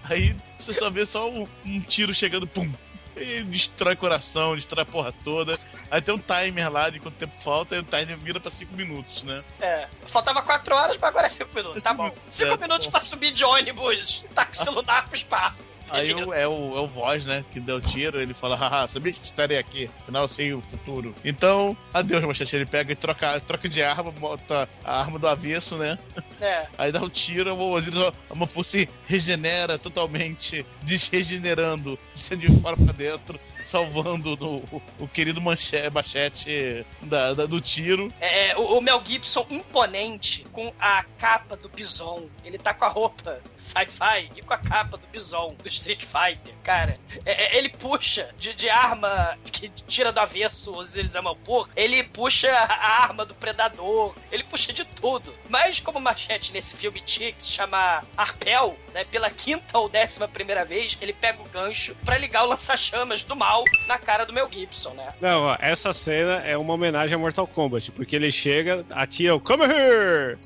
Aí 0.02 0.36
você 0.58 0.74
só 0.74 0.90
vê 0.90 1.06
só 1.06 1.30
um, 1.30 1.46
um 1.64 1.80
tiro 1.80 2.12
chegando, 2.12 2.46
pum. 2.46 2.70
E 3.20 3.42
destrói 3.42 3.94
coração, 3.96 4.54
destrói 4.56 4.82
a 4.82 4.86
porra 4.86 5.12
toda. 5.12 5.58
Aí 5.90 6.00
tem 6.00 6.14
um 6.14 6.18
timer 6.18 6.70
lá 6.72 6.88
de 6.88 6.98
quanto 6.98 7.16
tempo 7.16 7.38
falta, 7.40 7.76
e 7.76 7.78
o 7.78 7.82
timer 7.82 8.16
vira 8.18 8.40
pra 8.40 8.50
5 8.50 8.74
minutos, 8.74 9.22
né? 9.22 9.44
É. 9.60 9.88
Faltava 10.06 10.40
4 10.42 10.74
horas, 10.74 10.96
mas 10.96 11.08
agora 11.08 11.26
é 11.26 11.30
5 11.30 11.54
minutos. 11.54 11.82
Tá 11.82 11.92
bom. 11.92 12.10
5 12.26 12.54
É, 12.54 12.56
minutos 12.56 12.86
pra 12.86 13.00
subir 13.00 13.32
de 13.32 13.44
ônibus, 13.44 14.24
táxi 14.34 14.68
lunar 14.70 15.06
pro 15.06 15.16
espaço. 15.16 15.70
Aí 15.90 16.14
o- 16.14 16.32
é, 16.32 16.46
o, 16.46 16.76
é 16.76 16.80
o 16.80 16.86
voz, 16.86 17.24
né, 17.26 17.44
que 17.52 17.58
deu 17.60 17.76
o 17.76 17.80
tiro, 17.80 18.20
ele 18.20 18.32
fala, 18.34 18.56
haha, 18.56 18.86
sabia 18.88 19.12
que 19.12 19.18
estarei 19.18 19.58
aqui, 19.58 19.90
afinal 20.00 20.22
eu 20.22 20.28
sei 20.28 20.52
o 20.52 20.60
futuro. 20.60 21.14
Então, 21.24 21.76
adeus, 21.92 22.22
Machete, 22.24 22.56
ele 22.56 22.66
pega 22.66 22.92
e 22.92 22.96
troca, 22.96 23.38
troca 23.40 23.68
de 23.68 23.82
arma, 23.82 24.10
bota 24.10 24.68
a 24.84 25.00
arma 25.00 25.18
do 25.18 25.26
avesso, 25.28 25.76
né? 25.76 25.98
É. 26.40 26.66
Aí 26.78 26.92
dá 26.92 27.00
um 27.02 27.08
tiro, 27.08 27.50
a 27.50 27.54
Mozilla, 27.54 28.12
a 28.30 28.34
Mofussi 28.34 28.88
regenera 29.06 29.78
totalmente, 29.78 30.64
desregenerando, 30.82 31.98
de 32.38 32.60
fora 32.60 32.76
pra 32.76 32.92
dentro, 32.92 33.38
salvando 33.64 34.36
no- 34.36 34.56
o, 34.98 35.08
querido 35.08 35.40
manche, 35.40 35.76
machete 35.90 36.84
da, 37.02 37.34
da- 37.34 37.46
do 37.46 37.60
tiro. 37.60 38.12
É, 38.20 38.56
o, 38.56 38.78
o 38.78 38.80
Mel 38.80 39.02
Gibson 39.04 39.46
imponente 39.50 40.44
com 40.52 40.72
a 40.80 41.04
capa 41.18 41.56
do 41.56 41.68
Bison. 41.68 42.28
Ele 42.44 42.58
tá 42.58 42.72
com 42.74 42.84
a 42.84 42.88
roupa 42.88 43.40
sci-fi 43.56 44.30
e 44.36 44.42
com 44.42 44.52
a 44.54 44.58
capa 44.58 44.96
do 44.96 45.06
Bison, 45.06 45.54
do 45.62 45.68
Street 45.68 46.04
Fighter. 46.04 46.54
Cara, 46.62 46.98
é, 47.24 47.54
é, 47.54 47.58
ele 47.58 47.68
puxa 47.68 48.30
de, 48.38 48.54
de 48.54 48.68
arma 48.68 49.38
que 49.50 49.68
tira 49.86 50.12
do 50.12 50.20
avesso 50.20 50.76
os 50.76 50.96
por, 51.44 51.68
ele 51.76 52.02
puxa 52.02 52.50
a 52.52 53.02
arma 53.02 53.24
do 53.24 53.34
Predador, 53.34 54.14
ele 54.30 54.44
puxa 54.44 54.72
de 54.72 54.84
tudo. 54.84 55.34
Mas 55.48 55.80
como 55.80 56.00
Machete 56.00 56.52
nesse 56.52 56.76
filme 56.76 57.00
tinha 57.00 57.32
que 57.32 57.42
se 57.42 57.50
chamar 57.52 58.04
Arpel, 58.16 58.76
né, 58.92 59.04
pela 59.04 59.30
quinta 59.30 59.78
ou 59.78 59.88
décima 59.88 60.28
primeira 60.28 60.64
vez, 60.64 60.96
ele 61.00 61.12
pega 61.12 61.40
o 61.42 61.48
gancho 61.48 61.94
pra 62.04 62.18
ligar 62.18 62.44
o 62.44 62.48
lança-chamas 62.48 63.24
do 63.24 63.34
mal 63.36 63.59
na 63.86 63.98
cara 63.98 64.24
do 64.24 64.32
Mel 64.32 64.48
Gibson, 64.50 64.90
né? 64.90 65.08
Não, 65.20 65.42
ó, 65.42 65.56
essa 65.60 65.92
cena 65.92 66.42
é 66.44 66.56
uma 66.56 66.74
homenagem 66.74 67.14
a 67.14 67.18
Mortal 67.18 67.46
Kombat, 67.46 67.90
porque 67.92 68.16
ele 68.16 68.30
chega, 68.30 68.84
atira 68.90 69.34
o 69.34 69.40
Come 69.40 69.64
here! 69.64 70.36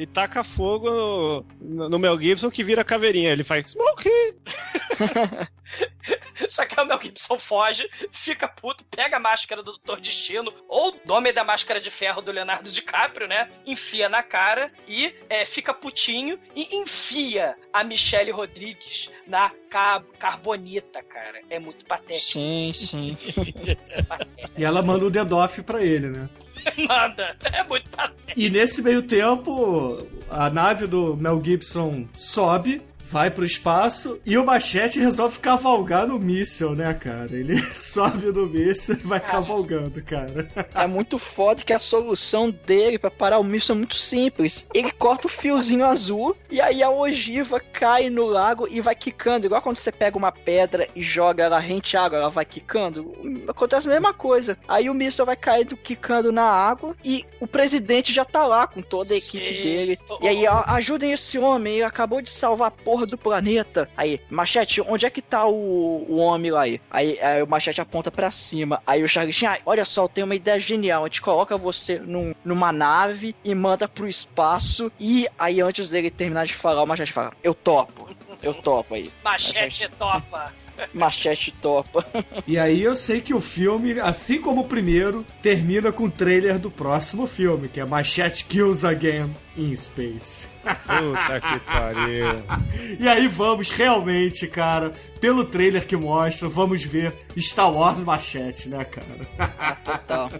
E 0.00 0.06
taca 0.06 0.42
fogo 0.42 1.44
no, 1.60 1.90
no 1.90 1.98
Mel 1.98 2.18
Gibson 2.18 2.50
que 2.50 2.64
vira 2.64 2.82
caveirinha. 2.82 3.30
Ele 3.30 3.44
faz 3.44 3.72
Smoke! 3.72 4.08
Só 6.48 6.64
que 6.64 6.80
o 6.80 6.86
Mel 6.86 6.98
Gibson 7.00 7.38
foge, 7.38 7.86
fica 8.10 8.48
puto, 8.48 8.82
pega 8.90 9.18
a 9.18 9.20
máscara 9.20 9.62
do 9.62 9.72
Doutor 9.72 10.00
Destino, 10.00 10.50
ou 10.66 10.92
do 11.04 11.12
Homem 11.12 11.34
da 11.34 11.44
Máscara 11.44 11.78
de 11.78 11.90
Ferro 11.90 12.22
do 12.22 12.32
Leonardo 12.32 12.70
DiCaprio, 12.70 13.28
né? 13.28 13.50
Enfia 13.66 14.08
na 14.08 14.22
cara 14.22 14.72
e 14.88 15.14
é, 15.28 15.44
fica 15.44 15.74
putinho 15.74 16.40
e 16.56 16.74
enfia 16.78 17.54
a 17.70 17.84
Michelle 17.84 18.30
Rodrigues 18.30 19.10
na 19.26 19.50
ca- 19.68 20.02
carbonita, 20.18 21.02
cara. 21.02 21.42
É 21.50 21.58
muito 21.58 21.84
patético. 21.84 22.32
Sim, 22.32 22.72
sim. 22.72 23.18
E 24.56 24.64
ela 24.64 24.80
manda 24.82 25.04
o 25.04 25.10
dedo 25.10 25.36
off 25.36 25.62
pra 25.62 25.82
ele, 25.82 26.08
né? 26.08 26.28
Manda. 26.88 27.36
É 27.42 27.62
muito. 27.64 27.90
E 28.36 28.50
nesse 28.50 28.82
meio 28.82 29.02
tempo, 29.02 30.06
a 30.30 30.48
nave 30.50 30.86
do 30.86 31.16
Mel 31.16 31.42
Gibson 31.44 32.06
sobe, 32.14 32.82
vai 33.10 33.30
pro 33.30 33.44
espaço 33.44 34.20
e 34.24 34.38
o 34.38 34.44
Machete 34.44 35.00
resolve 35.00 35.40
cavalgar 35.40 36.06
no 36.06 36.18
míssil, 36.18 36.76
né, 36.76 36.94
cara? 36.94 37.34
Ele 37.36 37.60
sobe 37.74 38.26
no 38.26 38.46
míssil 38.46 38.94
e 38.94 39.06
vai 39.06 39.18
cavalgando, 39.18 40.00
cara. 40.02 40.48
É 40.72 40.86
muito 40.86 41.18
foda 41.18 41.62
que 41.62 41.72
a 41.72 41.78
solução 41.78 42.50
dele 42.50 42.98
pra 42.98 43.10
parar 43.10 43.38
o 43.38 43.44
míssil 43.44 43.74
é 43.74 43.78
muito 43.78 43.96
simples. 43.96 44.66
Ele 44.72 44.92
corta 44.92 45.26
o 45.26 45.30
fiozinho 45.30 45.84
azul 45.84 46.36
e 46.48 46.60
aí 46.60 46.82
a 46.82 46.90
ogiva 46.90 47.58
cai 47.58 48.08
no 48.08 48.26
lago 48.26 48.68
e 48.70 48.80
vai 48.80 48.94
quicando. 48.94 49.46
Igual 49.46 49.60
quando 49.60 49.78
você 49.78 49.90
pega 49.90 50.16
uma 50.16 50.30
pedra 50.30 50.86
e 50.94 51.02
joga 51.02 51.44
ela 51.44 51.58
rente 51.58 51.96
à 51.96 52.04
água, 52.04 52.18
ela 52.18 52.30
vai 52.30 52.44
quicando. 52.44 53.12
Acontece 53.48 53.88
a 53.88 53.90
mesma 53.90 54.14
coisa. 54.14 54.56
Aí 54.68 54.88
o 54.88 54.94
míssil 54.94 55.26
vai 55.26 55.36
caindo, 55.36 55.76
quicando 55.76 56.30
na 56.30 56.44
água 56.44 56.94
e 57.04 57.26
o 57.40 57.46
presidente 57.46 58.12
já 58.12 58.24
tá 58.24 58.46
lá 58.46 58.68
com 58.68 58.80
toda 58.80 59.12
a 59.12 59.16
equipe 59.16 59.56
Sim. 59.56 59.62
dele. 59.62 59.98
E 60.20 60.28
aí, 60.28 60.46
ó, 60.46 60.62
ajudem 60.66 61.12
esse 61.12 61.38
homem, 61.38 61.74
ele 61.74 61.84
acabou 61.84 62.22
de 62.22 62.30
salvar 62.30 62.68
a 62.68 62.70
porra 62.70 62.99
do 63.06 63.16
planeta. 63.18 63.88
Aí, 63.96 64.20
Machete, 64.30 64.80
onde 64.80 65.06
é 65.06 65.10
que 65.10 65.22
tá 65.22 65.46
o, 65.46 66.06
o 66.08 66.16
homem 66.16 66.50
lá 66.50 66.62
aí? 66.62 66.80
aí? 66.90 67.18
aí 67.20 67.42
o 67.42 67.46
Machete 67.46 67.80
aponta 67.80 68.10
pra 68.10 68.30
cima. 68.30 68.82
Aí 68.86 69.02
o 69.02 69.08
Charlie 69.08 69.32
Sheen, 69.32 69.48
ah, 69.48 69.58
olha 69.66 69.84
só, 69.84 70.04
eu 70.04 70.08
tenho 70.08 70.24
uma 70.26 70.34
ideia 70.34 70.58
genial. 70.60 71.04
A 71.04 71.06
gente 71.08 71.22
coloca 71.22 71.56
você 71.56 71.98
num- 71.98 72.34
numa 72.44 72.72
nave 72.72 73.34
e 73.44 73.54
manda 73.54 73.86
pro 73.88 74.08
espaço. 74.08 74.90
E 74.98 75.26
aí, 75.38 75.60
antes 75.60 75.88
dele 75.88 76.10
terminar 76.10 76.46
de 76.46 76.54
falar, 76.54 76.82
o 76.82 76.86
Machete 76.86 77.12
fala, 77.12 77.32
eu 77.42 77.54
topo. 77.54 78.08
Eu 78.42 78.54
topo 78.54 78.94
aí. 78.94 79.12
Machete 79.22 79.88
topa. 79.98 80.52
Machete 80.94 81.52
topa. 81.60 82.06
E 82.46 82.58
aí 82.58 82.82
eu 82.82 82.96
sei 82.96 83.20
que 83.20 83.34
o 83.34 83.40
filme, 83.40 84.00
assim 84.00 84.40
como 84.40 84.62
o 84.62 84.64
primeiro, 84.66 85.26
termina 85.42 85.92
com 85.92 86.04
o 86.04 86.10
trailer 86.10 86.58
do 86.58 86.70
próximo 86.70 87.26
filme, 87.26 87.68
que 87.68 87.80
é 87.80 87.84
Machete 87.84 88.46
Kills 88.46 88.86
Again 88.86 89.34
in 89.56 89.76
Space. 89.76 90.48
Puta 90.62 91.40
que 91.40 91.60
pariu. 91.60 92.98
E 92.98 93.08
aí 93.08 93.28
vamos 93.28 93.70
realmente, 93.70 94.46
cara, 94.46 94.92
pelo 95.20 95.44
trailer 95.44 95.86
que 95.86 95.96
mostra, 95.96 96.48
vamos 96.48 96.82
ver 96.84 97.12
Star 97.38 97.72
Wars 97.72 98.02
Machete, 98.02 98.68
né, 98.68 98.84
cara? 98.84 99.76
Total. 99.84 100.30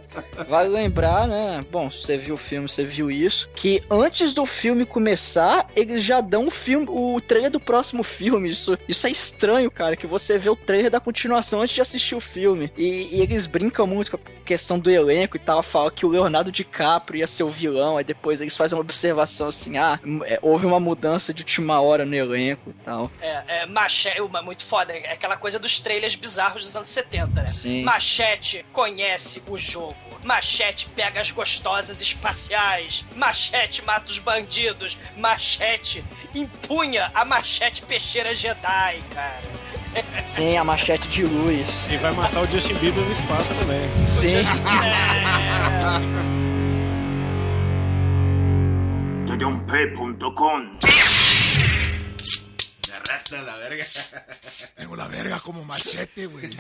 Vale 0.49 0.69
lembrar, 0.69 1.27
né? 1.27 1.61
Bom, 1.71 1.91
se 1.91 2.03
você 2.03 2.17
viu 2.17 2.35
o 2.35 2.39
filme, 2.39 2.69
você 2.69 2.85
viu 2.85 3.11
isso. 3.11 3.49
Que 3.55 3.83
antes 3.91 4.35
do 4.35 4.45
filme 4.47 4.85
começar, 4.87 5.67
eles 5.77 6.03
já 6.03 6.21
dão 6.21 6.49
o 6.49 6.51
filme, 6.51 6.87
o 6.89 7.21
trailer 7.21 7.51
do 7.51 7.61
próximo 7.61 8.03
filme. 8.03 8.49
Isso, 8.49 8.77
isso 8.89 9.07
é 9.07 9.11
estranho, 9.11 9.71
cara. 9.71 9.97
Que 9.97 10.07
você 10.07 10.39
vê 10.39 10.49
o 10.49 10.57
trailer 10.57 10.91
da 10.91 11.01
continuação 11.01 11.61
antes 11.61 11.75
de 11.75 11.81
assistir 11.81 12.15
o 12.15 12.21
filme. 12.21 12.73
E, 12.77 13.17
e 13.17 13.21
eles 13.21 13.47
brincam 13.47 13.87
muito 13.87 14.11
com 14.11 14.17
a 14.17 14.45
questão 14.45 14.79
do 14.79 14.91
elenco 14.91 15.37
e 15.37 15.41
tal. 15.41 15.63
Falam 15.63 15.91
que 15.91 16.07
o 16.07 16.09
Leonardo 16.09 16.51
DiCaprio 16.51 17.21
ia 17.21 17.27
ser 17.27 17.45
o 17.45 17.51
vilão. 17.51 17.97
Aí 17.97 18.05
depois 18.05 18.41
eles 18.41 18.57
fazem 18.57 18.77
uma 18.77 18.83
observação 18.83 19.49
assim: 19.49 19.77
ah, 19.77 20.01
é, 20.25 20.39
houve 20.43 20.67
uma 20.67 20.81
mudança 20.81 21.33
de 21.33 21.43
última 21.43 21.81
hora 21.81 22.05
no 22.05 22.15
elenco 22.15 22.71
e 22.71 22.85
tal. 22.85 23.11
É, 23.21 23.43
é 23.63 23.67
machete, 23.67 24.21
uma 24.21 24.43
muito 24.43 24.65
foda. 24.65 24.93
É 24.93 25.13
aquela 25.13 25.37
coisa 25.37 25.59
dos 25.59 25.81
trailers 25.81 26.15
bizarros 26.15 26.65
dos 26.65 26.77
anos 26.77 26.89
70, 26.89 27.43
né? 27.43 27.47
Sim. 27.49 27.83
Machete 27.83 28.65
conhece 28.73 29.43
o 29.49 29.57
jogo. 29.57 29.97
Machete 30.25 30.89
pega 30.95 31.21
as 31.21 31.31
gostosas 31.31 32.01
espaciais. 32.01 33.05
Machete 33.17 33.83
mata 33.85 34.11
os 34.11 34.19
bandidos. 34.19 34.97
Machete 35.17 36.05
empunha 36.35 37.11
a 37.15 37.25
machete 37.25 37.83
peixeira 37.83 38.35
Jedi, 38.35 39.01
cara. 39.15 39.61
Sim, 40.29 40.57
a 40.57 40.65
machete 40.65 41.09
de 41.09 41.25
luz. 41.25 41.87
E 41.91 41.97
vai 41.97 42.13
matar 42.13 42.43
o 42.43 42.47
Justin 42.47 42.75
Bieber 42.75 43.03
no 43.03 43.13
espaço 43.13 43.53
também. 43.55 43.81
Sim. 44.07 44.45
Tedonp.com 49.41 50.79
Me 52.89 52.95
arrastra 52.95 53.41
la 53.41 53.57
verga. 53.57 53.87
Tengo 54.77 54.97
la 54.97 55.09
verga 55.09 55.41
como 55.41 55.65
machete, 55.65 56.27
güey. 56.27 56.51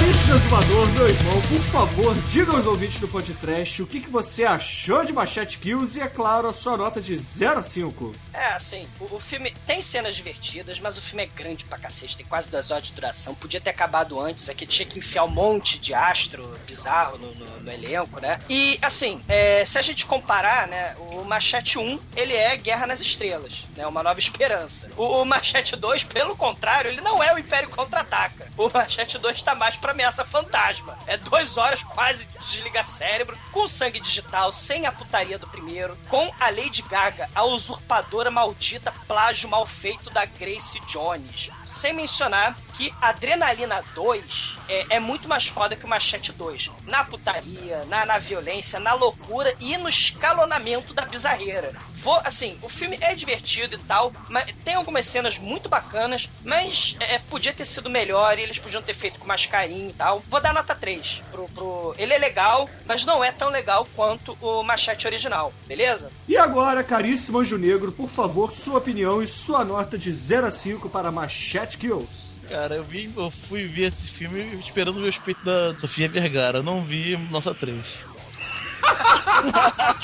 Caríssimo 0.00 0.34
exumador, 0.34 0.88
meu 0.92 1.08
irmão, 1.08 1.42
por 1.42 1.60
favor, 1.70 2.14
diga 2.22 2.52
aos 2.56 2.64
ouvintes 2.64 2.98
do 3.00 3.06
podcast 3.06 3.82
o 3.82 3.86
que, 3.86 4.00
que 4.00 4.08
você 4.08 4.46
achou 4.46 5.04
de 5.04 5.12
Machete 5.12 5.58
Kills 5.58 5.98
e, 5.98 6.00
é 6.00 6.08
claro, 6.08 6.48
a 6.48 6.54
sua 6.54 6.74
nota 6.74 7.02
de 7.02 7.14
0 7.18 7.60
a 7.60 7.62
5. 7.62 8.12
É, 8.32 8.46
assim, 8.46 8.88
o, 8.98 9.16
o 9.16 9.20
filme 9.20 9.50
tem 9.66 9.82
cenas 9.82 10.16
divertidas, 10.16 10.80
mas 10.80 10.96
o 10.96 11.02
filme 11.02 11.24
é 11.24 11.26
grande 11.26 11.64
pra 11.64 11.78
cacete, 11.78 12.16
tem 12.16 12.24
quase 12.24 12.48
duas 12.48 12.70
horas 12.70 12.84
de 12.86 12.92
duração. 12.92 13.34
Podia 13.34 13.60
ter 13.60 13.68
acabado 13.70 14.18
antes, 14.18 14.48
aqui 14.48 14.64
tinha 14.64 14.86
que 14.88 14.98
enfiar 14.98 15.24
um 15.24 15.28
monte 15.28 15.78
de 15.78 15.92
astro 15.92 16.48
bizarro 16.66 17.18
no, 17.18 17.34
no- 17.34 17.60
no 17.60 17.70
elenco, 17.70 18.20
né? 18.22 18.40
E, 18.48 18.78
assim, 18.80 19.20
é, 19.28 19.62
se 19.66 19.78
a 19.78 19.82
gente 19.82 20.06
comparar, 20.06 20.66
né, 20.66 20.94
o 21.10 21.22
Machete 21.24 21.78
1, 21.78 22.00
ele 22.16 22.32
é 22.34 22.56
Guerra 22.56 22.86
nas 22.86 23.00
Estrelas, 23.00 23.64
né? 23.76 23.86
Uma 23.86 24.02
nova 24.02 24.18
esperança. 24.18 24.88
O, 24.96 25.20
o 25.20 25.24
Machete 25.26 25.76
2, 25.76 26.04
pelo 26.04 26.34
contrário, 26.34 26.90
ele 26.90 27.02
não 27.02 27.22
é 27.22 27.34
o 27.34 27.38
Império 27.38 27.68
Contra-Ataca. 27.68 28.48
O 28.56 28.70
Machete 28.72 29.18
2 29.18 29.42
tá 29.42 29.54
mais 29.54 29.76
pra 29.76 29.89
ameaça 29.90 30.24
fantasma. 30.24 30.98
É 31.06 31.16
duas 31.16 31.56
horas 31.56 31.82
quase 31.82 32.26
de 32.26 32.38
desligar 32.38 32.86
cérebro, 32.86 33.36
com 33.52 33.66
sangue 33.66 34.00
digital, 34.00 34.52
sem 34.52 34.86
a 34.86 34.92
putaria 34.92 35.38
do 35.38 35.48
primeiro, 35.48 35.96
com 36.08 36.32
a 36.38 36.50
Lady 36.50 36.82
Gaga, 36.82 37.28
a 37.34 37.44
usurpadora 37.44 38.30
maldita, 38.30 38.92
plágio 39.06 39.48
mal 39.48 39.66
feito 39.66 40.10
da 40.10 40.24
Grace 40.24 40.80
Jones. 40.88 41.50
Sem 41.70 41.92
mencionar 41.92 42.56
que 42.80 42.92
Adrenalina 43.00 43.84
2 43.94 44.56
é, 44.68 44.96
é 44.96 45.00
muito 45.00 45.28
mais 45.28 45.46
foda 45.46 45.76
que 45.76 45.84
o 45.84 45.88
Machete 45.88 46.32
2. 46.32 46.70
Na 46.86 47.04
putaria, 47.04 47.84
na, 47.88 48.04
na 48.04 48.18
violência, 48.18 48.80
na 48.80 48.92
loucura 48.92 49.54
e 49.60 49.76
no 49.76 49.88
escalonamento 49.88 50.92
da 50.92 51.04
bizarreira. 51.04 51.72
Vou, 52.02 52.18
assim, 52.24 52.56
o 52.62 52.68
filme 52.68 52.96
é 53.00 53.14
divertido 53.14 53.74
e 53.74 53.78
tal, 53.78 54.10
mas 54.30 54.50
tem 54.64 54.74
algumas 54.74 55.04
cenas 55.04 55.38
muito 55.38 55.68
bacanas, 55.68 56.30
mas 56.42 56.96
é, 56.98 57.18
podia 57.18 57.52
ter 57.52 57.66
sido 57.66 57.90
melhor 57.90 58.38
e 58.38 58.42
eles 58.42 58.58
podiam 58.58 58.80
ter 58.80 58.94
feito 58.94 59.18
com 59.18 59.26
mais 59.26 59.44
carinho 59.44 59.90
e 59.90 59.92
tal. 59.92 60.22
Vou 60.26 60.40
dar 60.40 60.54
nota 60.54 60.74
3 60.74 61.20
pro, 61.30 61.44
pro. 61.50 61.94
Ele 61.98 62.14
é 62.14 62.18
legal, 62.18 62.68
mas 62.86 63.04
não 63.04 63.22
é 63.22 63.30
tão 63.30 63.50
legal 63.50 63.86
quanto 63.94 64.34
o 64.40 64.62
Machete 64.62 65.06
original, 65.06 65.52
beleza? 65.66 66.10
E 66.26 66.38
agora, 66.38 66.82
caríssimo 66.82 67.38
Anjo 67.38 67.58
Negro, 67.58 67.92
por 67.92 68.08
favor, 68.08 68.50
sua 68.50 68.78
opinião 68.78 69.22
e 69.22 69.28
sua 69.28 69.62
nota 69.62 69.98
de 69.98 70.10
0 70.10 70.46
a 70.46 70.50
5 70.50 70.88
para 70.88 71.12
Machete 71.12 71.59
Kills. 71.66 72.30
Cara, 72.48 72.74
eu, 72.74 72.84
vi, 72.84 73.10
eu 73.16 73.30
fui 73.30 73.66
ver 73.66 73.84
esse 73.84 74.10
filme 74.10 74.40
esperando 74.58 74.96
ver 74.96 75.02
o 75.02 75.04
respeito 75.04 75.44
da 75.44 75.76
Sofia 75.78 76.08
Vergara. 76.08 76.58
Eu 76.58 76.62
não 76.62 76.84
vi 76.84 77.16
nota 77.30 77.54
3. 77.54 77.76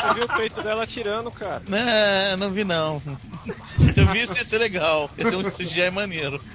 Eu 0.06 0.14
vi 0.14 0.20
o 0.22 0.28
peito 0.36 0.62
dela 0.62 0.84
atirando, 0.84 1.30
cara. 1.30 1.62
Não, 1.68 2.36
não 2.36 2.50
vi 2.52 2.62
não. 2.62 3.02
Se 3.92 4.00
eu 4.00 4.06
vi 4.06 4.20
isso 4.20 4.36
ia 4.36 4.44
ser 4.44 4.58
legal. 4.58 5.10
Esse 5.18 5.34
é 5.34 5.36
um 5.36 5.50
CGI 5.50 5.90
maneiro. 5.90 6.40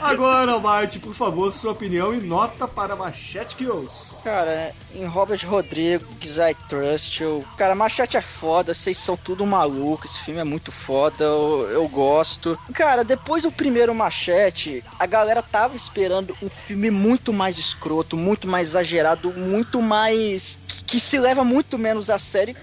Agora, 0.00 0.52
Almighty, 0.52 0.98
por 0.98 1.14
favor, 1.14 1.52
sua 1.52 1.72
opinião 1.72 2.14
e 2.14 2.20
nota 2.20 2.68
para 2.68 2.94
Machete 2.94 3.56
Kills. 3.56 4.08
Cara, 4.22 4.74
em 4.94 5.04
Robert 5.04 5.40
Rodrigues, 5.48 6.36
I 6.36 6.54
Trust, 6.68 7.22
eu... 7.22 7.44
Cara, 7.56 7.74
Machete 7.74 8.16
é 8.16 8.20
foda, 8.20 8.74
vocês 8.74 8.98
são 8.98 9.16
tudo 9.16 9.46
maluco, 9.46 10.06
esse 10.06 10.18
filme 10.20 10.40
é 10.40 10.44
muito 10.44 10.72
foda, 10.72 11.24
eu, 11.24 11.68
eu 11.70 11.88
gosto. 11.88 12.58
Cara, 12.74 13.04
depois 13.04 13.44
do 13.44 13.52
primeiro 13.52 13.94
Machete, 13.94 14.84
a 14.98 15.06
galera 15.06 15.42
tava 15.42 15.76
esperando 15.76 16.36
um 16.42 16.48
filme 16.48 16.90
muito 16.90 17.32
mais 17.32 17.58
escroto, 17.58 18.16
muito 18.16 18.46
mais 18.46 18.68
exagerado, 18.68 19.32
muito 19.32 19.80
mais... 19.80 20.58
que 20.86 20.98
se 20.98 21.18
leva 21.18 21.44
muito 21.44 21.78
menos 21.78 22.10
a 22.10 22.18
sério. 22.18 22.56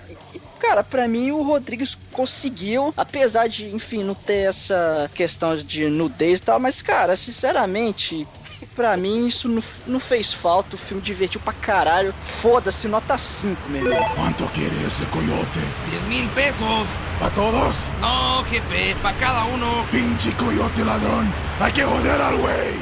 Cara, 0.60 0.84
pra 0.84 1.07
mim 1.07 1.32
o 1.32 1.44
Rodrigues 1.44 1.98
conseguiu, 2.11 2.94
apesar 2.98 3.48
de, 3.48 3.68
enfim, 3.73 4.03
não 4.03 4.15
ter 4.15 4.49
essa 4.49 5.10
questão 5.14 5.56
de 5.56 5.90
nudez 5.90 6.40
e 6.40 6.44
tal, 6.44 6.60
mas, 6.60 6.82
cara, 6.82 7.15
sinceramente, 7.15 8.27
pra 8.76 8.95
mim 8.98 9.27
isso 9.27 9.48
não, 9.48 9.64
não 9.86 9.99
fez 9.99 10.34
falta. 10.34 10.76
O 10.76 10.80
filme 10.80 11.02
divertiu 11.02 11.40
pra 11.41 11.53
caralho. 11.53 12.14
Foda-se, 12.41 12.88
nota 12.88 13.18
5, 13.18 13.69
meu 13.69 13.86
irmão. 13.86 14.10
¿Cuánto 14.15 14.45
quiere 14.52 14.76
ese 14.86 15.06
coyote? 15.07 15.60
Diez 15.90 16.03
mil 16.03 16.27
pesos. 16.30 16.88
¿Para 17.19 17.33
todos? 17.33 17.75
No, 18.01 18.43
jefe, 18.45 18.95
para 19.01 19.17
cada 19.17 19.45
uno. 19.45 19.85
Pinche 19.91 20.31
coyote 20.33 20.83
ladrón. 20.83 21.31
Hay 21.59 21.71
que 21.71 21.83
joder 21.83 22.21
al 22.21 22.37
güey. 22.37 22.75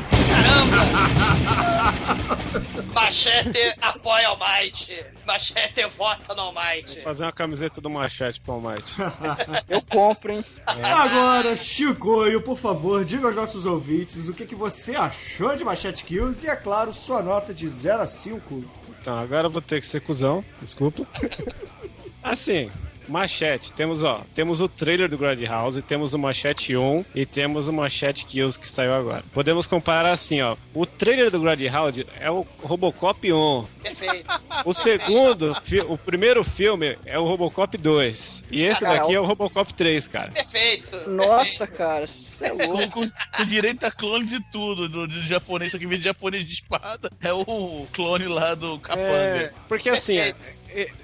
Machete 2.94 3.74
apoia 3.82 4.32
o 4.32 4.38
Might. 4.38 5.06
Machete 5.26 5.86
vota 5.98 6.34
no 6.34 6.42
Almighty. 6.42 6.96
Vou 6.96 7.04
fazer 7.04 7.24
uma 7.24 7.32
camiseta 7.32 7.80
do 7.80 7.90
machete 7.90 8.42
pro 8.42 8.56
Almighty. 8.56 8.94
Eu 9.70 9.82
compro, 9.82 10.34
hein? 10.34 10.46
Agora, 10.66 11.56
Chicoio, 11.56 12.42
por 12.42 12.58
favor, 12.58 13.06
diga 13.06 13.28
aos 13.28 13.36
nossos 13.36 13.66
ouvintes 13.66 14.28
o 14.28 14.34
que, 14.34 14.46
que 14.46 14.56
você 14.56 14.96
achou 14.96 15.56
de 15.56 15.64
Machete 15.64 16.04
Kills 16.04 16.46
e, 16.46 16.50
é 16.50 16.56
claro, 16.56 16.94
sua 16.94 17.22
nota 17.22 17.54
de 17.54 17.68
0 17.68 18.02
a 18.02 18.08
5. 18.08 18.64
Então, 19.00 19.18
agora 19.18 19.48
eu 19.48 19.52
vou 19.52 19.62
ter 19.62 19.80
que 19.80 19.88
ser 19.88 20.02
cuzão, 20.02 20.44
desculpa. 20.62 21.06
Assim, 22.24 22.72
Machete, 23.08 23.74
temos 23.74 24.04
ó, 24.04 24.22
temos 24.36 24.62
o 24.62 24.68
trailer 24.68 25.10
do 25.10 25.18
House, 25.48 25.82
temos 25.88 26.14
o 26.14 26.20
Machete 26.20 26.76
1 26.76 27.06
e 27.16 27.26
temos 27.26 27.68
o 27.68 27.74
Machete 27.74 28.26
Kills 28.26 28.60
que 28.60 28.68
saiu 28.68 28.94
agora. 28.94 29.24
Podemos 29.34 29.68
comparar 29.68 30.12
assim, 30.12 30.42
ó. 30.42 30.56
O 30.74 30.86
trailer 30.86 31.30
do 31.32 31.44
House 31.44 32.04
é 32.20 32.30
o 32.32 32.46
Robocop 32.62 33.32
1. 33.32 33.66
Perfeito. 33.82 34.42
O 34.66 34.74
segundo, 34.74 35.56
o 35.90 35.98
primeiro 35.98 36.44
filme 36.44 36.98
é 37.06 37.18
o 37.20 37.26
Robocop 37.26 37.78
2. 37.78 38.44
E 38.52 38.64
esse 38.64 38.82
Cara, 38.82 39.00
daqui 39.00 39.14
é 39.14 39.20
o- 39.20 39.26
Robocop 39.26 39.74
3, 39.74 40.08
cara. 40.08 40.32
Perfeito. 40.32 41.10
Nossa, 41.10 41.66
cara, 41.68 42.08
você 42.08 42.46
é 42.46 42.50
Com, 42.50 42.72
louco. 42.72 42.90
com- 42.92 43.10
com 43.38 43.46
direito 43.46 43.84
a 43.86 43.92
clones 43.92 44.32
e 44.34 44.40
tudo 44.52 44.88
do, 44.90 45.08
do 45.08 45.22
japonês, 45.22 45.72
só 45.72 45.78
que 45.78 45.86
em 45.86 45.88
vez 45.88 46.00
de 46.00 46.06
japonês 46.06 46.46
de 46.46 46.54
espada, 46.54 47.12
é 47.22 47.32
o 47.34 47.86
clone 47.92 48.26
lá 48.28 48.54
do 48.56 48.76
É, 48.76 48.80
Capanga. 48.80 49.54
porque 49.68 49.90
assim, 49.90 50.18
é, 50.18 50.30
é, 50.30 50.36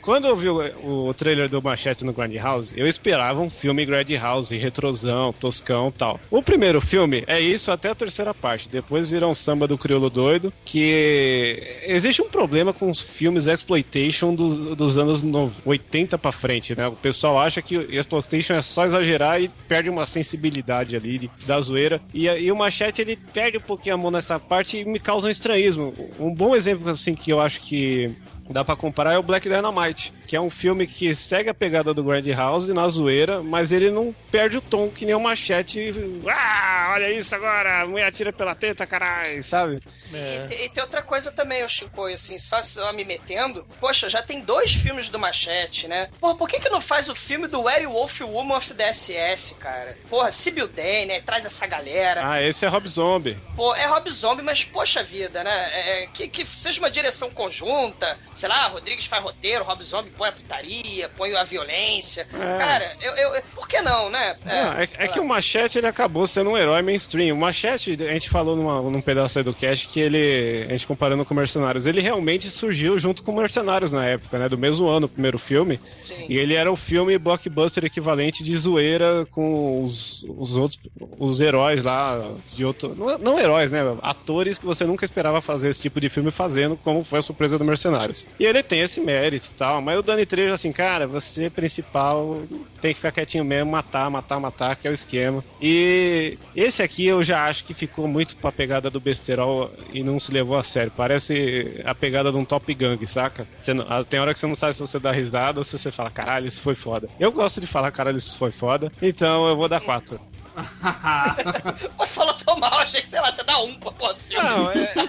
quando 0.02 0.28
eu 0.28 0.36
vi 0.36 0.50
o, 0.50 1.08
o 1.08 1.14
trailer 1.14 1.50
do 1.50 1.62
Machete 1.62 2.04
no 2.06 2.14
Grand 2.14 2.34
House, 2.42 2.74
eu 2.76 2.88
esperava 2.88 3.40
um 3.42 3.50
filme 3.50 3.86
Grand 3.86 4.06
House, 4.20 4.50
retrosão, 4.50 5.34
toscão 5.34 5.92
tal. 5.92 6.20
O 6.32 6.42
primeiro 6.42 6.80
filme 6.82 7.24
é 7.28 7.40
isso 7.40 7.72
até 7.72 7.90
a 7.90 7.96
terceira 7.96 8.34
parte. 8.34 8.70
Depois 8.70 9.12
vira 9.12 9.28
um 9.28 9.36
samba 9.36 9.68
do 9.68 9.78
crioulo 9.78 10.10
doido, 10.10 10.52
que 10.66 11.62
existe 11.86 12.22
um 12.22 12.30
problema 12.30 12.74
com 12.74 12.90
os 12.90 13.02
filmes 13.02 13.48
exploitation 13.48 14.34
dos, 14.34 14.76
dos 14.76 14.98
anos 14.98 15.22
no- 15.22 15.52
80 15.66 16.18
pra 16.18 16.32
frente, 16.32 16.76
né? 16.76 16.88
O 16.88 16.94
pessoal 16.94 17.40
acha 17.40 17.62
que 17.62 17.76
exploitation 17.76 18.54
é 18.54 18.62
só 18.62 18.86
exagerar 18.86 19.42
e 19.42 19.48
perde 19.68 19.90
uma 19.90 20.06
sensibilidade 20.06 20.96
ali 20.96 21.20
de- 21.20 21.32
da 21.46 21.60
zoeira. 21.62 22.02
E, 22.14 22.26
e 22.28 22.52
o 22.52 22.56
Machete, 22.56 23.02
ele 23.02 23.16
perde 23.34 23.58
um 23.58 23.62
pouquinho 23.62 23.96
a 23.96 23.98
mão 23.98 24.12
nessa 24.12 24.40
parte 24.40 24.78
e 24.80 24.86
me 24.86 25.00
causa 25.00 25.28
um 25.28 25.32
estranhismo. 25.32 25.94
Um 26.20 26.34
bom 26.34 26.56
exemplo, 26.56 26.90
assim, 26.90 27.14
que 27.14 27.32
eu 27.32 27.40
acho 27.42 27.62
que 27.62 28.12
dá 28.50 28.64
pra 28.66 28.76
comparar 28.76 29.14
é 29.14 29.18
o 29.18 29.24
Black 29.24 29.48
Dynamite, 29.48 30.14
que 30.28 30.36
é 30.36 30.42
um 30.42 30.50
filme 30.50 30.86
que 30.88 31.14
segue 31.16 31.50
a 31.50 31.54
pegada 31.54 31.94
do 31.94 32.04
Grand 32.04 32.26
House 32.36 32.68
na 32.70 32.88
zoeira, 32.90 33.42
mas 33.42 33.72
ele 33.72 33.90
não 33.92 34.14
perde 34.32 34.58
o 34.58 34.62
tom 34.62 34.90
que 34.90 35.06
nem 35.06 35.16
o 35.16 35.20
Machete. 35.20 35.94
Ah, 36.28 36.92
olha 36.94 37.12
isso 37.12 37.34
agora, 37.36 37.82
a 37.82 37.88
mulher 37.88 38.06
atira 38.08 38.32
pela 38.34 38.56
teta, 38.56 38.86
caralho, 38.86 39.44
sabe? 39.44 39.80
E, 40.14 40.48
te- 40.48 40.64
e 40.66 40.70
tem 40.70 40.84
outra 40.84 41.02
coisa 41.02 41.32
também, 41.32 41.64
o 41.64 41.70
Chicoio, 41.70 42.16
assim, 42.16 42.38
só, 42.38 42.62
só 42.62 42.92
me 42.94 43.04
metendo. 43.06 43.66
Poxa, 43.80 44.10
já 44.10 44.22
tem 44.22 44.42
dois 44.42 44.74
filmes 44.74 45.10
do 45.10 45.20
Machete, 45.20 45.88
né? 45.88 46.10
Porra, 46.20 46.36
por 46.36 46.48
que 46.50 46.60
que 46.60 46.70
não 46.70 46.82
faz 46.82 47.10
o 47.10 47.16
filme 47.16 47.48
do 47.48 47.62
Werewolf 47.64 48.22
Woman 48.22 48.56
of 48.58 48.74
the 48.74 48.92
SS, 48.92 49.56
cara? 49.56 49.98
Porra, 50.10 50.32
Sibyl 50.32 50.68
Dane, 50.68 51.22
traz 51.26 51.46
essa 51.46 51.66
galera. 51.68 52.22
Ah, 52.28 52.42
esse 52.42 52.66
é 52.66 52.68
Rob 52.68 52.88
Zombie. 52.88 53.38
Pô, 53.56 53.74
é 53.76 53.86
Rob 53.86 54.10
Zombie, 54.10 54.44
mas 54.44 54.64
poxa 54.64 55.04
vida, 55.04 55.44
né? 55.44 55.70
É, 56.04 56.08
que, 56.14 56.28
que 56.28 56.46
seja 56.46 56.80
uma 56.80 56.90
direção 56.90 57.30
conjunta, 57.32 58.18
sei 58.40 58.48
lá, 58.48 58.68
Rodrigues 58.68 59.06
faz 59.06 59.22
roteiro, 59.22 59.66
Rob 59.66 59.84
Zombie 59.84 60.12
põe 60.18 60.30
a 60.30 60.32
putaria, 60.32 61.10
põe 61.10 61.36
a 61.36 61.44
violência. 61.44 62.26
É. 62.34 62.58
Cara, 62.58 62.96
eu, 63.02 63.12
eu- 63.16 63.42
por 63.54 63.68
que 63.68 63.82
não, 63.82 64.10
né? 64.10 64.38
Não, 64.46 64.54
é, 64.74 64.88
é 64.98 65.08
que 65.10 65.20
o 65.20 65.26
Machete 65.28 65.78
ele 65.78 65.88
acabou 65.88 66.26
sendo 66.26 66.52
um 66.52 66.58
herói 66.58 66.82
mainstream. 66.82 67.36
O 67.36 67.40
Machete, 67.40 67.98
a 68.02 68.14
gente 68.14 68.30
falou 68.30 68.56
numa- 68.56 68.82
num 68.82 69.02
pedaço 69.02 69.38
aí 69.40 69.44
do 69.44 69.54
cast 69.54 69.90
que 69.90 70.00
ele, 70.00 70.66
a 70.70 70.72
gente 70.72 70.88
comparando 70.88 71.26
com 71.26 71.34
Mercenários, 71.34 71.86
ele 71.86 72.00
realmente 72.00 72.50
surgiu 72.50 72.98
junto 72.98 73.24
com 73.24 73.34
Mercenários 73.34 73.92
na 73.92 74.06
época, 74.06 74.40
né? 74.40 74.48
Do 74.48 74.58
mesmo 74.58 74.88
ano, 74.88 75.06
o 75.06 75.10
primeiro 75.10 75.38
filme. 75.38 75.78
Sim. 76.02 76.26
E 76.30 76.38
ele 76.38 76.54
era 76.54 76.72
o 76.72 76.78
filme 76.78 77.18
blockbuster 77.18 77.84
equivalente 77.84 78.42
de 78.42 78.56
zoeira 78.56 79.28
com 79.32 79.84
os, 79.84 80.24
os 80.38 80.56
outros, 80.56 80.80
os 81.18 81.42
heróis 81.42 81.84
lá 81.84 82.18
de 82.54 82.64
outro. 82.64 82.96
Não, 82.98 83.18
não 83.18 83.40
heróis, 83.40 83.72
né? 83.74 83.82
Atores 84.02 84.58
que 84.58 84.66
você 84.66 84.86
nunca 84.86 85.04
esperava 85.04 85.42
fazer 85.42 85.70
esse 85.70 85.82
tipo 85.82 86.00
de 86.00 86.08
filme 86.10 86.32
fazendo, 86.32 86.78
como 86.84 87.04
foi 87.04 87.20
a 87.20 87.22
surpresa 87.22 87.58
do 87.58 87.66
Mercenários. 87.66 88.26
E 88.40 88.46
ele 88.46 88.62
tem 88.64 88.82
esse 88.82 89.00
mérito 89.02 89.48
e 89.48 89.56
tal, 89.58 89.82
mas 89.82 89.98
o 89.98 90.02
Dani 90.02 90.26
Trejo, 90.26 90.54
assim, 90.54 90.72
cara, 90.72 91.08
você 91.08 91.50
principal 91.50 92.42
tem 92.82 92.92
que 92.94 93.00
ficar 93.00 93.12
quietinho 93.12 93.44
mesmo, 93.44 93.72
matar, 93.72 94.10
matar, 94.10 94.40
matar, 94.40 94.76
que 94.76 94.88
é 94.88 94.92
o 94.92 94.94
esquema. 94.94 95.44
E 95.62 96.38
esse 96.56 96.82
aqui 96.82 97.06
eu 97.06 97.22
já 97.22 97.46
acho 97.48 97.64
que 97.66 97.74
ficou 97.74 98.08
muito 98.08 98.36
pra 98.38 98.52
pegada 98.52 98.90
do 98.90 99.00
besterol 99.00 99.70
e 99.94 100.02
não 100.04 100.20
se 100.20 100.32
levou 100.32 100.58
a 100.58 100.64
sério. 100.64 100.92
Parece 100.96 101.82
a 101.84 101.94
pegada 101.94 102.32
de 102.32 102.38
um 102.38 102.46
Top 102.46 102.74
Gang, 102.74 103.06
saca? 103.08 103.46
Você 103.60 103.74
não- 103.74 104.04
tem 104.04 104.20
hora 104.20 104.34
que 104.34 104.40
você 104.40 104.48
não 104.48 104.56
sabe 104.56 104.74
se 104.74 104.80
você 104.82 105.00
dá 105.00 105.12
risada 105.12 105.60
ou 105.60 105.64
se 105.64 105.78
você 105.78 105.92
fala, 105.92 106.10
caralho, 106.10 106.48
isso 106.48 106.62
foi 106.62 106.76
foda. 106.76 107.08
Eu 107.20 107.32
gosto 107.32 107.60
de 107.60 107.68
falar, 107.68 107.92
caralho, 107.92 108.18
isso 108.18 108.38
foi 108.38 108.52
foda, 108.52 108.90
então 109.02 109.48
eu 109.50 109.56
vou 109.58 109.68
dar 109.68 109.82
quatro. 109.82 110.20
Você 111.98 112.14
falou 112.14 112.34
tão 112.34 112.58
mal, 112.60 112.80
achei 112.80 113.02
que, 113.02 113.10
sei 113.10 113.20
lá, 113.22 113.32
você 113.32 113.44
dá 113.44 113.58
um 113.60 113.74
pra 113.76 113.92
porra 113.92 114.14
do 114.14 114.20
filme. 114.22 114.44
Não, 114.44 114.72
é- 114.72 114.94
eu, 114.96 115.04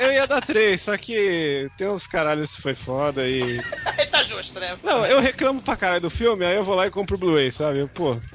eu- 0.00 0.06
eu 0.08 0.12
ia 0.12 0.26
dar 0.26 0.40
três, 0.42 0.80
só 0.80 0.96
que 0.96 1.70
tem 1.76 1.88
uns 1.88 2.06
caralhos 2.06 2.50
isso 2.50 2.62
foi 2.62 2.74
foda 2.74 3.26
e. 3.28 3.60
Aí 3.98 4.06
tá 4.06 4.22
justo, 4.22 4.58
né? 4.60 4.76
Não, 4.82 5.04
eu 5.06 5.20
reclamo 5.20 5.60
pra 5.62 5.76
caralho 5.76 6.00
do 6.02 6.10
filme, 6.10 6.44
aí 6.44 6.56
eu 6.56 6.64
vou 6.64 6.74
lá 6.74 6.86
e 6.86 6.90
compro 6.90 7.16
o 7.16 7.18
Blu-ray, 7.18 7.50
sabe? 7.50 7.86
Pô. 7.88 8.16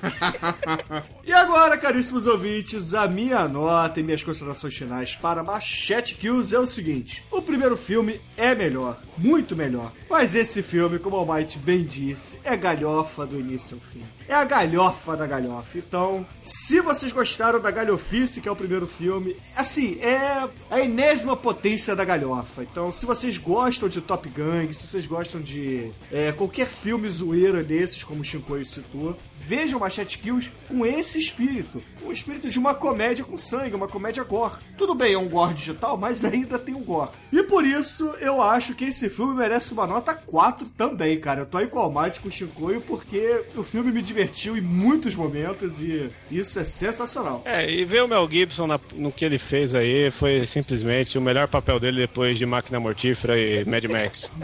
E 1.23 1.33
agora, 1.33 1.77
caríssimos 1.77 2.25
ouvintes, 2.25 2.93
a 2.93 3.05
minha 3.07 3.47
nota 3.47 3.99
e 3.99 4.03
minhas 4.03 4.23
considerações 4.23 4.75
finais 4.75 5.13
para 5.15 5.43
Machete 5.43 6.15
Kills 6.15 6.55
é 6.55 6.59
o 6.59 6.65
seguinte: 6.65 7.23
o 7.31 7.41
primeiro 7.41 7.75
filme 7.75 8.21
é 8.37 8.55
melhor, 8.55 8.97
muito 9.17 9.55
melhor. 9.55 9.91
Mas 10.09 10.35
esse 10.35 10.63
filme, 10.63 10.99
como 10.99 11.17
o 11.17 11.19
Almighty 11.19 11.57
bem 11.59 11.83
disse, 11.83 12.39
é 12.43 12.55
galhofa 12.55 13.25
do 13.25 13.39
início 13.39 13.75
ao 13.75 13.81
fim. 13.81 14.03
É 14.27 14.33
a 14.33 14.43
galhofa 14.43 15.15
da 15.15 15.25
galhofa. 15.25 15.77
Então, 15.77 16.25
se 16.43 16.81
vocês 16.81 17.13
gostaram 17.13 17.61
da 17.61 17.71
galhofice, 17.71 18.41
que 18.41 18.49
é 18.49 18.51
o 18.51 18.55
primeiro 18.57 18.85
filme, 18.85 19.37
assim, 19.55 19.97
é 20.01 20.49
a 20.69 20.81
enésima 20.81 21.37
potência 21.37 21.95
da 21.95 22.03
galhofa. 22.03 22.63
Então, 22.63 22.91
se 22.91 23.05
vocês 23.05 23.37
gostam 23.37 23.87
de 23.87 24.01
Top 24.01 24.27
Gang, 24.27 24.73
se 24.73 24.85
vocês 24.85 25.05
gostam 25.05 25.39
de 25.39 25.89
é, 26.11 26.33
qualquer 26.33 26.67
filme 26.67 27.09
zoeira 27.09 27.63
desses, 27.63 28.03
como 28.03 28.19
o 28.19 28.23
Shinkoio 28.23 28.65
citou, 28.65 29.15
vejam 29.37 29.79
Machete 29.79 30.17
Kills 30.17 30.51
com 30.67 30.85
esse 30.85 31.17
espírito. 31.17 31.81
O 32.03 32.11
espírito 32.11 32.49
de 32.49 32.59
uma 32.59 32.75
comédia 32.75 33.23
com 33.23 33.37
sangue, 33.37 33.75
uma 33.75 33.87
comédia 33.87 34.25
gore. 34.25 34.55
Tudo 34.77 34.93
bem, 34.93 35.13
é 35.13 35.17
um 35.17 35.29
gore 35.29 35.53
digital, 35.53 35.97
mas 35.97 36.25
ainda 36.25 36.59
tem 36.59 36.75
um 36.75 36.83
gore. 36.83 37.11
E 37.31 37.41
por 37.43 37.65
isso, 37.65 38.13
eu 38.19 38.41
acho 38.41 38.75
que 38.75 38.85
esse 38.85 39.09
filme 39.09 39.33
merece 39.35 39.71
uma 39.71 39.87
nota 39.87 40.13
4 40.13 40.69
também, 40.71 41.17
cara. 41.17 41.41
Eu 41.41 41.45
tô 41.45 41.57
aí 41.57 41.67
com 41.67 41.79
o 41.79 41.81
Almighty, 41.81 42.19
com 42.19 42.27
o 42.27 42.31
Shinkoio, 42.31 42.81
porque 42.81 43.45
o 43.55 43.63
filme 43.63 43.89
me 43.89 44.01
divertiu 44.01 44.16
em 44.21 44.61
muitos 44.61 45.15
momentos 45.15 45.79
e 45.79 46.09
isso 46.31 46.59
é 46.59 46.63
sensacional. 46.63 47.41
É, 47.45 47.69
e 47.69 47.83
ver 47.85 48.03
o 48.03 48.07
Mel 48.07 48.27
Gibson 48.29 48.67
na- 48.67 48.79
no 48.95 49.11
que 49.11 49.23
ele 49.25 49.37
fez 49.37 49.73
aí 49.75 50.09
foi 50.11 50.45
simplesmente 50.45 51.17
o 51.17 51.21
melhor 51.21 51.47
papel 51.47 51.79
dele 51.79 52.01
depois 52.01 52.37
de 52.37 52.45
Máquina 52.45 52.79
Mortífera 52.79 53.37
e 53.37 53.65
Mad 53.65 53.83
Max. 53.85 54.31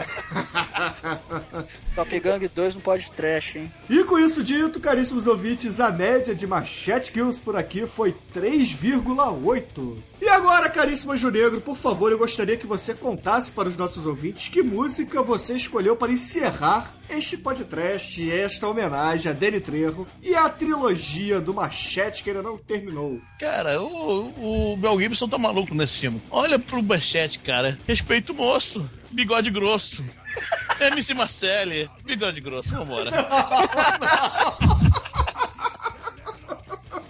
Top 1.94 2.20
Gang 2.20 2.46
2 2.48 2.74
não 2.74 2.80
pode 2.80 3.10
trash, 3.12 3.56
hein? 3.56 3.72
E 3.88 4.02
com 4.04 4.18
isso 4.18 4.42
dito, 4.42 4.80
caríssimos 4.80 5.26
ouvintes, 5.26 5.80
a 5.80 5.90
média 5.90 6.34
de 6.34 6.46
Machete 6.46 7.12
Kills 7.12 7.40
por 7.40 7.56
aqui 7.56 7.86
foi 7.86 8.14
3,8. 8.34 9.96
E 10.20 10.28
agora, 10.28 10.70
caríssimo 10.70 11.12
Anjo 11.12 11.30
Negro, 11.30 11.60
por 11.60 11.76
favor, 11.76 12.10
eu 12.10 12.18
gostaria 12.18 12.56
que 12.56 12.66
você 12.66 12.94
contasse 12.94 13.52
para 13.52 13.68
os 13.68 13.76
nossos 13.76 14.06
ouvintes 14.06 14.48
que 14.48 14.62
música 14.62 15.22
você 15.22 15.54
escolheu 15.54 15.96
para 15.96 16.12
encerrar 16.12 16.94
este 17.10 17.36
podcast, 17.36 18.30
esta 18.30 18.66
homenagem 18.66 19.30
a 19.30 19.34
Danny 19.34 19.60
Trejo 19.60 20.06
e 20.22 20.34
a 20.34 20.48
trilogia 20.48 21.40
do 21.40 21.52
Machete 21.52 22.22
que 22.22 22.30
ainda 22.30 22.42
não 22.42 22.56
terminou. 22.56 23.20
Cara, 23.38 23.82
o, 23.82 24.72
o 24.72 24.76
Mel 24.76 25.00
Gibson 25.00 25.28
tá 25.28 25.36
maluco 25.36 25.74
nesse 25.74 25.98
filme. 25.98 26.22
Olha 26.30 26.58
pro 26.58 26.82
Machete, 26.82 27.38
cara. 27.40 27.78
Respeito 27.86 28.32
o 28.32 28.36
moço. 28.36 28.88
Bigode 29.10 29.50
grosso. 29.50 30.04
MC 30.80 31.12
Marcelli. 31.14 31.90
Bigode 32.04 32.40
grosso. 32.40 32.70
Vambora. 32.70 33.10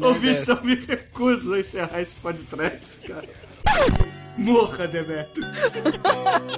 Ouvintes, 0.00 0.48
eu 0.48 0.62
me 0.62 0.74
recuso 0.74 1.54
a 1.54 1.60
encerrar 1.60 2.00
esse 2.00 2.16
podcast, 2.16 2.98
cara. 3.06 3.28
Morra, 4.36 4.88
Demeto. 4.88 5.40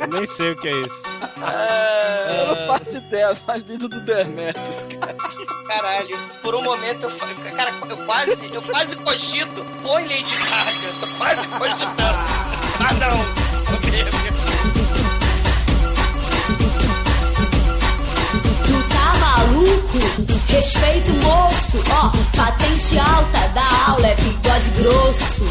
Eu 0.01 0.07
nem 0.09 0.27
sei 0.27 0.53
o 0.53 0.57
que 0.57 0.69
é 0.69 0.81
isso. 0.81 1.03
É, 1.47 2.41
eu 2.43 2.47
não 2.49 2.57
faço 2.67 2.97
ideia, 2.97 3.37
mas 3.47 3.63
vindo 3.63 3.87
do 3.89 4.01
Demetrius, 4.01 4.85
cara. 4.99 5.15
Caralho, 5.69 6.19
por 6.43 6.55
um 6.55 6.63
momento 6.63 7.03
eu, 7.03 7.11
cara, 7.55 7.71
eu 7.89 7.97
quase, 8.07 8.55
eu 8.55 8.63
quase 8.63 8.97
cogito. 8.97 9.65
Põe 9.83 10.03
Lady 10.05 10.35
Gaga, 10.37 10.87
eu 10.87 11.01
tô 11.01 11.07
quase 11.19 11.47
cogitando. 11.49 12.19
Ah, 12.81 12.95
não. 12.95 13.47
Tu 18.65 18.83
tá 18.89 19.15
maluco? 19.19 20.36
Respeito 20.57 21.13
moço, 21.23 21.83
ó, 21.91 22.11
patente 22.35 22.99
alta 22.99 23.49
da 23.49 23.91
aula 23.91 24.07
é 24.07 24.15
bigode 24.15 24.71
grosso. 24.71 25.45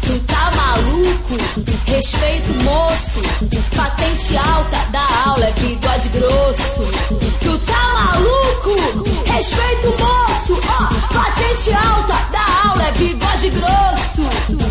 Tu 0.00 0.18
tá 0.20 0.50
maluco? 0.56 1.36
Respeito 1.84 2.64
moço, 2.64 3.20
patente 3.76 4.34
alta 4.38 4.78
da 4.92 5.28
aula 5.28 5.44
é 5.44 5.52
bigode 5.52 6.08
grosso. 6.08 6.90
Tu 7.42 7.58
tá 7.58 7.92
maluco? 7.92 9.30
Respeito 9.30 9.88
moço, 9.88 10.58
ó, 10.70 10.88
patente 11.12 11.72
alta 11.74 12.16
da 12.32 12.68
aula 12.70 12.88
é 12.88 12.92
bigode 12.92 13.50
grosso. 13.50 14.22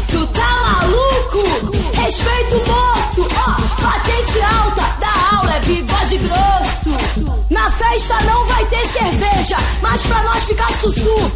Tu 0.10 0.26
tá 0.26 0.49
maluco? 0.66 1.44
Respeito 2.02 2.56
moço, 2.68 3.28
ó, 3.38 3.84
patente 3.84 4.40
alta 4.41 4.95
da 4.99 5.38
aula 5.38 5.56
é 5.56 5.60
bigode 5.60 6.18
grosso. 6.18 6.65
Na 7.50 7.72
festa 7.72 8.18
não 8.26 8.46
vai 8.46 8.66
ter 8.66 8.86
cerveja, 8.88 9.56
mas 9.82 10.02
pra 10.04 10.24
nós 10.24 10.44
ficar 10.44 10.70
sussu. 10.74 11.32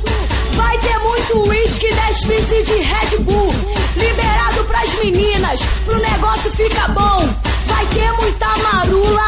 Vai 0.53 0.77
ter 0.79 0.97
muito 0.99 1.49
uísque, 1.49 1.93
10 1.93 2.25
pieces 2.25 2.67
de 2.67 2.81
Red 2.81 3.17
Bull. 3.19 3.53
Liberado 3.95 4.63
pras 4.65 4.93
meninas, 4.95 5.61
pro 5.85 5.97
negócio 5.99 6.51
ficar 6.51 6.89
bom. 6.89 7.29
Vai 7.79 7.87
ter 7.87 8.11
muita 8.11 8.45
marula 8.57 9.27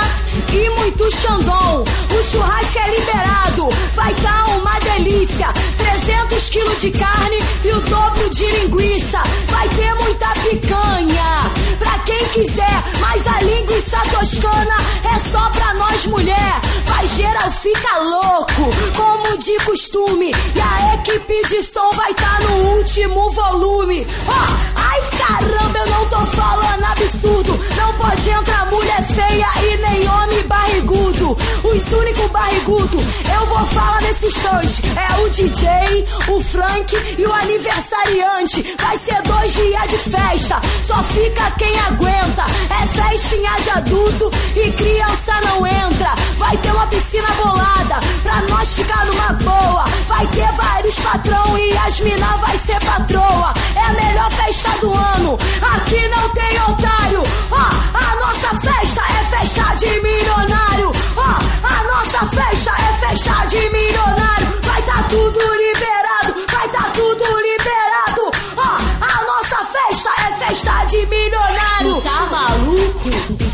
e 0.51 0.69
muito 0.71 1.09
xandão. 1.15 1.85
O 1.85 2.21
churrasco 2.21 2.79
é 2.79 2.99
liberado, 2.99 3.69
vai 3.95 4.13
tá 4.15 4.43
uma 4.57 4.77
delícia. 4.79 5.47
300 5.77 6.49
quilos 6.49 6.81
de 6.81 6.91
carne 6.91 7.37
e 7.63 7.71
o 7.71 7.79
dobro 7.79 8.29
de 8.29 8.45
linguiça. 8.45 9.23
Vai 9.47 9.69
ter 9.69 9.93
muita 9.95 10.27
picanha 10.43 11.49
pra 11.79 11.97
quem 11.99 12.25
quiser, 12.33 12.83
mas 12.99 13.25
a 13.25 13.39
linguiça 13.39 13.97
toscana 14.11 14.75
é 15.15 15.29
só 15.31 15.49
pra 15.51 15.73
nós 15.75 16.05
mulher. 16.07 16.59
Vai 16.87 17.07
geral 17.07 17.51
fica 17.53 17.97
louco, 17.99 18.69
como 18.97 19.37
de 19.37 19.55
costume. 19.63 20.31
E 20.55 20.59
a 20.59 20.95
equipe 20.95 21.41
de 21.47 21.63
som 21.63 21.89
vai 21.91 22.13
tá 22.15 22.37
no 22.41 22.75
último 22.75 23.31
volume. 23.31 24.05
Ó, 24.27 24.80
ai 24.91 25.01
caramba, 25.17 25.79
eu 25.79 25.85
não 25.87 26.05
tô 26.05 26.25
falando 26.31 26.83
absurdo. 26.85 27.59
Não 27.77 27.93
pode 27.93 28.29
entrar 28.29 28.65
mulher 28.67 29.03
feia 29.05 29.47
e 29.63 29.77
nem 29.77 30.09
homem 30.09 30.43
barrigudo. 30.47 31.37
Os 31.63 31.91
únicos 31.91 32.31
barrigudos 32.31 33.03
eu 33.33 33.45
vou 33.47 33.65
falar 33.67 34.01
nesse 34.01 34.27
instante 34.27 34.81
é 34.97 35.21
o 35.21 35.29
DJ, 35.29 36.07
o 36.27 36.41
Frank 36.41 36.95
e 37.17 37.25
o 37.25 37.33
aniversariante. 37.33 38.75
Vai 38.79 38.97
ser 38.97 39.21
dois 39.23 39.53
dias 39.53 39.87
de 39.87 39.97
festa, 39.97 40.61
só 40.85 41.03
fica 41.03 41.51
quem 41.57 41.79
aguenta. 41.79 42.45
É 42.69 42.87
festinha 42.87 43.51
de 43.63 43.69
adulto 43.69 44.29
e 44.55 44.71
criança 44.71 45.33
não 45.45 45.67
entra. 45.67 46.13
Vai 46.37 46.57
ter 46.57 46.71
uma 46.71 46.87
piscina 46.87 47.27
bolada 47.43 47.99
pra 48.23 48.41
nós 48.49 48.73
ficar 48.73 49.05
numa 49.05 49.33
boa. 49.33 49.85
Vai 50.07 50.27
ter 50.27 50.51
vários 50.53 50.99
patrão 50.99 51.57
e 51.57 51.77
as 51.77 51.99
mina 51.99 52.37
vai 52.37 52.57
ser 52.59 52.79
patroa. 52.85 53.53
É 53.75 53.85
a 53.85 53.93
melhor 53.93 54.31
festa 54.31 54.69
do 54.81 54.91
ano, 54.91 55.37
aqui 55.75 56.07
não 56.07 56.29
tem 56.29 56.59
otário. 56.59 57.21
Ó, 57.51 57.55
a 57.55 58.15
nossa 58.15 58.49
festa 58.61 59.01
é 59.01 59.23
festa 59.29 59.75
de 59.75 60.01
milionário. 60.01 60.91
Ó, 61.15 61.21
a 61.21 61.83
nossa 61.83 62.25
festa 62.35 62.71
é 62.71 63.07
festa 63.07 63.45
de 63.45 63.69
milionário. 63.69 64.61
Vai 64.63 64.81
tá 64.81 65.03
tudo 65.07 65.39
liberado, 65.39 66.33
vai 66.51 66.67
tá 66.69 66.89
tudo 66.95 67.23
liberado. 67.41 68.31
Ó, 68.57 69.05
a 69.05 69.23
nossa 69.23 69.65
festa 69.65 70.09
é 70.27 70.47
festa 70.47 70.83
de 70.85 71.05
milionário. 71.05 71.95
Tu 71.95 72.01
tá 72.01 72.25
maluco? 72.31 73.09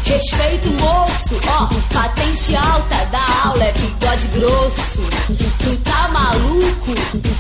Respeito 0.05 0.69
moço, 0.81 1.35
ó, 1.49 1.67
patente 1.93 2.55
alta 2.55 3.05
da 3.11 3.47
aula 3.49 3.63
é 3.65 3.71
bigode 3.73 4.27
grosso. 4.29 5.01
Tu 5.59 5.75
tá 6.07 6.13
maluco? 6.13 6.93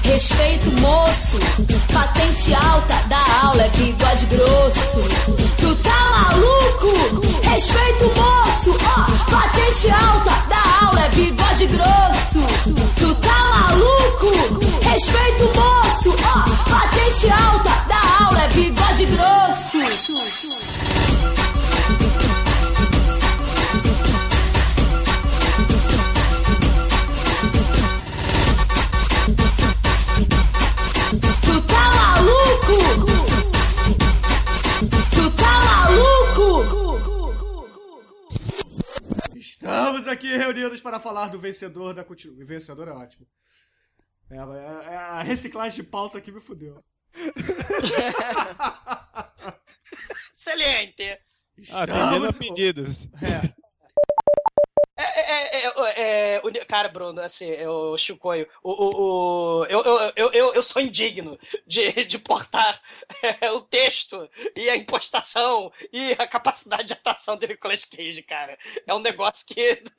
Respeito 0.03 0.71
moço, 0.81 1.37
patente 1.93 2.53
alta 2.53 2.95
da 3.07 3.45
aula 3.45 3.63
é 3.63 3.69
bigode 3.69 4.25
grosso. 4.25 4.81
Tu 5.59 5.75
tá 5.75 6.11
maluco? 6.11 7.21
Respeito 7.43 8.05
moço, 8.15 8.77
ó, 8.85 9.31
patente 9.31 9.89
alta 9.89 10.31
da 10.49 10.85
aula 10.85 11.05
é 11.05 11.09
bigode 11.09 11.67
grosso. 11.67 12.93
Tu 12.97 13.15
tá 13.15 13.45
maluco? 13.51 14.59
Respeito 14.81 15.43
moço, 15.55 16.15
ó, 16.25 16.69
patente 16.69 17.29
alta 17.29 17.46
Estamos 40.07 40.25
aqui 40.25 40.37
reunidos 40.37 40.79
para 40.79 41.01
falar 41.01 41.27
do 41.29 41.37
vencedor 41.37 41.93
da 41.93 42.01
continu... 42.03 42.33
Vencedor 42.45 42.87
é 42.87 42.91
ótimo. 42.91 43.27
É, 44.29 44.37
é- 44.37 44.93
é 44.93 44.95
a 44.95 45.21
reciclagem 45.21 45.83
de 45.83 45.89
pauta 45.89 46.21
que 46.21 46.31
me 46.31 46.39
fudeu. 46.39 46.81
Excelente. 50.31 51.19
Atendendo 51.73 52.25
a 52.25 52.29
Estamos- 52.29 52.37
pedidos. 52.37 53.09
É, 53.21 53.53
é, 54.97 55.67
é, 55.67 56.37
é, 56.37 56.41
é, 56.43 56.65
cara, 56.65 56.87
Bruno, 56.89 57.21
assim, 57.21 57.51
o 57.65 57.97
Chicoio, 57.97 58.47
o, 58.63 58.71
o, 58.71 59.61
o- 59.61 59.65
eu, 59.65 59.81
eu, 59.83 60.11
eu, 60.15 60.31
eu, 60.33 60.53
eu 60.55 60.61
sou 60.63 60.81
indigno 60.81 61.37
de, 61.65 61.91
de 62.05 62.17
portar 62.19 62.81
é, 63.41 63.51
o 63.51 63.61
texto 63.61 64.27
e 64.55 64.69
a 64.69 64.75
impostação 64.75 65.71
e 65.93 66.13
a 66.13 66.27
capacidade 66.27 66.85
de 66.85 66.93
atuação 66.93 67.37
do 67.37 67.47
Nicolas 67.47 67.85
Cage, 67.85 68.23
cara. 68.23 68.57
É 68.85 68.93
um 68.93 68.99
negócio 68.99 69.45
que. 69.45 69.83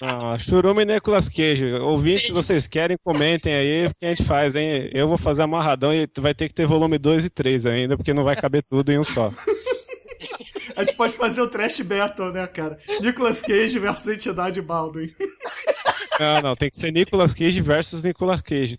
Ah, 0.00 0.38
Churume 0.38 0.82
e 0.82 0.84
Nicolas 0.84 1.28
Cage. 1.28 1.72
Ouvintes, 1.74 2.26
se 2.26 2.32
vocês 2.32 2.66
querem, 2.66 2.96
comentem 3.02 3.52
aí 3.54 3.86
o 3.86 3.94
que 3.94 4.04
a 4.04 4.08
gente 4.08 4.24
faz, 4.24 4.54
hein? 4.54 4.90
Eu 4.92 5.08
vou 5.08 5.18
fazer 5.18 5.42
amarradão 5.42 5.92
e 5.92 6.08
vai 6.18 6.34
ter 6.34 6.48
que 6.48 6.54
ter 6.54 6.66
volume 6.66 6.98
2 6.98 7.24
e 7.24 7.30
3 7.30 7.66
ainda, 7.66 7.96
porque 7.96 8.14
não 8.14 8.22
vai 8.22 8.36
caber 8.40 8.62
tudo 8.62 8.92
em 8.92 8.98
um 8.98 9.04
só. 9.04 9.32
A 10.78 10.82
gente 10.84 10.94
pode 10.94 11.12
fazer 11.14 11.40
o 11.40 11.48
trash 11.48 11.80
battle, 11.80 12.32
né, 12.32 12.46
cara? 12.46 12.78
Nicolas 13.00 13.42
Cage 13.42 13.78
versus 13.80 14.06
Entidade 14.06 14.62
Baldwin. 14.62 15.12
Não, 16.20 16.40
não, 16.40 16.54
tem 16.54 16.70
que 16.70 16.76
ser 16.76 16.92
Nicolas 16.92 17.34
Cage 17.34 17.60
versus 17.60 18.00
Nicolas 18.00 18.40
Cage. 18.40 18.78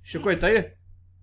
Chico, 0.00 0.34
tá 0.36 0.46
aí? 0.46 0.72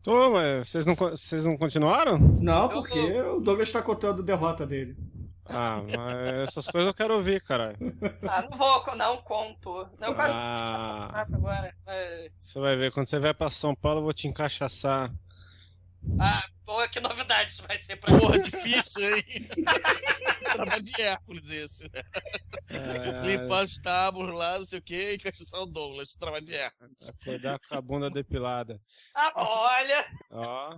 Tô, 0.03 0.31
mas 0.31 0.67
vocês 0.69 0.85
não, 0.85 0.95
vocês 0.95 1.45
não 1.45 1.57
continuaram? 1.57 2.17
Não, 2.19 2.67
porque 2.67 2.99
o 2.99 3.39
Douglas 3.39 3.71
tá 3.71 3.81
contando 3.81 4.21
a 4.21 4.25
derrota 4.25 4.65
dele. 4.65 4.97
Ah, 5.45 5.81
mas 5.81 6.49
essas 6.49 6.67
coisas 6.67 6.87
eu 6.87 6.93
quero 6.93 7.13
ouvir, 7.13 7.41
caralho. 7.41 7.77
Ah, 8.29 8.45
não 8.49 8.57
vou, 8.57 8.95
não 8.97 9.17
conto. 9.17 9.87
Não, 9.97 10.09
eu 10.09 10.13
quase 10.15 10.35
Ah. 10.37 10.61
assassinato 10.61 11.35
agora. 11.35 11.73
É. 11.87 12.29
Você 12.41 12.59
vai 12.59 12.75
ver, 12.75 12.91
quando 12.91 13.07
você 13.07 13.17
vai 13.17 13.33
pra 13.33 13.49
São 13.49 13.73
Paulo, 13.73 13.99
eu 13.99 14.03
vou 14.03 14.13
te 14.13 14.27
encaixaçar. 14.27 15.09
Ah, 16.19 16.43
pô, 16.65 16.87
que 16.89 16.99
novidade 16.99 17.51
isso 17.51 17.63
vai 17.67 17.77
ser 17.77 17.95
pra 17.97 18.17
Porra, 18.17 18.39
difícil, 18.39 19.03
hein? 19.03 19.23
Trabalho 20.53 20.81
de 20.81 21.01
Hércules 21.01 21.49
esse. 21.49 21.91
É, 22.69 23.21
Limpar 23.21 23.63
os 23.63 23.77
tábulos 23.79 24.33
lá, 24.35 24.57
não 24.57 24.65
sei 24.65 24.79
o 24.79 24.81
que, 24.81 25.11
e 25.11 25.17
cachaçar 25.17 25.61
o 25.61 25.65
Douglas. 25.65 26.15
Trabalho 26.19 26.45
de 26.45 26.55
Hércules. 26.55 26.95
Acordar 27.07 27.59
com 27.59 27.75
a 27.75 27.81
bunda 27.81 28.09
depilada. 28.09 28.79
Ah, 29.13 29.31
olha! 29.35 30.05
Ó. 30.31 30.77